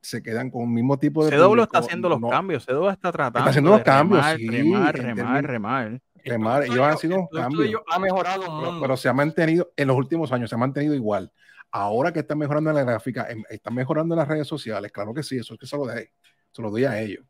se 0.00 0.22
quedan 0.22 0.50
con 0.50 0.62
el 0.62 0.68
mismo 0.68 0.98
tipo 0.98 1.24
de. 1.24 1.30
CW 1.36 1.44
público, 1.46 1.64
está 1.64 1.78
haciendo 1.78 2.08
los 2.08 2.20
no- 2.20 2.30
cambios, 2.30 2.64
CW 2.66 2.88
está 2.90 3.12
tratando 3.12 3.48
haciendo 3.50 3.70
los 3.70 3.78
de 3.80 3.84
cambios, 3.84 4.20
remar, 4.24 4.38
sí, 4.38 4.48
remar, 4.48 4.96
remar, 4.96 5.44
remar. 5.46 6.00
remar, 6.24 6.62
el 6.64 6.72
ellos 6.72 6.84
han 6.86 6.98
sido 6.98 7.12
de 7.14 7.18
un 7.18 7.24
ellos- 7.24 7.30
el 7.30 7.30
producto 7.30 7.36
de 7.36 7.42
cambio. 7.42 7.64
ellos 7.66 7.82
ha 7.90 7.98
mejorado 7.98 8.42
Pero, 8.60 8.80
pero 8.80 8.96
se 8.96 9.08
ha 9.08 9.12
mantenido, 9.12 9.72
en 9.76 9.88
los 9.88 9.96
últimos 9.96 10.32
años 10.32 10.48
se 10.50 10.56
ha 10.56 10.58
mantenido 10.58 10.94
igual. 10.94 11.30
Ahora 11.70 12.12
que 12.12 12.20
están 12.20 12.38
mejorando 12.38 12.70
en 12.70 12.76
la 12.76 12.84
gráfica, 12.84 13.26
em- 13.30 13.42
están 13.50 13.74
mejorando 13.74 14.14
en 14.14 14.18
las 14.20 14.28
redes 14.28 14.46
sociales, 14.46 14.92
claro 14.92 15.12
que 15.12 15.22
sí, 15.22 15.36
eso 15.38 15.54
es 15.54 15.60
que 15.60 15.66
se 15.66 15.76
lo 15.76 15.86
doy, 15.86 16.08
se 16.50 16.62
lo 16.62 16.70
doy 16.70 16.84
a 16.84 17.00
ellos. 17.00 17.24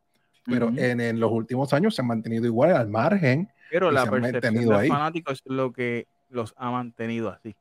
Pero 0.45 0.66
Ujú. 0.66 0.78
en, 0.78 1.01
en 1.01 1.18
los 1.18 1.32
últimos 1.32 1.72
años 1.72 1.95
se 1.95 2.03
han 2.03 2.09
mantenido 2.09 2.45
igual 2.45 2.76
al 2.76 2.88
margen. 2.88 3.49
Pero 3.70 3.90
la 3.90 4.05
percepción 4.05 4.55
del 4.55 4.72
ahí. 4.72 4.88
fanático 4.88 5.32
es 5.32 5.40
lo 5.47 5.72
que 5.72 6.07
los 6.30 6.54
ha 6.56 6.70
mantenido 6.70 7.30
así. 7.30 7.54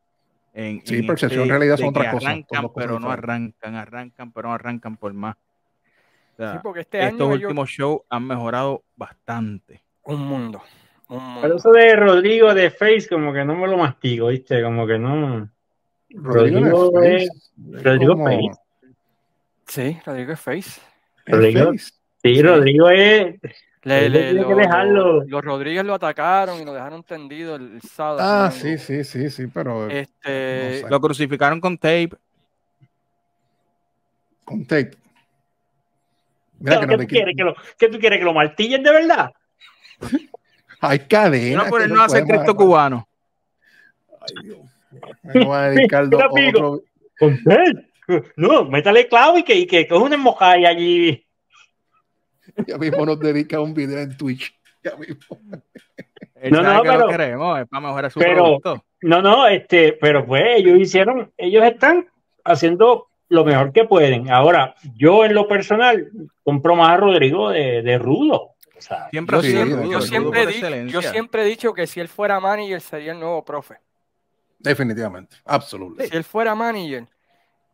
En, 0.54 0.86
Sí, 0.86 0.98
en 1.00 1.08
percepción, 1.08 1.42
este 1.44 1.52
realidad 1.54 1.78
son 1.78 1.86
de 1.94 2.00
otras 2.00 2.14
cosas, 2.14 2.30
Arrancan, 2.30 2.70
pero 2.76 3.00
no 3.00 3.10
arrancan, 3.12 3.76
arrancan, 3.76 4.32
pero 4.32 4.50
no 4.50 4.54
arrancan 4.54 4.98
por 4.98 5.14
más. 5.14 5.36
O 5.36 6.36
sea, 6.38 6.54
Sí, 6.54 6.60
porque 6.64 6.82
este 6.82 7.04
estos 7.06 7.22
año 7.22 7.34
últimos 7.48 7.70
shows 7.70 8.02
han 8.10 8.26
mejorado 8.28 8.84
bastante. 8.96 9.82
un 10.04 10.22
mundo. 10.28 10.62
Un 11.10 11.40
Pero 11.42 11.56
eso 11.58 11.72
de 11.72 11.96
Rodrigo 11.96 12.54
de 12.54 12.72
Face, 12.72 13.08
como 13.10 13.32
que 13.34 13.46
no 13.46 13.56
me 13.56 13.68
lo 13.68 13.78
mastigo, 13.78 14.28
¿viste? 14.30 14.62
Como 14.64 14.86
que 14.88 14.98
no. 15.00 15.50
Rodrigo 16.10 16.60
Rodrigo 16.60 16.92
face. 16.94 17.24
Es 17.24 17.84
Rodrigo 17.84 18.14
como- 18.14 18.26
Face. 18.26 18.60
Sí, 19.68 19.98
Rodrigo 20.06 20.32
es 20.34 20.40
face. 20.40 20.82
Rodrigo- 21.26 21.72
face. 21.72 21.94
Sí, 22.24 22.42
Rodrigo 22.42 22.90
es. 22.90 23.36
Le, 23.84 24.10
le- 24.10 24.20
tiene 24.32 24.42
lo- 24.42 24.48
que 24.48 24.56
dejarlo. 24.56 25.14
lo- 25.20 25.24
los 25.26 25.44
Rodríguez 25.44 25.84
lo 25.84 25.94
atacaron 25.94 26.62
y 26.62 26.66
lo 26.66 26.74
dejaron 26.74 27.04
tendido 27.04 27.56
el, 27.56 27.76
el 27.76 27.82
sábado. 27.82 28.20
Ah, 28.22 28.46
no 28.46 28.52
sí, 28.52 28.78
sí, 28.78 29.04
sí, 29.04 29.30
sí, 29.30 29.48
pero 29.48 29.90
Este, 29.90 30.80
No 30.82 30.88
sé. 30.88 30.90
Lo 30.90 31.02
crucificaron 31.02 31.60
con 31.60 31.78
tape. 31.78 32.12
con 34.46 34.66
tape. 34.66 34.92
Mira 36.60 36.80
que 36.80 36.86
¿Qué, 36.86 36.88
no 36.88 36.94
tú 36.94 36.98
te 37.00 37.08
quieres, 37.08 37.36
que 37.36 37.44
lo, 37.44 37.56
¿Qué 37.78 37.90
tú 37.90 38.00
quieres? 38.00 38.20
¿Que 38.20 38.26
lo 38.26 38.34
martillen 38.34 38.84
de 38.84 38.92
verdad? 38.92 39.32
Hay 40.80 41.00
cadenas. 41.00 41.66
No, 41.66 41.70
por 41.70 41.80
que 41.80 41.86
él 41.88 41.94
no 41.94 42.04
hace 42.04 42.24
Cristo 42.26 42.56
cubano. 42.56 43.08
Ay, 44.22 44.44
Dios. 44.44 44.58
Me 45.24 45.44
voy 45.46 45.56
a 45.58 45.62
dedicar 45.72 46.08
Mira, 46.08 46.28
otro-. 46.30 46.82
¿Con 47.20 47.38
qué? 47.44 48.22
No, 48.36 48.66
métale 48.66 49.08
clavo 49.08 49.38
y 49.38 49.44
que, 49.44 49.56
y 49.56 49.66
que 49.68 49.88
coge 49.88 50.04
una 50.06 50.18
mojada 50.18 50.54
allí. 50.70 51.23
Ya 52.68 52.78
mismo 52.78 53.06
nos 53.06 53.20
dedica 53.20 53.60
un 53.60 53.74
video 53.74 54.00
en 54.00 54.16
Twitch. 54.18 54.54
Ya 54.84 54.96
mismo. 54.98 55.40
No, 56.52 56.62
no, 56.62 56.84
que 56.84 56.90
pero- 56.90 57.00
lo 57.00 57.08
queremos, 57.08 57.60
es 57.62 57.68
para 57.68 57.88
mejorar 57.88 58.12
su 58.12 58.20
pero- 58.20 58.36
producto. 58.36 58.84
No, 59.02 59.22
no, 59.22 59.48
este, 59.48 59.94
pero 59.94 60.26
pues 60.26 60.44
ellos 60.58 60.80
hicieron, 60.80 61.32
ellos 61.38 61.64
están 61.66 62.08
haciendo 62.44 63.08
lo 63.30 63.44
mejor 63.46 63.72
que 63.74 63.84
pueden. 63.86 64.30
Ahora, 64.32 64.76
yo 64.96 65.26
en 65.26 65.34
lo 65.34 65.48
personal 65.48 66.10
compro 66.44 66.76
más 66.76 66.90
a 66.90 66.98
Rodrigo 66.98 67.50
de, 67.50 67.82
de 67.82 67.98
Rudo. 67.98 68.52
O 68.78 68.82
sea, 68.82 69.10
Siempre 69.10 69.38
yo, 69.38 69.42
siempre, 69.44 69.90
yo, 69.90 70.02
siempre 70.02 70.88
yo 70.90 71.02
siempre 71.02 71.42
he 71.44 71.46
dicho 71.46 71.74
que 71.74 71.88
si 71.88 72.00
él 72.02 72.08
fuera 72.10 72.40
manager 72.40 72.82
sería 72.82 73.14
el 73.14 73.20
nuevo 73.20 73.44
profe. 73.44 73.76
Definitivamente. 74.60 75.38
Absolutamente. 75.46 76.12
Si 76.12 76.18
él 76.18 76.24
fuera 76.24 76.56
manager, 76.56 77.06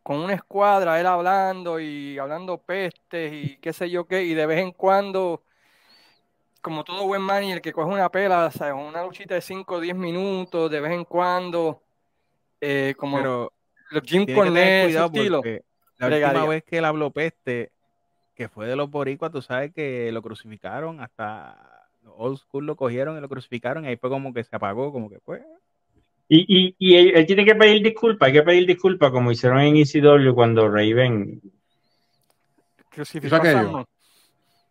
con 0.02 0.18
una 0.18 0.34
escuadra, 0.34 0.98
él 0.98 1.06
hablando 1.06 1.78
y 1.80 2.18
hablando 2.18 2.58
pestes 2.58 3.32
y 3.32 3.56
qué 3.58 3.72
sé 3.72 3.90
yo 3.90 4.06
qué, 4.06 4.24
y 4.24 4.34
de 4.34 4.46
vez 4.46 4.58
en 4.58 4.72
cuando, 4.72 5.42
como 6.62 6.84
todo 6.84 7.06
buen 7.06 7.22
manager 7.22 7.60
que 7.60 7.72
coge 7.72 7.92
una 7.92 8.10
pela, 8.10 8.50
¿sabes? 8.50 8.74
una 8.74 9.02
luchita 9.02 9.34
de 9.34 9.40
5 9.40 9.74
o 9.74 9.80
10 9.80 9.96
minutos, 9.96 10.70
de 10.70 10.80
vez 10.80 10.92
en 10.92 11.04
cuando, 11.04 11.82
eh, 12.60 12.94
como 12.96 13.18
Pero 13.18 13.52
los 13.90 14.02
Jim 14.04 14.26
Cornette, 14.34 14.92
la 14.92 15.08
bregaría. 15.08 16.28
última 16.28 16.46
vez 16.46 16.64
que 16.64 16.78
él 16.78 16.84
habló 16.84 17.10
peste, 17.10 17.72
que 18.34 18.48
fue 18.48 18.66
de 18.66 18.76
los 18.76 18.90
boricuas, 18.90 19.30
tú 19.30 19.42
sabes 19.42 19.72
que 19.74 20.10
lo 20.12 20.22
crucificaron 20.22 21.00
hasta 21.00 21.88
los 22.02 22.14
old 22.16 22.38
school 22.38 22.64
lo 22.64 22.76
cogieron 22.76 23.18
y 23.18 23.20
lo 23.20 23.28
crucificaron 23.28 23.84
y 23.84 23.88
ahí 23.88 23.96
fue 23.96 24.08
como 24.08 24.32
que 24.32 24.44
se 24.44 24.56
apagó, 24.56 24.92
como 24.92 25.10
que 25.10 25.20
fue. 25.20 25.44
Y, 26.32 26.46
y, 26.48 26.74
y 26.78 26.96
él, 26.96 27.12
él 27.16 27.26
tiene 27.26 27.44
que 27.44 27.54
pedir 27.56 27.82
disculpas, 27.82 28.28
hay 28.28 28.32
que 28.32 28.42
pedir 28.42 28.66
disculpas 28.66 29.10
como 29.10 29.32
hicieron 29.32 29.60
en 29.60 29.76
ECW 29.76 30.32
cuando 30.34 30.68
Raven. 30.68 31.40
Crucificó. 32.90 33.86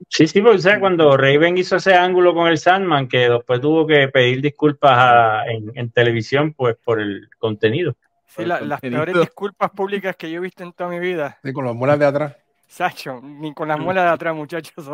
Sí, 0.10 0.28
sí, 0.28 0.42
porque 0.42 0.58
o 0.58 0.62
sea, 0.62 0.80
cuando 0.80 1.18
Raven 1.18 1.58
hizo 1.58 1.76
ese 1.76 1.94
ángulo 1.94 2.34
con 2.34 2.48
el 2.48 2.58
Sandman, 2.58 3.08
que 3.10 3.30
después 3.30 3.60
tuvo 3.60 3.86
que 3.86 4.08
pedir 4.08 4.42
disculpas 4.42 4.98
a- 4.98 5.44
en, 5.48 5.72
en 5.76 5.92
televisión, 5.92 6.54
pues 6.54 6.78
por 6.78 7.02
el 7.02 7.30
contenido. 7.38 7.96
Sí, 8.26 8.46
la- 8.46 8.62
las 8.62 8.80
contenido. 8.80 9.04
peores 9.04 9.22
disculpas 9.26 9.72
públicas 9.72 10.16
que 10.16 10.32
yo 10.32 10.38
he 10.38 10.42
visto 10.42 10.64
en 10.64 10.72
toda 10.72 10.90
mi 10.90 11.00
vida. 11.00 11.38
Sí, 11.44 11.52
con 11.52 11.66
las 11.66 11.76
muelas 11.76 12.00
de 12.00 12.06
atrás. 12.06 12.38
Sacho, 12.68 13.20
ni 13.22 13.54
con 13.54 13.68
las 13.68 13.80
muelas 13.80 14.06
de 14.06 14.10
atrás, 14.12 14.36
muchachos. 14.36 14.90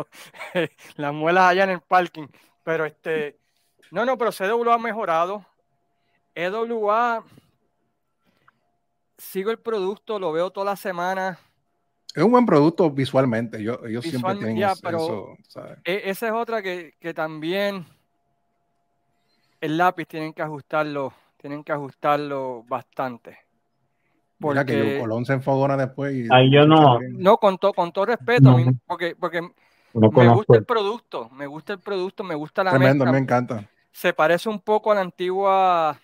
las 0.96 1.14
muelas 1.14 1.44
allá 1.44 1.64
en 1.64 1.70
el 1.70 1.80
parking. 1.80 2.26
Pero 2.64 2.84
este, 2.84 3.36
no, 3.92 4.04
no, 4.04 4.18
pero 4.18 4.32
CW 4.32 4.70
ha 4.70 4.78
mejorado. 4.78 5.44
EWA, 6.36 7.24
sigo 9.18 9.50
el 9.50 9.58
producto, 9.58 10.18
lo 10.18 10.32
veo 10.32 10.50
toda 10.50 10.66
la 10.66 10.76
semana. 10.76 11.38
Es 12.14 12.22
un 12.22 12.30
buen 12.30 12.46
producto 12.46 12.90
visualmente. 12.90 13.62
Yo, 13.62 13.78
ellos 13.86 14.04
siempre 14.04 14.34
tienen 14.36 14.56
ya, 14.58 14.72
eso, 14.72 14.80
pero- 14.82 14.98
eso, 14.98 15.36
¿sabes? 15.48 15.78
E- 15.84 16.02
esa 16.04 16.26
es 16.28 16.32
otra 16.32 16.62
que, 16.62 16.94
que 17.00 17.12
también 17.14 17.86
el 19.60 19.76
lápiz 19.78 20.06
tienen 20.06 20.32
que 20.32 20.42
ajustarlo, 20.42 21.12
tienen 21.38 21.64
que 21.64 21.72
ajustarlo 21.72 22.64
bastante. 22.68 23.38
Mira 24.38 24.64
que 24.66 24.74
Porque- 24.74 24.98
Colón 25.00 25.24
se 25.24 25.32
enfogona 25.32 25.76
después. 25.78 26.14
Y, 26.14 26.28
Ay, 26.30 26.50
yo 26.52 26.66
no. 26.66 26.98
No, 27.00 27.38
con, 27.38 27.56
to- 27.56 27.72
con 27.72 27.90
todo 27.92 28.04
respeto, 28.06 28.50
No. 28.58 28.72
porque, 28.86 29.16
porque 29.18 29.40
No 29.94 30.10
me 30.10 30.28
gusta 30.28 30.56
el 30.58 30.64
producto, 30.66 31.30
me 31.30 31.46
gusta 31.46 31.72
el 31.72 31.80
producto, 31.80 32.22
me 32.22 32.34
gusta 32.34 32.62
la 32.62 32.70
Tremendo, 32.72 33.04
mezcla. 33.06 33.12
me 33.12 33.18
encanta. 33.18 33.70
se 33.92 34.12
parece 34.12 34.50
un 34.50 34.60
poco 34.60 34.92
a 34.92 34.94
la 34.96 35.00
antigua 35.00 35.98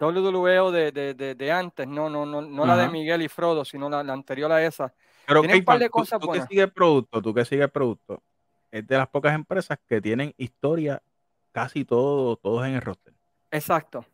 WWE 0.00 0.72
de, 0.72 0.92
de, 0.92 1.14
de, 1.14 1.34
de 1.34 1.52
antes, 1.52 1.86
no, 1.88 2.08
no, 2.08 2.24
no, 2.24 2.40
no 2.42 2.66
la 2.66 2.76
de. 2.76 2.88
Miguel 2.88 3.22
y 3.22 3.28
Frodo, 3.28 3.64
sino 3.64 3.88
la, 3.88 4.02
la 4.02 4.12
anterior 4.12 4.50
a 4.52 4.64
esa. 4.64 4.92
Pero 5.26 5.40
Tiene 5.42 5.58
un 5.58 5.64
par 5.64 5.78
de 5.78 5.88
Juan, 5.88 5.90
tú- 5.90 5.98
cosas 6.10 6.20
tú, 6.20 6.30
que 6.32 6.42
sigues 6.42 6.64
el 6.64 6.72
producto, 6.72 7.20
tú 7.22 7.34
que 7.34 7.44
sigues 7.44 7.64
el 7.64 7.70
producto, 7.70 8.22
es 8.70 8.86
de 8.86 8.96
las 8.96 9.08
pocas 9.08 9.34
empresas 9.34 9.78
que 9.86 10.00
tienen 10.00 10.32
historia 10.38 11.02
casi 11.52 11.84
todo, 11.84 12.36
todos 12.36 12.66
en 12.66 12.74
el 12.74 12.80
roster. 12.80 13.12
Exacto. 13.50 14.04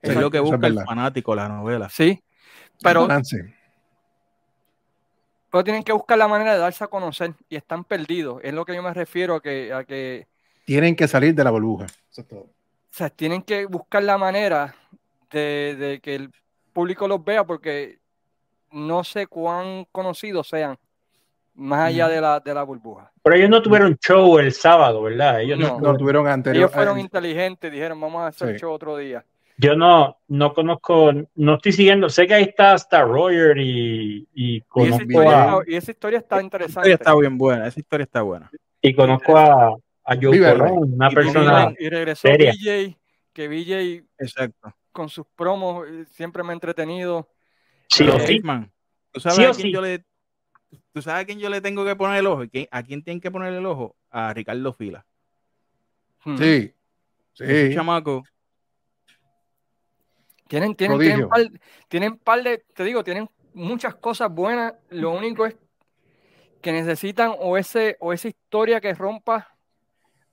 Es 0.00 0.14
lo 0.16 0.30
que 0.30 0.40
busca 0.40 0.66
el 0.66 0.78
fanático, 0.84 1.34
la 1.34 1.48
novela. 1.48 1.88
Sí, 1.88 2.22
pero, 2.82 3.02
Balance. 3.02 3.54
pero 5.50 5.62
tienen 5.64 5.82
que 5.84 5.92
buscar 5.92 6.18
la 6.18 6.26
manera 6.28 6.52
de 6.54 6.58
darse 6.58 6.82
a 6.84 6.88
conocer 6.88 7.34
y 7.48 7.56
están 7.56 7.84
perdidos. 7.84 8.40
Es 8.42 8.52
lo 8.52 8.64
que 8.64 8.74
yo 8.74 8.82
me 8.82 8.92
refiero 8.92 9.36
a 9.36 9.40
que, 9.42 9.72
a 9.72 9.84
que 9.84 10.26
Tienen 10.64 10.96
que 10.96 11.06
salir 11.06 11.34
de 11.34 11.44
la 11.44 11.50
burbuja. 11.50 11.86
Eso 12.10 12.20
es 12.22 12.28
todo. 12.28 12.40
o 12.40 12.50
sea, 12.90 13.10
tienen 13.10 13.42
que 13.42 13.66
buscar 13.66 14.02
la 14.02 14.18
manera 14.18 14.74
de, 15.32 15.76
de 15.78 16.00
que 16.00 16.14
el 16.14 16.30
público 16.72 17.08
los 17.08 17.24
vea 17.24 17.44
porque 17.44 17.98
no 18.70 19.04
sé 19.04 19.26
cuán 19.26 19.86
conocidos 19.92 20.48
sean 20.48 20.78
más 21.54 21.88
allá 21.88 22.08
de 22.08 22.20
la, 22.20 22.40
de 22.40 22.54
la 22.54 22.62
burbuja. 22.62 23.12
Pero 23.22 23.36
ellos 23.36 23.50
no 23.50 23.60
tuvieron 23.62 23.96
show 23.98 24.38
el 24.38 24.52
sábado, 24.52 25.02
¿verdad? 25.02 25.40
Ellos 25.42 25.58
No. 25.58 25.78
No 25.80 25.96
tuvieron 25.96 26.26
anterior. 26.26 26.62
Ellos 26.64 26.72
fueron 26.72 26.96
eh, 26.98 27.02
inteligentes, 27.02 27.70
dijeron, 27.70 28.00
vamos 28.00 28.22
a 28.22 28.28
hacer 28.28 28.54
Sí. 28.54 28.60
show 28.60 28.72
otro 28.72 28.96
día. 28.96 29.24
Yo 29.58 29.76
no, 29.76 30.16
no 30.28 30.54
conozco, 30.54 31.12
no 31.34 31.54
estoy 31.56 31.72
siguiendo. 31.72 32.08
Sé 32.08 32.26
que 32.26 32.34
ahí 32.34 32.42
está 32.44 32.74
Star 32.74 33.06
Roger 33.06 33.58
y, 33.58 34.26
y 34.34 34.54
Y 34.54 34.56
esa, 34.56 34.66
conozco 34.66 35.02
historia 35.02 35.30
a, 35.42 35.58
está, 35.60 35.70
y 35.70 35.76
esa 35.76 35.90
historia 35.90 36.18
está 36.18 36.36
Esa 36.36 36.42
interesante. 36.44 36.88
historia 36.88 36.94
está 36.94 37.14
bien 37.20 37.38
buena, 37.38 37.66
esa 37.68 37.80
historia 37.80 38.04
está 38.04 38.22
buena. 38.22 38.50
y 38.80 38.94
conozco 38.94 39.36
a, 39.36 39.76
a 40.04 40.16
Joe 40.20 40.38
Colón, 40.40 40.94
una 40.94 41.10
Y 41.12 41.14
persona. 41.14 41.74
y 41.78 41.88
regresó 41.90 42.28
seria. 42.28 42.52
BJ, 42.52 42.96
que 43.34 43.48
BJ 43.48 44.04
Exacto. 44.18 44.74
Con 44.92 45.08
sus 45.08 45.26
promos 45.34 45.86
eh, 45.88 46.04
siempre 46.06 46.42
me 46.42 46.50
ha 46.50 46.54
entretenido. 46.54 47.28
Sí 47.88 48.04
o 48.04 48.16
Eh, 48.16 48.26
sí. 48.26 48.34
Hitman, 48.34 48.70
¿tú 49.10 49.20
sabes, 49.20 49.36
Sí 49.36 49.44
o 49.44 49.50
a 49.50 49.54
quién 49.54 49.66
sí. 49.68 49.72
yo 49.72 49.80
le, 49.80 50.04
¿Tú 50.92 51.02
sabes 51.02 51.22
a 51.22 51.26
quién 51.26 51.38
yo 51.38 51.48
le 51.50 51.60
tengo 51.60 51.84
que 51.84 51.96
poner 51.96 52.18
el 52.18 52.26
ojo? 52.26 52.44
¿Y 52.44 52.48
quién- 52.48 52.68
¿A 52.70 52.82
quién 52.82 53.02
tienen 53.02 53.20
que 53.20 53.30
poner 53.30 53.52
el 53.52 53.64
ojo? 53.66 53.96
A 54.10 54.32
Ricardo 54.32 54.72
Fila. 54.72 55.04
Hmm. 56.24 56.36
Sí. 56.36 56.74
Sí. 57.34 57.74
chamaco. 57.74 58.22
Tienen, 60.48 60.74
tienen, 60.74 60.98
tienen, 60.98 61.28
par, 61.28 61.40
tienen 61.88 62.18
par 62.18 62.42
de, 62.42 62.58
te 62.74 62.84
digo, 62.84 63.02
tienen 63.02 63.28
muchas 63.54 63.94
cosas 63.94 64.30
buenas. 64.30 64.74
Lo 64.90 65.10
único 65.12 65.46
es 65.46 65.56
que 66.60 66.72
necesitan 66.72 67.34
o 67.38 67.56
ese, 67.56 67.96
o 68.00 68.12
esa 68.12 68.28
historia 68.28 68.80
que 68.80 68.92
rompa 68.94 69.56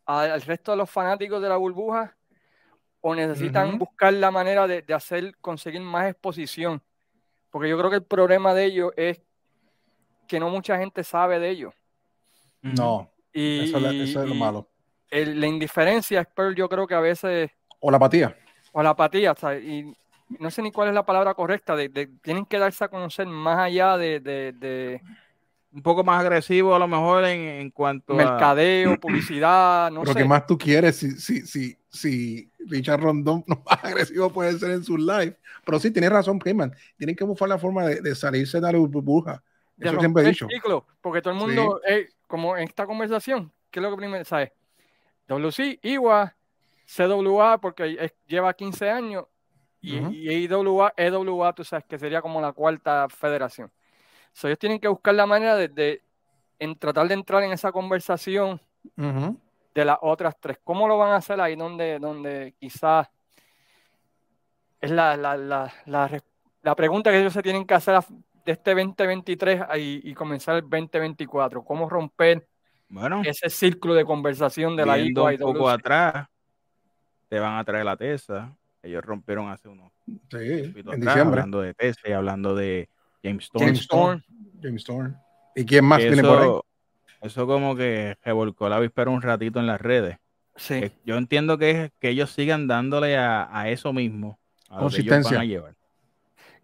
al, 0.05 0.31
al 0.31 0.41
resto 0.41 0.71
de 0.71 0.77
los 0.77 0.89
fanáticos 0.89 1.41
de 1.41 1.47
la 1.49 1.55
burbuja, 1.55 2.17
o 3.01 3.15
necesitan 3.15 3.77
buscar 3.77 4.13
la 4.13 4.31
manera 4.31 4.67
de, 4.67 4.81
de 4.81 4.93
hacer, 4.93 5.35
conseguir 5.37 5.81
más 5.81 6.09
exposición. 6.09 6.81
Porque 7.49 7.69
yo 7.69 7.77
creo 7.77 7.89
que 7.89 7.95
el 7.97 8.03
problema 8.03 8.53
de 8.53 8.65
ellos 8.65 8.91
es 8.97 9.21
que 10.27 10.39
no 10.39 10.49
mucha 10.49 10.77
gente 10.77 11.03
sabe 11.03 11.39
de 11.39 11.49
ellos. 11.49 11.73
No, 12.61 13.09
Y, 13.33 13.61
eso, 13.63 13.77
es 13.77 13.83
la- 13.83 13.91
eso 14.03 14.21
es 14.23 14.27
lo 14.29 14.35
malo. 14.35 14.67
el- 15.09 15.39
la 15.39 15.47
indiferencia 15.47 16.21
es 16.21 16.27
peor, 16.27 16.53
yo 16.55 16.67
creo 16.69 16.85
que 16.85 16.93
a 16.95 16.99
veces, 16.99 17.49
O 17.79 17.89
la 17.89 17.97
apatía. 17.97 18.37
o 18.73 18.83
la 18.83 18.89
apatía, 18.91 19.33
¿sabes? 19.35 19.63
y 19.63 19.95
no 20.37 20.51
sé 20.51 20.61
ni 20.61 20.71
cuál 20.71 20.89
es 20.89 20.93
la 20.93 21.05
palabra 21.05 21.33
correcta, 21.33 21.75
de, 21.75 21.89
de- 21.89 22.07
tienen 22.21 22.45
que 22.45 22.59
darse 22.59 22.83
a 22.83 22.89
conocer 22.89 23.25
más 23.25 23.57
allá 23.59 23.97
de 23.97 24.19
Un 25.71 25.83
poco 25.83 26.03
más 26.03 26.19
agresivo 26.21 26.73
a 26.73 26.79
lo 26.79 26.87
mejor 26.87 27.25
en, 27.25 27.41
en 27.41 27.69
cuanto 27.71 28.13
a... 28.13 28.15
mercadeo, 28.15 28.99
publicidad, 28.99 29.91
no 29.91 30.01
Pero 30.01 30.13
sé. 30.13 30.19
¿qué 30.19 30.25
más 30.25 30.47
tú 30.47 30.57
quieres 30.57 30.95
si, 30.95 31.11
si, 31.11 31.45
si, 31.45 31.77
si 31.89 32.51
Richard 32.59 32.99
Rondón 33.01 33.43
no 33.47 33.61
más 33.65 33.83
agresivo 33.83 34.31
puede 34.31 34.57
ser 34.57 34.71
en 34.71 34.83
sus 34.83 34.99
live? 34.99 35.37
Pero 35.65 35.79
sí, 35.79 35.91
tienes 35.91 36.09
razón, 36.11 36.39
Priman. 36.39 36.73
Tienen 36.97 37.15
que 37.15 37.23
buscar 37.23 37.47
la 37.49 37.59
forma 37.59 37.85
de, 37.85 38.01
de 38.01 38.15
salirse 38.15 38.59
de 38.59 38.71
la 38.71 38.79
burbuja. 38.79 39.43
de 39.75 39.87
Eso 39.89 39.99
siempre 39.99 40.23
he 40.23 40.27
dicho. 40.29 40.47
porque 41.01 41.21
todo 41.21 41.33
el 41.33 41.39
mundo, 41.39 41.79
eh, 41.87 42.09
como 42.27 42.57
en 42.57 42.63
esta 42.63 42.87
conversación, 42.87 43.51
¿qué 43.69 43.79
es 43.79 43.83
lo 43.83 43.91
que 43.91 43.97
primero 43.97 44.25
sabes? 44.25 44.51
WC, 45.27 45.79
IWA, 45.83 46.35
CWA, 46.87 47.59
porque 47.61 47.95
es- 47.99 48.15
lleva 48.25 48.53
15 48.55 48.89
años, 48.89 49.25
y, 49.81 49.99
Ujú. 49.99 50.11
y 50.11 50.29
IWA, 50.45 50.93
EWA, 50.97 51.53
tú 51.53 51.63
sabes 51.63 51.85
que 51.85 51.99
sería 51.99 52.21
como 52.21 52.41
la 52.41 52.51
cuarta 52.53 53.07
federación. 53.09 53.71
So, 54.39 54.47
ellos 54.47 54.57
tienen 54.59 54.79
que 54.79 54.87
buscar 54.87 55.13
la 55.15 55.25
manera 55.25 55.57
de, 55.57 55.67
de- 55.67 56.01
en 56.59 56.73
tratar 56.79 57.09
de 57.09 57.13
entrar 57.13 57.43
en 57.43 57.51
esa 57.51 57.73
conversación 57.73 58.61
de 58.95 59.83
las 59.85 59.97
otras 60.01 60.33
tres. 60.39 60.57
¿Cómo 60.63 60.87
lo 60.87 60.97
van 60.97 61.11
a 61.11 61.17
hacer 61.17 61.41
ahí 61.41 61.57
donde, 61.57 61.99
donde 61.99 62.55
quizás 62.57 63.09
es 64.79 64.91
la, 64.91 65.17
la, 65.17 65.35
la, 65.35 65.73
la, 65.85 66.23
la 66.61 66.75
pregunta 66.75 67.11
que 67.11 67.19
ellos 67.19 67.33
se 67.33 67.41
tienen 67.43 67.65
que 67.65 67.73
hacer 67.73 67.95
a- 67.95 68.05
de 68.45 68.51
este 68.53 68.73
2023 68.73 69.61
y, 69.77 70.09
y 70.09 70.13
comenzar 70.13 70.55
el 70.55 70.61
2024? 70.61 71.61
¿Cómo 71.65 71.89
romper 71.89 72.47
Bueno, 72.87 73.21
ese 73.25 73.49
círculo 73.49 73.93
de 73.93 74.05
conversación 74.05 74.77
de 74.77 74.85
la 74.85 74.95
viendo 74.95 75.25
un 75.25 75.33
IWC? 75.33 75.43
poco 75.43 75.69
atrás, 75.69 76.27
te 77.27 77.39
van 77.39 77.57
a 77.57 77.63
traer 77.65 77.83
la 77.83 77.97
TESA. 77.97 78.55
Ellos 78.81 79.03
rompieron 79.03 79.49
hace 79.49 79.67
unos 79.67 79.91
Sí, 80.31 80.37
en 80.37 80.79
atrás, 80.79 81.01
diciembre. 81.01 81.41
hablando 81.41 81.59
de 81.59 81.73
TESA 81.73 82.07
y 82.07 82.11
hablando 82.13 82.55
de 82.55 82.87
James 83.23 83.45
Storm. 83.45 83.65
James 83.65 83.79
Storm. 83.81 84.23
James 84.61 84.81
Storm. 84.81 85.15
¿Y 85.55 85.65
quién 85.65 85.85
más 85.85 85.99
Que 85.99 86.07
viene 86.07 86.23
por 86.23 86.37
ahí? 86.39 86.43
eso, 86.47 86.65
eso 87.21 87.47
como 87.47 87.75
que 87.75 88.17
revolcó 88.23 88.69
la 88.69 88.77
avispero 88.77 89.11
un 89.11 89.21
ratito 89.21 89.59
en 89.59 89.67
las 89.67 89.81
redes. 89.81 90.17
Sí. 90.55 90.75
Eh, 90.75 90.91
Yo 91.05 91.17
entiendo 91.17 91.57
que, 91.57 91.71
es 91.85 91.91
que 91.99 92.09
ellos 92.09 92.31
sigan 92.31 92.67
dándole 92.67 93.17
a, 93.17 93.47
a 93.57 93.69
eso 93.69 93.93
mismo, 93.93 94.39
a 94.69 94.81
lo 94.81 94.89
que 94.91 95.01
ellos 95.01 95.17
Consistencia. 95.17 95.37
van 95.37 95.41
a 95.41 95.45
llevar. 95.45 95.75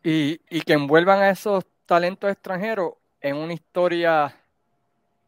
y, 0.04 0.40
y 0.50 0.62
que 0.62 0.74
envuelvan 0.74 1.20
a 1.22 1.30
esos 1.30 1.66
talentos 1.86 2.30
extranjeros 2.32 2.94
en 3.22 3.36
una 3.38 3.54
historia 3.54 4.36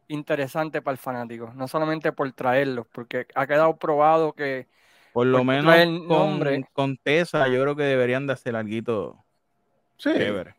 interesante 0.08 0.80
para 0.82 0.92
el 0.92 0.98
fanático, 0.98 1.52
no 1.54 1.68
solamente 1.68 2.12
por 2.12 2.30
traerlos, 2.32 2.86
porque 2.92 3.26
ha 3.34 3.46
quedado 3.46 3.76
probado 3.76 4.32
que 4.32 4.66
Por 5.12 5.26
lo 5.26 5.38
Porque 5.38 5.44
menos 5.44 5.74
el 5.76 5.98
con, 5.98 6.08
nombre. 6.08 6.64
con 6.72 6.96
Tessa, 6.96 7.48
yo 7.48 7.60
creo 7.62 7.76
que 7.76 7.82
deberían 7.82 8.26
de 8.26 8.32
hacer 8.32 8.56
algo 8.56 9.24
Sí, 9.98 10.10
chévere. 10.10 10.54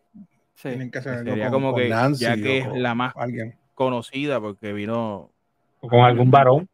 Sí, 0.61 0.69
tienen 0.69 0.91
que 0.91 0.99
hacer 0.99 1.13
algo 1.13 1.29
Sería 1.31 1.45
con- 1.45 1.53
como 1.53 1.71
con 1.73 1.81
que, 1.81 1.89
Nancy 1.89 2.23
ya 2.23 2.35
que 2.35 2.41
o 2.41 2.63
es 2.63 2.67
con 2.67 2.83
la 2.83 2.95
más 2.95 3.13
alguien. 3.15 3.55
conocida 3.75 4.39
porque 4.41 4.73
vino 4.73 5.31
con 5.81 5.99
algún 6.01 6.29
varón, 6.31 6.67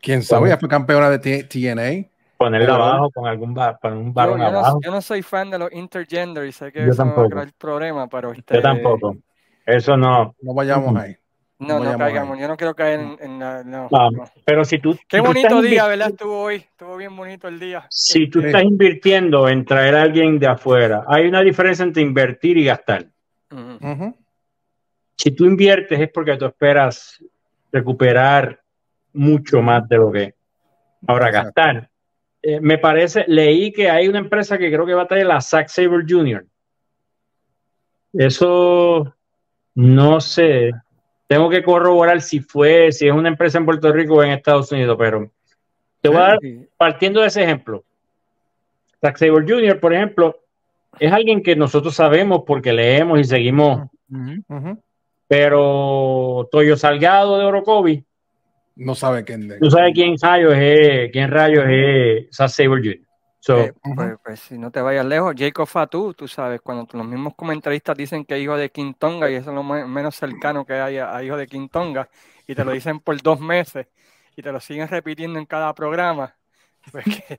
¿Quién 0.00 0.22
sabe? 0.22 0.50
Ya 0.50 0.58
fue 0.58 0.68
campeona 0.68 1.08
de 1.08 1.18
T- 1.18 1.44
TNA. 1.44 2.06
ponerla 2.36 2.66
Pero- 2.74 2.84
abajo 2.84 3.10
con 3.10 3.26
algún 3.26 3.56
va- 3.56 3.78
con 3.78 3.92
un 3.94 4.06
Yo, 4.08 4.12
varón 4.12 4.38
yo 4.38 4.50
no, 4.50 4.58
abajo. 4.58 4.80
yo 4.82 4.90
no 4.90 5.00
soy 5.00 5.22
fan 5.22 5.50
de 5.50 5.58
los 5.58 5.72
intergender 5.72 6.44
y 6.46 6.52
sé 6.52 6.70
que 6.72 6.84
Yo 6.84 6.90
eso 6.92 7.04
me 7.04 7.12
va 7.12 7.12
a 7.12 7.14
tampoco. 7.22 7.30
crear 7.30 7.52
problema, 7.56 8.06
pero 8.08 8.32
este, 8.32 8.54
Yo 8.56 8.60
tampoco. 8.62 9.16
Eso 9.64 9.96
no. 9.96 10.34
No 10.42 10.52
vayamos 10.52 10.94
ahí. 10.96 11.16
No, 11.58 11.78
No 11.78 11.96
caigamos, 11.98 12.38
yo 12.38 12.48
no 12.48 12.56
quiero 12.56 12.74
caer 12.74 13.00
en, 13.00 13.16
en 13.20 13.38
la- 13.38 13.62
no, 13.64 13.88
Ah, 13.92 14.08
no. 14.12 14.24
Pero 14.44 14.64
si 14.64 14.78
tú. 14.78 14.96
Qué 15.08 15.18
si 15.18 15.22
bonito 15.22 15.62
día, 15.62 15.86
¿verdad? 15.86 16.08
Estuvo 16.08 16.42
hoy, 16.42 16.56
estuvo 16.56 16.96
bien 16.96 17.16
bonito 17.16 17.48
el 17.48 17.58
día. 17.60 17.86
Si 17.90 18.28
tú 18.28 18.38
Este, 18.40 18.48
estás 18.50 18.64
invirtiendo 18.64 19.48
en 19.48 19.64
traer 19.64 19.94
a 19.94 20.02
alguien 20.02 20.38
de 20.38 20.46
afuera, 20.48 21.04
hay 21.06 21.26
una 21.26 21.40
diferencia 21.42 21.84
entre 21.84 22.02
invertir 22.02 22.58
y 22.58 22.64
gastar. 22.64 23.06
Si 25.16 25.30
tú 25.30 25.44
inviertes 25.44 26.00
es 26.00 26.10
porque 26.10 26.36
tú 26.36 26.44
esperas 26.46 27.22
recuperar 27.70 28.60
mucho 29.12 29.62
más 29.62 29.88
de 29.88 29.96
lo 29.96 30.10
que. 30.10 30.34
Ahora, 31.06 31.28
Exacto. 31.28 31.52
gastar. 31.54 31.90
Eh, 32.42 32.60
me 32.60 32.78
parece, 32.78 33.24
leí 33.28 33.72
que 33.72 33.88
hay 33.88 34.08
una 34.08 34.18
empresa 34.18 34.58
que 34.58 34.70
creo 34.70 34.84
que 34.84 34.92
va 34.94 35.02
a 35.02 35.08
traer 35.08 35.26
la 35.26 35.40
Zack 35.40 35.68
Saber 35.68 36.04
Jr. 36.06 36.44
Eso 38.12 39.14
no 39.74 40.20
sé. 40.20 40.72
Tengo 41.26 41.48
que 41.48 41.62
corroborar 41.62 42.20
si 42.20 42.40
fue, 42.40 42.92
si 42.92 43.06
es 43.06 43.12
una 43.12 43.28
empresa 43.28 43.58
en 43.58 43.64
Puerto 43.64 43.92
Rico 43.92 44.14
o 44.14 44.22
en 44.22 44.32
Estados 44.32 44.70
Unidos, 44.72 44.96
pero 44.98 45.30
te 46.00 46.08
voy 46.08 46.18
a 46.18 46.20
dar 46.20 46.38
partiendo 46.76 47.22
de 47.22 47.28
ese 47.28 47.42
ejemplo, 47.42 47.82
Zack 49.00 49.16
Sabre 49.16 49.44
Jr., 49.46 49.80
por 49.80 49.94
ejemplo, 49.94 50.40
es 50.98 51.12
alguien 51.12 51.42
que 51.42 51.56
nosotros 51.56 51.94
sabemos 51.94 52.42
porque 52.46 52.72
leemos 52.72 53.18
y 53.20 53.24
seguimos, 53.24 53.88
pero 55.26 56.48
Toyo 56.52 56.76
Salgado 56.76 57.38
de 57.38 57.44
Orocovi, 57.46 58.04
No 58.76 58.94
sabe 58.94 59.24
quién 59.24 59.48
de. 59.48 59.58
tú 59.58 59.70
sabes 59.70 59.92
quién 59.94 60.16
rayos 60.20 60.54
es, 60.56 61.10
quién 61.10 61.30
rayos 61.30 61.64
es 61.68 62.36
Zack 62.36 62.48
Sabre 62.50 62.82
Jr. 62.82 62.98
So, 63.44 63.58
eh, 63.58 63.74
pues, 63.94 64.16
pues, 64.24 64.40
si 64.40 64.56
no 64.56 64.70
te 64.70 64.80
vayas 64.80 65.04
lejos, 65.04 65.34
Jacob 65.36 65.66
Fatu, 65.66 66.14
tú 66.14 66.26
sabes, 66.26 66.62
cuando 66.62 66.88
los 66.96 67.06
mismos 67.06 67.34
comentaristas 67.34 67.94
dicen 67.94 68.24
que 68.24 68.36
es 68.36 68.42
hijo 68.42 68.56
de 68.56 68.70
King 68.70 68.94
Tonga 68.98 69.30
y 69.30 69.34
eso 69.34 69.50
es 69.50 69.54
lo 69.54 69.62
me- 69.62 69.84
menos 69.84 70.16
cercano 70.16 70.64
que 70.64 70.72
hay 70.72 70.96
a, 70.96 71.14
a 71.14 71.22
hijo 71.22 71.36
de 71.36 71.46
King 71.46 71.68
Tonga, 71.68 72.08
y 72.46 72.54
te 72.54 72.64
lo 72.64 72.72
dicen 72.72 73.00
por 73.00 73.20
dos 73.20 73.40
meses 73.40 73.86
y 74.34 74.40
te 74.40 74.50
lo 74.50 74.60
siguen 74.60 74.88
repitiendo 74.88 75.38
en 75.38 75.44
cada 75.44 75.74
programa, 75.74 76.34
pues 76.90 77.04
que, 77.04 77.38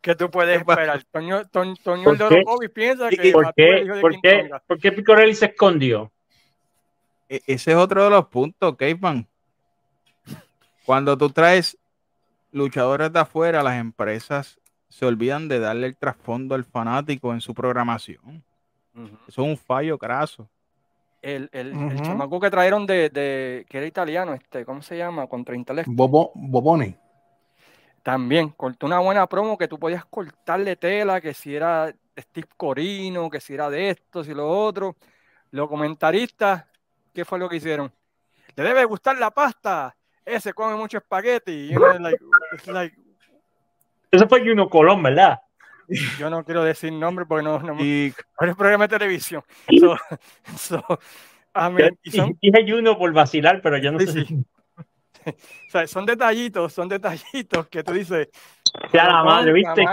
que 0.00 0.14
tú 0.14 0.30
puedes 0.30 0.62
¿Qué 0.62 0.70
esperar. 0.70 1.02
Toño, 1.10 1.42
Toñ- 1.46 1.82
Toño 1.82 2.04
¿Por 2.04 2.12
el 2.12 2.18
de 2.28 2.44
qué? 2.60 2.68
Piensa 2.68 3.10
que 3.10 3.32
¿por 3.32 3.46
Fatu 3.46 3.62
es 3.62 3.66
qué, 3.66 3.84
hijo 3.84 3.94
de 3.96 4.00
por 4.00 4.20
qué, 4.20 4.50
por 4.64 4.78
qué 4.78 4.92
Picorelli 4.92 5.34
se 5.34 5.46
escondió? 5.46 6.12
E- 7.28 7.42
ese 7.48 7.72
es 7.72 7.76
otro 7.76 8.04
de 8.04 8.10
los 8.10 8.28
puntos, 8.28 8.76
Caveman. 8.76 9.26
Cuando 10.86 11.18
tú 11.18 11.30
traes 11.30 11.76
luchadores 12.52 13.12
de 13.12 13.18
afuera, 13.18 13.64
las 13.64 13.74
empresas 13.80 14.59
se 14.90 15.06
olvidan 15.06 15.48
de 15.48 15.58
darle 15.60 15.86
el 15.86 15.96
trasfondo 15.96 16.54
al 16.54 16.64
fanático 16.64 17.32
en 17.32 17.40
su 17.40 17.54
programación. 17.54 18.44
Eso 19.26 19.42
es 19.42 19.48
un 19.48 19.56
fallo 19.56 19.96
craso. 19.96 20.50
El, 21.22 21.48
el, 21.52 21.72
el 21.72 22.02
chamaco 22.02 22.38
que 22.40 22.50
trajeron 22.50 22.86
de, 22.86 23.08
de- 23.08 23.64
que 23.68 23.78
era 23.78 23.86
italiano, 23.86 24.34
este, 24.34 24.64
¿cómo 24.64 24.82
se 24.82 24.98
llama? 24.98 25.26
Contra 25.26 25.54
Intelecto. 25.54 25.90
Bobo, 25.94 26.32
Boboni. 26.34 26.94
También 28.02 28.48
cortó 28.50 28.86
una 28.86 28.98
buena 28.98 29.26
promo 29.26 29.56
que 29.56 29.68
tú 29.68 29.78
podías 29.78 30.04
cortarle 30.06 30.76
tela, 30.76 31.20
que 31.20 31.32
si 31.34 31.54
era 31.54 31.94
Steve 32.18 32.48
Corino, 32.56 33.30
que 33.30 33.40
si 33.40 33.54
era 33.54 33.70
de 33.70 33.90
esto, 33.90 34.24
si 34.24 34.34
lo 34.34 34.48
otro. 34.48 34.96
Los 35.50 35.68
comentaristas, 35.68 36.64
¿qué 37.14 37.24
fue 37.24 37.38
lo 37.38 37.48
que 37.48 37.56
hicieron? 37.56 37.92
Le 38.56 38.64
debe 38.64 38.84
gustar 38.84 39.18
la 39.18 39.30
pasta. 39.30 39.94
Ese 40.24 40.52
come 40.52 40.74
mucho 40.74 40.98
espagueti. 40.98 41.70
Y 41.70 41.74
it's 42.54 42.66
like, 42.66 42.96
Eso 44.10 44.28
fue 44.28 44.40
Juno 44.40 44.68
Colón, 44.68 45.02
¿verdad? 45.02 45.40
yo 46.18 46.30
no 46.30 46.44
quiero 46.44 46.62
decir 46.62 46.92
nombre 46.92 47.26
porque 47.26 47.42
no, 47.42 47.58
no, 47.58 47.74
Y 47.82 48.14
no 48.40 48.46
es 48.48 48.56
programa 48.56 48.86
de 48.86 48.96
televisión. 48.98 49.42
So, 49.80 49.96
so, 50.56 50.84
I 51.54 51.70
mean, 51.72 51.98
y 52.02 52.10
son, 52.12 52.38
Dije 52.40 52.64
Juno 52.66 52.96
por 52.96 53.12
vacilar, 53.12 53.60
pero 53.60 53.76
yo 53.78 53.90
no 53.92 53.98
Sí, 54.00 54.06
sé 54.06 54.24
sí. 54.24 54.36
o 55.26 55.70
sea, 55.70 55.86
son 55.86 56.06
detallitos, 56.06 56.72
son 56.72 56.88
detallitos 56.88 57.66
que 57.68 57.82
tú 57.82 57.92
dices. 57.92 58.28
sea 58.90 59.04
la 59.04 59.10
"Pero 59.10 59.24
madre, 59.24 59.52
¿viste? 59.52 59.84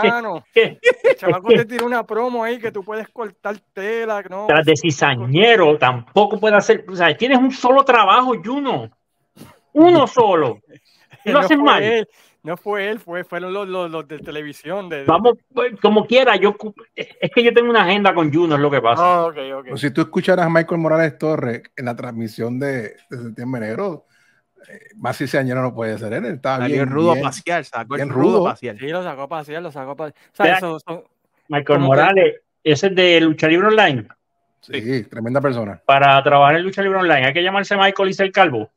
Que- 0.54 0.80
El 1.04 1.16
chamaco 1.18 1.50
te 1.50 1.66
tira 1.66 1.84
una 1.86 2.06
promo 2.06 2.44
ahí 2.44 2.60
que 2.60 2.72
tú 2.72 2.84
puedes 2.84 3.10
cortar 3.10 3.58
tela. 3.74 4.22
No, 4.30 4.46
tras 4.48 4.66
de 4.66 4.74
cizañero 4.78 5.78
tampoco 5.78 6.40
puede 6.40 6.56
hacer, 6.56 6.86
o 6.88 6.96
sea, 6.96 7.16
tienes 7.18 7.40
un 7.40 7.52
solo 7.52 7.84
trabajo, 7.84 8.36
Juno. 8.44 8.90
Uno 9.74 10.08
solo. 10.08 10.60
Y 11.26 11.30
lo 11.32 11.40
no 11.40 11.46
haces 11.46 11.58
mal. 11.58 11.84
él, 11.84 12.08
no 12.44 12.56
fue 12.58 12.90
él, 12.90 13.00
fue, 13.00 13.24
fueron 13.24 13.54
los, 13.54 13.68
los, 13.68 13.92
los 13.92 14.08
de 14.08 14.20
televisión. 14.20 14.88
De, 14.90 14.98
de- 15.00 15.06
Vamos, 15.06 15.34
pues, 15.54 15.74
como 15.82 16.06
quiera, 16.08 16.36
yo 16.38 16.56
es 16.96 17.32
que 17.34 17.44
yo 17.44 17.54
tengo 17.54 17.70
una 17.70 17.84
agenda 17.84 18.14
con 18.14 18.34
Juno, 18.34 18.56
es 18.56 18.62
lo 18.62 18.72
que 18.72 18.82
pasa. 18.82 19.28
Pues 19.68 19.82
si 19.82 19.92
tú 19.92 20.02
escucharas 20.02 20.46
a 20.46 20.50
Michael 20.50 20.80
Morales 20.80 21.18
Torres 21.18 21.64
en 21.76 21.86
la 21.86 21.96
transmisión 21.96 22.58
de, 22.60 22.96
de 23.10 23.18
Septiembre 23.24 23.62
Negro, 23.62 24.06
eh, 24.70 24.80
más 24.96 25.18
si 25.18 25.26
ese 25.26 25.38
año 25.38 25.56
no 25.56 25.74
puede 25.74 25.98
ser 25.98 26.14
él. 26.14 26.26
Estaba 26.26 26.58
salió 26.60 26.76
bien, 26.78 26.88
el 26.88 26.94
rudo 26.94 27.12
bien. 27.14 27.24
pasear, 27.26 27.66
sacó 27.66 27.96
el 27.96 28.02
bien 28.04 28.10
rudo 28.10 28.38
rudo. 28.40 28.44
pasear. 28.46 28.78
Sí, 28.78 28.88
lo 28.88 29.04
sacó 29.04 29.22
a 29.24 29.28
pasear, 29.30 29.62
lo 29.62 29.72
sacó 29.72 29.92
a 29.92 29.96
pasear. 29.96 30.16
O 30.32 30.36
sea, 30.36 30.46
Vea- 30.46 30.58
eso- 30.58 30.80
son- 30.80 31.04
Michael 31.50 31.80
que- 31.80 31.86
Morales, 31.86 32.36
ese 32.64 32.88
es 32.88 32.96
de 32.96 33.22
Lucha 33.22 33.48
Libre 33.48 33.68
Online. 33.68 34.08
Sí, 34.62 35.04
tremenda 35.04 35.40
persona. 35.40 35.82
Para 35.86 36.22
trabajar 36.24 36.56
en 36.58 36.64
Lucha 36.64 36.82
Libre 36.82 36.98
Online 37.00 37.28
hay 37.28 37.34
que 37.34 37.44
llamarse 37.44 37.78
Michael 37.78 38.10
y 38.10 38.14
ser 38.14 38.32
calvo. 38.32 38.70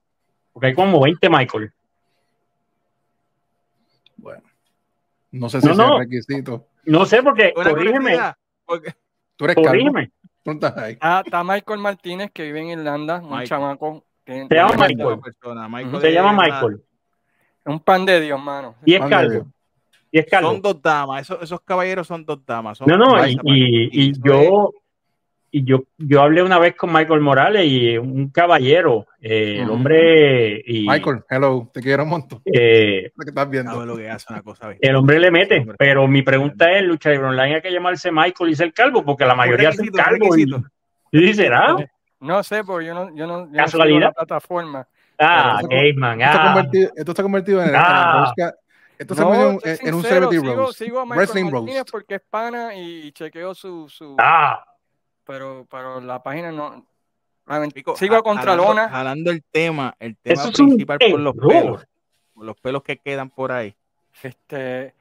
Porque 0.53 0.69
hay 0.69 0.75
como 0.75 1.01
20 1.01 1.29
Michael. 1.29 1.73
Bueno, 4.17 4.43
no 5.33 5.49
sé 5.49 5.61
si 5.61 5.67
No, 5.67 5.73
es 5.73 5.79
no. 5.79 5.99
requisito. 5.99 6.67
No 6.85 7.05
sé, 7.05 7.23
porque, 7.23 7.53
Una 7.57 7.71
corrígeme, 7.71 8.19
porque 8.65 8.95
Tú 9.37 9.45
eres 9.45 9.57
calvo. 9.57 9.69
corrígeme. 9.69 10.11
Tú 10.43 10.51
estás 10.53 10.77
ahí. 10.79 10.97
Ah, 11.01 11.23
está 11.25 11.45
Michael 11.45 11.81
Martínez, 11.81 12.31
que 12.33 12.45
vive 12.45 12.61
en 12.61 12.69
Irlanda, 12.81 13.17
un 13.19 13.29
Michael. 13.31 13.49
chamaco. 13.49 14.05
que- 14.25 14.47
Se 14.49 14.55
llama 14.55 14.87
Michael. 14.87 15.21
persona, 15.21 15.69
Michael 15.69 16.01
Se 16.01 16.09
es 16.09 16.15
llama 16.15 16.33
Michael. 16.33 16.83
Un 17.67 17.81
pan 17.81 18.07
de 18.07 18.21
Dios, 18.21 18.41
mano. 18.43 18.75
Y 18.85 18.95
es 18.95 19.05
calvo. 19.07 19.31
Dios. 19.33 19.47
Y 20.13 20.19
es 20.19 20.27
calvo. 20.27 20.51
Son 20.53 20.63
dos 20.63 20.81
damas, 20.83 21.23
esos, 21.23 21.43
esos 21.43 21.61
caballeros 21.61 22.07
son 22.07 22.25
dos 22.25 22.45
damas. 22.45 22.79
son 22.79 22.89
No, 22.89 22.97
no, 22.97 23.17
y, 23.45 24.13
yo, 24.25 24.73
y 25.53 25.65
yo, 25.65 25.85
yo 25.99 26.23
hablé 26.23 26.43
una 26.43 26.59
vez 26.59 26.77
con 26.77 26.93
Michael 26.93 27.21
Morales 27.21 27.67
y 27.67 27.99
un 27.99 28.31
caballero, 28.31 29.07
eh, 29.21 29.57
el 29.59 29.65
Ujú. 29.65 29.73
hombre, 29.75 30.63
y, 30.65 30.87
Michael, 30.89 31.25
hello, 31.29 31.69
te 31.75 31.81
quiero 31.81 32.05
un 32.05 32.09
montón. 32.11 32.41
eh, 32.47 33.11
que 33.19 33.29
estás 33.31 33.45
es- 33.45 33.51
viendo. 33.51 33.85
lo 33.85 33.97
que 33.97 34.09
hace 34.11 34.27
una 34.33 34.43
cosa. 34.43 34.71
el 34.81 34.97
hombre 34.97 35.19
le 35.19 35.31
mete, 35.31 35.59
Hombre. 35.59 35.77
pero 35.79 36.07
mi 36.07 36.23
pregunta 36.23 36.71
es, 36.73 36.85
Lucha 36.85 37.11
Libre 37.11 37.27
Online 37.29 37.57
hay 37.57 37.63
que 37.63 37.73
llamarse 37.73 38.13
Michael 38.13 38.51
y 38.51 38.55
ser 38.55 38.73
calvo, 38.73 39.05
porque 39.05 39.25
la 39.27 39.35
mayoría 39.35 39.73
son 39.73 39.87
calvos. 39.89 40.39
Y, 40.39 40.47
y 41.13 41.35
será, 41.35 41.77
No 42.21 42.43
sé, 42.43 42.63
porque 42.63 42.87
yo 42.87 42.95
no, 42.95 43.09
yo 43.17 43.27
no, 43.27 43.47
yo 43.47 43.51
no 43.51 43.57
¿Casualidad? 43.57 44.01
la 44.01 44.13
plataforma. 44.13 44.87
ah, 45.19 45.59
Pero- 45.63 45.69
Gateman, 45.83 46.21
Esto, 46.21 46.39
ah, 46.39 46.53
convertido, 46.55 46.91
esto 46.97 47.11
está 47.13 47.23
convertido 47.23 47.63
en, 47.63 47.69
en 47.71 47.75
Ah. 47.77 48.13
el 48.37 48.45
Rosca- 48.47 48.57
Esto 48.99 49.15
se 49.15 49.21
No, 49.23 49.29
convirtió 49.31 49.71
en, 49.73 49.89
en 49.89 49.95
un 49.95 50.03
Celebrity 50.03 50.41
sigo, 50.41 50.55
Roast. 50.55 50.79
sigo 50.79 51.01
a 51.01 51.05
Michael 51.05 51.19
Wrestling 51.19 51.45
Martínez 51.51 51.77
Roast. 51.79 51.91
porque 51.91 52.15
es 52.17 52.21
pana 52.29 52.75
y 52.77 53.11
chequeo 53.13 53.55
su, 53.55 53.89
su 53.89 54.15
ah, 54.21 54.63
pero, 55.25 55.67
pero 55.71 56.01
la 56.01 56.23
página 56.23 56.51
no, 56.53 56.85
Pico, 57.75 57.97
Sigo 57.97 58.15
a 58.15 58.19
ja- 58.19 58.23
jalando- 58.23 58.23
Contralona. 58.23 58.89
Jalando 58.89 59.31
el 59.33 59.43
tema, 59.51 59.95
el 59.99 60.17
tema 60.17 60.43
Eso 60.43 60.53
principal 60.53 60.99
por 61.11 61.21
los 61.21 61.35
error. 61.37 61.49
pelos. 61.49 61.87
Por 62.35 62.45
los 62.45 62.57
pelos 62.61 62.83
que 62.83 62.97
quedan 62.99 63.31
por 63.31 63.51
ahí. 63.53 63.75
Este, 64.23 64.95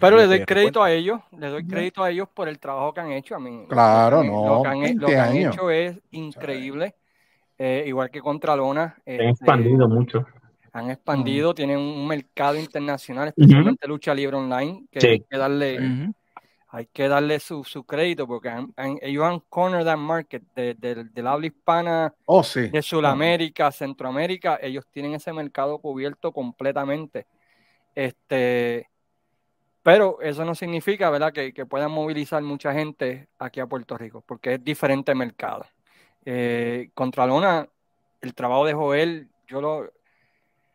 pero 0.00 0.16
le 0.16 0.26
doy 0.26 0.44
crédito 0.44 0.80
recuerda. 0.80 0.86
a 0.86 0.92
ellos, 0.92 1.20
le 1.38 1.48
doy 1.48 1.66
crédito 1.66 2.02
a 2.02 2.10
ellos 2.10 2.28
por 2.32 2.48
el 2.48 2.58
trabajo 2.58 2.92
que 2.94 3.00
han 3.00 3.12
hecho. 3.12 3.34
A 3.36 3.38
mí, 3.38 3.64
Claro, 3.68 4.22
lo 4.22 4.22
que 4.22 4.28
han- 4.28 4.32
no, 4.34 4.56
Lo 4.56 4.62
que 4.62 4.68
han, 4.68 4.74
lo 4.74 4.80
20 4.80 5.06
que 5.06 5.16
han 5.18 5.36
hecho 5.36 5.70
es 5.70 5.98
increíble. 6.10 6.94
Eh, 7.56 7.84
igual 7.86 8.10
que 8.10 8.20
Contralona. 8.20 8.96
Se 9.04 9.14
han 9.14 9.20
este, 9.20 9.30
expandido 9.30 9.88
mucho. 9.88 10.26
han 10.72 10.90
expandido, 10.90 11.54
tienen 11.54 11.78
un 11.78 12.06
mercado 12.08 12.58
internacional, 12.58 13.28
especialmente 13.28 13.86
lucha 13.86 14.12
libre 14.12 14.36
online, 14.36 14.86
que 14.90 15.00
Sí. 15.00 15.06
hay 15.06 15.20
que 15.20 15.38
darle, 15.38 15.76
Ujú. 15.78 16.14
Hay 16.74 16.86
que 16.86 17.06
darle 17.08 17.38
su, 17.38 17.62
su 17.62 17.84
crédito 17.84 18.26
porque 18.26 18.48
han- 18.48 18.72
han- 18.76 18.98
ellos 19.00 19.24
han 19.24 19.38
cornered 19.48 19.84
that 19.86 19.96
market 19.96 20.42
de, 20.56 20.74
de- 20.74 21.04
del 21.04 21.26
habla 21.28 21.46
hispana 21.46 22.12
Oh, 22.26 22.42
sí. 22.42 22.68
de 22.68 22.82
Sudamérica, 22.82 23.70
Centroamérica, 23.70 24.58
ellos 24.60 24.84
tienen 24.90 25.14
ese 25.14 25.32
mercado 25.32 25.78
cubierto 25.78 26.32
completamente. 26.32 27.26
Este, 27.94 28.88
pero 29.84 30.20
eso 30.20 30.44
no 30.44 30.56
significa, 30.56 31.10
¿verdad?, 31.10 31.32
que, 31.32 31.52
que 31.52 31.64
puedan 31.64 31.92
movilizar 31.92 32.42
mucha 32.42 32.72
gente 32.72 33.28
aquí 33.38 33.60
a 33.60 33.66
Puerto 33.66 33.96
Rico, 33.96 34.24
porque 34.26 34.54
es 34.54 34.64
diferente 34.64 35.14
mercado. 35.14 35.64
Eh, 36.24 36.90
Contralona, 36.94 37.68
el 38.20 38.34
trabajo 38.34 38.64
de 38.66 38.72
Joel, 38.74 39.28
yo 39.46 39.60
lo, 39.60 39.92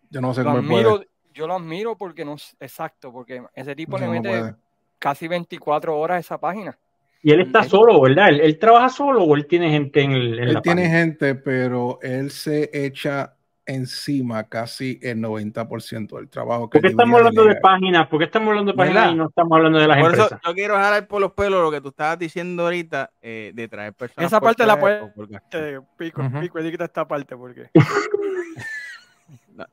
Yo 0.09 0.21
no 0.21 0.33
sé 0.33 0.43
lo 0.43 0.51
cómo 0.51 0.59
él 0.59 0.65
puede. 0.67 0.85
admiro, 0.87 1.05
yo 1.33 1.45
lo 1.45 1.55
admiro 1.55 1.97
porque 1.97 2.23
no 2.23 2.35
es 2.35 2.55
exacto, 2.61 3.11
porque 3.11 3.43
ese 3.53 3.75
tipo 3.75 3.97
le 3.97 4.07
mete. 4.07 4.55
Casi 4.99 5.27
24 5.27 5.97
horas 5.97 6.19
esa 6.25 6.37
página. 6.37 6.77
Y 7.21 7.31
él 7.31 7.41
está 7.41 7.61
Él- 7.61 7.69
solo, 7.69 7.99
¿verdad? 8.01 8.29
¿Él, 8.29 8.41
él 8.41 8.59
trabaja 8.59 8.89
solo 8.89 9.23
o 9.23 9.35
él 9.35 9.45
tiene 9.47 9.69
gente 9.71 10.01
en, 10.01 10.11
el, 10.11 10.39
en 10.39 10.43
Él 10.49 10.53
la 10.53 10.61
tiene 10.61 10.83
página? 10.83 10.99
gente, 10.99 11.35
pero 11.35 11.99
él 12.01 12.31
se 12.31 12.69
echa 12.73 13.33
encima 13.65 14.45
casi 14.45 14.99
el 15.03 15.19
90% 15.19 16.15
del 16.17 16.27
trabajo 16.29 16.69
que 16.69 16.79
¿Por 16.79 16.81
qué 16.81 16.87
estamos 16.87 17.17
hablando 17.19 17.43
de 17.45 17.55
páginas? 17.57 18.07
¿Por 18.07 18.17
qué 18.19 18.25
estamos 18.25 18.49
hablando 18.49 18.71
de 18.71 18.77
páginas 18.77 18.95
¿Verdad? 19.03 19.13
y 19.13 19.17
no 19.17 19.27
estamos 19.27 19.55
hablando 19.55 19.77
de 19.79 19.87
las 19.87 19.97
Por 19.99 20.13
eso 20.13 20.21
empresas? 20.23 20.41
yo 20.47 20.53
quiero 20.55 20.75
jalar 20.75 21.07
por 21.07 21.21
los 21.21 21.33
pelos 21.33 21.61
lo 21.61 21.69
que 21.69 21.79
tú 21.81 21.89
estabas 21.89 22.17
diciendo 22.17 22.63
ahorita 22.63 23.11
eh, 23.21 23.51
de 23.53 23.67
traer 23.67 23.93
personas. 23.93 24.25
Esa 24.31 24.39
parte 24.41 24.65
la 24.65 24.79
traer 24.79 24.99
puede- 25.01 25.11
o 25.11 25.13
por 25.13 25.27
gastar. 25.27 25.61
Eh, 25.63 25.79
pico, 25.97 26.23
pico, 26.41 26.57
edita 26.59 26.85
esta 26.85 27.07
parte 27.07 27.35
porque 27.37 27.69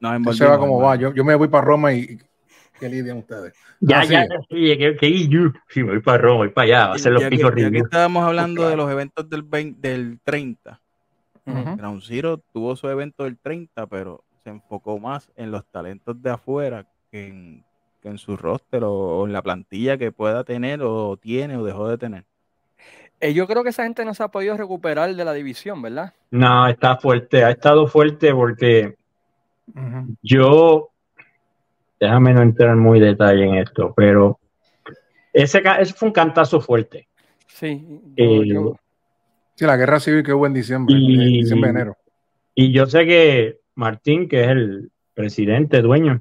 No- 0.00 0.08
envolvimos, 0.14 0.36
se 0.36 0.44
va 0.44 0.58
como 0.58 0.80
va. 0.80 0.96
Yo, 0.96 1.14
yo 1.14 1.24
me 1.24 1.34
voy 1.36 1.48
para 1.48 1.64
Roma 1.64 1.92
y 1.92 2.18
que 2.78 2.88
lidian 2.88 3.18
ustedes. 3.18 3.54
Ya, 3.80 4.00
Ah, 4.00 4.04
ya, 4.04 4.26
sí. 4.48 4.76
que, 4.78 4.96
que 4.96 5.28
yo, 5.28 5.40
sí, 5.68 5.82
voy 5.82 6.00
para 6.00 6.18
Roma, 6.18 6.36
voy 6.38 6.48
para 6.50 6.64
allá, 6.66 6.86
va 6.88 6.94
a 6.94 6.98
ser 6.98 7.12
los 7.12 7.22
que- 7.22 7.30
picos 7.30 7.50
ya 7.50 7.54
que 7.56 7.62
review. 7.64 7.84
estábamos 7.84 8.24
hablando 8.24 8.68
de 8.68 8.76
los 8.76 8.90
eventos 8.90 9.28
del, 9.28 9.42
20 9.42 9.88
del 9.88 10.18
30. 10.24 10.80
Ujú. 11.46 11.76
Ground 11.76 12.02
Zero 12.04 12.38
tuvo 12.52 12.74
su 12.76 12.88
evento 12.88 13.24
del 13.24 13.38
30, 13.38 13.86
pero 13.86 14.24
se 14.42 14.50
enfocó 14.50 14.98
más 14.98 15.30
en 15.36 15.50
los 15.50 15.64
talentos 15.66 16.20
de 16.20 16.30
afuera 16.30 16.86
que 17.10 17.28
en, 17.28 17.64
que 18.02 18.08
en 18.08 18.18
su 18.18 18.36
roster 18.36 18.82
o, 18.84 18.92
o 18.92 19.26
en 19.26 19.32
la 19.32 19.42
plantilla 19.42 19.96
que 19.96 20.10
pueda 20.12 20.42
tener 20.44 20.80
o 20.82 21.16
tiene 21.16 21.56
o 21.56 21.64
dejó 21.64 21.88
de 21.88 21.98
tener. 21.98 22.24
Eh, 23.20 23.32
yo 23.32 23.46
creo 23.46 23.62
que 23.62 23.70
esa 23.70 23.84
gente 23.84 24.04
no 24.04 24.12
se 24.12 24.22
ha 24.22 24.28
podido 24.28 24.56
recuperar 24.56 25.14
de 25.14 25.24
la 25.24 25.32
división, 25.32 25.80
¿verdad? 25.80 26.12
No, 26.30 26.66
está 26.68 26.96
fuerte, 26.98 27.44
ha 27.44 27.50
estado 27.50 27.86
fuerte 27.86 28.34
porque 28.34 28.94
yo, 30.22 30.90
déjame 32.00 32.32
no 32.34 32.42
entrar 32.42 32.76
muy 32.76 33.00
detalle 33.00 33.44
en 33.44 33.54
esto, 33.56 33.92
pero 33.96 34.38
ese, 35.32 35.62
fue 35.94 36.08
un 36.08 36.12
cantazo 36.14 36.60
fuerte. 36.60 37.08
Sí. 37.46 38.00
Eh, 38.16 38.42
yo- 38.46 38.76
Sí, 39.54 39.64
la 39.64 39.78
guerra 39.78 39.98
civil 40.00 40.22
que 40.22 40.34
hubo 40.34 40.46
en 40.46 40.52
diciembre, 40.52 40.94
Y- 40.98 41.14
en 41.14 41.42
diciembre, 41.42 41.70
enero. 41.70 41.96
Y 42.54 42.72
yo 42.72 42.84
sé 42.84 43.06
que 43.06 43.60
Martín, 43.74 44.28
que 44.28 44.42
es 44.44 44.48
el 44.48 44.90
presidente, 45.14 45.80
dueño, 45.80 46.20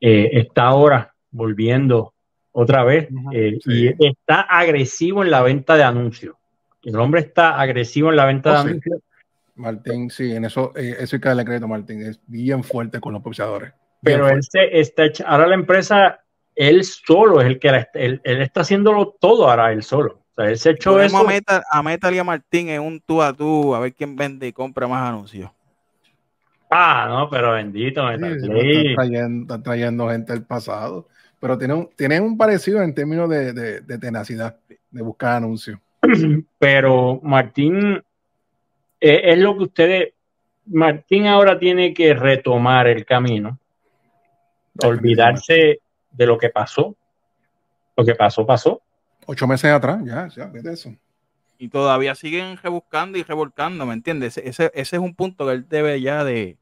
eh, 0.00 0.30
está 0.32 0.62
ahora 0.64 1.14
volviendo 1.30 2.14
otra 2.52 2.82
vez 2.84 3.08
eh, 3.32 3.58
sí. 3.62 3.90
y 3.98 4.06
está 4.06 4.40
agresivo 4.42 5.22
en 5.22 5.30
la 5.30 5.42
venta 5.42 5.76
de 5.76 5.82
anuncios. 5.82 6.36
El 6.82 6.96
hombre 6.96 7.20
está 7.20 7.60
agresivo 7.60 8.08
en 8.10 8.16
la 8.16 8.24
venta 8.24 8.50
Oh, 8.50 8.54
de 8.54 8.62
sí. 8.62 8.68
anuncios. 8.70 9.00
Martín, 9.56 10.08
sí, 10.10 10.32
en 10.34 10.46
eso, 10.46 10.72
eh, 10.74 10.96
eso 11.00 11.16
hay 11.16 11.20
que 11.20 11.28
darle 11.28 11.44
crédito 11.44 11.66
a 11.66 11.68
Martín. 11.68 12.00
Es 12.00 12.18
bien 12.26 12.64
fuerte 12.64 12.98
con 12.98 13.12
los 13.12 13.20
propiciadores. 13.22 13.72
Pero 14.04 14.28
él 14.28 14.42
se 14.42 14.78
está 14.80 15.04
echa- 15.04 15.24
ahora 15.26 15.46
la 15.46 15.54
empresa, 15.54 16.20
él 16.54 16.84
solo 16.84 17.40
es 17.40 17.46
el 17.46 17.58
que 17.58 17.70
la 17.70 17.78
está- 17.78 17.98
él, 17.98 18.20
él 18.24 18.42
está 18.42 18.60
haciéndolo 18.60 19.16
todo 19.20 19.50
ahora 19.50 19.72
él 19.72 19.82
solo. 19.82 20.20
O 20.36 20.42
sea, 20.42 20.50
él 20.50 20.58
se 20.58 20.70
echó 20.70 21.00
eso. 21.00 21.16
a 21.18 21.24
Metal, 21.24 21.62
a 21.70 21.82
Metal 21.82 22.14
y 22.14 22.18
a 22.18 22.24
Martín 22.24 22.68
en 22.68 22.82
un 22.82 23.00
tú 23.00 23.22
a 23.22 23.32
tú 23.32 23.74
a 23.74 23.80
ver 23.80 23.94
quién 23.94 24.16
vende 24.16 24.46
y 24.46 24.52
compra 24.52 24.86
más 24.86 25.08
anuncios. 25.08 25.50
Ah, 26.70 27.06
no, 27.08 27.30
pero 27.30 27.52
bendito, 27.52 28.04
Metal 28.04 28.40
sí, 28.40 28.46
están, 28.46 28.94
trayendo, 28.94 29.42
están 29.42 29.62
trayendo 29.62 30.08
gente 30.08 30.32
del 30.32 30.42
pasado. 30.44 31.06
Pero 31.40 31.58
tienen 31.58 31.76
un, 31.76 31.90
tienen 31.94 32.22
un 32.22 32.36
parecido 32.38 32.82
en 32.82 32.94
términos 32.94 33.28
de, 33.28 33.52
de- 33.52 33.80
de 33.82 33.98
tenacidad, 33.98 34.56
de 34.90 35.02
buscar 35.02 35.34
anuncios. 35.36 35.78
Pero 36.58 37.20
Martín, 37.22 38.02
eh, 39.00 39.20
es 39.24 39.38
lo 39.38 39.56
que 39.56 39.64
ustedes, 39.64 40.12
Martín 40.66 41.26
ahora 41.26 41.58
tiene 41.58 41.92
que 41.92 42.14
retomar 42.14 42.86
el 42.88 43.04
camino, 43.04 43.58
olvidarse 44.82 45.80
de 46.10 46.26
lo 46.26 46.38
que 46.38 46.50
pasó. 46.50 46.96
Lo 47.96 48.04
que 48.04 48.14
pasó, 48.14 48.44
pasó. 48.44 48.82
Ocho 49.26 49.46
meses 49.46 49.70
atrás, 49.70 50.00
ya, 50.04 50.28
ya, 50.28 50.50
¿qué 50.52 50.58
es 50.58 50.64
eso? 50.66 50.94
Y 51.58 51.68
todavía 51.68 52.14
siguen 52.14 52.56
rebuscando 52.56 53.16
y 53.16 53.22
revolcando, 53.22 53.86
¿me 53.86 53.94
entiendes? 53.94 54.36
Ese, 54.38 54.70
ese, 54.74 54.96
es 54.96 55.02
un 55.02 55.14
punto 55.14 55.46
que 55.46 55.52
él 55.52 55.68
debe 55.68 56.00
ya 56.00 56.24
de 56.24 56.58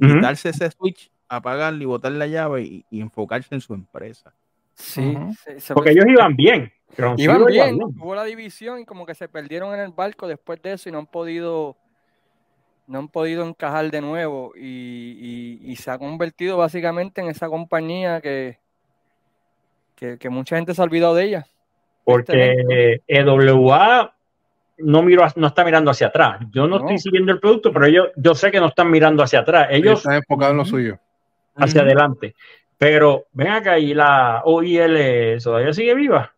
quitarse 0.00 0.48
ese 0.48 0.70
switch, 0.70 1.10
apagarle 1.28 1.82
y 1.84 1.86
botar 1.86 2.12
la 2.12 2.26
llave 2.26 2.62
y, 2.62 2.84
y 2.90 3.00
enfocarse 3.00 3.54
en 3.54 3.60
su 3.60 3.74
empresa. 3.74 4.32
sí, 4.74 5.14
Ujú. 5.16 5.34
se- 5.34 5.60
se- 5.60 5.74
Porque 5.74 5.90
ellos 5.90 6.06
iban 6.08 6.34
bien. 6.34 6.72
Iban 6.96 7.16
Zero 7.18 7.50
iba 7.50 7.66
bien, 7.66 7.80
hubo 7.82 8.14
la 8.14 8.24
división 8.24 8.80
y 8.80 8.84
como 8.86 9.04
que 9.04 9.14
se 9.14 9.28
perdieron 9.28 9.74
en 9.74 9.80
el 9.80 9.92
barco 9.92 10.26
después 10.26 10.62
de 10.62 10.72
eso 10.72 10.88
y 10.88 10.92
no 10.92 10.98
han 10.98 11.06
podido 11.06 11.76
no 12.86 12.98
han 13.00 13.08
podido 13.08 13.46
encajar 13.46 13.90
de 13.90 14.00
nuevo 14.00 14.52
y, 14.56 14.60
y- 15.62 15.72
y 15.72 15.76
se 15.76 15.90
ha 15.90 15.98
convertido 15.98 16.56
básicamente 16.56 17.20
en 17.20 17.28
esa 17.28 17.48
compañía 17.48 18.20
que, 18.20 18.58
que, 19.94 20.18
que 20.18 20.28
mucha 20.30 20.56
gente 20.56 20.74
se 20.74 20.80
ha 20.80 20.84
olvidado 20.84 21.14
de 21.14 21.24
ella. 21.24 21.46
Porque 22.04 23.00
EWA 23.08 24.14
no, 24.78 25.02
miro, 25.02 25.26
no 25.36 25.46
está 25.46 25.64
mirando 25.64 25.90
hacia 25.90 26.08
atrás. 26.08 26.38
Yo 26.52 26.66
no, 26.68 26.78
No. 26.78 26.84
estoy 26.84 26.98
siguiendo 26.98 27.32
el 27.32 27.40
producto, 27.40 27.72
pero 27.72 27.86
ellos, 27.86 28.08
yo 28.16 28.34
sé 28.34 28.50
que 28.50 28.60
no 28.60 28.66
están 28.68 28.90
mirando 28.90 29.22
hacia 29.22 29.40
atrás. 29.40 29.68
Ellos 29.70 29.98
están 30.00 30.14
enfocados 30.14 30.52
en 30.52 30.58
lo 30.58 30.64
suyo. 30.64 30.98
hacia 31.56 31.80
adelante. 31.80 32.34
Pero 32.78 33.24
ven 33.32 33.48
acá 33.48 33.78
y 33.78 33.94
la 33.94 34.42
OIL 34.44 35.38
todavía 35.42 35.72
sigue 35.72 35.94
viva. 35.94 36.32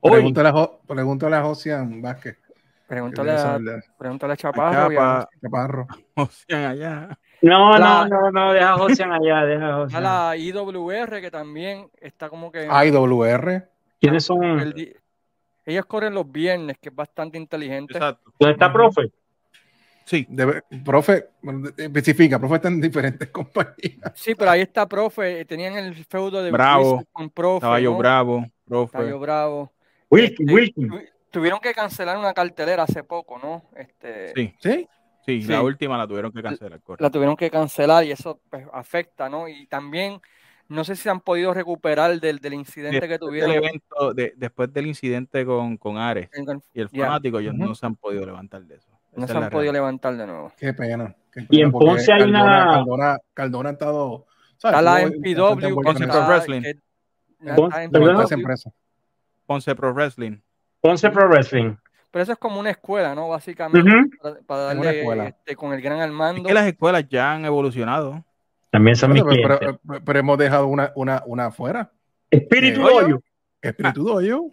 Hoy, 0.00 0.12
Pregúntale 0.12 0.48
a, 0.48 0.70
pregúntale 0.88 1.36
a 1.36 1.42
Josian 1.42 2.00
Vázquez. 2.02 2.38
Pregúntale 2.92 3.30
a, 3.32 3.58
pregúntale 3.98 4.32
a 4.34 4.36
Chaparro 4.36 4.92
y 4.92 4.96
a- 4.96 4.98
Chapa, 4.98 5.28
Chaparro. 5.40 5.86
o 6.16 6.26
sea, 6.26 6.68
allá. 6.68 7.18
no, 7.40 7.78
la- 7.78 8.06
no, 8.06 8.20
no, 8.20 8.30
no, 8.30 8.52
deja 8.52 8.72
a 8.74 8.76
Josian 8.76 9.12
allá, 9.12 9.44
deja 9.46 9.66
a 9.76 9.82
a 9.84 10.00
la 10.00 10.36
IWR 10.36 11.22
que 11.22 11.30
también 11.30 11.88
está 11.98 12.28
como 12.28 12.52
que 12.52 12.66
IWR. 12.66 13.66
¿Quiénes 13.98 14.24
son? 14.26 14.60
el 14.60 14.94
ellos 15.64 15.86
corren 15.86 16.12
los 16.12 16.30
viernes, 16.30 16.76
que 16.82 16.90
es 16.90 16.94
bastante 16.94 17.38
inteligente. 17.38 17.94
Exacto. 17.94 18.30
¿Dónde 18.38 18.52
está 18.52 18.70
profe? 18.70 19.10
Sí. 20.04 20.26
Debe- 20.28 20.62
profe, 20.84 21.28
especifica, 21.78 22.38
profe 22.38 22.56
está 22.56 22.68
en 22.68 22.78
diferentes 22.80 23.28
compañías. 23.32 24.12
Sí, 24.16 24.34
pero 24.34 24.50
ahí 24.50 24.60
está 24.60 24.86
profe, 24.86 25.46
tenían 25.46 25.78
el 25.78 25.94
feudo 26.04 26.42
de 26.42 26.50
Bravo. 26.50 26.92
Wizard 26.96 27.06
con 27.12 27.30
profe, 27.30 27.60
Caballo 27.62 27.92
¿no? 27.92 27.96
Bravo, 27.98 28.44
profe. 28.66 28.92
Caballo 28.92 29.18
Bravo. 29.18 29.72
Wilkin, 30.10 30.46
Este, 30.50 30.54
Wilkin. 30.54 31.08
Tu- 31.32 31.38
tuvieron 31.38 31.58
que 31.60 31.72
cancelar 31.72 32.16
una 32.18 32.32
cartelera 32.34 32.84
hace 32.84 33.02
poco, 33.04 33.38
¿no? 33.38 33.62
Este, 33.76 34.32
Sí, 34.34 34.54
¿Sí? 34.60 34.88
sí, 35.26 35.42
Sí. 35.42 35.48
la 35.52 35.62
última 35.62 35.96
la 35.98 36.06
tuvieron 36.06 36.30
que 36.32 36.42
cancelar. 36.42 36.80
correcto. 36.80 37.02
la 37.02 37.10
tuvieron 37.10 37.36
que 37.36 37.50
cancelar 37.50 38.04
y 38.04 38.12
eso 38.12 38.40
pues, 38.50 38.66
afecta, 38.72 39.28
¿no? 39.28 39.48
Y 39.48 39.66
también 39.66 40.20
no 40.68 40.84
sé 40.84 40.96
si 40.96 41.08
han 41.08 41.20
podido 41.20 41.52
recuperar 41.52 42.18
del, 42.20 42.38
del 42.38 42.54
incidente 42.54 43.00
que 43.00 43.08
Después 43.08 43.20
tuvieron. 43.28 43.50
del 43.50 43.64
evento, 43.64 44.14
de- 44.14 44.32
después 44.36 44.72
del 44.72 44.86
incidente 44.86 45.44
con, 45.44 45.76
con 45.76 45.98
Ares 45.98 46.30
en- 46.32 46.62
y 46.72 46.80
el 46.80 46.88
fanático, 46.88 47.38
ellos 47.40 47.54
no 47.54 47.74
se 47.74 47.84
han 47.86 47.96
podido 47.96 48.24
levantar 48.24 48.62
de 48.64 48.76
eso. 48.76 48.88
no 49.14 49.24
Esa 49.24 49.32
se 49.34 49.38
han 49.38 49.44
podido 49.50 49.72
realidad. 49.72 49.72
levantar 49.74 50.16
de 50.16 50.26
nuevo. 50.26 50.52
Qué 50.56 50.72
pena. 50.72 51.14
qué 51.30 51.46
Y 51.50 51.60
en 51.60 51.70
Ponce 51.70 52.10
hay 52.12 52.20
Cardona, 52.20 52.42
una- 52.44 52.64
Cardona, 52.72 53.18
Cardona 53.34 53.68
ha 53.68 53.72
estado. 53.72 54.26
¿sabes? 54.56 54.78
Está 54.78 54.82
la 54.82 55.02
MPW, 55.02 55.82
Ponce 55.82 56.06
Pro. 56.06 56.26
Wrestling. 56.28 56.62
que-. 56.62 56.78
Ponce 59.46 59.74
Pro 59.74 59.92
Wrestling. 59.92 60.38
Ponce 60.82 61.10
Pro 61.10 61.28
Wrestling. 61.28 61.76
pero 62.10 62.22
eso 62.24 62.32
es 62.32 62.38
como 62.38 62.60
una 62.60 62.70
escuela, 62.70 63.14
¿no? 63.14 63.28
Básicamente, 63.30 63.88
Ujú. 63.90 64.10
para, 64.20 64.40
para 64.42 64.72
Es 64.72 64.76
una 64.78 64.84
darle 64.84 65.00
escuela. 65.00 65.28
este, 65.28 65.56
con 65.56 65.72
el 65.72 65.80
gran 65.80 65.96
Es 65.98 66.04
Armando. 66.04 66.42
que 66.44 66.52
las 66.52 66.66
escuelas 66.66 67.08
ya 67.08 67.32
han 67.32 67.44
evolucionado. 67.46 68.22
También 68.70 68.96
son 68.96 69.12
mis 69.12 69.22
Pero, 69.22 69.34
pero- 69.42 69.58
clientes. 69.58 69.80
pero- 69.86 70.04
pero 70.04 70.18
hemos 70.18 70.36
dejado 70.38 70.66
una, 70.66 70.92
una, 70.94 71.22
una 71.26 71.46
afuera. 71.46 71.90
Espíritu 72.30 72.86
eh, 72.86 72.90
Doyo. 72.92 73.22
Espíritu 73.62 74.04
Doyo. 74.04 74.44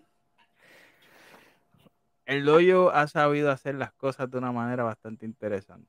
el 2.25 2.45
doyo 2.45 2.91
ha 2.93 3.07
sabido 3.07 3.51
hacer 3.51 3.75
las 3.75 3.91
cosas 3.93 4.29
de 4.29 4.37
una 4.37 4.51
manera 4.51 4.83
bastante 4.83 5.25
interesante. 5.25 5.87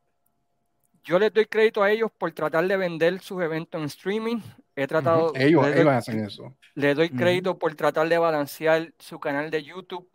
Yo 1.05 1.19
les 1.19 1.33
doy 1.33 1.47
crédito 1.47 1.83
a 1.83 1.91
ellos 1.91 2.11
por 2.17 2.31
tratar 2.33 2.67
de 2.67 2.77
vender 2.77 3.21
sus 3.21 3.43
eventos 3.43 3.81
en 3.81 3.87
streaming. 3.87 4.39
He 4.77 4.87
tratado. 4.87 5.33
Ellos, 5.35 5.65
les 5.65 5.75
doy- 5.75 5.83
ellos 5.83 5.93
hacen 5.95 6.25
eso. 6.25 6.55
Le 6.75 6.95
doy 6.95 7.11
crédito 7.11 7.59
por 7.59 7.75
tratar 7.75 8.09
de 8.09 8.19
balancear 8.19 8.93
su 8.99 9.19
canal 9.19 9.51
de 9.51 9.63
YouTube 9.63 10.09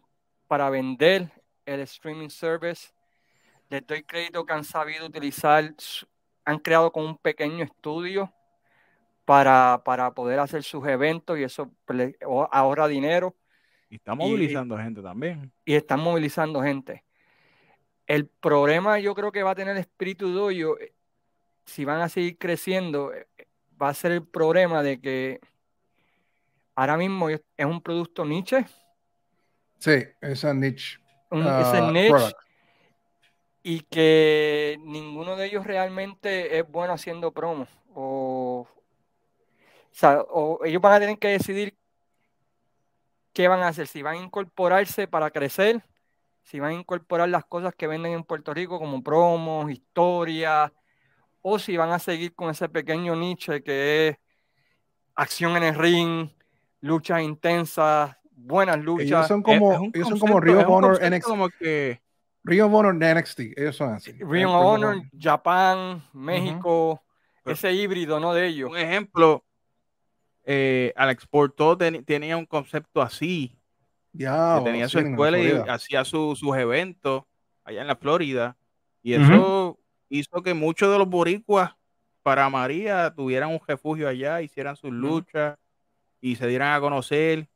para 0.47 0.69
vender 0.69 1.31
el 1.65 1.79
streaming 1.81 2.29
service. 2.29 2.91
Les 3.69 3.85
doy 3.85 4.03
crédito 4.03 4.45
que 4.45 4.53
han 4.53 4.63
sabido 4.63 5.07
utilizar, 5.07 5.73
han 6.45 6.59
creado 6.59 6.91
con 6.91 7.05
un 7.05 7.17
pequeño 7.17 7.63
estudio 7.63 8.31
para, 9.25 9.81
para 9.83 10.11
poder 10.13 10.39
hacer 10.39 10.61
sus 10.63 10.85
eventos 10.87 11.37
y 11.39 11.43
eso 11.43 11.71
pues, 11.85 11.97
le 11.97 12.17
ahorra 12.51 12.87
dinero 12.87 13.35
Y 13.89 13.95
está 13.95 14.13
Y- 14.13 14.17
movilizando 14.17 14.77
gente 14.77 15.01
también. 15.01 15.51
y 15.65 15.73
están 15.73 15.99
movilizando 15.99 16.61
gente. 16.61 17.03
El 18.05 18.27
problema 18.27 18.99
yo 18.99 19.15
creo 19.15 19.31
que 19.31 19.41
va 19.41 19.51
a 19.51 19.55
tener 19.55 19.75
Espíritu 19.77 20.31
Doyo, 20.31 20.79
eh, 20.79 20.93
si 21.65 21.85
van 21.85 22.01
a 22.01 22.09
seguir 22.09 22.37
creciendo, 22.37 23.11
eh, 23.11 23.25
va 23.81 23.89
a 23.89 23.93
ser 23.95 24.11
el 24.11 24.23
problema 24.23 24.83
de 24.83 25.01
que 25.01 25.39
ahora 26.75 26.97
mismo 26.97 27.29
es 27.29 27.41
un 27.57 27.81
producto 27.81 28.23
niche, 28.25 28.65
Sí, 29.79 30.03
esa 30.21 30.53
niche. 30.53 30.99
un, 31.31 31.43
ah, 31.47 31.61
es 31.61 31.73
el 31.73 31.93
niche, 31.93 32.09
product. 32.09 32.37
y 33.63 33.79
que 33.81 34.77
ninguno 34.83 35.35
de 35.35 35.47
ellos 35.47 35.65
realmente 35.65 36.57
es 36.57 36.67
bueno 36.69 36.93
haciendo 36.93 37.31
promo. 37.31 37.67
O, 37.93 38.67
o 38.67 39.89
sea, 39.91 40.21
o 40.21 40.63
ellos 40.65 40.81
van 40.81 40.93
a 40.93 40.99
tener 40.99 41.17
que 41.19 41.29
decidir 41.29 41.77
qué 43.33 43.47
van 43.47 43.61
a 43.61 43.67
hacer, 43.67 43.87
si 43.87 44.01
van 44.01 44.15
a 44.15 44.23
incorporarse 44.23 45.07
para 45.07 45.29
crecer, 45.29 45.83
si 46.43 46.59
van 46.59 46.71
a 46.71 46.79
incorporar 46.79 47.27
las 47.27 47.45
cosas 47.45 47.75
que 47.75 47.87
venden 47.87 48.13
en 48.13 48.23
Puerto 48.23 48.53
Rico 48.53 48.79
como 48.79 49.03
promos, 49.03 49.69
historias, 49.69 50.71
o 51.41 51.59
si 51.59 51.75
van 51.75 51.91
a 51.91 51.99
seguir 51.99 52.33
con 52.33 52.49
ese 52.49 52.69
pequeño 52.69 53.15
niche 53.15 53.61
que 53.61 54.07
es 54.07 54.17
acción 55.15 55.57
en 55.57 55.63
el 55.63 55.75
ring, 55.75 56.29
luchas 56.81 57.21
intensas, 57.21 58.17
buenas 58.35 58.75
Ellos 58.77 58.85
luchas. 58.85 59.27
son 59.27 59.39
Es- 59.39 59.43
como, 59.45 59.71
es 59.73 59.91
ellos 59.95 60.09
son 60.09 60.19
como 60.19 60.39
Rio 60.39 60.59
Honor 60.67 60.99
NXT. 61.01 61.23
como 61.27 61.49
que 61.49 62.01
Ring 62.43 62.61
of 62.61 62.73
Honor 62.73 62.95
NXT. 62.95 63.39
Ellos 63.57 63.75
son 63.75 63.93
así. 63.93 64.11
Ring 64.13 64.45
of 64.45 64.61
Eh, 64.61 64.65
Honor, 64.65 65.01
Japón, 65.19 66.03
México, 66.13 67.01
ese 67.45 67.73
híbrido, 67.73 68.19
¿no? 68.19 68.33
De 68.33 68.47
ellos. 68.47 68.69
un 68.71 68.77
ejemplo, 68.77 69.43
eh, 70.43 70.93
Alex 70.95 71.25
Porto 71.27 71.77
ten- 71.77 72.03
tenía 72.05 72.37
un 72.37 72.45
concepto 72.45 73.01
así, 73.01 73.57
Ya, 74.13 74.55
que 74.59 74.63
tenía 74.65 74.87
su 74.87 74.99
escuela 74.99 75.39
y 75.39 75.51
hacía 75.69 76.05
su- 76.05 76.35
sus 76.35 76.55
eventos 76.55 77.23
allá 77.63 77.81
en 77.81 77.87
la 77.87 77.95
Florida. 77.95 78.55
Y 79.01 79.13
eso 79.13 79.79
hizo 80.09 80.41
que 80.43 80.53
muchos 80.53 80.91
de 80.91 80.97
los 80.99 81.07
boricuas 81.09 81.75
para 82.23 82.49
María 82.49 83.13
tuvieran 83.15 83.49
un 83.51 83.59
refugio 83.67 84.07
allá, 84.07 84.41
hicieran 84.41 84.75
sus 84.75 84.91
luchas 84.91 85.57
y 86.21 86.35
se 86.35 86.47
dieran 86.47 86.73
a 86.73 86.79
conocer. 86.79 87.47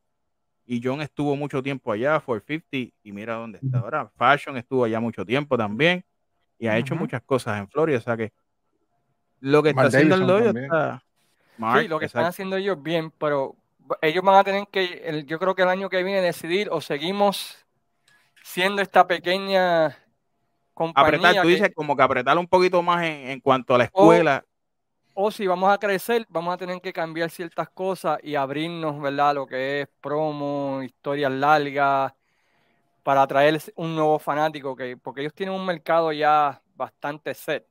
Y 0.72 0.80
John 0.80 1.00
estuvo 1.02 1.34
mucho 1.34 1.60
tiempo 1.64 1.90
allá, 1.90 2.20
450, 2.20 2.96
y 3.02 3.10
mira 3.10 3.34
dónde 3.34 3.58
está 3.58 3.80
ahora. 3.80 4.08
Fashion 4.16 4.56
estuvo 4.56 4.84
allá 4.84 5.00
mucho 5.00 5.26
tiempo 5.26 5.58
también 5.58 6.04
y 6.60 6.68
ha 6.68 6.78
hecho 6.78 6.94
muchas 6.94 7.22
cosas 7.22 7.58
en 7.58 7.68
Florida. 7.68 7.98
O 7.98 8.00
sea 8.00 8.16
que 8.16 8.32
lo 9.40 9.64
que 9.64 9.70
está 9.70 9.82
Mark 9.82 9.88
haciendo 9.88 10.14
el 10.14 10.20
está. 10.56 11.02
Mark, 11.56 11.82
Sí, 11.82 11.88
lo 11.88 11.98
que 11.98 12.04
están 12.04 12.24
haciendo 12.26 12.54
ellos 12.56 12.80
bien, 12.80 13.10
pero 13.10 13.56
ellos 14.00 14.22
van 14.22 14.36
a 14.36 14.44
tener 14.44 14.68
que, 14.70 15.02
el- 15.06 15.26
yo 15.26 15.40
creo 15.40 15.56
que 15.56 15.62
el 15.62 15.68
año 15.70 15.88
que 15.90 16.04
viene 16.04 16.20
decidir 16.20 16.68
o 16.70 16.80
seguimos 16.80 17.66
siendo 18.44 18.80
esta 18.80 19.08
pequeña 19.08 19.98
compañía 20.72 21.16
apretar, 21.16 21.34
tú 21.42 21.48
que- 21.48 21.54
dices 21.54 21.72
como 21.74 21.96
que 21.96 22.02
apretar 22.04 22.38
un 22.38 22.46
poquito 22.46 22.80
más 22.80 23.02
en, 23.02 23.28
en 23.30 23.40
cuanto 23.40 23.74
a 23.74 23.78
la 23.78 23.84
escuela. 23.84 24.44
O 25.22 25.30
si 25.30 25.46
vamos 25.46 25.70
a 25.70 25.76
crecer, 25.78 26.26
vamos 26.30 26.54
a 26.54 26.56
tener 26.56 26.80
que 26.80 26.92
cambiar 26.92 27.30
ciertas 27.30 27.68
cosas 27.68 28.18
y 28.22 28.34
abrirnos, 28.36 29.00
¿verdad? 29.00 29.34
Lo 29.34 29.46
que 29.46 29.82
es 29.82 29.88
promo, 30.00 30.82
historias 30.82 31.30
largas, 31.30 32.14
para 33.02 33.22
atraer 33.22 33.60
un 33.76 33.94
nuevo 33.94 34.18
fanático, 34.18 34.74
que, 34.74 34.96
porque 34.96 35.20
ellos 35.20 35.34
tienen 35.34 35.54
un 35.54 35.66
mercado 35.66 36.10
ya 36.12 36.62
bastante 36.74 37.34
set 37.34 37.66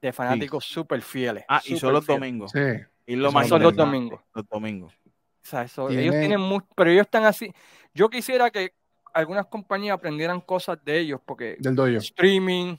de 0.00 0.12
fanáticos 0.12 0.64
súper 0.64 1.02
fieles. 1.02 1.44
Ah, 1.48 1.60
y 1.64 1.76
son 1.76 1.92
los 1.92 2.04
fieles. 2.06 2.20
domingos. 2.20 2.52
Sí. 2.52 2.60
Y 3.06 3.16
lo 3.16 3.32
más 3.32 3.48
Son 3.48 3.62
los 3.62 3.74
domingos. 3.74 4.20
Los 4.32 4.48
domingos. 4.48 4.92
O 5.04 5.48
sea, 5.48 5.62
eso- 5.62 5.90
ellos 5.90 6.14
tienen 6.14 6.40
mucho, 6.40 6.66
pero 6.76 6.90
ellos 6.90 7.06
están 7.06 7.24
así. 7.24 7.52
Yo 7.94 8.08
quisiera 8.08 8.50
que 8.50 8.74
algunas 9.12 9.46
compañías 9.46 9.94
aprendieran 9.94 10.40
cosas 10.40 10.78
de 10.84 10.98
ellos, 11.00 11.20
porque 11.24 11.56
Del 11.58 11.74
doyo. 11.74 11.98
streaming, 11.98 12.76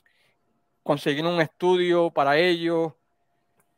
conseguir 0.83 1.25
un 1.25 1.41
estudio 1.41 2.09
para 2.11 2.37
ellos, 2.37 2.93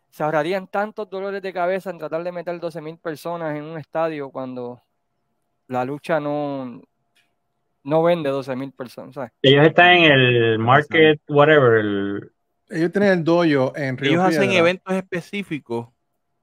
se 0.09 0.23
ahorrarían 0.23 0.67
tantos 0.67 1.09
dolores 1.09 1.41
de 1.41 1.53
cabeza 1.53 1.89
en 1.89 1.97
tratar 1.97 2.23
de 2.23 2.31
meter 2.31 2.59
12 2.59 2.81
mil 2.81 2.97
personas 2.97 3.55
en 3.55 3.63
un 3.63 3.77
estadio 3.77 4.29
cuando 4.31 4.81
la 5.67 5.85
lucha 5.85 6.19
no, 6.19 6.81
no 7.83 8.03
vende 8.03 8.29
12 8.29 8.55
mil 8.55 8.71
personas. 8.71 9.13
¿sabes? 9.15 9.31
Ellos 9.41 9.67
están 9.67 9.91
en 9.97 10.11
el 10.11 10.59
market, 10.59 11.21
whatever. 11.29 11.79
el- 11.79 12.31
Ellos 12.69 12.91
tienen 12.91 13.11
el 13.19 13.23
doyo 13.23 13.75
en 13.75 13.97
Río 13.97 14.11
Ellos 14.11 14.23
hacen 14.23 14.51
eventos 14.51 14.93
específicos 14.95 15.87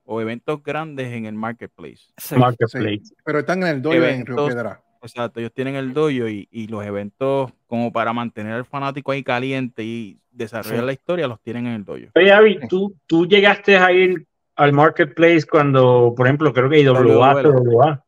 o 0.04 0.20
eventos 0.20 0.62
grandes 0.62 1.12
en 1.12 1.26
el 1.26 1.34
marketplace. 1.34 2.00
Sí. 2.16 2.36
marketplace. 2.36 3.14
pero 3.24 3.40
están 3.40 3.62
en 3.62 3.68
el 3.68 3.82
doyo 3.82 4.06
en 4.06 4.24
Río. 4.26 4.46
Piedra. 4.46 4.80
Exacto, 5.02 5.40
ellos 5.40 5.52
tienen 5.52 5.74
el 5.76 5.92
dojo 5.92 6.28
y, 6.28 6.48
y 6.50 6.66
los 6.68 6.84
eventos 6.84 7.52
como 7.66 7.92
para 7.92 8.12
mantener 8.12 8.52
al 8.54 8.64
fanático 8.64 9.12
ahí 9.12 9.22
caliente 9.22 9.82
y 9.84 10.18
desarrollar 10.30 10.80
Sí. 10.80 10.86
la 10.86 10.92
historia 10.92 11.26
los 11.28 11.40
tienen 11.40 11.66
en 11.66 11.72
el 11.74 11.84
dojo. 11.84 11.98
Oye, 12.14 12.32
Avi, 12.32 12.58
¿tú, 12.68 12.94
tú 13.06 13.26
llegaste 13.26 13.76
a 13.76 13.90
ir 13.92 14.26
al 14.56 14.72
marketplace 14.72 15.44
cuando, 15.50 16.14
por 16.16 16.26
ejemplo, 16.26 16.52
creo 16.52 16.68
que 16.70 16.80
IWA. 16.80 17.34
WWA, 17.42 18.04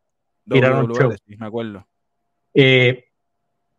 Tiraron 0.51 0.93
show. 0.93 1.13
sí, 1.27 1.37
me 1.37 1.47
acuerdo. 1.47 1.87
eh, 2.55 3.05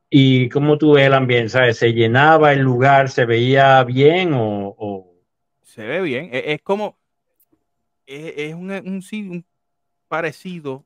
¿y 0.10 0.50
cómo 0.50 0.78
tú 0.78 0.94
ves 0.94 1.06
el 1.08 1.14
ambiente? 1.14 1.50
¿Sabes? 1.50 1.78
¿Se 1.78 1.94
llenaba 1.94 2.54
el 2.54 2.60
lugar? 2.62 3.10
¿Se 3.10 3.26
veía 3.26 3.84
bien 3.84 4.34
o...? 4.34 4.76
o- 4.78 5.14
Se 5.64 5.86
ve 5.86 6.02
bien. 6.02 6.30
Es, 6.32 6.44
es 6.46 6.62
como. 6.62 6.98
Es, 8.06 8.34
es 8.38 8.54
un, 8.56 8.72
un, 8.72 9.02
sí, 9.02 9.28
un 9.28 9.46
parecido 10.08 10.86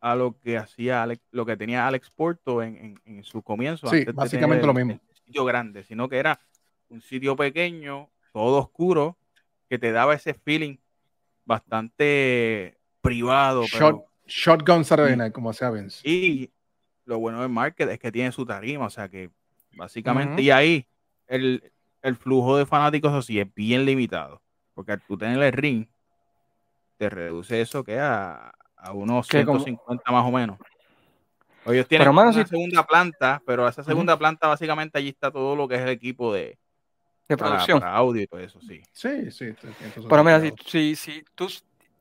a 0.00 0.14
lo 0.14 0.38
que 0.38 0.56
hacía 0.56 1.02
Alex- 1.02 1.22
lo 1.32 1.44
que 1.44 1.56
tenía 1.56 1.86
Alex 1.86 2.10
Porto 2.10 2.62
en, 2.62 2.76
en- 2.76 3.00
en 3.16 3.24
su 3.24 3.42
comienzo. 3.42 3.88
Sí, 3.88 3.96
antes 3.96 4.06
de 4.06 4.12
básicamente 4.12 4.60
tener 4.62 4.66
lo 4.66 4.74
mismo. 4.74 5.00
el 5.10 5.16
sitio 5.16 5.44
grande, 5.44 5.82
sino 5.84 6.08
que 6.08 6.18
era 6.18 6.40
un 6.88 7.00
sitio 7.02 7.34
pequeño, 7.36 8.08
todo 8.32 8.58
oscuro, 8.58 9.16
que 9.68 9.78
te 9.78 9.92
daba 9.92 10.14
ese 10.14 10.34
feeling 10.34 10.76
bastante 11.44 12.78
privado. 13.00 13.62
Shot, 13.64 13.78
pero- 13.78 14.04
shotgun 14.26 14.84
Saturday. 14.84 15.16
Night, 15.16 15.32
como 15.32 15.52
sea 15.52 15.70
Vince. 15.70 16.00
y 16.08 16.50
lo 17.04 17.18
bueno 17.18 17.40
del 17.40 17.48
market 17.50 17.88
es 17.90 17.98
que 17.98 18.12
tiene 18.12 18.30
su 18.32 18.44
tarima, 18.44 18.86
o 18.86 18.90
sea 18.90 19.08
que 19.08 19.30
básicamente, 19.72 20.42
y 20.42 20.50
ahí 20.50 20.86
el, 21.26 21.72
el 22.02 22.16
flujo 22.16 22.56
de 22.58 22.66
fanáticos 22.66 23.12
así 23.14 23.40
es 23.40 23.52
bien 23.54 23.84
limitado, 23.86 24.42
porque 24.74 24.92
al 24.92 25.00
tú 25.00 25.16
tener 25.16 25.42
el 25.42 25.52
ring, 25.52 25.86
te 26.98 27.08
reduce 27.08 27.60
eso 27.62 27.82
que 27.84 27.98
a, 27.98 28.52
a 28.78 28.92
unos 28.92 29.26
Que 29.28 29.44
como- 29.44 29.58
150 29.60 30.10
más 30.12 30.24
o 30.24 30.30
menos. 30.30 30.58
Ellos 31.66 31.86
tienen 31.86 32.04
Pero, 32.04 32.12
mano, 32.14 32.30
una 32.30 32.42
si- 32.44 32.48
segunda 32.48 32.86
planta, 32.86 33.42
pero 33.44 33.68
esa 33.68 33.82
segunda 33.84 34.16
planta 34.18 34.46
básicamente 34.48 34.98
allí 34.98 35.08
está 35.10 35.30
todo 35.30 35.54
lo 35.54 35.68
que 35.68 35.74
es 35.74 35.80
el 35.82 35.88
equipo 35.90 36.32
de 36.32 36.56
de 37.28 37.36
producción. 37.36 37.80
para 37.80 37.94
audio 37.94 38.22
y 38.22 38.26
todo 38.26 38.40
eso, 38.40 38.58
sí. 38.62 38.80
Sí, 38.92 39.30
sí. 39.30 39.54
Pero 40.08 40.24
mira, 40.24 40.40
si, 40.40 40.52
si, 40.64 40.96
si 40.96 41.24
tú 41.34 41.46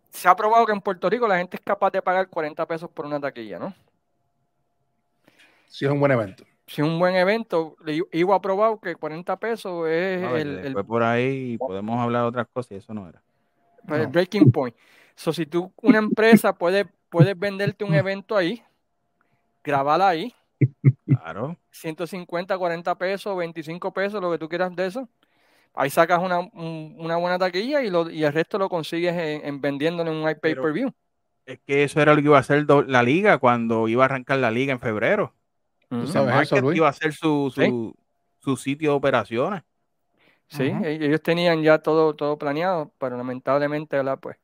se 0.09 0.27
ha 0.29 0.35
probado 0.35 0.65
que 0.65 0.71
en 0.71 0.79
Puerto 0.79 1.09
Rico 1.09 1.27
la 1.27 1.37
gente 1.37 1.57
es 1.57 1.61
capaz 1.63 1.91
de 1.91 2.01
pagar 2.01 2.29
40 2.29 2.65
pesos 2.65 2.89
por 2.89 3.05
una 3.05 3.19
taquilla, 3.19 3.59
¿no? 3.59 3.73
Sí, 5.67 5.83
es 5.85 5.91
un 5.91 5.99
buen 5.99 6.11
evento. 6.13 6.45
Si 6.65 6.81
es 6.81 6.87
un 6.87 6.97
buen 6.99 7.15
evento, 7.15 7.75
le- 7.83 8.03
Ivo 8.13 8.33
ha 8.33 8.41
probado 8.41 8.79
que 8.79 8.95
40 8.95 9.37
pesos 9.37 9.87
es 9.87 10.21
ver, 10.21 10.35
el, 10.35 10.47
el- 10.57 10.63
después 10.63 10.85
por 10.85 11.03
ahí 11.03 11.57
podemos 11.57 11.99
hablar 11.99 12.23
de 12.23 12.27
otras 12.29 12.47
cosas 12.53 12.71
y 12.71 12.75
eso 12.75 12.93
no 12.93 13.07
era. 13.07 13.21
No. 13.83 14.07
breaking 14.09 14.51
point. 14.51 14.75
So, 15.17 15.33
si 15.33 15.47
tú, 15.47 15.73
una 15.81 15.97
empresa 15.97 16.53
puede, 16.53 16.85
puedes 17.09 17.37
venderte 17.37 17.83
un 17.83 17.93
evento 17.95 18.37
ahí, 18.37 18.63
grabarla 19.63 20.09
ahí, 20.09 20.33
Claro. 21.07 21.57
150, 21.71 22.55
40 22.57 22.95
pesos, 22.95 23.35
25 23.35 23.91
pesos, 23.91 24.21
lo 24.21 24.31
que 24.31 24.37
tú 24.37 24.47
quieras 24.47 24.75
de 24.75 24.85
eso. 24.85 25.09
Ahí 25.73 25.89
sacas 25.89 26.19
una, 26.21 26.39
un- 26.39 26.95
una 26.99 27.17
buena 27.17 27.37
taquilla 27.39 27.81
y, 27.81 27.89
lo, 27.89 28.09
y 28.09 28.23
el 28.23 28.31
resto 28.31 28.57
lo 28.59 28.69
consigues 28.69 29.13
en, 29.15 29.43
en 29.45 29.59
vendiéndolo 29.59 30.11
en 30.11 30.17
un 30.17 30.23
pay-per-view. 30.39 30.91
Es 31.47 31.59
que 31.65 31.83
eso 31.83 31.99
era 31.99 32.13
lo 32.13 32.21
que 32.21 32.27
iba 32.27 32.37
a 32.37 32.41
hacer 32.41 32.65
do- 32.65 32.83
la 32.83 33.01
liga 33.03 33.39
cuando 33.39 33.87
iba 33.87 34.03
a 34.03 34.05
arrancar 34.05 34.37
la 34.37 34.51
liga 34.51 34.71
en 34.71 34.79
febrero. 34.79 35.33
Sabes 36.05 36.51
eso, 36.51 36.71
iba 36.73 36.89
a 36.89 36.93
ser 36.93 37.13
su, 37.13 37.51
su, 37.53 37.61
Sí. 37.61 37.93
su 38.39 38.55
sitio 38.57 38.91
de 38.91 38.97
operaciones. 38.97 39.63
Sí, 40.47 40.63
e- 40.63 41.05
ellos 41.05 41.21
tenían 41.21 41.61
ya 41.63 41.79
todo, 41.79 42.15
todo 42.15 42.37
planeado, 42.37 42.91
pero 42.99 43.17
lamentablemente, 43.17 43.95
¿verdad? 43.97 44.19
Pues 44.19 44.37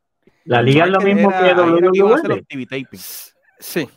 La 0.45 0.61
liga 0.61 0.85
es 0.85 0.91
lo 0.91 0.99
mismo 1.01 1.29
era- 1.31 1.55
que 1.55 1.61
WWE. 1.61 2.97
sí, 3.59 3.89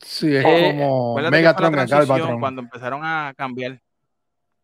Sí, 0.00 0.36
es 0.36 0.44
Eh, 0.44 0.74
como 0.76 1.16
Megatron 1.30 1.72
Galvatron. 1.72 2.38
cuando 2.38 2.60
empezaron 2.60 3.00
a 3.04 3.32
cambiar. 3.36 3.80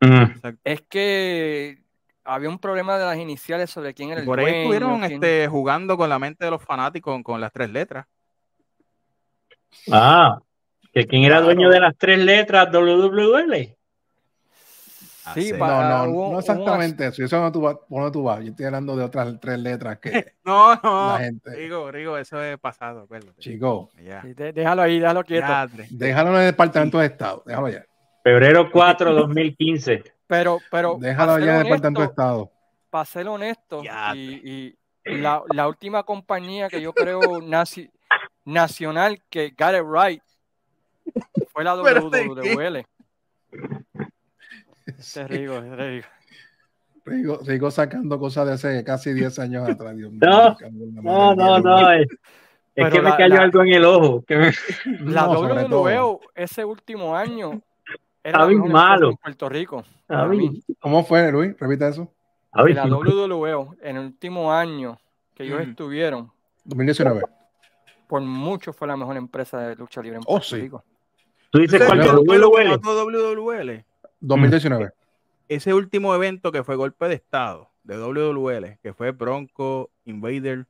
Mm. 0.00 0.24
Es 0.64 0.82
que 0.82 1.78
había 2.24 2.48
un 2.50 2.58
problema 2.58 2.98
de 2.98 3.06
las 3.06 3.16
iniciales 3.16 3.70
sobre 3.70 3.94
quién 3.94 4.10
era 4.10 4.20
Y 4.20 4.22
el 4.22 4.26
por 4.26 4.38
ahí 4.38 4.44
dueño, 4.44 4.58
estuvieron 4.60 5.00
quién- 5.00 5.12
este, 5.14 5.48
jugando 5.48 5.96
con 5.96 6.08
la 6.10 6.18
mente 6.18 6.44
de 6.44 6.50
los 6.50 6.62
fanáticos 6.62 7.12
con, 7.14 7.22
con 7.22 7.40
las 7.40 7.52
tres 7.52 7.70
letras. 7.70 8.06
Ah, 9.90 10.38
que 10.92 11.06
quién 11.06 11.22
era 11.24 11.36
Claro. 11.36 11.46
dueño 11.46 11.70
de 11.70 11.80
las 11.80 11.96
tres 11.96 12.18
letras 12.18 12.70
WWL. 12.70 13.76
Sí, 15.34 15.52
No, 15.52 16.06
no, 16.06 16.10
hubo- 16.12 16.32
no 16.32 16.38
exactamente 16.38 17.06
eso. 17.06 17.24
Eso 17.24 17.40
no 17.40 17.52
tú 17.52 17.60
vas, 17.60 17.76
dónde 17.88 18.10
tú 18.10 18.22
vas. 18.22 18.40
Yo 18.42 18.50
estoy 18.50 18.66
hablando 18.66 18.96
de 18.96 19.04
otras 19.04 19.38
tres 19.40 19.58
letras 19.58 19.98
que 19.98 20.10
No, 20.44 20.74
no. 20.76 21.12
la 21.12 21.18
gente. 21.18 21.54
Rigo, 21.54 21.90
Rigo, 21.90 22.16
eso 22.16 22.42
es 22.42 22.58
pasado, 22.58 23.02
acuérdate. 23.02 23.38
Chico, 23.40 23.90
Ya. 24.02 24.22
Sí, 24.22 24.32
de- 24.34 24.52
déjalo 24.52 24.82
ahí, 24.82 24.98
déjalo 24.98 25.22
quieto. 25.24 25.46
Déjalo 25.90 26.30
en 26.30 26.36
el 26.40 26.46
departamento 26.46 26.98
de 26.98 27.06
Estado. 27.06 27.42
Déjalo 27.46 27.66
allá. 27.66 27.84
Febrero 28.24 28.70
4, 28.70 29.12
2015. 29.14 30.02
Pero, 30.26 30.58
pero 30.70 30.96
Déjalo 31.00 31.32
allá 31.32 31.54
en 31.54 31.56
el 31.58 31.62
departamento 31.64 32.00
de 32.02 32.06
Estado. 32.06 32.52
para 32.88 33.04
ser 33.04 33.26
honesto, 33.26 33.82
Ya. 33.82 34.12
y, 34.14 34.76
y 35.04 35.16
la, 35.18 35.42
la 35.52 35.66
última 35.66 36.04
compañía 36.04 36.68
que 36.68 36.80
yo 36.80 36.92
creo 36.92 37.20
naci- 37.40 37.90
nacional 38.44 39.20
que 39.28 39.50
got 39.58 39.74
it 39.74 39.82
right 39.84 40.22
fue 41.52 41.64
la 41.64 41.74
Pero 41.82 42.10
¿de 44.96 45.02
WWL. 45.02 46.04
Te 47.04 47.12
rigo, 47.52 47.70
sacando 47.70 48.18
cosas 48.18 48.46
de 48.46 48.52
hace 48.54 48.84
casi 48.84 49.12
10 49.12 49.38
años 49.38 49.68
atrás. 49.68 49.96
Dios 49.96 50.12
No, 50.12 50.56
No, 51.02 51.34
no, 51.34 51.58
no. 51.58 51.92
Es, 51.92 52.06
que 52.92 53.00
me 53.02 53.10
cayó 53.16 53.34
la- 53.34 53.42
algo 53.42 53.62
en 53.62 53.68
el 53.74 53.84
ojo. 53.84 54.24
que 54.24 54.36
me- 54.36 54.52
La 55.00 55.26
No. 55.26 55.40
WWL 55.40 56.18
ese 56.34 56.64
último 56.64 57.16
año 57.16 57.60
era 58.22 58.44
bien 58.46 58.68
malo. 58.68 59.10
en 59.10 59.16
Puerto 59.16 59.48
Rico. 59.48 59.84
Mí. 60.28 60.62
¿Cómo 60.78 61.04
fue, 61.04 61.30
Luis? 61.32 61.56
Repita 61.58 61.88
eso. 61.88 62.12
la 62.52 62.84
WWL 62.86 63.76
en 63.82 63.96
el 63.96 64.04
último 64.06 64.52
año 64.52 64.98
que 65.34 65.44
ellos 65.44 65.60
Ujú. 65.60 65.70
estuvieron, 65.70 66.30
2019. 66.64 67.22
por 68.08 68.20
mucho 68.22 68.72
fue 68.72 68.88
la 68.88 68.96
mejor 68.96 69.16
empresa 69.16 69.58
de 69.60 69.76
lucha 69.76 70.02
libre 70.02 70.18
en 70.18 70.22
Oh, 70.26 70.34
Puerto 70.34 70.46
sí. 70.48 70.56
Rico. 70.60 70.84
tú 71.50 71.58
dices 71.60 71.80
¿Tú 71.80 71.86
cuál 71.86 71.98
sabes 72.02 72.10
qué 72.26 73.86
es 74.20 74.28
lo 74.28 74.48
que 74.48 74.56
WWL. 74.56 74.60
mató 74.60 74.68
WWL? 74.68 74.90
2019. 74.90 74.90
Ese 75.48 75.74
último 75.74 76.14
evento 76.14 76.52
que 76.52 76.64
fue 76.64 76.76
golpe 76.76 77.08
de 77.08 77.14
estado 77.16 77.70
de 77.82 77.96
WWL, 77.98 78.78
que 78.82 78.94
fue 78.94 79.10
Bronco, 79.12 79.90
Invader, 80.04 80.66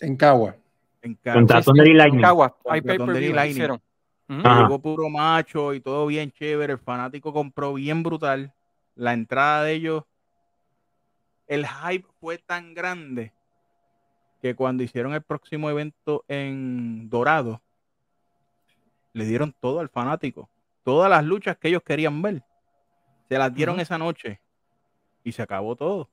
En 0.00 0.16
Cagua. 0.16 0.56
en 1.02 1.18
en 1.24 1.96
Lightning. 1.96 2.20
Cagua, 2.20 2.56
hay 2.68 2.80
Lightning. 2.80 3.78
Llegó 4.28 4.78
puro 4.80 5.08
macho 5.08 5.74
y 5.74 5.80
todo 5.80 6.06
bien 6.06 6.32
chévere. 6.32 6.74
El 6.74 6.78
fanático 6.78 7.32
compró 7.32 7.74
bien 7.74 8.02
brutal. 8.02 8.52
La 8.94 9.12
entrada 9.12 9.64
de 9.64 9.72
ellos, 9.74 10.04
el 11.46 11.66
hype 11.66 12.06
fue 12.20 12.38
tan 12.38 12.74
grande 12.74 13.32
que 14.40 14.54
cuando 14.54 14.82
hicieron 14.82 15.14
el 15.14 15.22
próximo 15.22 15.70
evento 15.70 16.24
en 16.28 17.08
Dorado, 17.08 17.60
le 19.12 19.24
dieron 19.24 19.54
todo 19.60 19.80
al 19.80 19.88
fanático. 19.88 20.48
Todas 20.82 21.10
las 21.10 21.24
luchas 21.24 21.56
que 21.58 21.68
ellos 21.68 21.82
querían 21.84 22.20
ver. 22.22 22.42
Se 23.32 23.38
las 23.38 23.54
dieron 23.54 23.80
esa 23.80 23.96
noche 23.96 24.40
y 25.24 25.32
se 25.32 25.40
acabó 25.42 25.74
todo. 25.74 26.10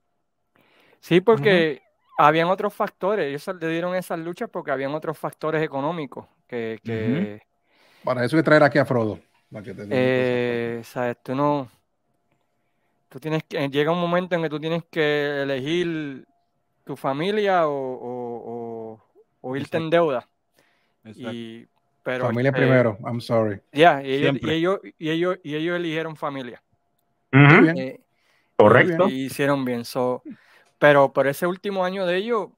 Sí, 1.02 1.20
porque 1.22 1.82
habían 2.18 2.48
otros 2.48 2.74
factores. 2.74 3.26
Ellos 3.28 3.58
le 3.60 3.68
dieron 3.68 3.96
esas 3.96 4.20
luchas 4.20 4.50
porque 4.50 4.72
habían 4.72 4.94
otros 4.94 5.18
factores 5.18 5.62
económicos 5.64 6.26
que, 6.48 6.80
que 6.84 7.42
Para 8.04 8.24
eso 8.24 8.36
hay 8.38 8.42
que 8.42 8.46
traer 8.46 8.64
aquí 8.64 8.78
a 8.78 8.86
Frodo. 8.86 9.20
para 9.52 9.64
que 9.64 9.74
te 9.74 9.84
diga 9.84 9.96
eh, 9.98 10.82
sabes, 10.84 11.18
tú 11.24 11.36
no, 11.36 11.70
tú 13.10 13.20
tienes 13.20 13.44
que, 13.44 13.68
llega 13.70 13.92
un 13.92 14.00
momento 14.00 14.36
en 14.36 14.44
que 14.44 14.50
tú 14.50 14.60
tienes 14.60 14.84
que 14.90 15.42
elegir 15.42 16.26
tu 16.86 16.96
familia 16.96 17.68
o, 17.68 17.72
o- 17.74 18.44
o- 18.94 19.04
o 19.42 19.56
irte 19.56 19.78
en 19.78 19.90
deuda. 19.90 20.28
Exacto. 21.04 21.32
Y, 21.32 21.66
cosas. 21.66 22.02
pero 22.04 22.26
Familia 22.26 22.52
primero. 22.52 22.98
I'm 23.06 23.22
sorry. 23.22 23.60
ya, 23.72 24.02
y 24.04 24.14
ellos, 24.14 24.80
y 24.98 25.10
ellos, 25.10 25.38
y 25.44 25.56
ellos 25.56 25.76
eligieron 25.78 26.16
familia. 26.16 26.62
Eh, 27.32 28.00
Correcto. 28.56 29.08
y 29.10 29.26
hicieron 29.26 29.64
bien. 29.66 29.86
So, 29.86 30.22
pero 30.78 31.12
por 31.14 31.28
ese 31.28 31.48
último 31.48 31.84
año 31.86 32.06
de 32.06 32.18
ellos, 32.18 32.50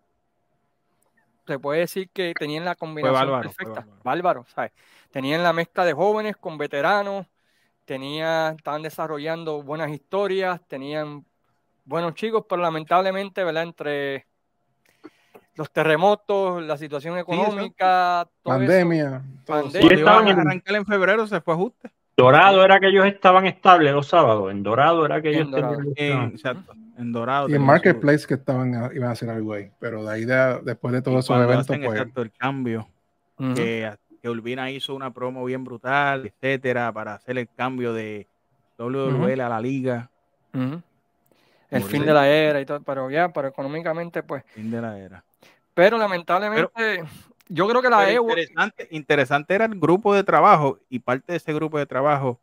se 1.47 1.59
puede 1.59 1.81
decir 1.81 2.09
que 2.09 2.33
tenían 2.37 2.65
la 2.65 2.75
combinación 2.75 3.13
bárbaro, 3.13 3.49
fue 3.49 3.65
perfecta. 3.65 3.81
bárbaro. 3.81 4.01
Bárbaro, 4.03 4.45
¿sabes? 4.53 4.71
Tenían 5.11 5.43
la 5.43 5.53
mezcla 5.53 5.83
de 5.85 5.93
jóvenes 5.93 6.37
con 6.37 6.57
veteranos, 6.57 7.27
tenían, 7.85 8.55
estaban 8.55 8.81
desarrollando 8.81 9.61
buenas 9.61 9.89
historias, 9.91 10.61
tenían 10.67 11.25
buenos 11.83 12.13
chicos, 12.13 12.45
pero 12.47 12.61
lamentablemente, 12.61 13.43
¿verdad? 13.43 13.63
Entre 13.63 14.27
los 15.55 15.69
terremotos, 15.71 16.63
la 16.63 16.77
situación 16.77 17.17
económica, 17.17 18.27
todo 18.41 18.53
eso, 18.55 18.59
Pandemia. 18.67 19.21
todo 19.45 19.57
eso. 19.59 19.63
Pandemia. 19.65 19.81
Cuando 19.81 19.95
estaban 19.99 20.27
en- 20.29 20.39
arrancar 20.39 20.75
en 20.75 20.85
febrero 20.85 21.27
se 21.27 21.41
fue 21.41 21.53
ajuste. 21.53 21.91
Dorado 22.17 22.63
era 22.63 22.79
que 22.79 22.87
ellos 22.87 23.05
estaban 23.05 23.45
estables 23.47 23.93
los 23.93 24.07
sábados. 24.07 24.51
En 24.51 24.63
Dorado 24.63 25.05
era 25.05 25.21
que 25.21 25.29
En 25.29 25.35
ellos 25.35 25.51
Dorado. 25.51 25.77
tenían. 25.95 26.21
En, 26.23 26.29
exacto, 26.31 26.73
en 26.97 27.11
Dorado. 27.11 27.49
Y 27.49 27.55
en 27.55 27.61
Marketplace 27.63 28.27
que 28.27 28.35
estaban 28.35 28.75
a- 28.75 28.91
iban 28.93 29.09
a 29.09 29.11
hacer 29.13 29.29
algo 29.29 29.53
ahí. 29.53 29.71
Pero 29.79 30.03
de 30.05 30.13
ahí, 30.13 30.25
de- 30.25 30.59
después 30.63 30.93
de 30.93 31.01
todos 31.01 31.19
esos 31.19 31.27
cuando 31.27 31.45
eventos, 31.45 31.69
hacen, 31.69 31.83
pues. 31.83 31.99
exacto, 31.99 32.21
el 32.21 32.31
cambio. 32.31 32.87
Que, 33.55 33.91
que 34.21 34.29
Urbina 34.29 34.69
hizo 34.69 34.93
una 34.93 35.11
promo 35.11 35.43
bien 35.45 35.63
brutal, 35.63 36.27
etcétera, 36.27 36.91
para 36.91 37.15
hacer 37.15 37.39
el 37.39 37.47
cambio 37.49 37.91
de 37.91 38.27
WWL 38.77 39.41
a 39.41 39.49
la 39.49 39.59
liga. 39.59 40.09
El 41.71 41.83
fin 41.83 42.05
de 42.05 42.13
la 42.13 42.27
era 42.27 42.59
y 42.61 42.65
todo, 42.65 42.81
pero 42.81 43.09
ya, 43.09 43.29
pero 43.29 43.47
económicamente, 43.47 44.21
pues. 44.21 44.43
Fin 44.47 44.69
de 44.69 44.81
la 44.81 44.99
era. 44.99 45.23
Pero 45.73 45.97
lamentablemente, 45.97 47.03
yo 47.53 47.67
creo 47.67 47.81
que 47.81 47.89
la 47.89 47.97
Pero 47.99 48.11
EWO, 48.11 48.29
interesante, 48.29 48.87
interesante 48.91 49.53
era 49.55 49.65
el 49.65 49.79
grupo 49.79 50.13
de 50.13 50.23
trabajo 50.23 50.79
y 50.89 50.99
parte 50.99 51.33
de 51.33 51.37
ese 51.37 51.53
grupo 51.53 51.77
de 51.77 51.85
trabajo, 51.85 52.39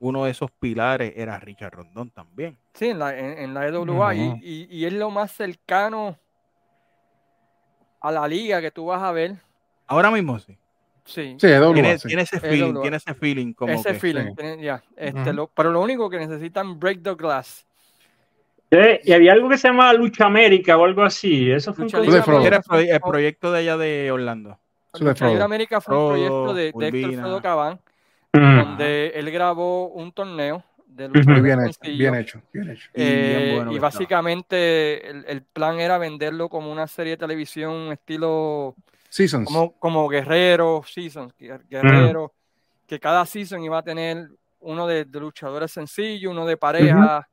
uno 0.00 0.24
de 0.24 0.30
esos 0.30 0.50
pilares 0.52 1.12
era 1.16 1.38
Richard 1.40 1.72
Rondón 1.72 2.10
también. 2.10 2.56
sí, 2.74 2.86
en 2.90 2.98
la, 2.98 3.18
en, 3.18 3.38
en 3.38 3.54
la 3.54 3.66
EWA, 3.66 4.14
y- 4.14 4.38
y, 4.40 4.68
y 4.70 4.84
es 4.84 4.92
lo 4.92 5.10
más 5.10 5.32
cercano 5.32 6.16
a 8.00 8.12
la 8.12 8.28
liga 8.28 8.60
que 8.60 8.70
tú 8.70 8.86
vas 8.86 9.02
a 9.02 9.10
ver. 9.12 9.36
Ahora 9.86 10.10
mismo 10.10 10.38
sí. 10.38 10.56
Sí, 11.04 11.36
Sí, 11.40 11.46
Tiene, 11.72 11.98
tiene 11.98 12.22
ese 12.22 12.36
Es 12.36 12.42
feeling, 12.42 12.80
tiene 12.82 12.96
ese 12.98 13.14
feeling 13.14 13.52
como 13.54 13.72
ese 13.72 13.94
que 13.94 13.98
feeling. 13.98 14.28
sí. 14.28 14.34
tiene- 14.36 14.80
este, 14.96 15.32
lo- 15.32 15.48
pero 15.48 15.70
lo 15.72 15.80
único 15.80 16.10
que 16.10 16.18
necesitan 16.18 16.78
break 16.78 17.02
the 17.02 17.14
glass. 17.14 17.66
Sí, 18.70 18.78
y 19.04 19.12
había 19.12 19.32
algo 19.32 19.48
que 19.48 19.56
se 19.58 19.68
llamaba 19.68 19.92
Lucha 19.94 20.26
América 20.26 20.76
o 20.76 20.84
algo 20.84 21.02
así. 21.02 21.50
Eso 21.50 21.72
fue 21.72 21.86
un 21.86 21.90
Lucha 22.04 22.46
era 22.46 22.62
el, 22.72 22.88
el 22.90 23.00
proyecto 23.00 23.50
de 23.52 23.60
allá 23.60 23.76
de 23.76 24.10
Orlando. 24.10 24.58
Lucha. 25.00 25.44
América 25.44 25.80
fue 25.80 25.94
un 25.94 26.00
Frodo, 26.00 26.44
proyecto 26.44 26.54
de, 26.54 26.90
de 26.92 26.98
Héctor. 27.00 27.20
Frodo 27.20 27.42
Cabán, 27.42 27.80
Mm. 28.34 28.58
donde 28.58 29.06
él 29.14 29.30
grabó 29.30 29.88
un 29.88 30.12
torneo 30.12 30.62
de 30.86 31.08
lucha. 31.08 31.30
Muy 31.30 31.40
bien 31.40 31.60
hecho, 31.66 31.78
bien 31.82 32.14
hecho, 32.14 32.42
bien 32.52 32.70
hecho. 32.70 32.90
Y 32.94 33.02
bien 33.02 33.14
Eh, 33.16 33.52
bueno 33.54 33.70
y 33.70 33.74
que 33.76 33.80
básicamente 33.80 35.08
el, 35.10 35.24
el 35.26 35.42
plan 35.42 35.80
era 35.80 35.96
venderlo 35.96 36.50
como 36.50 36.70
una 36.70 36.86
serie 36.86 37.12
de 37.12 37.16
televisión 37.16 37.90
estilo 37.92 38.74
Seasons. 39.08 39.46
como, 39.46 39.72
como 39.78 40.06
Guerrero, 40.08 40.82
Seasons, 40.86 41.32
Guer- 41.38 41.62
Guerrero, 41.70 42.34
que 42.86 43.00
cada 43.00 43.24
season 43.24 43.62
iba 43.64 43.78
a 43.78 43.82
tener 43.82 44.28
uno 44.60 44.86
de, 44.86 45.06
de 45.06 45.20
luchadores 45.20 45.70
sencillos, 45.72 46.30
uno 46.30 46.44
de 46.44 46.56
pareja, 46.58 47.26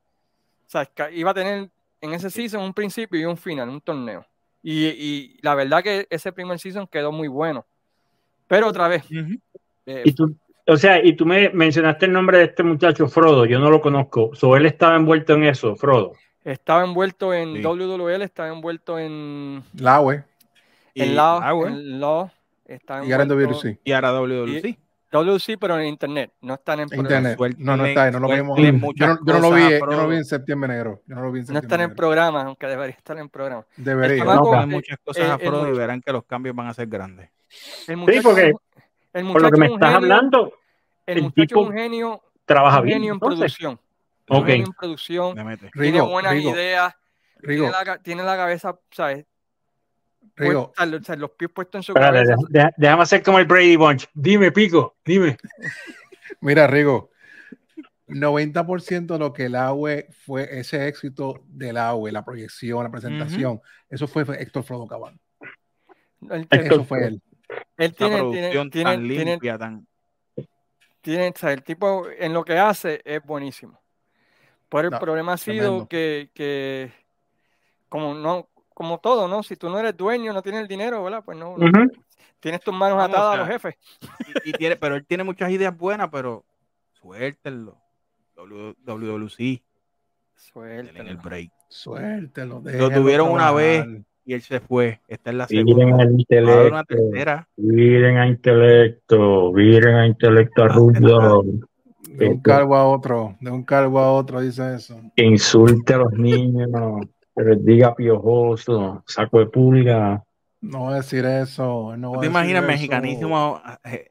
o 0.66 0.70
sea, 0.70 0.88
iba 1.12 1.30
a 1.30 1.34
tener 1.34 1.70
en 2.00 2.12
ese 2.12 2.30
season 2.30 2.62
un 2.62 2.74
principio 2.74 3.18
y 3.20 3.24
un 3.24 3.36
final, 3.36 3.68
un 3.68 3.80
torneo. 3.80 4.26
Y, 4.62 4.86
y 4.86 5.38
la 5.42 5.54
verdad 5.54 5.82
que 5.82 6.06
ese 6.10 6.32
primer 6.32 6.58
season 6.58 6.86
quedó 6.86 7.12
muy 7.12 7.28
bueno. 7.28 7.64
Pero 8.48 8.68
otra 8.68 8.88
vez, 8.88 9.04
eh, 9.86 10.02
Y 10.04 10.12
tú, 10.12 10.36
o 10.66 10.76
sea, 10.76 11.04
y 11.04 11.14
tú 11.14 11.24
me 11.26 11.48
mencionaste 11.50 12.06
el 12.06 12.12
nombre 12.12 12.38
de 12.38 12.44
este 12.44 12.62
muchacho, 12.62 13.06
Frodo. 13.08 13.44
Yo 13.46 13.58
no 13.58 13.70
lo 13.70 13.80
conozco. 13.80 14.30
So, 14.34 14.56
él 14.56 14.66
estaba 14.66 14.96
envuelto 14.96 15.34
en 15.34 15.44
eso, 15.44 15.76
Frodo. 15.76 16.12
estaba 16.44 16.84
envuelto 16.84 17.32
en 17.32 17.56
Sí. 17.56 17.62
WWL, 17.62 18.22
estaba 18.22 18.48
envuelto 18.48 18.98
en, 18.98 19.62
en 20.94 21.14
Law, 21.16 21.40
ah, 21.42 21.52
bueno, 21.52 21.76
en 21.76 22.00
Law, 22.00 22.30
estaba 22.64 23.04
y 23.04 23.12
ahora 23.12 23.22
en 23.24 23.28
WC. 23.30 23.80
y 23.84 23.92
ahora 23.92 24.12
WWC. 24.12 24.78
WC, 25.12 25.56
pero 25.58 25.78
en 25.78 25.86
internet, 25.86 26.32
no 26.40 26.54
están 26.54 26.80
en 26.80 26.88
programa. 26.88 27.30
Internet. 27.30 27.56
No, 27.58 27.76
no 27.76 27.86
está 27.86 28.04
ahí, 28.04 28.12
no 28.12 28.18
lo 28.20 28.28
vimos. 28.28 28.94
Yo 28.96 29.06
no, 29.06 29.18
yo 29.24 29.34
no 29.34 29.38
lo 29.40 29.50
vi, 29.52 29.70
yo 29.70 29.86
no 29.86 29.96
lo 29.96 30.08
vi 30.08 30.16
en 30.16 30.24
septiembre 30.24 30.68
negro. 30.68 31.02
Yo 31.06 31.14
no 31.14 31.22
lo 31.22 31.32
vi 31.32 31.40
en 31.40 31.42
No 31.42 31.46
septiembre 31.46 31.66
están 31.66 31.80
en 31.80 31.86
negro. 31.88 31.96
programa, 31.96 32.42
aunque 32.42 32.66
debería 32.66 32.96
estar 32.96 33.16
en 33.18 33.28
programa. 33.28 33.64
Debería. 33.76 34.24
chamaco- 34.24 34.54
No, 34.60 34.66
muchas 34.66 34.98
cosas 35.04 35.24
eh, 35.24 35.30
a 35.30 35.34
el 35.34 35.40
Frodo 35.40 35.56
y 35.58 35.60
muchacho- 35.62 35.78
verán 35.78 36.00
que 36.00 36.12
los 36.12 36.24
cambios 36.24 36.56
van 36.56 36.66
a 36.68 36.74
ser 36.74 36.88
grandes. 36.88 37.30
El 37.86 37.96
muchacho, 37.98 38.22
porque 38.22 38.48
es 38.48 38.52
un- 38.54 38.60
el 39.14 39.22
Por 39.32 39.42
lo 39.42 39.48
muchacho 39.48 39.50
que 39.52 39.60
me 39.60 39.66
es 39.66 39.70
un 39.70 39.76
estás 39.76 39.92
genio, 39.94 39.96
hablando, 40.14 40.52
el 41.06 41.16
el 41.18 41.22
muchacho 41.24 41.46
tipo 41.46 41.60
es 41.62 41.66
un 41.68 41.72
genio, 41.76 42.22
trabaja 42.44 42.78
un 42.80 42.84
bien. 42.84 42.98
genio 42.98 43.12
en 43.14 43.20
producción. 43.20 43.80
Ok. 44.28 44.38
Un 44.40 44.46
genio 44.46 44.66
en 44.66 44.72
producción, 44.72 45.34
tiene 45.72 46.00
buenas 46.00 46.32
Rigo, 46.32 46.50
ideas, 46.50 46.94
Rigo, 47.38 47.62
tiene 47.66 47.70
la, 47.78 47.84
ca- 47.84 47.98
tiene 48.02 48.22
la 48.24 48.36
cabeza, 48.36 48.76
¿sabes? 48.90 49.24
Rigo, 50.34 50.72
puestas, 50.76 51.00
o 51.00 51.04
sea, 51.04 51.16
los 51.16 51.30
pies 51.32 51.50
puestos 51.50 51.78
en 51.78 51.82
su 51.82 51.92
Espérate, 51.92 52.14
cabeza. 52.18 52.34
deja- 52.34 52.48
deja- 52.50 52.74
déjame 52.76 53.02
hacer 53.02 53.22
como 53.22 53.38
el 53.38 53.46
Brady 53.46 53.76
Bunch. 53.76 54.06
Dime, 54.14 54.50
Pico, 54.52 54.96
dime. 55.04 55.36
mira, 56.40 56.66
Rigo, 56.66 57.10
90% 58.08 59.06
de 59.14 59.18
lo 59.18 59.32
que 59.32 59.46
el 59.46 59.54
AWE 59.56 60.06
fue 60.24 60.58
ese 60.58 60.86
éxito 60.88 61.42
del 61.48 61.76
AWE, 61.76 62.12
la 62.12 62.24
proyección, 62.24 62.84
la 62.84 62.90
presentación, 62.90 63.60
eso 63.90 64.06
fue 64.06 64.24
Héctor 64.38 64.62
Frodo 64.62 64.86
Cabán. 64.86 65.18
Él, 66.30 66.46
Héctor 66.50 66.72
Eso 66.72 66.84
fue 66.84 67.06
él. 67.06 67.22
él 67.76 67.94
tiene, 67.94 68.16
producción 68.18 68.70
tiene, 68.70 68.90
tan 68.90 69.00
tiene, 69.00 69.14
tiene, 69.14 69.30
limpia, 69.32 69.58
tan. 69.58 69.86
tiene- 71.00 71.28
o 71.28 71.38
sea, 71.38 71.52
el 71.52 71.62
tipo 71.62 72.06
en 72.18 72.32
lo 72.32 72.44
que 72.44 72.58
hace 72.58 73.00
es 73.04 73.22
buenísimo. 73.24 73.80
Pero 74.68 74.88
el 74.88 74.90
No, 74.90 74.98
problema 74.98 75.34
ha 75.34 75.36
sido 75.36 75.86
que, 75.88 76.30
que 76.34 76.92
como 77.88 78.14
no, 78.14 78.48
como 78.76 78.98
todo, 78.98 79.26
¿no? 79.26 79.42
Si 79.42 79.56
tú 79.56 79.70
no 79.70 79.78
eres 79.78 79.96
dueño, 79.96 80.34
no 80.34 80.42
tienes 80.42 80.60
el 80.60 80.68
dinero, 80.68 81.02
¿verdad? 81.02 81.22
Pues 81.24 81.38
no, 81.38 81.56
tienes 82.40 82.60
tus 82.60 82.74
manos 82.74 82.98
Vamos, 82.98 83.16
atadas 83.16 83.30
o 83.30 83.32
a 83.32 83.36
los 83.38 83.48
jefes. 83.48 83.74
y, 84.44 84.50
y 84.50 84.52
tiene, 84.52 84.76
pero 84.76 84.96
él 84.96 85.06
tiene 85.06 85.24
muchas 85.24 85.50
ideas 85.50 85.74
buenas, 85.74 86.10
pero 86.12 86.44
suéltenlo. 86.92 87.78
WWC, 88.36 89.38
denle 89.38 89.62
Suéltalo. 90.34 91.08
el 91.08 91.16
break. 91.16 91.50
Suéltelo. 91.68 92.62
Lo 92.64 92.90
tuvieron 92.90 93.30
una 93.30 93.50
vez 93.50 93.86
y 94.26 94.34
él 94.34 94.42
se 94.42 94.60
fue. 94.60 95.00
Esta 95.08 95.30
es 95.30 95.36
la 95.36 95.46
Miren 95.48 95.66
segunda. 95.66 95.84
al 95.86 95.96
Va 95.96 96.02
a 96.02 96.04
una 96.04 96.18
intelecto. 96.18 96.84
tercera. 96.86 97.48
Miren 97.56 98.16
a 98.18 98.26
intelecto. 98.28 99.52
Miren 99.52 99.94
a 99.94 100.06
intelecto 100.06 100.62
a 100.64 100.68
Rudo. 100.68 101.44
De 102.02 102.28
un 102.28 102.40
calvo 102.40 102.76
a 102.76 102.86
otro, 102.86 103.36
de 103.40 103.50
un 103.50 103.64
calvo 103.64 103.98
a 103.98 104.12
otro, 104.12 104.40
dice 104.40 104.74
eso. 104.74 104.98
Que 105.16 105.24
insulte 105.24 105.94
a 105.94 105.98
los 105.98 106.12
niños. 106.12 106.68
Que 107.36 107.42
les 107.42 107.64
diga 107.64 107.94
piojoso. 107.94 109.02
Saco 109.06 109.38
de 109.40 109.46
pulga. 109.46 110.24
No 110.62 110.92
decir 110.92 111.24
eso. 111.26 111.92
él 111.94 112.00
No 112.00 112.12
¿Tú 112.12 112.16
va 112.16 112.20
te 112.22 112.26
a 112.26 112.30
decir 112.30 112.30
imaginas 112.30 112.62
eso. 112.62 112.72
mexicanísimo 112.72 113.62
eh, 113.84 114.08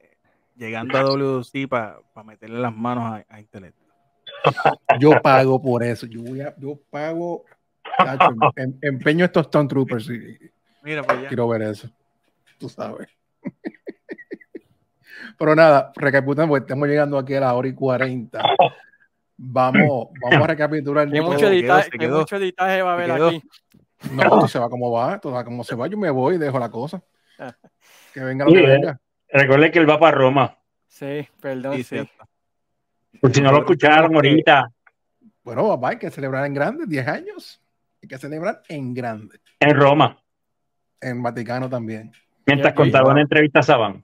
llegando 0.56 0.96
a 0.96 1.02
WC 1.02 1.66
para 1.68 1.98
meterle 2.24 2.60
las 2.60 2.74
manos 2.74 3.04
a, 3.04 3.24
a 3.28 3.40
Intelecto? 3.40 3.84
Yo 5.00 5.20
pago 5.22 5.60
por 5.60 5.82
eso. 5.82 6.06
Yo, 6.06 6.22
voy 6.22 6.40
a, 6.40 6.54
yo 6.56 6.78
pago. 6.90 7.44
tacho, 7.98 8.34
em- 8.56 8.78
empeño 8.80 9.24
estos 9.24 9.46
Stone 9.46 9.68
Troopers 9.68 10.08
y 10.10 10.38
Mira, 10.82 11.02
pues 11.02 11.22
ya. 11.22 11.28
quiero 11.28 11.48
ver 11.48 11.62
eso. 11.62 11.88
Tú 12.58 12.68
sabes. 12.68 13.08
Pero 15.38 15.54
nada, 15.54 15.92
recapitulando, 15.96 16.52
porque 16.52 16.62
estamos 16.64 16.88
llegando 16.88 17.18
aquí 17.18 17.34
a 17.34 17.40
la 17.40 17.54
hora 17.54 17.68
y 17.68 17.74
40. 17.74 18.42
Vamos, 19.38 20.08
vamos 20.22 20.44
a 20.44 20.46
recapitular. 20.46 21.08
Todo. 21.10 21.22
mucho, 21.22 21.46
editaje, 21.48 21.90
quedó. 21.90 22.20
mucho 22.20 22.36
editaje 22.36 22.82
va 22.82 22.90
a 22.90 22.94
haber 22.94 23.10
aquí. 23.12 23.42
No, 24.12 24.22
esto 24.22 24.48
se 24.48 24.58
va 24.58 24.68
como 24.68 24.90
va, 24.90 25.14
esto 25.14 25.30
va 25.30 25.44
como 25.44 25.64
se 25.64 25.74
va. 25.74 25.86
Yo 25.86 25.96
me 25.98 26.10
voy 26.10 26.36
y 26.36 26.38
dejo 26.38 26.58
la 26.58 26.70
cosa. 26.70 27.02
Que 28.14 28.20
venga 28.24 28.46
lo 28.46 28.50
Sí, 28.50 28.56
que 28.56 28.62
eh. 28.64 28.66
venga. 28.68 29.00
Recuerden 29.28 29.70
que 29.72 29.78
él 29.78 29.90
va 29.90 30.00
para 30.00 30.16
Roma. 30.16 30.56
Sí, 30.86 31.28
perdón, 31.38 31.74
Sí, 31.74 31.82
sí. 31.82 31.88
cierto. 31.96 32.24
Por 33.20 33.34
si 33.34 33.42
no 33.42 33.52
lo 33.52 33.58
escucharon 33.58 34.14
ahorita. 34.14 34.72
Bueno, 35.44 35.68
papá, 35.68 35.90
hay 35.90 35.98
que 35.98 36.10
celebrar 36.10 36.46
en 36.46 36.54
grande, 36.54 36.84
10 36.86 37.06
años. 37.08 37.62
Hay 38.02 38.08
que 38.08 38.16
celebrar 38.16 38.62
en 38.70 38.94
grande. 38.94 39.38
En 39.60 39.74
Roma. 39.76 40.18
En 40.98 41.22
Vaticano 41.22 41.68
también. 41.68 42.10
Mientras 42.46 42.72
Ya, 42.72 42.74
contaba 42.74 43.08
ya. 43.08 43.12
una 43.12 43.20
entrevista 43.20 43.58
a 43.60 43.62
Saban. 43.62 44.02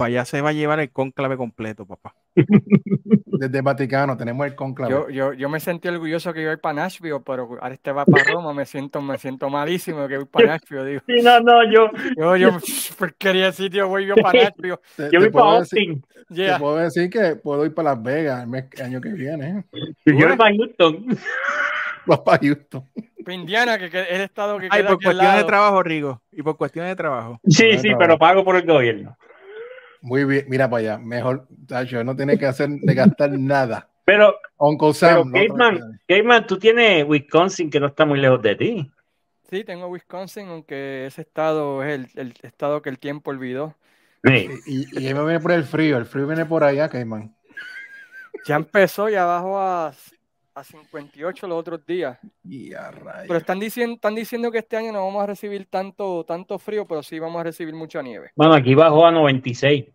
Para 0.00 0.08
allá 0.08 0.24
se 0.24 0.40
va 0.40 0.48
a 0.48 0.52
llevar 0.52 0.80
el 0.80 0.90
conclave 0.90 1.36
completo, 1.36 1.84
papá. 1.84 2.14
Desde 2.34 3.60
Vaticano 3.60 4.16
tenemos 4.16 4.46
el 4.46 4.54
conclave. 4.54 4.90
Yo, 4.92 5.08
yo, 5.10 5.32
yo 5.34 5.48
me 5.50 5.60
sentí 5.60 5.88
orgulloso 5.88 6.32
que 6.32 6.40
iba 6.40 6.50
a 6.50 6.54
ir 6.54 6.58
para 6.60 6.72
Nashville, 6.74 7.20
pero 7.24 7.42
ahora 7.60 7.74
este 7.74 7.92
va 7.92 8.04
para 8.06 8.24
Roma, 8.32 8.54
me 8.54 8.64
siento, 8.64 9.02
me 9.02 9.18
siento 9.18 9.50
malísimo 9.50 10.08
que 10.08 10.16
voy 10.16 10.24
para 10.26 10.46
Nashville, 10.48 10.84
digo. 10.86 11.02
Sí, 11.06 11.22
no, 11.22 11.40
no, 11.40 11.70
yo, 11.70 11.90
Yo, 12.16 12.36
yo, 12.36 12.50
porquería 12.98 13.46
de 13.46 13.52
sitio, 13.52 13.88
voy 13.88 14.06
yo 14.06 14.14
para 14.16 14.44
Nashville. 14.44 14.78
Te- 14.96 15.02
yo 15.04 15.10
te 15.10 15.18
voy 15.18 15.30
para 15.30 15.60
decir- 15.60 15.78
Austin. 15.90 16.02
Te 16.02 16.10
Yeah. 16.34 16.58
puedo 16.58 16.76
decir 16.76 17.10
que 17.10 17.34
puedo 17.36 17.66
ir 17.66 17.74
para 17.74 17.90
Las 17.90 18.02
Vegas 18.04 18.42
el, 18.44 18.48
mes- 18.48 18.66
el 18.76 18.82
año 18.82 19.00
que 19.00 19.08
viene. 19.10 19.48
¿eh? 19.48 19.64
Yo 20.06 20.28
voy 20.28 20.36
para 20.36 20.54
Houston. 20.54 21.06
Vas 22.06 22.20
para 22.20 22.38
Houston. 22.38 22.84
Pa' 23.24 23.32
Indiana, 23.34 23.76
que, 23.78 23.90
que 23.90 24.00
es 24.00 24.06
el 24.12 24.20
estado 24.22 24.56
que 24.58 24.68
Ay, 24.70 24.80
queda 24.80 24.88
por 24.90 25.02
cuestiones 25.02 25.36
de 25.38 25.44
trabajo, 25.44 25.82
Rigo. 25.82 26.22
Y 26.32 26.42
por 26.42 26.56
cuestiones 26.56 26.90
de 26.92 26.96
trabajo. 26.96 27.40
Sí, 27.48 27.72
sí, 27.72 27.80
trabajo. 27.80 27.98
pero 27.98 28.18
pago 28.18 28.44
por 28.44 28.54
el 28.56 28.64
gobierno. 28.64 29.16
Muy 30.02 30.24
bien, 30.24 30.44
mira 30.48 30.68
para 30.68 30.80
allá. 30.80 30.98
Mejor, 30.98 31.46
Tacho, 31.66 32.02
no 32.04 32.16
tiene 32.16 32.38
que 32.38 32.46
hacer 32.46 32.68
de 32.70 32.94
gastar 32.94 33.30
nada. 33.32 33.88
Pero, 34.04 34.34
Uncle 34.56 34.88
pero 34.88 34.94
Sam. 34.94 35.30
no 35.30 35.32
Gateman, 35.32 35.76
tranquilo. 35.76 36.00
Gateman, 36.08 36.46
tú 36.46 36.58
tienes 36.58 37.04
Wisconsin 37.06 37.70
que 37.70 37.80
no 37.80 37.86
está 37.88 38.04
muy 38.04 38.18
lejos 38.18 38.42
de 38.42 38.56
ti. 38.56 38.90
Sí, 39.50 39.64
tengo 39.64 39.88
Wisconsin, 39.88 40.48
aunque 40.48 41.06
ese 41.06 41.22
estado 41.22 41.82
es 41.82 41.94
el, 41.94 42.08
el 42.20 42.34
estado 42.42 42.82
que 42.82 42.88
el 42.88 42.98
tiempo 42.98 43.30
olvidó. 43.30 43.74
Sí. 44.24 44.48
Y, 44.66 45.00
y 45.00 45.06
ahí 45.06 45.14
me 45.14 45.24
viene 45.24 45.40
por 45.40 45.52
el 45.52 45.64
frío. 45.64 45.96
El 45.98 46.06
frío 46.06 46.26
viene 46.26 46.46
por 46.46 46.64
allá, 46.64 46.88
Cayman. 46.88 47.34
Ya 48.46 48.56
empezó, 48.56 49.08
ya 49.08 49.24
bajó 49.24 49.58
a, 49.58 49.92
a 50.60 50.64
58 50.64 51.48
los 51.48 51.58
otros 51.58 51.84
días. 51.86 52.18
Y 52.44 52.74
a 52.74 52.90
Pero 53.26 53.38
están 53.38 53.58
diciendo, 53.58 53.94
están 53.94 54.14
diciendo 54.14 54.50
que 54.50 54.58
este 54.58 54.76
año 54.76 54.92
no 54.92 55.04
vamos 55.04 55.22
a 55.22 55.26
recibir 55.26 55.66
tanto, 55.66 56.24
tanto 56.24 56.58
frío, 56.58 56.86
pero 56.86 57.02
sí 57.02 57.18
vamos 57.18 57.40
a 57.40 57.44
recibir 57.44 57.74
mucha 57.74 58.02
nieve. 58.02 58.30
Bueno, 58.36 58.54
aquí 58.54 58.74
bajó 58.74 59.06
a 59.06 59.10
96. 59.10 59.86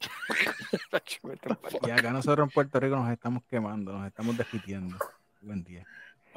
Y 1.86 1.90
acá 1.90 2.10
nosotros 2.10 2.46
en 2.46 2.50
Puerto 2.50 2.78
Rico 2.80 2.96
nos 2.96 3.10
estamos 3.10 3.42
quemando, 3.44 3.92
nos 3.92 4.06
estamos 4.06 4.36
desquitiendo. 4.36 4.96
Buen 5.40 5.62
día. 5.62 5.84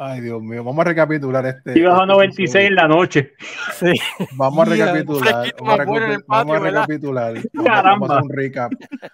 Ay, 0.01 0.21
Dios 0.21 0.41
mío. 0.41 0.63
Vamos 0.63 0.79
a 0.85 0.87
recapitular 0.89 1.45
este. 1.45 1.71
Aquí 1.71 1.81
bajó 1.81 1.99
a 1.99 2.03
este 2.03 2.13
96 2.13 2.67
en 2.69 2.75
la 2.75 2.87
noche. 2.87 3.33
Sí. 3.73 3.91
Vamos 4.37 4.65
a 4.65 4.69
recapitular. 4.71 5.53
Vamos 5.59 6.55
a, 6.55 6.59
recapitular. 6.59 7.33
Vamos, 7.53 7.67
Caramba. 7.67 7.91
vamos 8.07 8.09
a 8.09 8.13
hacer 8.13 8.23
un 8.23 8.29
recap. 8.37 8.71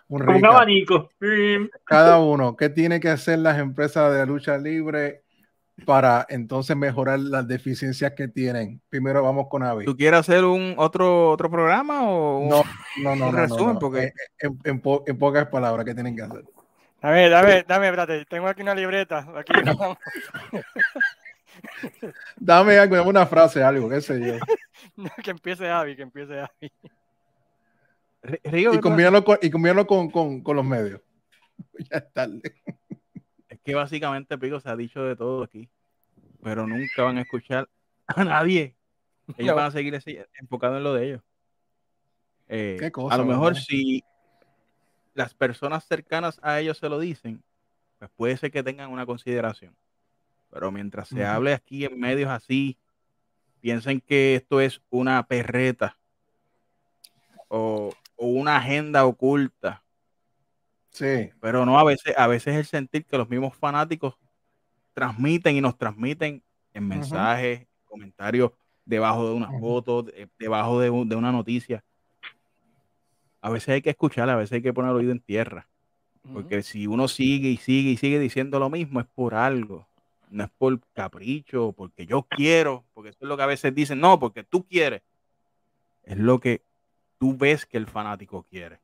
Un 0.07 0.20
Con 0.20 0.30
un 0.30 0.36
recap. 0.36 0.52
abanico. 0.52 1.10
Cada 1.86 2.20
uno. 2.20 2.56
¿Qué 2.56 2.70
tiene 2.70 2.99
que 2.99 3.10
hacer 3.10 3.40
las 3.40 3.57
empresas 3.57 4.12
de 4.12 4.20
la 4.20 4.26
lucha 4.28 4.57
libre 4.60 5.24
para 5.86 6.26
entonces 6.30 6.78
mejorar 6.78 7.20
las 7.20 7.48
deficiencias 7.48 8.14
que 8.16 8.28
tienen? 8.28 8.80
Primero 8.88 9.24
vamos 9.24 9.48
con 9.49 9.64
Avi. 9.64 9.86
¿Tú 9.86 9.98
quieres 9.98 10.20
hacer 10.20 10.44
un 10.45 10.76
otro 10.78 11.32
otro 11.32 11.49
programa 11.49 12.07
o 12.07 12.40
un- 12.41 12.49
No, 12.49 12.64
no, 13.03 13.16
no. 13.16 13.26
un 13.28 13.32
no, 13.36 13.38
resumen? 13.41 13.66
no, 13.66 13.74
no. 13.74 13.80
Porque- 13.80 14.03
Eh, 14.03 14.12
En, 14.40 14.60
en 14.64 14.80
po- 14.82 15.03
en 15.07 15.18
pocas 15.18 15.48
palabras, 15.48 15.84
¿qué 15.84 15.95
tienen 15.95 16.16
que 16.16 16.22
hacer? 16.22 16.44
Dame, 17.06 17.30
dame, 17.30 17.64
dame, 17.68 17.86
espérate, 17.88 18.26
tengo 18.26 18.48
aquí 18.48 18.64
una 18.64 18.73
libreta. 18.73 19.19
Aquí, 19.36 19.53
vamos. 19.64 19.98
Dame 22.38 22.77
algo, 22.80 22.95
dame 22.95 23.10
una 23.10 23.26
frase, 23.27 23.64
algo, 23.64 23.88
qué 23.90 24.02
sé 24.02 24.19
yo. 24.19 24.34
No, 24.98 25.10
que 25.23 25.32
empiece 25.32 25.69
Avi, 25.69 25.95
que 25.95 26.02
empiece 26.03 26.40
Avi. 26.40 26.72
Río, 28.44 28.73
Y 28.73 28.80
combinarlo 28.80 29.23
con, 29.23 29.38
y 29.41 29.49
combinarlo 29.52 29.86
con, 29.86 30.10
con, 30.10 30.41
con 30.41 30.56
los 30.56 30.65
medios. 30.65 30.99
Ya 31.91 31.98
es 31.98 32.11
tarde. 32.14 32.41
Es 33.49 33.60
que 33.64 33.76
básicamente, 33.76 34.38
Pico, 34.38 34.60
se 34.60 34.69
ha 34.69 34.76
dicho 34.76 35.03
de 35.03 35.15
todo 35.15 35.44
aquí, 35.44 35.69
pero 36.41 36.65
nunca 36.65 37.03
van 37.03 37.18
a 37.19 37.22
escuchar 37.22 37.69
a 38.07 38.23
nadie. 38.23 38.76
Ellos 39.38 39.49
No. 39.52 39.56
van 39.56 39.65
a 39.65 39.72
seguir 39.72 39.94
ese- 39.95 40.27
enfocados 40.40 40.77
en 40.77 40.84
lo 40.84 40.94
de 40.95 41.06
ellos. 41.06 41.22
Eh, 42.48 42.77
Qué 42.80 42.91
cosa, 42.91 43.14
a 43.15 43.18
lo 43.19 43.26
mejor 43.26 43.53
¿verdad? 43.53 43.61
si 43.61 44.03
las 45.15 45.33
personas 45.33 45.85
cercanas 45.87 46.39
a 46.43 46.59
ellos 46.59 46.77
se 46.77 46.89
lo 46.89 46.99
dicen, 46.99 47.41
pues 47.97 48.11
puede 48.15 48.37
ser 48.37 48.51
que 48.51 48.61
tengan 48.61 48.91
una 48.91 49.05
consideración. 49.05 49.75
Pero 50.51 50.71
mientras 50.71 51.07
se 51.07 51.25
hable 51.25 51.53
aquí 51.53 51.85
en 51.85 51.99
medios 51.99 52.29
así, 52.29 52.77
piensen 53.61 53.99
que 54.01 54.35
esto 54.35 54.61
es 54.61 54.81
una 54.89 55.25
perreta 55.25 55.97
o, 57.47 57.93
o 58.17 58.27
una 58.27 58.57
agenda 58.57 59.05
oculta. 59.05 59.81
Sí. 60.91 61.31
Pero 61.41 61.65
no, 61.65 61.79
a 61.79 61.83
veces, 61.83 62.13
a 62.17 62.27
veces 62.27 62.55
el 62.55 62.65
sentir 62.65 63.05
que 63.05 63.17
los 63.17 63.29
mismos 63.29 63.55
fanáticos 63.55 64.17
transmiten 64.93 65.55
y 65.55 65.61
nos 65.61 65.77
transmiten 65.77 66.43
en 66.73 66.87
mensajes, 66.87 67.65
comentarios, 67.85 68.51
debajo 68.83 69.27
de 69.29 69.33
una 69.33 69.49
Ujú. 69.49 69.59
foto, 69.59 70.03
de- 70.03 70.29
debajo 70.37 70.79
de 70.79 70.89
una 70.89 71.31
noticia. 71.31 71.83
A 73.45 73.49
veces 73.51 73.69
hay 73.69 73.81
que 73.84 73.91
escuchar, 73.91 74.27
a 74.27 74.35
veces 74.35 74.53
hay 74.53 74.61
que 74.63 74.73
poner 74.73 74.89
el 74.89 74.97
oído 74.97 75.11
en 75.11 75.19
tierra. 75.19 75.67
Porque 76.34 76.63
si 76.63 76.88
uno 76.88 77.07
sigue 77.07 77.49
y 77.49 77.57
sigue 77.57 77.91
y 77.91 77.97
sigue 77.97 78.17
diciendo 78.17 78.57
lo 78.57 78.72
mismo, 78.72 78.99
es 78.99 79.05
por 79.05 79.35
algo. 79.35 79.88
No 80.31 80.43
es 80.45 80.49
por 80.57 80.80
capricho, 80.95 81.72
porque 81.77 82.07
yo 82.07 82.23
quiero, 82.23 82.84
porque 82.95 83.11
eso 83.11 83.19
es 83.22 83.27
lo 83.27 83.38
que 83.38 83.43
a 83.43 83.45
veces 83.45 83.76
dicen, 83.76 83.99
no, 83.99 84.19
porque 84.19 84.43
tú 84.43 84.65
quieres. 84.65 85.03
Es 86.03 86.17
lo 86.17 86.39
que 86.39 86.63
tú 87.19 87.38
ves 87.38 87.67
que 87.67 87.77
el 87.77 87.85
fanático 87.85 88.43
quiere. 88.49 88.80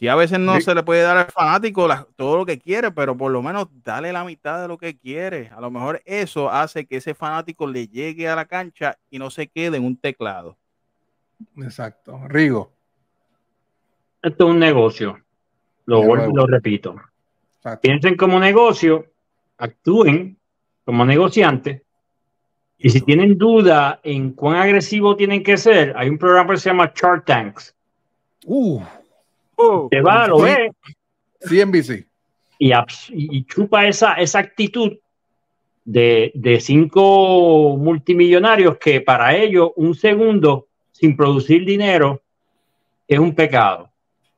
Si 0.00 0.08
a 0.08 0.16
veces 0.16 0.40
no 0.40 0.56
Sí. 0.56 0.62
se 0.62 0.74
le 0.74 0.82
puede 0.82 1.02
dar 1.02 1.16
al 1.16 1.26
fanático 1.30 1.86
la- 1.86 2.06
todo 2.16 2.36
lo 2.36 2.44
que 2.46 2.58
quiere, 2.58 2.90
pero 2.90 3.16
por 3.16 3.30
lo 3.30 3.42
menos 3.42 3.68
dale 3.84 4.12
la 4.12 4.24
mitad 4.24 4.60
de 4.60 4.66
lo 4.66 4.76
que 4.78 4.96
quiere. 4.96 5.50
A 5.54 5.60
lo 5.60 5.70
mejor 5.70 6.02
eso 6.04 6.50
hace 6.50 6.84
que 6.86 6.96
ese 6.96 7.14
fanático 7.14 7.68
le 7.68 7.86
llegue 7.86 8.28
a 8.28 8.34
la 8.34 8.46
cancha 8.46 8.98
y 9.10 9.20
no 9.20 9.30
se 9.30 9.46
quede 9.46 9.76
en 9.76 9.84
un 9.84 9.96
teclado. 9.96 10.56
Exacto. 11.56 12.20
Rigo. 12.26 12.72
Esto 14.22 14.44
es 14.48 14.50
un 14.50 14.58
negocio. 14.58 15.18
Lo, 15.86 16.02
lo 16.02 16.46
repito. 16.46 16.96
Exacto. 17.56 17.80
Piensen 17.82 18.16
como 18.16 18.38
negocio, 18.38 19.06
actúen 19.56 20.36
como 20.84 21.04
negociantes 21.04 21.82
Y 22.78 22.90
si 22.90 23.00
tienen 23.00 23.36
duda 23.36 24.00
en 24.04 24.32
cuán 24.32 24.56
agresivo 24.56 25.16
tienen 25.16 25.42
que 25.42 25.56
ser, 25.56 25.92
hay 25.96 26.08
un 26.08 26.18
programa 26.18 26.54
que 26.54 26.60
se 26.60 26.70
llama 26.70 26.92
Shark 26.94 27.24
Tanks. 27.24 27.74
Uh, 28.46 28.80
Oh, 29.60 29.88
Te 29.90 30.00
va, 30.00 30.28
lo 30.28 30.38
Sí. 30.38 30.44
ve 30.44 30.70
CNBC. 31.40 32.06
y, 32.60 32.72
y 33.10 33.44
chupa 33.44 33.86
esa, 33.88 34.14
esa 34.14 34.38
actitud 34.38 34.96
de, 35.84 36.30
de 36.34 36.60
cinco 36.60 37.76
multimillonarios 37.76 38.78
que 38.78 39.00
para 39.00 39.34
ellos 39.36 39.70
un 39.74 39.96
segundo 39.96 40.68
sin 40.92 41.16
producir 41.16 41.64
dinero 41.64 42.22
es 43.08 43.18
un 43.18 43.34
pecado. 43.34 43.87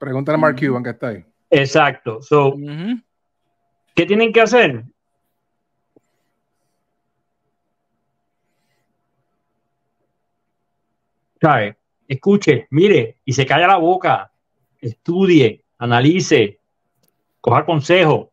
Pregúntale 0.01 0.36
a 0.36 0.39
Mark 0.39 0.56
Cuban 0.59 0.82
que 0.82 0.90
está 0.90 1.09
ahí. 1.09 1.22
Exacto. 1.51 2.22
So. 2.22 2.55
¿Qué 3.94 4.06
tienen 4.06 4.32
que 4.32 4.40
hacer? 4.40 4.82
¿Sabe? 11.40 11.77
Escuche, 12.09 12.66
mire, 12.70 13.18
y 13.24 13.32
se 13.32 13.44
calla 13.47 13.66
la 13.66 13.77
boca, 13.77 14.32
estudie, 14.81 15.64
analice, 15.78 16.59
coja 17.40 17.64
consejo, 17.64 18.32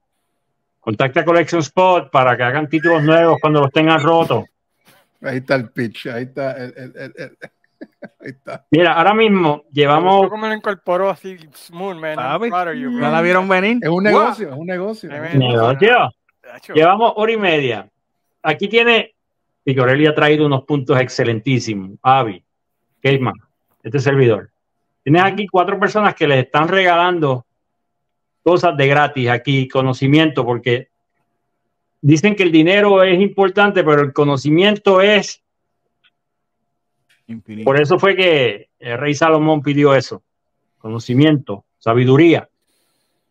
contacte 0.79 1.19
a 1.19 1.25
Collection 1.25 1.59
Spot 1.61 2.09
para 2.09 2.35
que 2.35 2.43
hagan 2.43 2.69
títulos 2.69 3.03
nuevos 3.03 3.37
cuando 3.41 3.59
los 3.61 3.71
tengan 3.71 4.01
rotos. 4.01 4.45
Ahí 5.21 5.37
está 5.37 5.55
el 5.55 5.69
pitch. 5.69 6.07
Ahí 6.07 6.23
está. 6.23 6.53
el- 6.63 6.73
el- 6.95 7.37
ahí 8.19 8.29
está. 8.29 8.65
Mira, 8.71 8.93
ahora 8.93 9.13
mismo 9.13 9.63
llevamos, 9.71 10.29
¿Cómo 10.29 10.47
lo 10.47 10.53
incorporó 10.53 11.09
así 11.09 11.37
smooth, 11.53 11.95
man? 11.95 12.11
I'm 12.11 12.15
¿Sabe? 12.17 12.49
proud 12.49 12.67
of 12.69 12.75
you, 12.75 12.91
bro. 12.91 12.99
¿No 12.99 13.11
la 13.11 13.21
vieron 13.21 13.47
venir? 13.47 13.77
Es 13.81 13.89
un 13.89 14.03
negocio, 14.03 14.49
es 14.49 14.55
un 14.55 14.67
negocio. 14.67 15.09
Llevamos 16.73 17.13
hora 17.15 17.31
y 17.31 17.37
media. 17.37 17.89
Aquí 18.41 18.67
tiene, 18.67 19.15
Picorelli 19.63 20.07
ha 20.07 20.15
traído 20.15 20.45
unos 20.45 20.63
puntos 20.63 20.99
excelentísimos. 20.99 21.91
Avi, 22.01 22.43
Caveman, 23.01 23.35
este 23.83 23.99
servidor. 23.99 24.49
Tienes 25.03 25.23
aquí 25.23 25.47
cuatro 25.47 25.79
personas 25.79 26.15
que 26.15 26.27
les 26.27 26.45
están 26.45 26.67
regalando 26.67 27.45
cosas 28.43 28.77
de 28.77 28.87
gratis 28.87 29.29
aquí, 29.29 29.67
conocimiento, 29.67 30.45
porque 30.45 30.89
dicen 32.01 32.35
que 32.35 32.43
el 32.43 32.51
dinero 32.51 33.03
es 33.03 33.19
importante, 33.19 33.83
pero 33.83 34.01
el 34.01 34.13
conocimiento 34.13 35.01
es, 35.01 35.43
Infinito. 37.27 37.65
por 37.65 37.79
eso 37.79 37.99
fue 37.99 38.15
que 38.15 38.69
el 38.79 38.97
rey 38.97 39.13
Salomón 39.13 39.61
pidió 39.61 39.93
eso, 39.93 40.23
conocimiento, 40.77 41.65
sabiduría. 41.77 42.49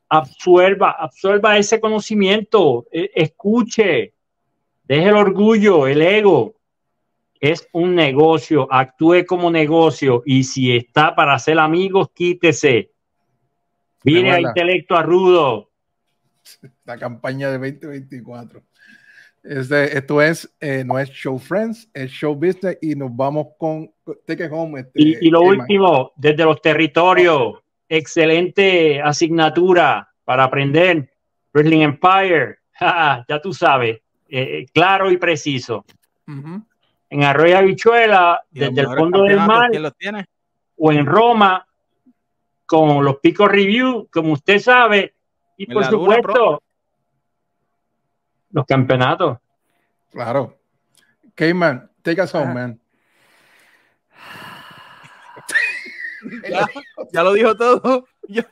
Absuelva, 0.09 0.93
absuelva 0.93 1.59
ese 1.59 1.81
conocimiento, 1.81 2.87
e- 2.93 3.11
escuche, 3.15 4.15
deje 4.85 5.09
el 5.09 5.17
orgullo, 5.17 5.87
el 5.87 6.03
ego. 6.03 6.55
Es 7.41 7.69
un 7.73 7.95
negocio, 7.95 8.69
actúe 8.71 9.25
como 9.27 9.51
negocio 9.51 10.23
y 10.25 10.45
si 10.45 10.75
está 10.75 11.15
para 11.15 11.35
hacer 11.35 11.59
amigos, 11.59 12.11
quítese. 12.15 12.93
Vine 14.05 14.31
a 14.31 14.41
intelecto 14.41 14.97
a 14.97 15.03
rudo. 15.03 15.71
La 16.85 16.97
campaña 16.97 17.51
de 17.51 17.59
2024. 17.59 18.63
Este, 19.49 19.97
esto 19.97 20.21
es, 20.21 20.53
eh, 20.61 20.83
no 20.85 20.99
es 20.99 21.09
Show 21.11 21.39
Friends, 21.39 21.89
es 21.95 22.11
Show 22.11 22.35
Business 22.35 22.79
y 22.83 22.95
nos 22.95 23.15
vamos 23.15 23.49
con 23.59 23.91
Take 24.27 24.47
It 24.47 24.51
Home. 24.53 24.81
Este, 24.81 24.93
Y, 24.95 25.27
y 25.29 25.31
lo 25.31 25.41
Emma. 25.43 25.63
último, 25.63 26.13
desde 26.17 26.45
los 26.45 26.61
territorios, 26.61 27.55
excelente 27.89 29.01
asignatura 29.01 30.09
para 30.25 30.45
aprender. 30.45 31.11
Wrestling 31.53 31.81
Empire, 31.83 32.59
ya 32.81 33.41
tú 33.43 33.53
sabes, 33.53 34.01
eh, 34.29 34.67
claro 34.75 35.11
y 35.11 35.17
preciso. 35.17 35.85
En 37.09 37.23
Arroyo 37.23 37.59
Habichuela, 37.59 38.43
desde 38.51 38.81
el 38.81 38.89
fondo 38.89 39.23
del 39.23 39.37
mar, 39.39 39.71
¿Quién 39.71 39.83
los 39.83 39.97
tiene? 39.97 40.25
o 40.77 40.93
en 40.93 41.07
Roma, 41.07 41.67
con 42.67 43.05
los 43.05 43.19
picos 43.21 43.49
review, 43.49 44.09
como 44.11 44.33
usted 44.33 44.59
sabe, 44.59 45.15
y 45.57 45.67
por 45.73 45.85
supuesto, 45.85 46.63
los 48.57 48.65
campeonatos. 48.65 49.37
Claro. 50.11 50.59
Cayman, 51.35 51.91
take 52.03 52.23
us 52.23 52.35
home, 52.35 52.45
Ajá. 52.45 52.55
man. 52.55 52.81
Ya, 56.49 56.67
ya 57.13 57.23
lo 57.23 57.35
dijo 57.35 57.55
todo. 57.55 58.09
Ya- 58.29 58.49